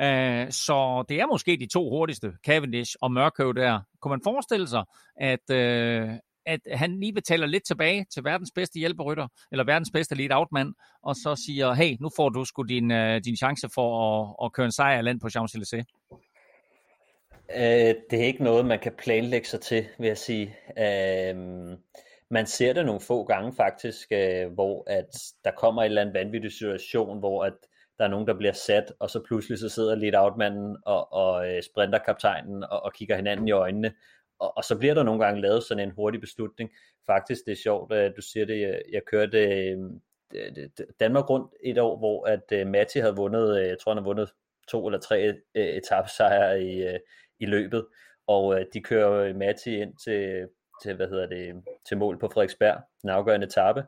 øh, 0.00 0.52
så 0.52 1.04
det 1.08 1.20
er 1.20 1.26
måske 1.26 1.56
de 1.56 1.66
to 1.66 1.90
hurtigste, 1.90 2.32
Cavendish 2.46 2.96
og 3.00 3.12
Mørkøv 3.12 3.54
der. 3.54 3.80
Kunne 4.00 4.10
man 4.10 4.20
forestille 4.24 4.68
sig, 4.68 4.84
at, 5.16 5.50
øh, 5.50 6.08
at 6.48 6.60
han 6.78 7.00
lige 7.00 7.12
betaler 7.12 7.46
lidt 7.46 7.66
tilbage 7.66 8.06
til 8.14 8.24
verdens 8.24 8.52
bedste 8.54 8.78
hjælperytter, 8.78 9.28
eller 9.52 9.64
verdens 9.64 9.90
bedste 9.92 10.14
lead 10.14 10.32
outmand, 10.32 10.74
og 11.02 11.14
så 11.16 11.42
siger, 11.46 11.74
hey, 11.74 11.96
nu 12.00 12.08
får 12.16 12.28
du 12.28 12.44
sgu 12.44 12.62
din, 12.62 12.90
øh, 12.90 13.20
din 13.24 13.36
chance 13.36 13.68
for 13.74 13.88
at, 14.04 14.46
at 14.46 14.52
køre 14.52 14.66
en 14.66 14.72
sejr 14.72 15.00
land 15.00 15.20
på 15.20 15.28
Champs-Élysées. 15.28 15.84
Uh, 16.10 16.18
øh, 17.54 17.94
det 18.10 18.20
er 18.20 18.26
ikke 18.26 18.44
noget, 18.44 18.66
man 18.66 18.78
kan 18.78 18.92
planlægge 18.98 19.48
sig 19.48 19.60
til, 19.60 19.86
vil 19.98 20.06
jeg 20.06 20.18
sige. 20.18 20.56
Øhm, 20.78 21.76
man 22.30 22.46
ser 22.46 22.72
det 22.72 22.86
nogle 22.86 23.00
få 23.00 23.24
gange 23.24 23.52
faktisk, 23.52 24.08
øh, 24.12 24.52
hvor 24.52 24.84
at 24.86 25.10
der 25.44 25.50
kommer 25.50 25.82
en 25.82 25.86
eller 25.86 26.00
anden 26.00 26.14
vanvittig 26.14 26.52
situation, 26.52 27.18
hvor 27.18 27.44
at 27.44 27.54
der 27.98 28.04
er 28.04 28.08
nogen, 28.08 28.26
der 28.26 28.38
bliver 28.38 28.52
sat, 28.52 28.92
og 29.00 29.10
så 29.10 29.20
pludselig 29.26 29.58
så 29.58 29.68
sidder 29.68 29.94
lead 29.94 30.14
outmanden 30.14 30.76
og, 30.86 31.12
og 31.12 31.46
sprinter 31.62 31.98
kaptajnen 31.98 32.64
og, 32.64 32.82
og 32.82 32.92
kigger 32.92 33.16
hinanden 33.16 33.48
i 33.48 33.50
øjnene, 33.50 33.92
og, 34.38 34.56
og 34.56 34.64
så 34.64 34.78
bliver 34.78 34.94
der 34.94 35.02
nogle 35.02 35.24
gange 35.24 35.40
lavet 35.40 35.64
sådan 35.64 35.84
en 35.88 35.94
hurtig 35.94 36.20
beslutning. 36.20 36.70
Faktisk, 37.06 37.40
det 37.46 37.52
er 37.52 37.56
sjovt, 37.56 37.92
at 37.92 38.12
du 38.16 38.22
siger 38.22 38.46
det, 38.46 38.60
jeg, 38.60 38.82
jeg 38.92 39.02
kørte 39.06 39.38
øh, 39.38 39.78
Danmark 41.00 41.30
rundt 41.30 41.54
et 41.64 41.78
år, 41.78 41.98
hvor 41.98 42.26
at 42.26 42.52
øh, 42.52 42.66
Matti 42.66 42.98
havde 42.98 43.16
vundet, 43.16 43.60
øh, 43.60 43.68
jeg 43.68 43.78
tror 43.78 43.92
han 43.92 44.02
har 44.02 44.04
vundet 44.04 44.32
to 44.68 44.86
eller 44.86 45.00
tre 45.00 45.34
øh, 45.54 45.66
etapesejre 45.66 46.62
i, 46.62 46.82
øh, 46.82 46.98
i 47.40 47.46
løbet, 47.46 47.86
og 48.26 48.60
øh, 48.60 48.66
de 48.72 48.80
kører 48.80 49.12
øh, 49.12 49.36
Matti 49.36 49.76
ind 49.76 49.96
til, 50.04 50.48
til, 50.82 50.94
hvad 50.94 51.08
hedder 51.08 51.26
det, 51.26 51.62
til 51.88 51.96
mål 51.96 52.18
på 52.18 52.28
Frederiksberg, 52.28 52.82
den 53.02 53.10
afgørende 53.10 53.46
etape, 53.46 53.84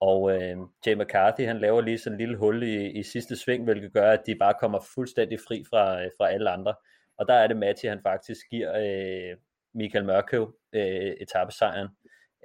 og 0.00 0.30
øh, 0.30 0.56
Jay 0.86 0.94
McCarthy, 0.94 1.46
han 1.46 1.58
laver 1.58 1.80
lige 1.80 1.98
sådan 1.98 2.14
en 2.14 2.18
lille 2.18 2.36
hul 2.36 2.62
i, 2.62 2.90
i 2.90 3.02
sidste 3.02 3.36
sving, 3.36 3.64
hvilket 3.64 3.92
gør, 3.92 4.10
at 4.10 4.22
de 4.26 4.34
bare 4.34 4.54
kommer 4.60 4.80
fuldstændig 4.94 5.38
fri 5.48 5.64
fra, 5.70 6.02
øh, 6.02 6.10
fra 6.18 6.30
alle 6.30 6.50
andre. 6.50 6.74
Og 7.18 7.28
der 7.28 7.34
er 7.34 7.46
det 7.46 7.56
Matti, 7.56 7.86
han 7.86 8.00
faktisk 8.02 8.40
giver 8.50 8.72
øh, 8.76 9.36
Michael 9.74 10.04
Mørkøv 10.04 10.54
øh, 10.72 11.12
etappesejren. 11.20 11.88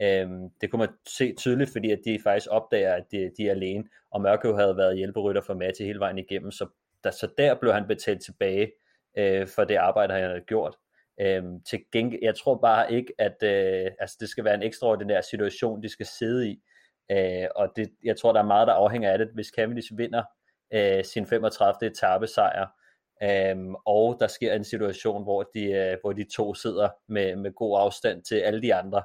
Øhm, 0.01 0.49
det 0.61 0.71
kunne 0.71 0.80
man 0.80 0.89
se 1.07 1.34
tydeligt, 1.38 1.71
fordi 1.71 1.91
at 1.91 1.99
de 2.05 2.19
faktisk 2.23 2.47
opdager, 2.51 2.93
at 2.93 3.05
de, 3.11 3.32
de 3.38 3.47
er 3.47 3.51
alene, 3.51 3.84
og 4.11 4.21
Mørkøv 4.21 4.55
havde 4.55 4.77
været 4.77 4.97
hjælperytter 4.97 5.41
for 5.41 5.53
Matti 5.53 5.86
hele 5.86 5.99
vejen 5.99 6.17
igennem, 6.17 6.51
så 6.51 6.67
der, 7.03 7.11
så 7.11 7.30
der 7.38 7.55
blev 7.55 7.73
han 7.73 7.88
betalt 7.88 8.23
tilbage 8.25 8.71
øh, 9.17 9.47
for 9.47 9.63
det 9.63 9.75
arbejde, 9.75 10.13
han 10.13 10.23
havde 10.23 10.41
gjort. 10.47 10.75
Øhm, 11.21 11.63
til 11.63 11.80
gengæld, 11.91 12.21
jeg 12.23 12.36
tror 12.36 12.55
bare 12.55 12.93
ikke, 12.93 13.13
at 13.17 13.43
øh, 13.43 13.91
altså 13.99 14.17
det 14.19 14.30
skal 14.30 14.43
være 14.43 14.55
en 14.55 14.63
ekstraordinær 14.63 15.21
situation, 15.21 15.84
de 15.84 15.89
skal 15.89 16.05
sidde 16.05 16.49
i, 16.49 16.61
øh, 17.11 17.47
og 17.55 17.71
det, 17.75 17.89
jeg 18.03 18.17
tror, 18.17 18.34
der 18.34 18.39
er 18.39 18.45
meget, 18.45 18.67
der 18.67 18.73
afhænger 18.73 19.11
af 19.11 19.17
det. 19.17 19.30
Hvis 19.34 19.47
Cavendish 19.47 19.97
vinder 19.97 20.23
øh, 20.73 21.03
sin 21.03 21.25
35. 21.25 21.89
etappesejr, 21.91 22.51
sejr, 22.51 22.67
Øhm, 23.24 23.76
og 23.86 24.17
der 24.20 24.28
sker 24.28 24.53
en 24.53 24.63
situation, 24.63 25.24
hvor 25.24 25.43
de, 25.43 25.63
øh, 25.63 25.97
hvor 26.01 26.13
de 26.13 26.26
to 26.36 26.53
sidder 26.53 26.89
med, 27.07 27.36
med 27.36 27.51
god 27.51 27.80
afstand 27.80 28.24
til 28.24 28.36
alle 28.36 28.61
de 28.61 28.76
andre, 28.76 29.03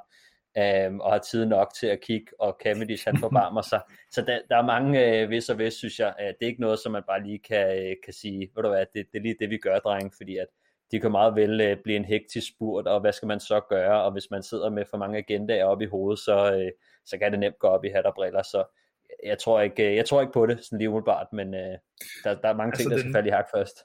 øhm, 0.58 1.00
og 1.00 1.12
har 1.12 1.18
tid 1.18 1.46
nok 1.46 1.74
til 1.80 1.86
at 1.86 2.00
kigge, 2.00 2.26
og 2.38 2.58
Cavendish 2.62 3.06
han 3.06 3.18
forbarmer 3.24 3.62
sig. 3.62 3.80
Så 4.10 4.22
der, 4.22 4.38
der 4.50 4.56
er 4.56 4.62
mange 4.62 5.06
øh, 5.06 5.30
vis 5.30 5.48
og 5.48 5.58
vis, 5.58 5.74
synes 5.74 5.98
jeg. 5.98 6.14
At 6.18 6.34
det 6.38 6.46
er 6.46 6.50
ikke 6.50 6.60
noget, 6.60 6.78
som 6.78 6.92
man 6.92 7.02
bare 7.06 7.22
lige 7.22 7.38
kan, 7.38 7.78
øh, 7.78 7.96
kan 8.04 8.12
sige, 8.12 8.50
ved 8.54 8.62
du 8.62 8.68
hvad, 8.68 8.86
det, 8.94 9.06
det 9.12 9.18
er 9.18 9.22
lige 9.22 9.36
det, 9.40 9.50
vi 9.50 9.58
gør, 9.58 9.78
dreng, 9.78 10.12
fordi 10.16 10.36
at 10.36 10.46
de 10.90 11.00
kan 11.00 11.10
meget 11.10 11.34
vel 11.34 11.60
øh, 11.60 11.76
blive 11.84 11.96
en 11.96 12.04
hektisk 12.04 12.48
spurt, 12.48 12.86
og 12.86 13.00
hvad 13.00 13.12
skal 13.12 13.28
man 13.28 13.40
så 13.40 13.60
gøre, 13.68 14.02
og 14.02 14.12
hvis 14.12 14.30
man 14.30 14.42
sidder 14.42 14.70
med 14.70 14.84
for 14.90 14.96
mange 14.96 15.18
agendaer 15.18 15.64
op 15.64 15.82
i 15.82 15.86
hovedet, 15.86 16.18
så, 16.18 16.54
øh, 16.54 16.70
så 17.06 17.18
kan 17.18 17.32
det 17.32 17.40
nemt 17.40 17.58
gå 17.58 17.66
op 17.66 17.84
i 17.84 17.88
hat 17.88 18.06
og 18.06 18.14
briller, 18.14 18.42
så 18.42 18.64
jeg 19.24 19.38
tror 19.38 19.60
ikke, 19.60 19.90
øh, 19.90 19.96
jeg 19.96 20.04
tror 20.06 20.20
ikke 20.20 20.32
på 20.32 20.46
det, 20.46 20.64
sådan 20.64 20.78
lige 20.78 20.88
umiddelbart, 20.90 21.26
men 21.32 21.54
øh, 21.54 21.78
der, 22.24 22.34
der 22.34 22.48
er 22.48 22.54
mange 22.54 22.72
altså 22.72 22.82
ting, 22.82 22.90
der 22.90 22.96
den, 22.96 23.02
skal 23.02 23.12
falde 23.12 23.28
i 23.28 23.32
hak 23.32 23.46
først 23.54 23.84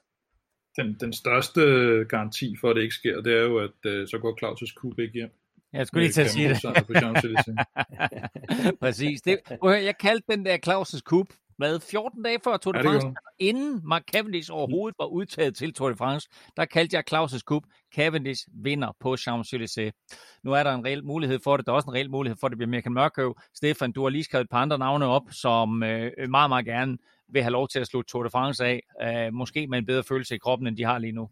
den, 0.76 0.96
den 1.00 1.12
største 1.12 1.60
garanti 2.08 2.56
for, 2.60 2.70
at 2.70 2.76
det 2.76 2.82
ikke 2.82 2.94
sker, 2.94 3.20
det 3.20 3.32
er 3.32 3.42
jo, 3.42 3.58
at 3.58 4.00
uh, 4.00 4.06
så 4.08 4.18
går 4.20 4.38
Claus' 4.44 4.74
kub 4.74 4.98
ikke 4.98 5.14
hjem. 5.14 5.30
Jeg 5.72 5.86
skulle 5.86 6.02
lige 6.02 6.12
til 6.12 6.22
at 6.22 6.30
sige 6.30 6.48
det. 6.48 6.62
Præcis. 8.80 9.22
Det, 9.22 9.38
jeg 9.62 9.94
kaldte 10.00 10.32
den 10.32 10.44
der 10.44 10.56
Claus' 10.66 11.00
kub 11.00 11.26
med 11.60 11.80
14 11.80 12.22
dage 12.22 12.38
før 12.44 12.56
Tour 12.56 12.72
de 12.72 12.82
France, 12.82 13.06
ja, 13.06 13.12
inden 13.38 13.80
Mark 13.84 14.02
Cavendish 14.12 14.52
overhovedet 14.52 14.96
var 14.98 15.06
udtaget 15.06 15.56
til 15.56 15.74
Tour 15.74 15.88
de 15.88 15.96
France, 15.96 16.28
der 16.56 16.64
kaldte 16.64 16.96
jeg 16.96 17.04
Claus' 17.12 17.38
Cup, 17.38 17.62
Cavendish 17.94 18.48
vinder 18.52 18.92
på 19.00 19.14
Champs-Élysées. 19.14 19.90
Nu 20.44 20.52
er 20.52 20.62
der 20.62 20.74
en 20.74 20.84
reel 20.84 21.04
mulighed 21.04 21.38
for 21.44 21.56
det, 21.56 21.66
der 21.66 21.72
er 21.72 21.76
også 21.76 21.90
en 21.90 21.94
reel 21.94 22.10
mulighed 22.10 22.36
for, 22.40 22.46
at 22.46 22.50
det 22.50 22.58
bliver 22.58 22.70
Michael 22.70 22.92
Mørkøv. 22.92 23.36
Stefan, 23.54 23.92
du 23.92 24.02
har 24.02 24.08
lige 24.08 24.24
skrevet 24.24 24.44
et 24.44 24.50
par 24.50 24.58
andre 24.58 24.78
navne 24.78 25.04
op, 25.06 25.22
som 25.30 25.82
øh, 25.82 26.12
meget, 26.30 26.50
meget 26.50 26.66
gerne 26.66 26.98
vil 27.32 27.42
have 27.42 27.52
lov 27.52 27.68
til 27.68 27.80
at 27.80 27.86
slutte 27.86 28.10
Tour 28.10 28.22
de 28.22 28.30
France 28.30 28.64
af, 28.64 28.82
øh, 29.02 29.32
måske 29.32 29.66
med 29.66 29.78
en 29.78 29.86
bedre 29.86 30.02
følelse 30.02 30.34
i 30.34 30.38
kroppen, 30.38 30.68
end 30.68 30.76
de 30.76 30.84
har 30.84 30.98
lige 30.98 31.12
nu. 31.12 31.30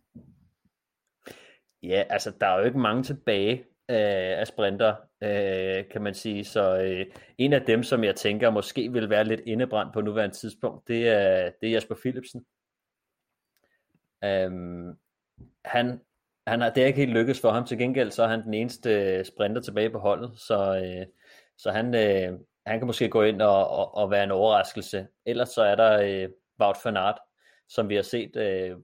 Ja, 1.83 2.05
altså 2.11 2.33
der 2.41 2.47
er 2.47 2.59
jo 2.59 2.65
ikke 2.65 2.79
mange 2.79 3.03
tilbage 3.03 3.59
øh, 3.91 4.39
af 4.41 4.47
sprinter, 4.47 4.95
øh, 5.23 5.89
kan 5.91 6.03
man 6.03 6.15
sige. 6.15 6.45
Så 6.45 6.81
øh, 6.81 7.07
en 7.39 7.53
af 7.53 7.63
dem, 7.63 7.83
som 7.83 8.05
jeg 8.05 8.17
tænker 8.17 8.51
måske 8.51 8.93
vil 8.93 9.11
være 9.11 9.25
lidt 9.25 9.41
indebrændt 9.41 9.95
på 9.95 10.01
nuværende 10.01 10.37
tidspunkt, 10.37 10.89
det 10.89 11.09
er, 11.09 11.51
det 11.61 11.69
er 11.69 11.73
Jasper 11.73 11.95
Philipsen. 11.95 12.47
Um, 14.27 14.99
han, 15.65 16.01
han 16.47 16.61
har, 16.61 16.71
det 16.71 16.83
er 16.83 16.87
ikke 16.87 16.99
helt 16.99 17.13
lykkedes 17.13 17.41
for 17.41 17.51
ham. 17.51 17.67
Til 17.67 17.79
gengæld 17.79 18.11
så 18.11 18.23
er 18.23 18.29
han 18.29 18.43
den 18.43 18.55
eneste 18.55 19.25
sprinter 19.25 19.63
tilbage 19.63 19.91
på 19.91 19.99
holdet, 19.99 20.39
så, 20.39 20.83
øh, 20.85 21.07
så 21.59 21.71
han, 21.71 21.95
øh, 21.95 22.39
han 22.69 22.79
kan 22.81 22.87
måske 22.87 23.09
gå 23.09 23.23
ind 23.23 23.43
og, 23.43 23.69
og, 23.69 23.97
og 23.97 24.11
være 24.11 24.25
en 24.25 24.31
overraskelse. 24.31 25.07
Ellers 25.27 25.49
så 25.49 25.63
er 25.63 25.75
der 25.75 26.01
øh, 26.03 26.29
Wout 26.61 26.77
van 26.85 26.97
Aert, 26.97 27.19
som 27.69 27.89
vi 27.89 27.95
har 27.95 28.03
set 28.03 28.37
øh, 28.37 28.77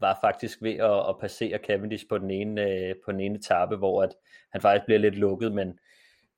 var 0.00 0.18
faktisk 0.20 0.62
ved 0.62 0.74
at, 0.74 1.08
at 1.08 1.18
passere 1.20 1.58
Cavendish 1.66 2.04
på 2.08 2.18
den 2.18 2.30
ene, 2.30 2.62
øh, 2.62 2.94
på 3.04 3.12
den 3.12 3.20
ene 3.20 3.38
etape, 3.38 3.76
hvor 3.76 4.02
at 4.02 4.14
han 4.52 4.60
faktisk 4.60 4.84
bliver 4.84 4.98
lidt 4.98 5.14
lukket, 5.14 5.52
men 5.52 5.78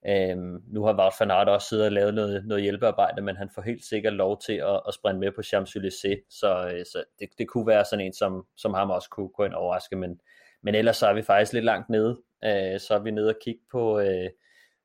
øh, 0.08 0.36
nu 0.74 0.84
har 0.84 0.98
Wout 0.98 1.12
van 1.20 1.30
Aert 1.30 1.48
også 1.48 1.68
siddet 1.68 1.86
og 1.86 1.92
lavet 1.92 2.14
noget, 2.14 2.46
noget 2.46 2.62
hjælpearbejde, 2.62 3.22
men 3.22 3.36
han 3.36 3.50
får 3.54 3.62
helt 3.62 3.84
sikkert 3.84 4.12
lov 4.12 4.40
til 4.40 4.52
at, 4.52 4.80
at 4.88 4.94
sprinte 4.94 5.20
med 5.20 5.32
på 5.32 5.40
Champs-Élysées, 5.40 6.26
så, 6.30 6.70
øh, 6.74 6.84
så 6.84 7.04
det, 7.18 7.28
det 7.38 7.48
kunne 7.48 7.66
være 7.66 7.84
sådan 7.84 8.06
en, 8.06 8.12
som, 8.12 8.46
som 8.56 8.74
ham 8.74 8.90
også 8.90 9.10
kunne 9.10 9.28
gå 9.28 9.44
ind 9.44 9.54
og 9.54 9.60
overraske, 9.62 9.96
men, 9.96 10.20
men 10.62 10.74
ellers 10.74 10.96
så 10.96 11.06
er 11.06 11.14
vi 11.14 11.22
faktisk 11.22 11.52
lidt 11.52 11.64
langt 11.64 11.88
nede, 11.90 12.20
øh, 12.44 12.80
så 12.80 12.94
er 12.94 12.98
vi 12.98 13.10
nede 13.10 13.28
og 13.28 13.36
kigge 13.44 13.60
på, 13.72 14.00
øh, 14.00 14.30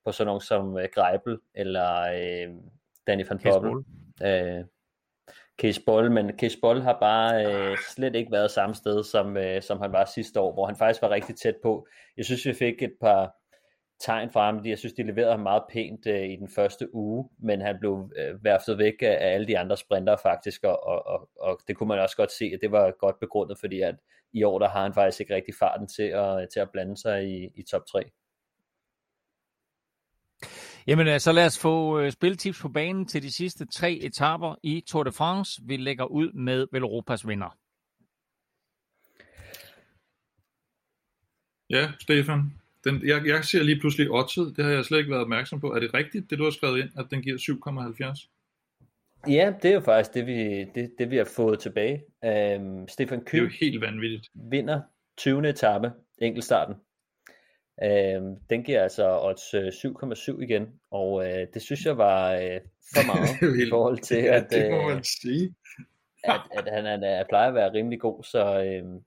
på 0.06 0.12
sådan 0.12 0.28
nogle 0.28 0.42
som 0.42 0.78
øh, 0.78 0.88
Greibel 0.94 1.38
eller 1.56 2.02
øh, 2.02 2.56
Danny 3.08 3.26
van 3.30 3.40
Poppel. 3.40 3.72
Øh, 4.24 4.66
Case 5.62 5.82
Boll, 5.86 6.12
men 6.12 6.40
Case 6.40 6.58
Boll 6.62 6.82
har 6.82 6.98
bare 7.00 7.46
øh, 7.46 7.78
slet 7.96 8.16
ikke 8.16 8.32
været 8.32 8.52
samme 8.52 8.76
sted, 8.76 9.04
som, 9.04 9.38
øh, 9.38 9.62
som 9.62 9.82
han 9.82 9.92
var 9.92 10.06
sidste 10.06 10.40
år, 10.40 10.54
hvor 10.54 10.66
han 10.66 10.76
faktisk 10.76 11.02
var 11.02 11.10
rigtig 11.10 11.36
tæt 11.36 11.56
på. 11.64 11.88
Jeg 12.18 12.26
synes, 12.26 12.46
vi 12.46 12.54
fik 12.54 12.82
et 12.82 12.94
par, 13.02 13.40
tegn 14.00 14.30
fra 14.30 14.46
ham. 14.46 14.66
Jeg 14.66 14.78
synes, 14.78 14.94
de 14.94 15.04
leverede 15.04 15.32
ham 15.32 15.40
meget 15.40 15.64
pænt 15.70 16.08
øh, 16.08 16.30
i 16.30 16.36
den 16.36 16.50
første 16.56 16.96
uge, 16.96 17.30
men 17.40 17.62
han 17.62 17.78
blev 17.80 18.12
øh, 18.18 18.44
værftet 18.44 18.78
væk 18.78 18.94
af, 19.02 19.18
af 19.22 19.34
alle 19.34 19.48
de 19.48 19.58
andre 19.58 19.78
sprinter 19.78 20.16
faktisk, 20.24 20.64
og, 20.64 20.84
og, 20.84 21.08
og, 21.08 21.30
og 21.40 21.60
det 21.68 21.78
kunne 21.78 21.88
man 21.88 22.00
også 22.00 22.18
godt 22.18 22.32
se, 22.32 22.52
at 22.54 22.60
det 22.62 22.72
var 22.72 22.92
godt 23.00 23.20
begrundet, 23.20 23.58
fordi 23.60 23.82
at 23.82 23.96
i 24.34 24.44
år 24.44 24.60
der 24.60 24.68
har 24.70 24.84
han 24.84 24.94
faktisk 24.94 25.20
ikke 25.20 25.36
rigtig 25.36 25.54
farten 25.60 25.88
til 25.88 26.04
at, 26.04 26.48
til 26.54 26.60
at 26.60 26.72
blande 26.74 26.98
sig 26.98 27.24
i, 27.30 27.50
i 27.56 27.64
top 27.72 27.82
3. 27.92 28.04
Jamen, 30.88 31.08
øh, 31.08 31.20
så 31.20 31.32
lad 31.32 31.46
os 31.46 31.60
få 31.60 32.00
øh, 32.00 32.12
spiltips 32.12 32.62
på 32.62 32.70
banen 32.70 33.06
til 33.06 33.24
de 33.24 33.32
sidste 33.32 33.66
tre 33.66 33.94
etaper 33.94 34.56
i 34.64 34.84
Tour 34.88 35.04
de 35.04 35.12
France. 35.12 35.62
Vi 35.66 35.78
lægger 35.78 36.06
ud 36.06 36.32
med 36.32 36.68
Velropas 36.72 37.28
vinder. 37.28 37.58
Ja, 41.70 41.92
Stefan. 42.00 42.54
Den, 42.84 43.08
jeg, 43.08 43.28
jeg 43.28 43.46
ser 43.46 43.64
lige 43.64 43.80
pludselig 43.80 44.12
oddset, 44.12 44.54
det 44.58 44.66
har 44.66 44.72
jeg 44.72 44.86
slet 44.86 44.98
ikke 44.98 45.12
været 45.12 45.22
opmærksom 45.22 45.60
på. 45.60 45.74
Er 45.74 45.80
det 45.80 45.94
rigtigt, 45.94 46.30
det 46.30 46.38
du 46.38 46.44
har 46.44 46.52
skrevet 46.52 46.80
ind, 46.80 46.90
at 46.98 47.06
den 47.12 47.22
giver 47.22 47.38
7,70? 47.38 48.30
Ja, 49.28 49.54
det 49.62 49.72
er 49.72 49.74
jo 49.74 49.82
faktisk 49.82 50.14
det, 50.14 50.26
vi, 50.26 50.66
det, 50.76 50.92
det, 51.00 51.12
vi 51.12 51.18
har 51.18 51.30
fået 51.36 51.60
tilbage. 51.60 52.04
Øhm, 52.26 52.88
Stefan 52.88 53.26
Kyl 53.26 53.38
det 53.38 53.38
er 53.38 53.44
jo 53.44 53.58
helt 53.62 53.82
vanvittigt. 53.82 54.30
vinder 54.52 54.82
20. 55.18 55.50
etape, 55.50 55.92
enkeltstarten. 56.22 56.76
Øhm, 57.84 58.36
den 58.50 58.64
giver 58.64 58.84
altså 58.84 59.20
odds 59.22 59.54
7,7 60.26 60.32
øh, 60.32 60.44
igen, 60.44 60.68
og 60.92 61.26
øh, 61.26 61.48
det 61.54 61.62
synes 61.62 61.86
jeg 61.86 61.98
var 61.98 62.34
øh, 62.34 62.60
for 62.94 63.06
meget 63.12 63.58
i 63.66 63.70
forhold 63.70 63.98
til, 63.98 64.18
ja, 64.18 64.36
at, 64.36 64.48
det 64.52 64.72
må 64.72 64.88
man 64.88 65.04
sige. 65.04 65.56
at, 66.24 66.42
at 66.52 66.74
han, 66.74 66.86
han, 66.86 67.04
han 67.04 67.26
plejer 67.30 67.48
at 67.48 67.54
være 67.54 67.74
rimelig 67.74 68.00
god, 68.00 68.24
så, 68.24 68.64
øh, 68.64 69.02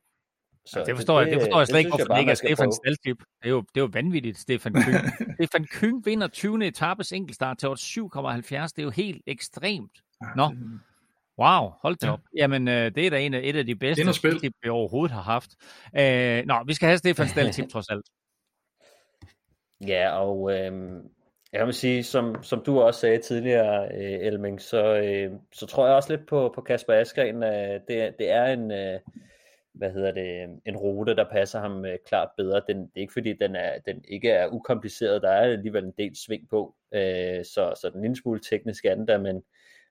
så 0.64 0.78
ja, 0.78 0.84
det 0.84 0.96
forstår 0.96 1.20
det, 1.20 1.26
jeg, 1.26 1.34
det 1.34 1.42
forstår 1.42 1.58
jeg 1.60 1.66
slet 1.66 1.78
ikke, 1.78 1.90
hvorfor 1.90 2.14
det 2.14 2.20
ikke 2.20 2.30
er 2.30 2.34
Stefan 2.34 2.72
Staltip. 2.72 3.18
Det 3.18 3.46
er 3.46 3.50
jo, 3.50 3.60
det 3.60 3.76
er 3.76 3.80
jo 3.80 3.90
vanvittigt, 3.92 4.38
Stefan 4.38 4.72
Kyng. 4.72 4.96
Stefan 5.36 5.64
Kyng 5.64 6.06
vinder 6.06 6.28
20. 6.28 6.66
etapes 6.66 7.12
enkeltstart 7.12 7.58
til 7.58 7.66
7,70. 7.66 7.70
Det 7.70 8.78
er 8.78 8.82
jo 8.82 8.90
helt 8.90 9.22
ekstremt. 9.26 10.02
Nå, 10.36 10.54
wow, 11.38 11.72
hold 11.82 11.96
da 11.96 12.06
ja. 12.06 12.12
op. 12.12 12.20
Jamen, 12.36 12.68
øh, 12.68 12.94
det 12.94 13.06
er 13.06 13.10
da 13.10 13.20
en 13.20 13.34
af, 13.34 13.40
et 13.44 13.56
af 13.56 13.66
de 13.66 13.74
bedste 13.74 14.12
spil, 14.12 14.52
vi 14.62 14.68
overhovedet 14.68 15.14
har 15.14 15.22
haft. 15.22 15.50
Øh, 15.98 16.46
nå, 16.46 16.64
vi 16.66 16.74
skal 16.74 16.86
have 16.86 16.98
Stefan 16.98 17.28
Staltip 17.28 17.68
trods 17.72 17.88
alt. 17.88 18.04
Ja, 19.86 20.18
og 20.18 20.52
øh, 20.52 20.72
jeg 21.52 21.66
vil 21.66 21.74
sige, 21.74 22.04
som, 22.04 22.42
som 22.42 22.62
du 22.66 22.80
også 22.80 23.00
sagde 23.00 23.18
tidligere, 23.18 23.88
øh, 23.94 24.26
Elming, 24.26 24.60
så, 24.60 24.96
øh, 24.96 25.32
så 25.52 25.66
tror 25.66 25.86
jeg 25.86 25.96
også 25.96 26.16
lidt 26.16 26.28
på, 26.28 26.52
på 26.54 26.60
Kasper 26.60 26.94
Askren. 26.94 27.42
Øh, 27.42 27.80
det, 27.88 28.14
det 28.18 28.30
er 28.30 28.44
en... 28.44 28.70
Øh, 28.70 29.00
hvad 29.74 29.92
hedder 29.92 30.12
det, 30.12 30.60
en 30.66 30.76
rute, 30.76 31.16
der 31.16 31.30
passer 31.30 31.60
ham 31.60 31.84
øh, 31.84 31.98
klart 32.06 32.28
bedre. 32.36 32.62
Den, 32.68 32.76
det 32.80 32.90
er 32.96 33.00
ikke 33.00 33.12
fordi, 33.12 33.32
den, 33.32 33.56
er, 33.56 33.78
den 33.86 34.04
ikke 34.08 34.30
er 34.30 34.48
ukompliceret, 34.48 35.22
der 35.22 35.30
er 35.30 35.52
alligevel 35.52 35.84
en 35.84 35.94
del 35.98 36.16
sving 36.16 36.48
på, 36.50 36.74
øh, 36.94 37.44
så, 37.44 37.74
så 37.80 37.90
den 37.92 37.98
en 37.98 38.02
lille 38.02 38.16
smule 38.16 38.40
teknisk 38.40 38.84
er 38.84 38.94
den 38.94 39.08
der, 39.08 39.18
men, 39.18 39.42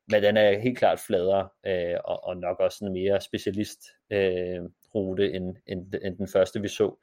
men 0.07 0.23
den 0.23 0.37
er 0.37 0.59
helt 0.59 0.77
klart 0.77 0.99
fladere, 0.99 1.49
øh, 1.65 1.97
og, 2.05 2.23
og 2.23 2.37
nok 2.37 2.59
også 2.59 2.85
en 2.85 2.93
mere 2.93 3.21
specialist 3.21 3.79
øh, 4.11 4.59
rute, 4.95 5.33
end, 5.33 5.55
end, 5.67 5.93
end 6.03 6.17
den 6.17 6.27
første 6.27 6.61
vi 6.61 6.67
så. 6.67 6.95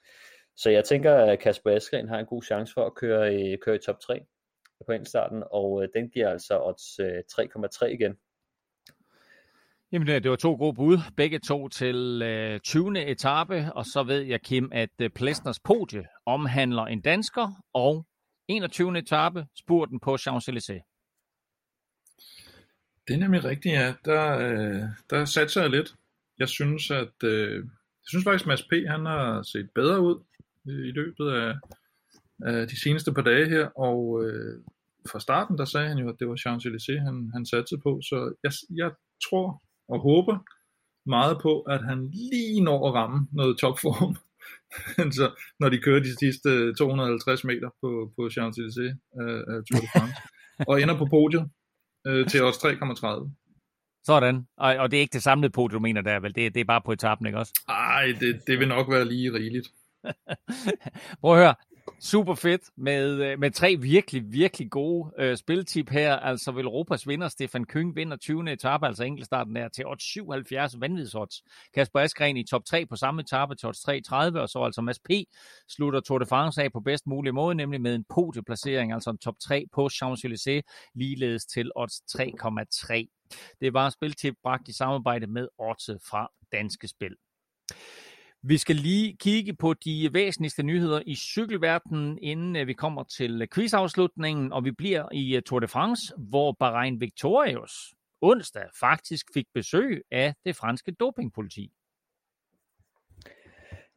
Så 0.58 0.70
jeg 0.70 0.84
tænker, 0.84 1.14
at 1.14 1.38
Kasper 1.38 1.70
Askren 1.70 2.08
har 2.08 2.18
en 2.18 2.26
god 2.26 2.42
chance 2.42 2.72
for 2.74 2.86
at 2.86 2.94
køre 2.94 3.34
i, 3.34 3.56
køre 3.56 3.76
i 3.76 3.78
top 3.86 4.00
3 4.00 4.20
på 4.86 5.04
starten, 5.04 5.42
og 5.50 5.82
øh, 5.82 5.88
den 5.94 6.10
giver 6.10 6.30
altså 6.30 6.62
odds 6.62 6.98
øh, 6.98 7.22
3,3 7.32 7.86
igen. 7.86 8.14
Jamen, 9.92 10.08
det 10.08 10.30
var 10.30 10.36
to 10.36 10.54
gode 10.54 10.74
bud. 10.74 10.98
Begge 11.16 11.38
to 11.38 11.68
til 11.68 12.22
øh, 12.22 12.60
20. 12.60 13.06
etape, 13.06 13.72
og 13.74 13.84
så 13.86 14.02
ved 14.02 14.20
jeg, 14.20 14.40
Kim, 14.40 14.70
at 14.72 14.90
øh, 15.00 15.10
Plesners 15.10 15.60
podie 15.60 16.06
omhandler 16.26 16.82
en 16.82 17.00
dansker, 17.00 17.62
og 17.74 18.06
21. 18.48 18.98
etape, 18.98 19.46
spurten 19.58 20.00
på 20.00 20.14
Champs-Élysées. 20.14 20.84
Det 23.08 23.14
er 23.14 23.18
nemlig 23.18 23.44
rigtigt, 23.44 23.74
ja. 23.74 23.94
Der, 24.04 24.38
øh, 24.38 24.82
der 25.10 25.24
satser 25.24 25.60
jeg 25.60 25.70
lidt. 25.70 25.94
Jeg 26.38 26.48
synes, 26.48 26.90
at 26.90 27.22
øh, 27.24 27.54
jeg 28.02 28.08
synes 28.08 28.24
faktisk, 28.24 28.44
at 28.44 28.48
Mads 28.48 28.62
P. 28.62 28.72
han 28.88 29.06
har 29.06 29.42
set 29.42 29.70
bedre 29.74 30.00
ud 30.00 30.24
i 30.70 30.92
løbet 31.00 31.30
af, 31.30 31.54
af 32.40 32.68
de 32.68 32.80
seneste 32.80 33.12
par 33.12 33.22
dage 33.22 33.48
her, 33.48 33.66
og 33.66 34.24
øh, 34.24 34.62
fra 35.10 35.20
starten, 35.20 35.58
der 35.58 35.64
sagde 35.64 35.88
han 35.88 35.98
jo, 35.98 36.08
at 36.08 36.16
det 36.18 36.28
var 36.28 36.36
Champs-Élysées, 36.44 37.04
han, 37.04 37.30
han 37.34 37.46
satte 37.46 37.78
på, 37.78 38.00
så 38.02 38.34
jeg, 38.44 38.52
jeg 38.76 38.90
tror, 39.28 39.62
og 39.88 40.00
håber 40.00 40.38
meget 41.06 41.38
på, 41.42 41.60
at 41.60 41.84
han 41.84 42.10
lige 42.10 42.60
når 42.60 42.88
at 42.88 42.94
ramme 42.94 43.28
noget 43.32 43.58
topform, 43.58 44.16
så, 45.18 45.26
når 45.60 45.68
de 45.68 45.78
kører 45.78 46.00
de 46.00 46.18
sidste 46.18 46.74
250 46.74 47.44
meter 47.44 47.70
på, 47.80 48.12
på 48.16 48.22
Champs-Élysées 48.26 48.94
øh, 49.20 49.64
Tour 49.66 49.80
de 49.80 49.88
France, 49.94 50.14
og 50.68 50.82
ender 50.82 50.98
på 50.98 51.06
podiet 51.10 51.50
øh, 52.06 52.28
til 52.28 52.42
os 52.44 52.56
3,30. 52.56 53.30
Sådan. 54.04 54.46
Og, 54.56 54.76
og 54.76 54.90
det 54.90 54.96
er 54.96 55.00
ikke 55.00 55.12
det 55.12 55.22
samlede 55.22 55.52
podium, 55.52 55.82
mener 55.82 56.00
der, 56.00 56.20
vel? 56.20 56.34
Det, 56.34 56.54
det 56.54 56.60
er 56.60 56.64
bare 56.64 56.82
på 56.84 56.92
etappen, 56.92 57.26
ikke 57.26 57.38
også? 57.38 57.52
Nej, 57.68 58.06
det, 58.20 58.40
det 58.46 58.58
vil 58.58 58.68
nok 58.68 58.90
være 58.90 59.04
lige 59.04 59.32
rigeligt. 59.32 59.68
Prøv 61.20 61.32
at 61.32 61.38
høre 61.38 61.54
super 62.00 62.34
fedt 62.34 62.62
med, 62.76 63.22
øh, 63.24 63.38
med 63.38 63.50
tre 63.50 63.76
virkelig, 63.76 64.32
virkelig 64.32 64.70
gode 64.70 65.12
øh, 65.18 65.36
spiltip 65.36 65.90
her. 65.90 66.16
Altså 66.16 66.52
vil 66.52 66.64
Europas 66.64 67.08
vinder, 67.08 67.28
Stefan 67.28 67.64
Kyng, 67.64 67.96
vinder 67.96 68.16
20. 68.16 68.52
etape, 68.52 68.86
altså 68.86 69.04
enkeltstarten 69.04 69.56
der 69.56 69.68
til 69.68 69.86
odds 69.86 70.02
77 70.02 70.80
vanvidsodds. 70.80 71.42
Kasper 71.74 72.00
Askren 72.00 72.36
i 72.36 72.44
top 72.44 72.64
3 72.64 72.86
på 72.86 72.96
samme 72.96 73.20
etape 73.20 73.54
til 73.54 73.68
odds 73.68 73.80
330, 73.80 74.40
og 74.40 74.48
så 74.48 74.62
altså 74.62 74.80
Mads 74.82 74.98
P. 74.98 75.10
slutter 75.68 76.00
Tour 76.00 76.18
de 76.18 76.26
France 76.26 76.62
af 76.62 76.72
på 76.72 76.80
bedst 76.80 77.06
mulig 77.06 77.34
måde, 77.34 77.54
nemlig 77.54 77.80
med 77.80 77.94
en 77.94 78.04
podieplacering, 78.08 78.92
altså 78.92 79.10
en 79.10 79.18
top 79.18 79.34
3 79.40 79.64
på 79.72 79.88
Champs-Élysées, 79.92 80.90
ligeledes 80.94 81.46
til 81.46 81.70
odds 81.76 82.02
3,3. 82.16 83.56
Det 83.60 83.72
var 83.72 83.90
spiltip 83.90 84.34
bragt 84.42 84.68
i 84.68 84.72
samarbejde 84.72 85.26
med 85.26 85.48
Odds 85.58 85.90
fra 86.10 86.28
Danske 86.52 86.88
Spil. 86.88 87.16
Vi 88.42 88.58
skal 88.58 88.76
lige 88.76 89.16
kigge 89.20 89.56
på 89.56 89.74
de 89.74 90.10
væsentligste 90.12 90.62
nyheder 90.62 91.02
i 91.06 91.14
cykelverdenen, 91.14 92.18
inden 92.22 92.56
øh, 92.56 92.66
vi 92.66 92.72
kommer 92.72 93.02
til 93.02 93.42
øh, 93.42 93.48
quizafslutningen, 93.54 94.52
og 94.52 94.64
vi 94.64 94.70
bliver 94.70 95.08
i 95.12 95.36
øh, 95.36 95.42
Tour 95.42 95.60
de 95.60 95.68
France, 95.68 96.14
hvor 96.18 96.52
Bahrain 96.52 97.00
Victorious 97.00 97.72
onsdag 98.20 98.64
faktisk 98.80 99.26
fik 99.34 99.46
besøg 99.54 100.02
af 100.10 100.34
det 100.44 100.56
franske 100.56 100.92
dopingpoliti. 100.92 101.72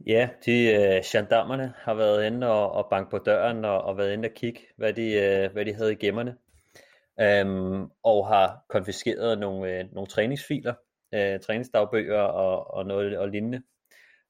Ja, 0.08 0.30
de 0.46 0.74
øh, 0.74 1.02
gendarmerne 1.06 1.74
har 1.78 1.94
været 1.94 2.28
inde 2.28 2.48
og, 2.48 2.72
og 2.72 2.88
banke 2.90 3.10
på 3.10 3.18
døren 3.18 3.66
og, 3.66 3.82
og 3.82 3.98
været 3.98 4.14
inde 4.14 4.28
og 4.28 4.34
kigge, 4.36 4.62
hvad 4.78 4.94
de, 4.94 5.12
øh, 5.12 5.52
hvad 5.52 5.66
de 5.66 5.74
havde 5.74 5.92
i 5.92 5.96
gemmerne. 5.96 6.38
øhm, 7.20 7.90
og 8.04 8.28
har 8.28 8.66
konfiskeret 8.70 9.40
nogle, 9.40 9.80
øh, 9.80 9.86
nogle 9.94 10.08
træningsfiler, 10.08 10.74
øh, 11.14 11.40
træningsdagbøger 11.40 12.22
og, 12.22 12.74
og 12.74 12.86
noget 12.86 13.18
og 13.18 13.30
lignende 13.30 13.62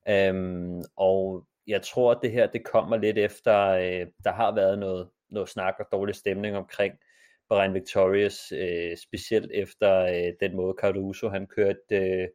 Øhm, 0.09 0.81
og 0.95 1.47
jeg 1.67 1.81
tror, 1.81 2.11
at 2.11 2.19
det 2.21 2.31
her 2.31 2.47
det 2.47 2.65
kommer 2.65 2.97
lidt 2.97 3.17
efter, 3.17 3.67
øh, 3.67 4.07
der 4.23 4.31
har 4.31 4.55
været 4.55 4.79
noget, 4.79 5.09
noget 5.29 5.49
snak 5.49 5.75
og 5.79 5.85
dårlig 5.91 6.15
stemning 6.15 6.57
omkring 6.57 6.93
Bahrain 7.49 7.73
Victorious, 7.73 8.51
øh, 8.51 8.97
specielt 8.97 9.51
efter 9.53 10.01
øh, 10.01 10.33
den 10.39 10.55
måde 10.55 10.75
Caruso 10.81 11.29
han 11.29 11.47
kørte 11.47 11.79
øh, 11.91 12.27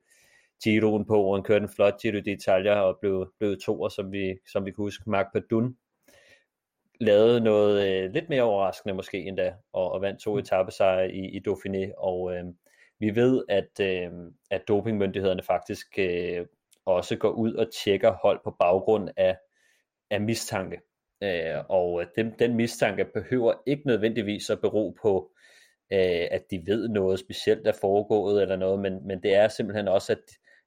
Giroen 0.64 1.04
på, 1.04 1.24
og 1.24 1.36
han 1.36 1.44
kørte 1.44 1.62
en 1.62 1.68
flot 1.68 2.00
Giro 2.02 2.18
d'Italia 2.18 2.76
og 2.78 2.98
blev, 3.00 3.32
blev 3.38 3.56
toer, 3.64 3.88
som 3.88 4.12
vi, 4.12 4.38
som 4.52 4.64
vi 4.66 4.70
kan 4.70 4.82
huske, 4.82 5.10
Mark 5.10 5.26
Padun 5.32 5.76
lavede 7.00 7.40
noget 7.40 7.88
øh, 7.88 8.12
lidt 8.12 8.28
mere 8.28 8.42
overraskende 8.42 8.94
måske 8.94 9.18
endda, 9.18 9.54
og, 9.72 9.92
og 9.92 10.02
vandt 10.02 10.20
to 10.20 10.32
mm. 10.32 10.38
etappesejre 10.38 11.12
i, 11.12 11.36
i 11.36 11.42
Dauphiné, 11.48 11.94
og 11.98 12.36
øh, 12.36 12.44
vi 12.98 13.16
ved, 13.16 13.44
at, 13.48 13.80
øh, 13.80 14.10
at 14.50 14.68
dopingmyndighederne 14.68 15.42
faktisk 15.42 15.98
øh, 15.98 16.46
også 16.86 17.16
går 17.16 17.30
ud 17.30 17.54
og 17.54 17.66
tjekker 17.84 18.12
hold 18.12 18.40
på 18.44 18.56
baggrund 18.60 19.08
af, 19.16 19.36
af 20.10 20.20
mistanke. 20.20 20.80
Øh, 21.22 21.64
og 21.68 22.04
den, 22.16 22.34
den 22.38 22.54
mistanke 22.54 23.04
behøver 23.04 23.54
ikke 23.66 23.86
nødvendigvis 23.86 24.50
at 24.50 24.60
bero 24.60 24.96
på, 25.02 25.30
øh, 25.92 26.26
at 26.30 26.42
de 26.50 26.62
ved 26.66 26.88
noget 26.88 27.18
specielt 27.18 27.66
er 27.66 27.72
foregået 27.80 28.42
eller 28.42 28.56
noget, 28.56 28.80
men, 28.80 29.06
men 29.06 29.22
det 29.22 29.34
er 29.34 29.48
simpelthen 29.48 29.88
også, 29.88 30.12
at, 30.12 30.18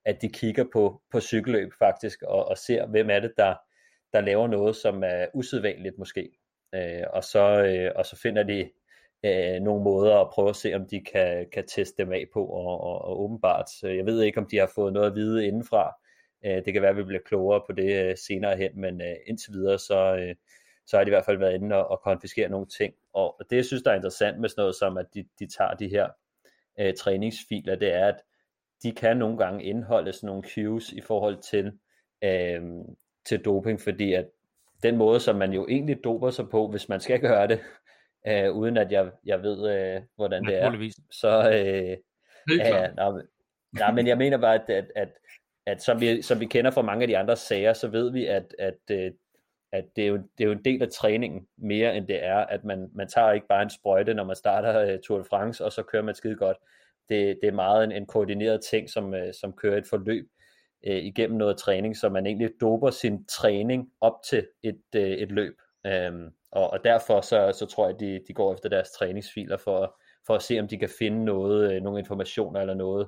at 0.05 0.21
de 0.21 0.29
kigger 0.29 0.65
på, 0.73 1.01
på 1.11 1.19
cykelløb 1.19 1.71
faktisk, 1.79 2.21
og, 2.21 2.45
og 2.45 2.57
ser, 2.57 2.85
hvem 2.87 3.09
er 3.09 3.19
det, 3.19 3.31
der, 3.37 3.55
der 4.13 4.21
laver 4.21 4.47
noget, 4.47 4.75
som 4.75 5.03
er 5.03 5.25
usædvanligt 5.33 5.97
måske. 5.97 6.29
Øh, 6.75 7.03
og, 7.13 7.23
så, 7.23 7.63
øh, 7.63 7.91
og 7.95 8.05
så 8.05 8.15
finder 8.15 8.43
de 8.43 8.69
øh, 9.25 9.61
nogle 9.61 9.83
måder 9.83 10.15
at 10.17 10.29
prøve 10.29 10.49
at 10.49 10.55
se, 10.55 10.73
om 10.73 10.87
de 10.87 11.03
kan, 11.13 11.47
kan 11.53 11.67
teste 11.67 12.03
dem 12.03 12.11
af 12.13 12.25
på, 12.33 12.45
og, 12.45 12.81
og, 12.81 13.01
og 13.01 13.21
åbenbart, 13.21 13.65
jeg 13.83 14.05
ved 14.05 14.21
ikke, 14.21 14.39
om 14.39 14.47
de 14.51 14.57
har 14.57 14.71
fået 14.75 14.93
noget 14.93 15.07
at 15.07 15.15
vide 15.15 15.47
indenfra, 15.47 15.95
øh, 16.45 16.65
det 16.65 16.73
kan 16.73 16.81
være, 16.81 16.91
at 16.91 16.97
vi 16.97 17.03
bliver 17.03 17.21
klogere 17.25 17.61
på 17.67 17.71
det 17.73 18.05
øh, 18.05 18.17
senere 18.17 18.57
hen, 18.57 18.71
men 18.81 19.01
øh, 19.01 19.15
indtil 19.27 19.53
videre, 19.53 19.79
så, 19.79 20.15
øh, 20.15 20.35
så 20.87 20.97
har 20.97 21.03
de 21.03 21.09
i 21.09 21.13
hvert 21.15 21.25
fald 21.25 21.37
været 21.37 21.53
inde 21.53 21.75
og, 21.75 21.87
og 21.91 22.01
konfiskere 22.01 22.49
nogle 22.49 22.67
ting, 22.67 22.93
og 23.13 23.41
det, 23.49 23.55
jeg 23.55 23.65
synes, 23.65 23.83
der 23.83 23.91
er 23.91 23.95
interessant 23.95 24.39
med 24.39 24.49
sådan 24.49 24.61
noget 24.61 24.75
som, 24.75 24.97
at 24.97 25.05
de, 25.13 25.25
de 25.39 25.47
tager 25.47 25.73
de 25.73 25.87
her 25.87 26.07
øh, 26.79 26.93
træningsfiler, 26.93 27.75
det 27.75 27.93
er, 27.93 28.07
at 28.07 28.21
de 28.83 28.91
kan 28.91 29.17
nogle 29.17 29.37
gange 29.37 29.63
indeholde 29.63 30.13
sådan 30.13 30.27
nogle 30.27 30.43
cues 30.43 30.91
i 30.91 31.01
forhold 31.01 31.37
til, 31.37 31.71
øh, 32.23 32.61
til 33.25 33.45
doping, 33.45 33.81
fordi 33.81 34.13
at 34.13 34.25
den 34.83 34.97
måde, 34.97 35.19
som 35.19 35.35
man 35.35 35.53
jo 35.53 35.67
egentlig 35.67 36.03
doper 36.03 36.29
sig 36.29 36.49
på, 36.49 36.67
hvis 36.67 36.89
man 36.89 36.99
skal 36.99 37.19
gøre 37.29 37.47
det, 37.47 37.59
øh, 38.27 38.51
uden 38.51 38.77
at 38.77 38.91
jeg, 38.91 39.11
jeg 39.25 39.43
ved, 39.43 39.69
øh, 39.69 40.01
hvordan 40.15 40.45
det 40.45 40.55
er, 40.55 40.91
så... 41.11 41.49
Øh, 41.49 41.97
ja, 42.57 42.91
nej, 42.91 43.09
nej, 43.73 43.91
men 43.91 44.07
jeg 44.07 44.17
mener 44.17 44.37
bare, 44.37 44.55
at, 44.55 44.69
at, 44.69 44.91
at, 44.95 45.09
at 45.65 45.81
som, 45.83 46.01
vi, 46.01 46.21
som 46.21 46.39
vi 46.39 46.45
kender 46.45 46.71
fra 46.71 46.81
mange 46.81 47.01
af 47.01 47.07
de 47.07 47.17
andre 47.17 47.35
sager, 47.35 47.73
så 47.73 47.87
ved 47.87 48.11
vi, 48.11 48.25
at, 48.25 48.55
at, 48.59 48.77
øh, 48.91 49.11
at 49.71 49.85
det, 49.95 50.03
er 50.03 50.07
jo, 50.07 50.15
det 50.15 50.43
er 50.43 50.45
jo 50.45 50.51
en 50.51 50.65
del 50.65 50.81
af 50.81 50.89
træningen, 50.89 51.47
mere 51.57 51.97
end 51.97 52.07
det 52.07 52.23
er, 52.25 52.35
at 52.37 52.63
man, 52.63 52.89
man 52.93 53.07
tager 53.07 53.31
ikke 53.31 53.47
bare 53.47 53.63
en 53.63 53.69
sprøjte, 53.69 54.13
når 54.13 54.23
man 54.23 54.35
starter 54.35 54.93
uh, 54.93 54.99
Tour 54.99 55.17
de 55.17 55.23
France, 55.23 55.65
og 55.65 55.71
så 55.71 55.83
kører 55.83 56.03
man 56.03 56.15
skide 56.15 56.35
godt. 56.35 56.57
Det, 57.09 57.39
det 57.41 57.47
er 57.47 57.53
meget 57.53 57.83
en, 57.83 57.91
en 57.91 58.05
koordineret 58.05 58.61
ting, 58.69 58.89
som, 58.89 59.13
uh, 59.13 59.31
som 59.41 59.53
kører 59.53 59.77
et 59.77 59.87
forløb 59.87 60.25
uh, 60.87 60.93
igennem 60.95 61.37
noget 61.37 61.57
træning, 61.57 61.97
så 61.97 62.09
man 62.09 62.25
egentlig 62.25 62.49
doper 62.61 62.89
sin 62.89 63.25
træning 63.25 63.91
op 64.01 64.15
til 64.29 64.47
et, 64.63 64.81
uh, 64.95 65.01
et 65.01 65.31
løb. 65.31 65.55
Um, 65.87 66.29
og, 66.51 66.69
og 66.69 66.83
derfor 66.83 67.21
så, 67.21 67.51
så 67.59 67.65
tror 67.65 67.85
jeg, 67.85 67.93
at 67.95 67.99
de, 67.99 68.19
de 68.27 68.33
går 68.33 68.53
efter 68.53 68.69
deres 68.69 68.91
træningsfiler 68.91 69.57
for, 69.57 69.99
for 70.27 70.35
at 70.35 70.41
se, 70.41 70.59
om 70.59 70.67
de 70.67 70.77
kan 70.77 70.89
finde 70.99 71.25
noget, 71.25 71.75
uh, 71.75 71.83
nogle 71.83 71.99
informationer 71.99 72.61
eller 72.61 72.73
noget, 72.73 73.07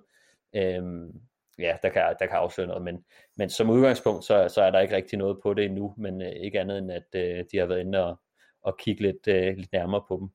um, 0.80 1.22
ja, 1.60 1.78
der 1.84 1.90
kan, 1.90 2.02
der 2.20 2.26
kan 2.26 2.38
afsløre 2.38 2.68
noget, 2.68 2.84
men, 2.84 3.06
men 3.38 3.50
som 3.50 3.70
udgangspunkt, 3.70 4.24
så, 4.26 4.50
så 4.50 4.62
er 4.62 4.72
der 4.72 4.80
ikke 4.80 4.96
rigtig 4.96 5.20
noget 5.20 5.40
på 5.44 5.54
det 5.54 5.66
endnu, 5.66 5.94
men 5.98 6.22
øh, 6.22 6.32
ikke 6.32 6.60
andet 6.60 6.78
end, 6.78 6.92
at 6.92 7.16
øh, 7.16 7.46
de 7.52 7.58
har 7.58 7.66
været 7.66 7.80
inde 7.80 8.06
og, 8.06 8.20
og 8.62 8.78
kigge 8.78 9.02
lidt, 9.02 9.28
øh, 9.28 9.58
lidt 9.58 9.72
nærmere 9.72 10.04
på 10.08 10.18
dem. 10.18 10.30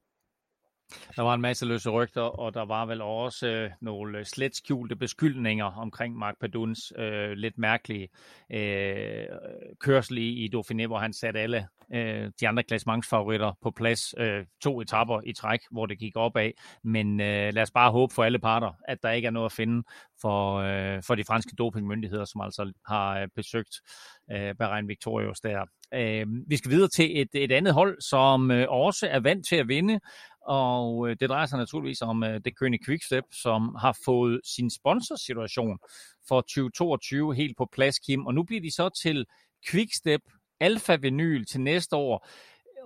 Der 1.17 1.23
var 1.23 1.35
en 1.35 1.41
masse 1.41 1.67
løse 1.67 1.91
rygter, 1.91 2.23
og 2.23 2.55
der 2.55 2.65
var 2.65 2.87
vel 2.87 3.03
også 3.03 3.47
øh, 3.47 3.71
nogle 3.81 4.19
øh, 4.19 4.25
slet 4.25 4.57
skjulte 4.57 4.97
beskyldninger 4.97 5.65
omkring 5.65 6.17
Mark 6.17 6.35
Paduns 6.41 6.93
øh, 6.99 7.31
lidt 7.31 7.59
mærkelige 7.59 8.09
øh, 8.53 9.27
kørsel 9.81 10.19
i, 10.19 10.45
i 10.45 10.51
Dauphiné, 10.55 10.87
hvor 10.87 10.99
han 10.99 11.13
satte 11.13 11.41
alle 11.41 11.69
øh, 11.95 12.31
de 12.41 12.49
andre 12.49 12.63
klassementsfavoritter 12.63 13.53
på 13.63 13.71
plads 13.71 14.15
øh, 14.19 14.45
to 14.63 14.81
etapper 14.81 15.21
i 15.27 15.33
træk, 15.33 15.61
hvor 15.71 15.87
det 15.87 15.99
gik 15.99 16.17
opad. 16.17 16.51
Men 16.85 17.21
øh, 17.21 17.55
lad 17.55 17.63
os 17.63 17.71
bare 17.71 17.91
håbe 17.91 18.15
for 18.15 18.25
alle 18.25 18.39
parter, 18.39 18.73
at 18.89 19.03
der 19.03 19.11
ikke 19.11 19.27
er 19.27 19.31
noget 19.31 19.47
at 19.47 19.53
finde 19.53 19.83
for, 20.21 20.57
øh, 20.57 21.03
for 21.07 21.15
de 21.15 21.25
franske 21.25 21.57
dopingmyndigheder, 21.59 22.25
som 22.25 22.41
altså 22.41 22.73
har 22.87 23.21
øh, 23.21 23.29
besøgt 23.37 23.75
øh, 24.33 24.55
Bahrain 24.55 24.89
Victorious 24.89 25.41
der. 25.41 25.65
Øh, 25.95 26.27
vi 26.47 26.57
skal 26.57 26.71
videre 26.71 26.89
til 26.89 27.21
et, 27.21 27.29
et 27.35 27.53
andet 27.53 27.75
hold, 27.75 28.01
som 28.01 28.51
øh, 28.51 28.67
også 28.69 29.09
er 29.11 29.21
vant 29.21 29.47
til 29.47 29.57
at 29.57 29.69
vinde, 29.69 30.01
og 30.47 31.09
øh, 31.09 31.17
det 31.21 31.29
drejer 31.29 31.47
sig 31.47 31.59
naturligvis 31.59 32.03
om 32.03 32.25
øh, 32.25 32.41
det 32.45 32.59
Kønne 32.59 32.79
Quickstep, 32.87 33.25
som 33.33 33.75
har 33.75 33.99
fået 34.05 34.41
sin 34.45 34.71
sponsorsituation 34.71 35.79
for 36.29 36.41
2022 36.41 37.35
helt 37.35 37.57
på 37.57 37.69
plads, 37.73 37.99
Kim. 37.99 38.27
Og 38.27 38.35
nu 38.35 38.43
bliver 38.43 38.61
de 38.61 38.71
så 38.71 38.89
til 38.89 39.27
Quickstep 39.71 40.21
Alfa 40.61 40.97
Vinyl 40.97 41.45
til 41.45 41.61
næste 41.61 41.97
år. 41.97 42.29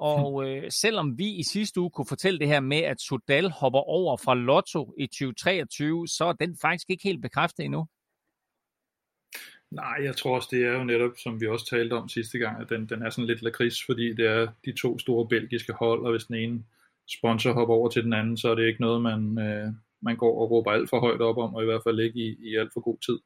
Og 0.01 0.27
øh, 0.47 0.71
selvom 0.71 1.19
vi 1.19 1.29
i 1.29 1.43
sidste 1.43 1.81
uge 1.81 1.91
kunne 1.91 2.07
fortælle 2.09 2.39
det 2.39 2.49
her 2.49 2.61
med, 2.61 2.79
at 2.79 3.01
Sudal 3.01 3.51
hopper 3.51 3.81
over 3.81 4.17
fra 4.17 4.35
Lotto 4.35 4.95
i 4.99 5.07
2023, 5.07 6.09
så 6.09 6.25
er 6.25 6.33
den 6.33 6.57
faktisk 6.63 6.91
ikke 6.91 7.05
helt 7.05 7.23
bekræftet 7.23 7.65
endnu. 7.65 7.87
Nej, 9.71 9.97
jeg 10.03 10.17
tror 10.17 10.37
også, 10.37 10.49
det 10.51 10.65
er 10.65 10.73
jo 10.73 10.85
netop, 10.85 11.11
som 11.19 11.41
vi 11.41 11.47
også 11.47 11.67
talte 11.67 11.93
om 11.95 12.09
sidste 12.09 12.39
gang, 12.39 12.63
at 12.63 12.69
den, 12.69 12.87
den 12.87 13.03
er 13.03 13.11
sådan 13.11 13.27
lidt 13.27 13.43
lakrids, 13.43 13.85
fordi 13.87 14.15
det 14.15 14.27
er 14.27 14.49
de 14.65 14.73
to 14.73 14.99
store 14.99 15.29
belgiske 15.29 15.73
hold, 15.73 16.05
og 16.05 16.11
hvis 16.11 16.25
den 16.25 16.35
ene 16.35 16.65
sponsor 17.19 17.53
hopper 17.53 17.75
over 17.75 17.89
til 17.89 18.05
den 18.05 18.13
anden, 18.13 18.37
så 18.37 18.51
er 18.51 18.55
det 18.55 18.67
ikke 18.67 18.81
noget, 18.81 19.03
man, 19.03 19.39
øh, 19.47 19.69
man 20.03 20.17
går 20.17 20.41
og 20.41 20.51
råber 20.51 20.71
alt 20.71 20.91
for 20.91 21.01
højt 21.01 21.21
op 21.21 21.39
om, 21.39 21.55
og 21.55 21.63
i 21.63 21.65
hvert 21.65 21.83
fald 21.87 22.01
ikke 22.01 22.21
i, 22.21 22.37
i 22.51 22.57
alt 22.57 22.71
for 22.75 22.81
god 22.81 22.99
tid. 23.07 23.19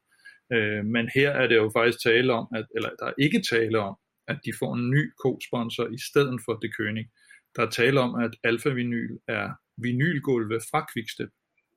Øh, 0.53 0.85
men 0.85 1.11
her 1.15 1.31
er 1.31 1.47
det 1.47 1.57
jo 1.57 1.71
faktisk 1.77 2.03
tale 2.03 2.33
om, 2.33 2.47
at, 2.55 2.67
eller 2.75 2.91
der 2.99 3.07
er 3.07 3.13
ikke 3.19 3.43
tale 3.53 3.79
om, 3.79 3.97
at 4.29 4.39
de 4.45 4.53
får 4.59 4.75
en 4.75 4.91
ny 4.91 5.13
co-sponsor 5.23 5.87
i 5.87 5.99
stedet 6.09 6.41
for 6.45 6.53
De 6.53 6.69
König. 6.77 7.05
Der 7.57 7.63
er 7.67 7.71
tale 7.71 8.01
om, 8.01 8.15
at 8.15 8.31
Alfa 8.45 8.69
Vinyl 8.69 9.19
er 9.29 9.49
vinylgulve 9.77 10.61
fra 10.71 10.87
Quickstep. 10.93 11.31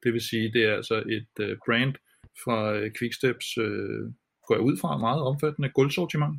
Det 0.03 0.13
vil 0.13 0.21
sige, 0.21 0.53
det 0.53 0.63
er 0.63 0.75
altså 0.75 0.95
et 0.95 1.33
uh, 1.39 1.57
brand 1.65 1.95
fra 2.43 2.77
uh, 2.77 2.87
Quicksteps, 2.99 3.57
uh, 3.57 4.03
går 4.47 4.55
jeg 4.55 4.61
ud 4.61 4.77
fra, 4.81 4.97
meget 4.97 5.21
omfattende 5.21 5.69
gulvsortiment. 5.69 6.35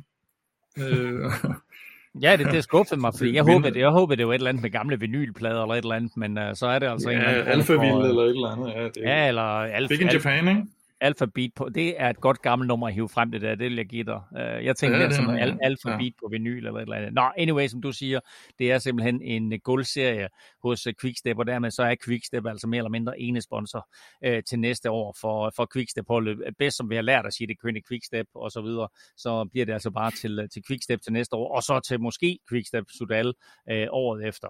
Ja, 2.21 2.35
det, 2.37 2.51
det 2.51 2.63
skuffede 2.63 3.01
mig, 3.01 3.13
fordi 3.17 3.35
jeg 3.35 3.43
håbede, 3.43 3.79
jeg 3.79 3.89
håbede, 3.89 4.17
det 4.17 4.27
var 4.27 4.33
et 4.33 4.37
eller 4.37 4.49
andet 4.49 4.63
med 4.63 4.69
gamle 4.69 4.99
vinylplader 4.99 5.61
eller 5.61 5.75
et 5.75 5.81
eller 5.81 5.95
andet, 5.95 6.17
men 6.17 6.37
uh, 6.37 6.43
så 6.53 6.67
er 6.67 6.79
det 6.79 6.87
altså 6.87 7.09
ja, 7.09 7.53
en 7.53 7.63
for, 7.63 7.73
eller 7.73 8.23
et 8.23 8.29
eller 8.29 8.47
andet. 8.47 8.73
Ja, 8.75 8.83
det 8.83 8.97
er, 8.97 9.15
ja 9.15 9.27
eller 9.27 9.41
Alfa. 9.41 9.93
Big 9.93 10.01
in 10.01 10.09
Japan, 10.09 10.47
ikke? 10.47 10.61
Alphabet 11.01 11.51
på. 11.55 11.69
Det 11.69 12.01
er 12.01 12.09
et 12.09 12.21
godt 12.21 12.41
gammelt 12.41 12.67
nummer 12.67 12.87
at 12.87 12.93
hive 12.93 13.09
frem 13.09 13.31
det 13.31 13.41
der, 13.41 13.55
det 13.55 13.65
vil 13.65 13.75
jeg 13.75 13.85
give 13.85 14.03
dig. 14.03 14.21
Uh, 14.31 14.65
jeg 14.65 14.75
tænker 14.75 14.97
ja, 14.97 15.05
det 15.05 15.15
som 15.15 15.29
al- 15.29 15.57
Alphabet 15.61 16.05
ja. 16.05 16.11
på 16.19 16.27
vinyl 16.31 16.65
eller 16.65 16.79
et 16.79 16.81
eller 16.81 16.95
andet. 16.95 17.13
Nå, 17.13 17.31
anyway, 17.37 17.67
som 17.67 17.81
du 17.81 17.91
siger, 17.91 18.19
det 18.59 18.71
er 18.71 18.79
simpelthen 18.79 19.21
en 19.21 19.59
guldserie 19.59 20.27
hos 20.63 20.87
uh, 20.87 20.93
Quickstep, 21.01 21.37
og 21.37 21.47
dermed 21.47 21.71
så 21.71 21.83
er 21.83 21.95
Quickstep 22.05 22.45
altså 22.45 22.67
mere 22.67 22.77
eller 22.77 22.89
mindre 22.89 23.19
ene 23.19 23.41
sponsor 23.41 23.89
uh, 24.27 24.37
til 24.47 24.59
næste 24.59 24.91
år 24.91 25.15
for, 25.21 25.53
for 25.55 25.67
Quickstep-holdet. 25.73 26.55
Bedst 26.59 26.77
som 26.77 26.89
vi 26.89 26.95
har 26.95 27.01
lært 27.01 27.25
at 27.25 27.33
sige, 27.33 27.47
det 27.47 27.59
kønne 27.59 27.81
Quickstep 27.89 28.27
og 28.35 28.51
så 28.51 28.61
videre, 28.61 28.87
så 29.17 29.45
bliver 29.51 29.65
det 29.65 29.73
altså 29.73 29.91
bare 29.91 30.11
til, 30.11 30.49
til 30.53 30.63
Quickstep 30.67 31.01
til 31.01 31.13
næste 31.13 31.35
år, 31.35 31.55
og 31.55 31.63
så 31.63 31.79
til 31.79 32.01
måske 32.01 32.39
Quickstep 32.49 32.85
Sudal 32.97 33.27
uh, 33.27 33.87
året 33.89 34.27
efter. 34.27 34.47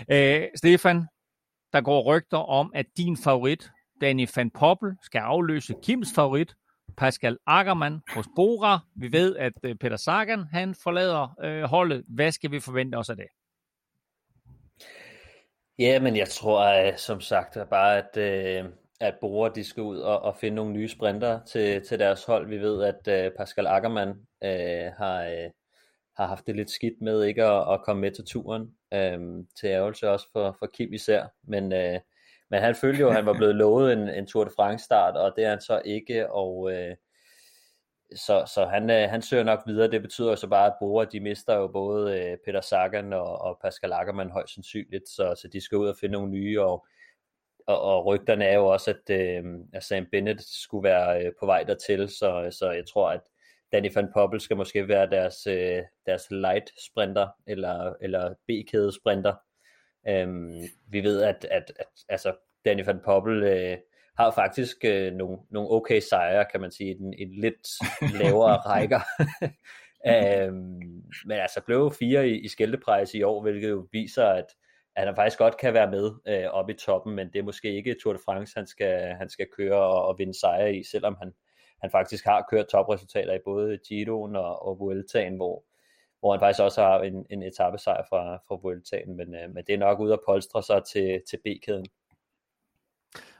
Uh, 0.00 0.48
Stefan, 0.56 1.06
der 1.72 1.80
går 1.80 2.16
rygter 2.16 2.38
om, 2.38 2.72
at 2.74 2.86
din 2.96 3.16
favorit 3.16 3.70
Danny 4.00 4.28
van 4.36 4.50
Poppel 4.50 4.96
skal 5.02 5.18
afløse 5.18 5.74
Kims 5.82 6.08
favorit, 6.14 6.54
Pascal 6.96 7.38
Ackermann 7.46 8.00
hos 8.14 8.26
Bora. 8.36 8.78
Vi 8.96 9.12
ved, 9.12 9.36
at 9.36 9.52
øh, 9.62 9.74
Peter 9.74 9.96
Sagan 9.96 10.44
han 10.52 10.74
forlader 10.74 11.36
øh, 11.44 11.62
holdet. 11.62 12.04
Hvad 12.08 12.32
skal 12.32 12.50
vi 12.50 12.60
forvente 12.60 12.96
os 12.96 13.10
af 13.10 13.16
det? 13.16 13.26
Ja, 15.78 16.00
men 16.00 16.16
jeg 16.16 16.28
tror 16.28 16.86
øh, 16.86 16.96
som 16.96 17.20
sagt 17.20 17.56
bare, 17.70 17.98
at, 17.98 18.16
øh, 18.16 18.64
at 19.00 19.14
Bora 19.20 19.48
de 19.48 19.64
skal 19.64 19.82
ud 19.82 19.98
og, 19.98 20.22
og 20.22 20.36
finde 20.36 20.54
nogle 20.54 20.72
nye 20.72 20.88
sprinter 20.88 21.44
til, 21.44 21.86
til 21.86 21.98
deres 21.98 22.24
hold. 22.24 22.48
Vi 22.48 22.58
ved, 22.58 22.82
at 22.82 23.24
øh, 23.24 23.32
Pascal 23.36 23.66
Ackermann 23.66 24.10
øh, 24.44 24.92
har, 24.98 25.24
øh, 25.24 25.50
har 26.16 26.26
haft 26.26 26.46
det 26.46 26.56
lidt 26.56 26.70
skidt 26.70 27.00
med 27.00 27.24
ikke 27.24 27.44
at, 27.44 27.72
at 27.74 27.82
komme 27.84 28.00
med 28.00 28.10
til 28.10 28.24
turen. 28.24 28.74
Øh, 28.94 29.44
til 29.60 29.66
ærgelse 29.66 30.10
også 30.10 30.26
for, 30.32 30.56
for 30.58 30.66
Kim 30.66 30.92
især. 30.92 31.26
Men 31.44 31.72
øh, 31.72 32.00
men 32.50 32.60
han 32.60 32.74
følte 32.74 33.00
jo, 33.00 33.08
at 33.08 33.14
han 33.14 33.26
var 33.26 33.32
blevet 33.32 33.54
lovet 33.64 33.92
en, 33.92 34.08
en 34.08 34.26
Tour 34.26 34.44
de 34.44 34.50
France 34.56 34.84
start, 34.84 35.16
og 35.16 35.32
det 35.36 35.44
er 35.44 35.50
han 35.50 35.60
så 35.60 35.82
ikke, 35.84 36.32
og 36.32 36.72
øh, 36.72 36.96
så, 38.14 38.44
så 38.54 38.66
han, 38.66 38.90
øh, 38.90 39.10
han 39.10 39.22
søger 39.22 39.44
nok 39.44 39.62
videre. 39.66 39.90
Det 39.90 40.02
betyder 40.02 40.30
jo 40.30 40.36
så 40.36 40.46
bare, 40.48 40.66
at 40.66 40.76
Bora, 40.80 41.04
de 41.04 41.20
mister 41.20 41.54
jo 41.56 41.68
både 41.68 42.20
øh, 42.20 42.38
Peter 42.44 42.60
Sagan 42.60 43.12
og, 43.12 43.38
og 43.38 43.58
Pascal 43.62 43.92
Ackermann 43.92 44.30
højst 44.30 44.54
sandsynligt, 44.54 45.08
så, 45.08 45.34
så 45.42 45.48
de 45.52 45.60
skal 45.60 45.78
ud 45.78 45.88
og 45.88 45.96
finde 46.00 46.12
nogle 46.12 46.30
nye, 46.30 46.62
og, 46.62 46.86
og, 47.66 47.80
og 47.80 48.06
rygterne 48.06 48.44
er 48.44 48.54
jo 48.54 48.66
også, 48.66 48.90
at, 48.90 49.20
øh, 49.20 49.44
at 49.72 49.84
Sam 49.84 50.06
Bennett 50.12 50.42
skulle 50.42 50.88
være 50.88 51.24
øh, 51.24 51.32
på 51.40 51.46
vej 51.46 51.62
dertil, 51.62 52.08
så, 52.08 52.48
så 52.50 52.70
jeg 52.70 52.84
tror, 52.92 53.10
at 53.10 53.20
Danny 53.72 53.94
van 53.94 54.10
Poppel 54.14 54.40
skal 54.40 54.56
måske 54.56 54.88
være 54.88 55.10
deres, 55.10 55.46
øh, 55.46 55.82
deres 56.06 56.30
light 56.30 56.70
sprinter, 56.90 57.28
eller, 57.46 57.94
eller 58.00 58.34
B-kæde 58.46 58.92
sprinter, 59.00 59.34
Øhm, 60.08 60.62
vi 60.88 61.00
ved, 61.00 61.22
at, 61.22 61.46
at, 61.50 61.72
at 61.78 61.86
altså, 62.08 62.34
Danny 62.64 62.84
van 62.84 63.00
Poppel 63.04 63.42
øh, 63.42 63.78
har 64.18 64.30
faktisk 64.30 64.76
øh, 64.84 65.12
nogle, 65.12 65.38
nogle 65.50 65.70
okay 65.70 66.00
sejre, 66.00 66.44
kan 66.52 66.60
man 66.60 66.70
sige, 66.70 66.90
en, 66.90 67.14
en 67.18 67.40
lidt 67.40 67.68
lavere 68.20 68.56
rækker. 68.56 69.00
øhm, 70.12 71.02
men 71.26 71.38
altså 71.38 71.60
blev 71.66 71.92
fire 71.98 72.28
i, 72.28 72.40
i 72.40 72.48
skældeprejs 72.48 73.14
i 73.14 73.22
år, 73.22 73.42
hvilket 73.42 73.70
jo 73.70 73.88
viser, 73.92 74.26
at, 74.26 74.46
at 74.96 75.06
han 75.06 75.16
faktisk 75.16 75.38
godt 75.38 75.56
kan 75.56 75.74
være 75.74 75.90
med 75.90 76.10
øh, 76.28 76.50
oppe 76.50 76.72
i 76.72 76.76
toppen, 76.76 77.14
men 77.14 77.32
det 77.32 77.38
er 77.38 77.42
måske 77.42 77.76
ikke 77.76 77.96
Tour 78.02 78.12
de 78.12 78.18
France, 78.24 78.52
han 78.56 78.66
skal, 78.66 79.14
han 79.18 79.28
skal 79.28 79.46
køre 79.56 79.82
og, 79.82 80.06
og 80.06 80.18
vinde 80.18 80.40
sejre 80.40 80.74
i, 80.74 80.84
selvom 80.84 81.16
han, 81.22 81.32
han 81.80 81.90
faktisk 81.90 82.24
har 82.24 82.46
kørt 82.50 82.66
topresultater 82.66 83.34
i 83.34 83.44
både 83.44 83.78
Giroen 83.88 84.36
og, 84.36 84.66
og 84.66 84.78
Vueltaen, 84.80 85.36
hvor, 85.36 85.64
hvor 86.20 86.32
han 86.32 86.40
faktisk 86.40 86.62
også 86.62 86.82
har 86.82 87.00
en, 87.00 87.26
en 87.30 87.42
etappesejr 87.42 88.02
fra, 88.08 88.36
fra 88.48 88.58
Vueltaen, 88.62 89.16
men, 89.16 89.34
øh, 89.34 89.54
men 89.54 89.64
det 89.66 89.74
er 89.74 89.78
nok 89.78 90.00
ude 90.00 90.12
at 90.12 90.20
polstre 90.28 90.62
sig 90.62 90.84
til, 90.84 91.22
til 91.28 91.36
B-kæden. 91.44 91.86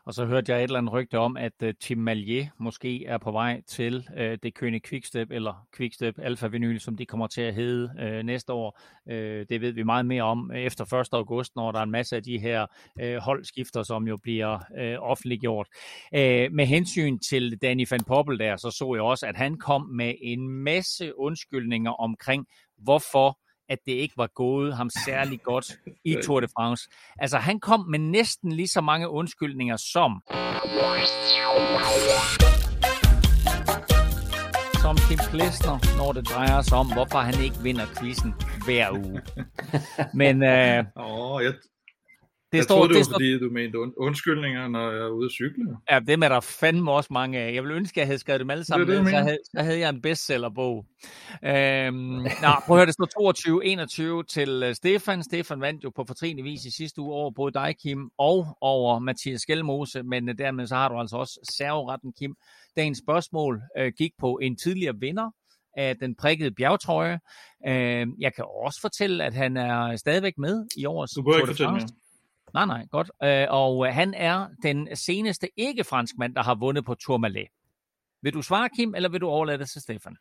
Og 0.06 0.14
så 0.14 0.24
hørte 0.24 0.52
jeg 0.52 0.58
et 0.58 0.64
eller 0.64 0.78
andet 0.78 0.92
rygte 0.92 1.18
om, 1.18 1.36
at 1.36 1.52
uh, 1.62 1.68
Tim 1.80 1.98
Malier 1.98 2.46
måske 2.58 3.06
er 3.06 3.18
på 3.18 3.32
vej 3.32 3.62
til 3.66 4.08
uh, 4.10 4.34
det 4.42 4.54
kønne 4.54 4.80
Quickstep, 4.80 5.30
eller 5.30 5.66
Quickstep 5.76 6.18
Alpha 6.18 6.46
Vinyl, 6.46 6.80
som 6.80 6.96
de 6.96 7.06
kommer 7.06 7.26
til 7.26 7.40
at 7.40 7.54
hedde 7.54 7.90
uh, 8.02 8.26
næste 8.26 8.52
år. 8.52 8.80
Uh, 9.06 9.12
det 9.48 9.60
ved 9.60 9.72
vi 9.72 9.82
meget 9.82 10.06
mere 10.06 10.22
om 10.22 10.50
efter 10.54 10.94
1. 10.94 11.08
august, 11.12 11.56
når 11.56 11.72
der 11.72 11.78
er 11.78 11.82
en 11.82 11.90
masse 11.90 12.16
af 12.16 12.22
de 12.22 12.38
her 12.38 12.66
uh, 13.02 13.16
holdskifter, 13.16 13.82
som 13.82 14.08
jo 14.08 14.16
bliver 14.22 14.54
uh, 14.54 15.10
offentliggjort. 15.10 15.68
Uh, 16.12 16.18
med 16.52 16.66
hensyn 16.66 17.18
til 17.18 17.62
Danny 17.62 17.86
van 17.90 18.04
Poppel 18.04 18.38
der, 18.38 18.56
så 18.56 18.70
så 18.70 18.94
jeg 18.94 19.02
også, 19.02 19.26
at 19.26 19.36
han 19.36 19.58
kom 19.58 19.82
med 19.82 20.14
en 20.20 20.48
masse 20.48 21.18
undskyldninger 21.18 21.90
omkring, 21.90 22.46
hvorfor 22.78 23.38
at 23.68 23.78
det 23.86 23.92
ikke 23.92 24.14
var 24.16 24.30
gået 24.34 24.76
ham 24.76 24.90
særlig 25.04 25.40
godt 25.42 25.78
i 26.04 26.16
Tour 26.24 26.40
de 26.40 26.48
France. 26.56 26.88
Altså, 27.18 27.38
han 27.38 27.60
kom 27.60 27.80
med 27.80 27.98
næsten 27.98 28.52
lige 28.52 28.68
så 28.68 28.80
mange 28.80 29.08
undskyldninger 29.08 29.76
som 29.76 30.22
som 34.82 34.96
Kim 35.08 35.18
Plesner, 35.30 35.76
når 35.98 36.12
det 36.12 36.28
drejer 36.28 36.62
sig 36.62 36.78
om, 36.78 36.92
hvorfor 36.92 37.18
han 37.18 37.44
ikke 37.44 37.58
vinder 37.62 37.86
quizzen 37.98 38.34
hver 38.64 38.90
uge. 38.90 39.20
Men 40.20 40.34
øh, 40.42 40.84
oh, 40.96 41.44
jeg, 41.44 41.52
det 42.52 42.58
jeg 42.58 42.64
står, 42.64 42.76
troede, 42.76 42.88
det 42.88 42.96
var 42.96 43.02
det 43.02 43.12
fordi, 43.12 43.38
du 43.38 43.50
mente 43.50 43.78
undskyldninger, 43.98 44.68
når 44.68 44.90
jeg 44.90 45.00
er 45.00 45.08
ude 45.08 45.24
at 45.24 45.30
cykle. 45.30 45.76
Ja, 45.90 45.98
dem 45.98 46.22
er 46.22 46.28
der 46.28 46.40
fandme 46.40 46.92
også 46.92 47.12
mange 47.12 47.38
af. 47.38 47.54
Jeg 47.54 47.62
vil 47.62 47.70
ønske, 47.70 47.98
at 47.98 48.02
jeg 48.02 48.06
havde 48.06 48.18
skrevet 48.18 48.40
dem 48.40 48.50
alle 48.50 48.64
sammen 48.64 48.88
det, 48.88 48.98
det, 48.98 49.10
så, 49.10 49.16
havde, 49.16 49.38
så 49.44 49.62
havde 49.62 49.78
jeg 49.78 49.88
en 49.88 50.02
bestsellerbog. 50.02 50.86
Øhm, 51.44 51.96
nå, 52.42 52.50
prøv 52.66 52.76
at 52.76 52.78
høre, 52.78 52.86
det 52.86 52.94
står 52.94 54.20
22-21 54.22 54.26
til 54.26 54.62
øh, 54.62 54.74
Stefan. 54.74 55.22
Stefan 55.22 55.60
vandt 55.60 55.84
jo 55.84 55.90
på 55.96 56.04
fortrinlig 56.06 56.44
vis 56.44 56.64
i 56.64 56.70
sidste 56.70 57.00
uge 57.00 57.14
over 57.14 57.30
både 57.30 57.52
dig, 57.52 57.74
Kim, 57.82 58.10
og 58.18 58.56
over 58.60 58.98
Mathias 58.98 59.40
Skelmose, 59.40 60.02
men 60.02 60.28
øh, 60.28 60.38
dermed 60.38 60.66
så 60.66 60.74
har 60.74 60.88
du 60.88 60.98
altså 60.98 61.16
også 61.16 61.52
serveretten, 61.56 62.12
Kim. 62.18 62.34
Dagens 62.76 62.98
spørgsmål 62.98 63.62
øh, 63.78 63.92
gik 63.98 64.10
på 64.18 64.38
en 64.42 64.56
tidligere 64.56 64.94
vinder 65.00 65.30
af 65.76 65.96
den 65.96 66.14
prikkede 66.14 66.50
bjergtrøje. 66.50 67.18
Øh, 67.66 68.06
jeg 68.20 68.34
kan 68.34 68.44
også 68.64 68.80
fortælle, 68.80 69.24
at 69.24 69.34
han 69.34 69.56
er 69.56 69.96
stadigvæk 69.96 70.38
med 70.38 70.66
i 70.76 70.84
årets 70.84 71.12
Du 71.14 71.22
bør 71.22 71.34
ikke 71.34 71.46
fortælle 71.46 71.72
mere. 71.72 71.86
Nej, 72.56 72.66
nej, 72.66 72.86
godt. 72.90 73.10
Øh, 73.22 73.46
og 73.50 73.94
han 73.94 74.14
er 74.14 74.48
den 74.62 74.96
seneste 74.96 75.48
ikke-franskmand, 75.56 76.34
der 76.34 76.42
har 76.42 76.54
vundet 76.54 76.84
på 76.84 76.94
Tourmalet. 76.94 77.48
Vil 78.22 78.34
du 78.34 78.42
svare, 78.42 78.68
Kim, 78.76 78.94
eller 78.94 79.08
vil 79.08 79.20
du 79.20 79.28
overlade 79.28 79.58
det 79.58 79.70
til 79.70 79.82
Stefan? 79.82 80.16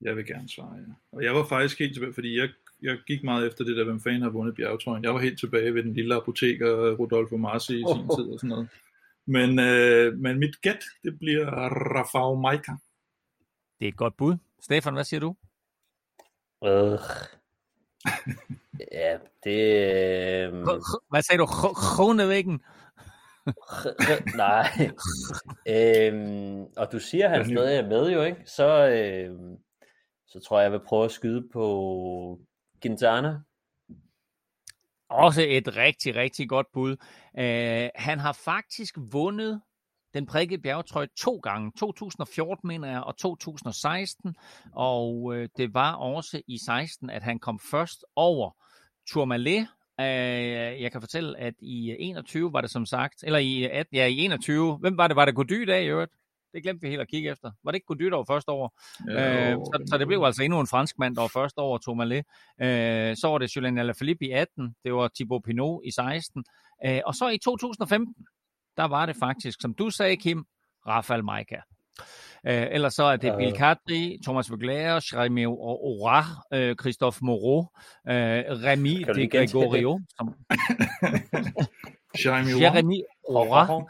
Jeg 0.00 0.16
vil 0.16 0.26
gerne 0.26 0.48
svare, 0.48 0.74
ja. 0.76 0.92
Og 1.12 1.24
jeg 1.24 1.34
var 1.34 1.44
faktisk 1.44 1.78
helt 1.78 1.94
tilbage, 1.94 2.14
fordi 2.14 2.38
jeg, 2.38 2.48
jeg 2.82 2.98
gik 3.06 3.24
meget 3.24 3.46
efter 3.46 3.64
det 3.64 3.76
der, 3.76 3.84
hvem 3.84 4.00
fanden 4.00 4.22
har 4.22 4.30
vundet 4.30 4.54
bjergetrøjen. 4.54 5.04
Jeg 5.04 5.14
var 5.14 5.20
helt 5.20 5.38
tilbage 5.38 5.74
ved 5.74 5.82
den 5.82 5.94
lille 5.94 6.14
apoteker, 6.14 6.96
Rodolfo 6.96 7.36
Marci 7.36 7.74
i 7.74 7.84
sin 7.94 8.06
oh. 8.10 8.18
tid 8.18 8.32
og 8.32 8.38
sådan 8.38 8.48
noget. 8.48 8.68
Men, 9.26 9.58
øh, 9.58 10.18
men 10.18 10.38
mit 10.38 10.60
gæt, 10.62 10.84
det 11.04 11.18
bliver 11.18 11.46
Rafael 11.96 12.40
Maika. 12.40 12.72
Det 13.78 13.84
er 13.84 13.88
et 13.88 13.96
godt 13.96 14.16
bud. 14.16 14.36
Stefan, 14.60 14.94
hvad 14.94 15.04
siger 15.04 15.20
du? 15.20 15.36
Øh, 16.64 16.98
Ja, 18.92 19.18
det... 19.44 19.60
Øh... 20.46 20.52
Hvad 21.10 21.22
sagde 21.22 21.38
du? 21.38 21.46
Kronevæggen? 21.46 22.60
Nej. 24.36 24.66
øhm, 25.68 26.64
og 26.76 26.92
du 26.92 26.98
siger, 26.98 27.28
at 27.28 27.36
han 27.36 27.46
stadig 27.56 27.78
er 27.78 27.88
med 27.88 28.10
jo, 28.12 28.22
ikke? 28.22 28.42
Så, 28.46 28.88
øh, 28.88 29.38
så 30.26 30.40
tror 30.40 30.58
jeg, 30.58 30.64
jeg 30.64 30.72
vil 30.72 30.86
prøve 30.86 31.04
at 31.04 31.10
skyde 31.10 31.48
på 31.52 32.38
Quintana. 32.82 33.40
Også 35.10 35.42
et 35.48 35.76
rigtig, 35.76 36.16
rigtig 36.16 36.48
godt 36.48 36.66
bud. 36.72 36.96
Uh, 37.38 37.88
han 37.94 38.18
har 38.18 38.32
faktisk 38.32 38.94
vundet 39.12 39.60
den 40.14 40.26
prikkede 40.26 40.62
bjergetrøje 40.62 41.08
to 41.18 41.36
gange. 41.36 41.72
2014, 41.78 42.68
mener 42.68 42.90
jeg, 42.90 43.00
og 43.00 43.16
2016. 43.16 44.34
Og 44.72 45.34
øh, 45.34 45.48
det 45.56 45.74
var 45.74 45.94
også 45.94 46.42
i 46.46 46.58
16, 46.66 47.10
at 47.10 47.22
han 47.22 47.38
kom 47.38 47.60
først 47.70 48.04
over 48.16 48.50
Tourmalet. 49.12 49.66
Øh, 50.00 50.82
jeg 50.82 50.92
kan 50.92 51.00
fortælle, 51.00 51.38
at 51.38 51.54
i 51.58 51.96
21 51.98 52.52
var 52.52 52.60
det 52.60 52.70
som 52.70 52.86
sagt, 52.86 53.14
eller 53.22 53.38
i, 53.38 53.64
18, 53.64 53.96
ja, 53.96 54.06
i 54.06 54.18
21, 54.18 54.76
hvem 54.76 54.96
var 54.96 55.06
det? 55.06 55.16
Var 55.16 55.24
det 55.24 55.34
Gody 55.34 55.66
dag 55.66 55.84
i 55.84 55.86
øvrigt? 55.86 56.12
Det 56.52 56.62
glemte 56.62 56.82
vi 56.82 56.88
helt 56.88 57.00
at 57.00 57.08
kigge 57.08 57.30
efter. 57.30 57.50
Var 57.64 57.70
det 57.70 57.76
ikke 57.76 57.86
Gody, 57.86 58.04
der 58.04 58.16
var 58.16 58.24
først 58.24 58.48
over? 58.48 58.68
Ja, 59.08 59.50
øh, 59.50 59.56
så, 59.56 59.84
så 59.86 59.98
det 59.98 60.06
blev 60.06 60.22
altså 60.22 60.42
endnu 60.42 60.60
en 60.60 60.66
fransk 60.66 60.98
mand, 60.98 61.16
der 61.16 61.20
var 61.20 61.28
først 61.28 61.58
over 61.58 61.78
Tourmalet. 61.78 62.24
Øh, 62.62 63.16
så 63.16 63.28
var 63.28 63.38
det 63.38 63.56
Julien 63.56 63.78
Alaphilippe 63.78 64.24
i 64.24 64.30
18, 64.30 64.74
det 64.84 64.94
var 64.94 65.10
Thibaut 65.14 65.42
Pinot 65.42 65.80
i 65.84 65.90
16. 65.90 66.44
Øh, 66.86 67.00
og 67.06 67.14
så 67.14 67.28
i 67.28 67.38
2015, 67.38 68.14
der 68.76 68.84
var 68.84 69.06
det 69.06 69.16
faktisk, 69.16 69.60
som 69.60 69.74
du 69.74 69.90
sagde, 69.90 70.16
Kim, 70.16 70.44
Rafael 70.86 71.24
Maika. 71.24 71.56
Øh, 72.46 72.66
ellers 72.70 72.94
så 72.94 73.04
er 73.04 73.16
det 73.16 73.34
Bill 73.38 73.52
Kadri, 73.52 74.18
Thomas 74.24 74.50
Vogler, 74.50 75.10
Jeremy 75.12 75.46
Ora, 75.46 76.24
øh, 76.54 76.76
Christophe 76.80 77.18
Moreau, 77.22 77.68
øh, 78.08 78.64
Remy 78.64 79.04
de 79.14 79.28
Gregorio, 79.28 80.00
som... 80.16 80.34
Jeremy 82.24 83.00
Ora 83.24 83.84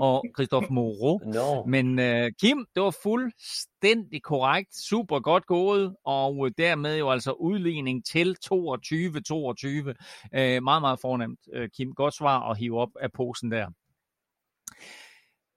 og 0.00 0.24
Christophe 0.36 0.68
Moreau. 0.70 1.20
No. 1.34 1.64
Men 1.66 1.98
uh, 1.98 2.30
Kim, 2.40 2.66
det 2.74 2.82
var 2.82 2.96
fuldstændig 3.02 4.22
korrekt. 4.22 4.76
Super 4.76 5.20
godt 5.20 5.46
gået, 5.46 5.96
og 6.04 6.48
dermed 6.58 6.98
jo 6.98 7.10
altså 7.10 7.32
udligning 7.32 8.06
til 8.06 8.36
22-22. 8.44 8.50
Uh, 8.50 9.94
meget, 10.32 10.64
meget 10.64 11.00
fornemt, 11.00 11.38
uh, 11.56 11.64
Kim. 11.76 11.94
Godt 11.94 12.14
svar 12.14 12.50
at 12.50 12.58
hive 12.58 12.80
op 12.80 12.90
af 13.00 13.12
posen 13.12 13.50
der. 13.50 13.66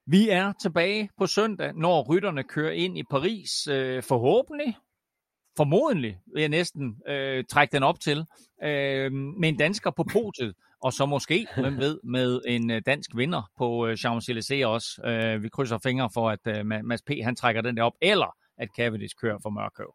Vi 0.09 0.29
er 0.29 0.53
tilbage 0.61 1.09
på 1.17 1.27
søndag, 1.27 1.73
når 1.75 2.05
rytterne 2.09 2.43
kører 2.43 2.71
ind 2.71 2.97
i 2.97 3.03
Paris, 3.03 3.67
øh, 3.67 4.03
forhåbentlig, 4.03 4.77
formodentlig 5.57 6.19
vil 6.33 6.41
jeg 6.41 6.49
næsten 6.49 7.01
øh, 7.07 7.43
trække 7.49 7.71
den 7.71 7.83
op 7.83 7.99
til, 7.99 8.25
øh, 8.63 9.11
med 9.11 9.49
en 9.49 9.57
dansker 9.57 9.91
på 9.91 10.03
podiet, 10.11 10.53
og 10.81 10.93
så 10.93 11.05
måske, 11.05 11.47
hvem 11.57 11.77
ved, 11.77 11.99
med 12.03 12.41
en 12.47 12.71
øh, 12.71 12.81
dansk 12.85 13.09
vinder 13.15 13.51
på 13.57 13.87
øh, 13.87 13.93
Champs-Élysées 13.93 14.65
også. 14.65 15.01
Øh, 15.05 15.43
vi 15.43 15.49
krydser 15.49 15.77
fingre 15.83 16.09
for, 16.13 16.29
at 16.29 16.39
øh, 16.47 16.65
Mads 16.65 17.01
P. 17.01 17.09
han 17.23 17.35
trækker 17.35 17.61
den 17.61 17.77
der 17.77 17.83
op, 17.83 17.93
eller 18.01 18.35
at 18.57 18.69
Cavendish 18.77 19.15
kører 19.21 19.37
for 19.41 19.49
Mørkøv. 19.49 19.93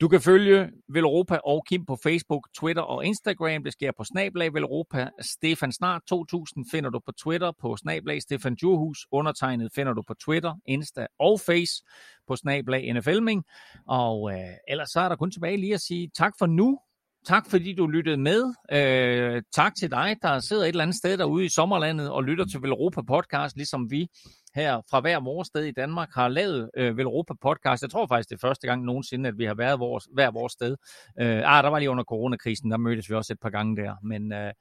Du 0.00 0.08
kan 0.08 0.20
følge 0.20 0.70
Velropa 0.88 1.38
og 1.44 1.64
Kim 1.68 1.86
på 1.86 1.98
Facebook, 2.02 2.48
Twitter 2.60 2.82
og 2.82 3.04
Instagram. 3.04 3.64
Det 3.64 3.72
sker 3.72 3.92
på 3.96 4.04
Snablag 4.04 4.54
Velropa. 4.54 5.08
Stefan 5.20 5.72
Snart 5.72 6.02
2000 6.08 6.66
finder 6.70 6.90
du 6.90 7.00
på 7.06 7.12
Twitter 7.12 7.52
på 7.60 7.76
Snablag 7.76 8.22
Stefan 8.22 8.54
Djurhus. 8.54 8.98
Undertegnet 9.12 9.72
finder 9.74 9.92
du 9.92 10.02
på 10.02 10.14
Twitter, 10.14 10.54
Insta 10.66 11.06
og 11.18 11.40
Face 11.40 11.84
på 12.26 12.36
Snablag 12.36 12.92
NFLming. 12.94 13.44
Og 13.86 14.32
øh, 14.32 14.50
ellers 14.68 14.90
så 14.90 15.00
er 15.00 15.08
der 15.08 15.16
kun 15.16 15.30
tilbage 15.30 15.56
lige 15.56 15.74
at 15.74 15.80
sige 15.80 16.10
tak 16.14 16.32
for 16.38 16.46
nu. 16.46 16.78
Tak 17.26 17.50
fordi 17.50 17.74
du 17.74 17.86
lyttede 17.86 18.16
med. 18.16 18.54
Øh, 18.72 19.42
tak 19.52 19.74
til 19.74 19.90
dig, 19.90 20.16
der 20.22 20.38
sidder 20.38 20.62
et 20.62 20.68
eller 20.68 20.82
andet 20.82 20.96
sted 20.96 21.18
derude 21.18 21.44
i 21.44 21.48
sommerlandet 21.48 22.10
og 22.10 22.24
lytter 22.24 22.44
til 22.44 22.62
Velropa 22.62 23.02
podcast, 23.02 23.56
ligesom 23.56 23.90
vi 23.90 24.08
her 24.54 24.80
fra 24.90 25.00
hver 25.00 25.20
vores 25.20 25.48
sted 25.48 25.64
i 25.64 25.72
Danmark 25.72 26.08
har 26.14 26.28
lavet 26.28 26.70
øh, 26.76 26.96
Velropa 26.96 27.34
podcast. 27.42 27.82
Jeg 27.82 27.90
tror 27.90 28.06
faktisk, 28.06 28.28
det 28.28 28.34
er 28.34 28.48
første 28.48 28.66
gang 28.66 28.84
nogensinde, 28.84 29.28
at 29.28 29.38
vi 29.38 29.44
har 29.44 29.54
været 29.54 29.80
vores, 29.80 30.08
hver 30.12 30.30
vores 30.30 30.52
sted. 30.52 30.76
Øh, 31.20 31.42
ah, 31.44 31.62
der 31.64 31.70
var 31.70 31.78
lige 31.78 31.90
under 31.90 32.04
coronakrisen, 32.04 32.70
der 32.70 32.76
mødtes 32.76 33.10
vi 33.10 33.14
også 33.14 33.32
et 33.32 33.40
par 33.40 33.50
gange 33.50 33.76
der. 33.82 33.94
Men 34.02 34.32
øh, 34.32 34.52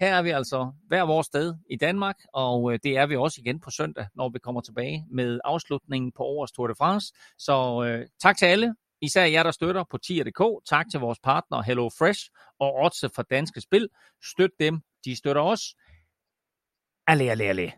her 0.00 0.14
er 0.14 0.22
vi 0.22 0.30
altså 0.30 0.72
hver 0.88 1.02
vores 1.02 1.26
sted 1.26 1.54
i 1.70 1.76
Danmark, 1.76 2.16
og 2.34 2.72
øh, 2.72 2.78
det 2.82 2.96
er 2.96 3.06
vi 3.06 3.16
også 3.16 3.40
igen 3.40 3.60
på 3.60 3.70
søndag, 3.70 4.06
når 4.14 4.28
vi 4.28 4.38
kommer 4.38 4.60
tilbage 4.60 5.06
med 5.10 5.40
afslutningen 5.44 6.12
på 6.16 6.22
årets 6.22 6.52
Tour 6.52 6.66
de 6.66 6.74
France. 6.74 7.12
Så 7.38 7.84
øh, 7.86 8.06
tak 8.22 8.36
til 8.36 8.46
alle, 8.46 8.74
Især 9.02 9.24
jer, 9.24 9.42
der 9.42 9.50
støtter 9.50 9.84
på 9.90 9.98
tier.dk. 9.98 10.66
Tak 10.68 10.86
til 10.90 11.00
vores 11.00 11.18
partner 11.18 11.62
Hello 11.62 11.88
Fresh 11.98 12.20
og 12.60 12.74
Otse 12.84 13.08
fra 13.08 13.22
Danske 13.22 13.60
Spil. 13.60 13.88
Støt 14.24 14.50
dem, 14.60 14.80
de 15.04 15.16
støtter 15.16 15.42
os. 15.42 15.60
Alle, 17.06 17.30
alle, 17.30 17.44
alle. 17.44 17.72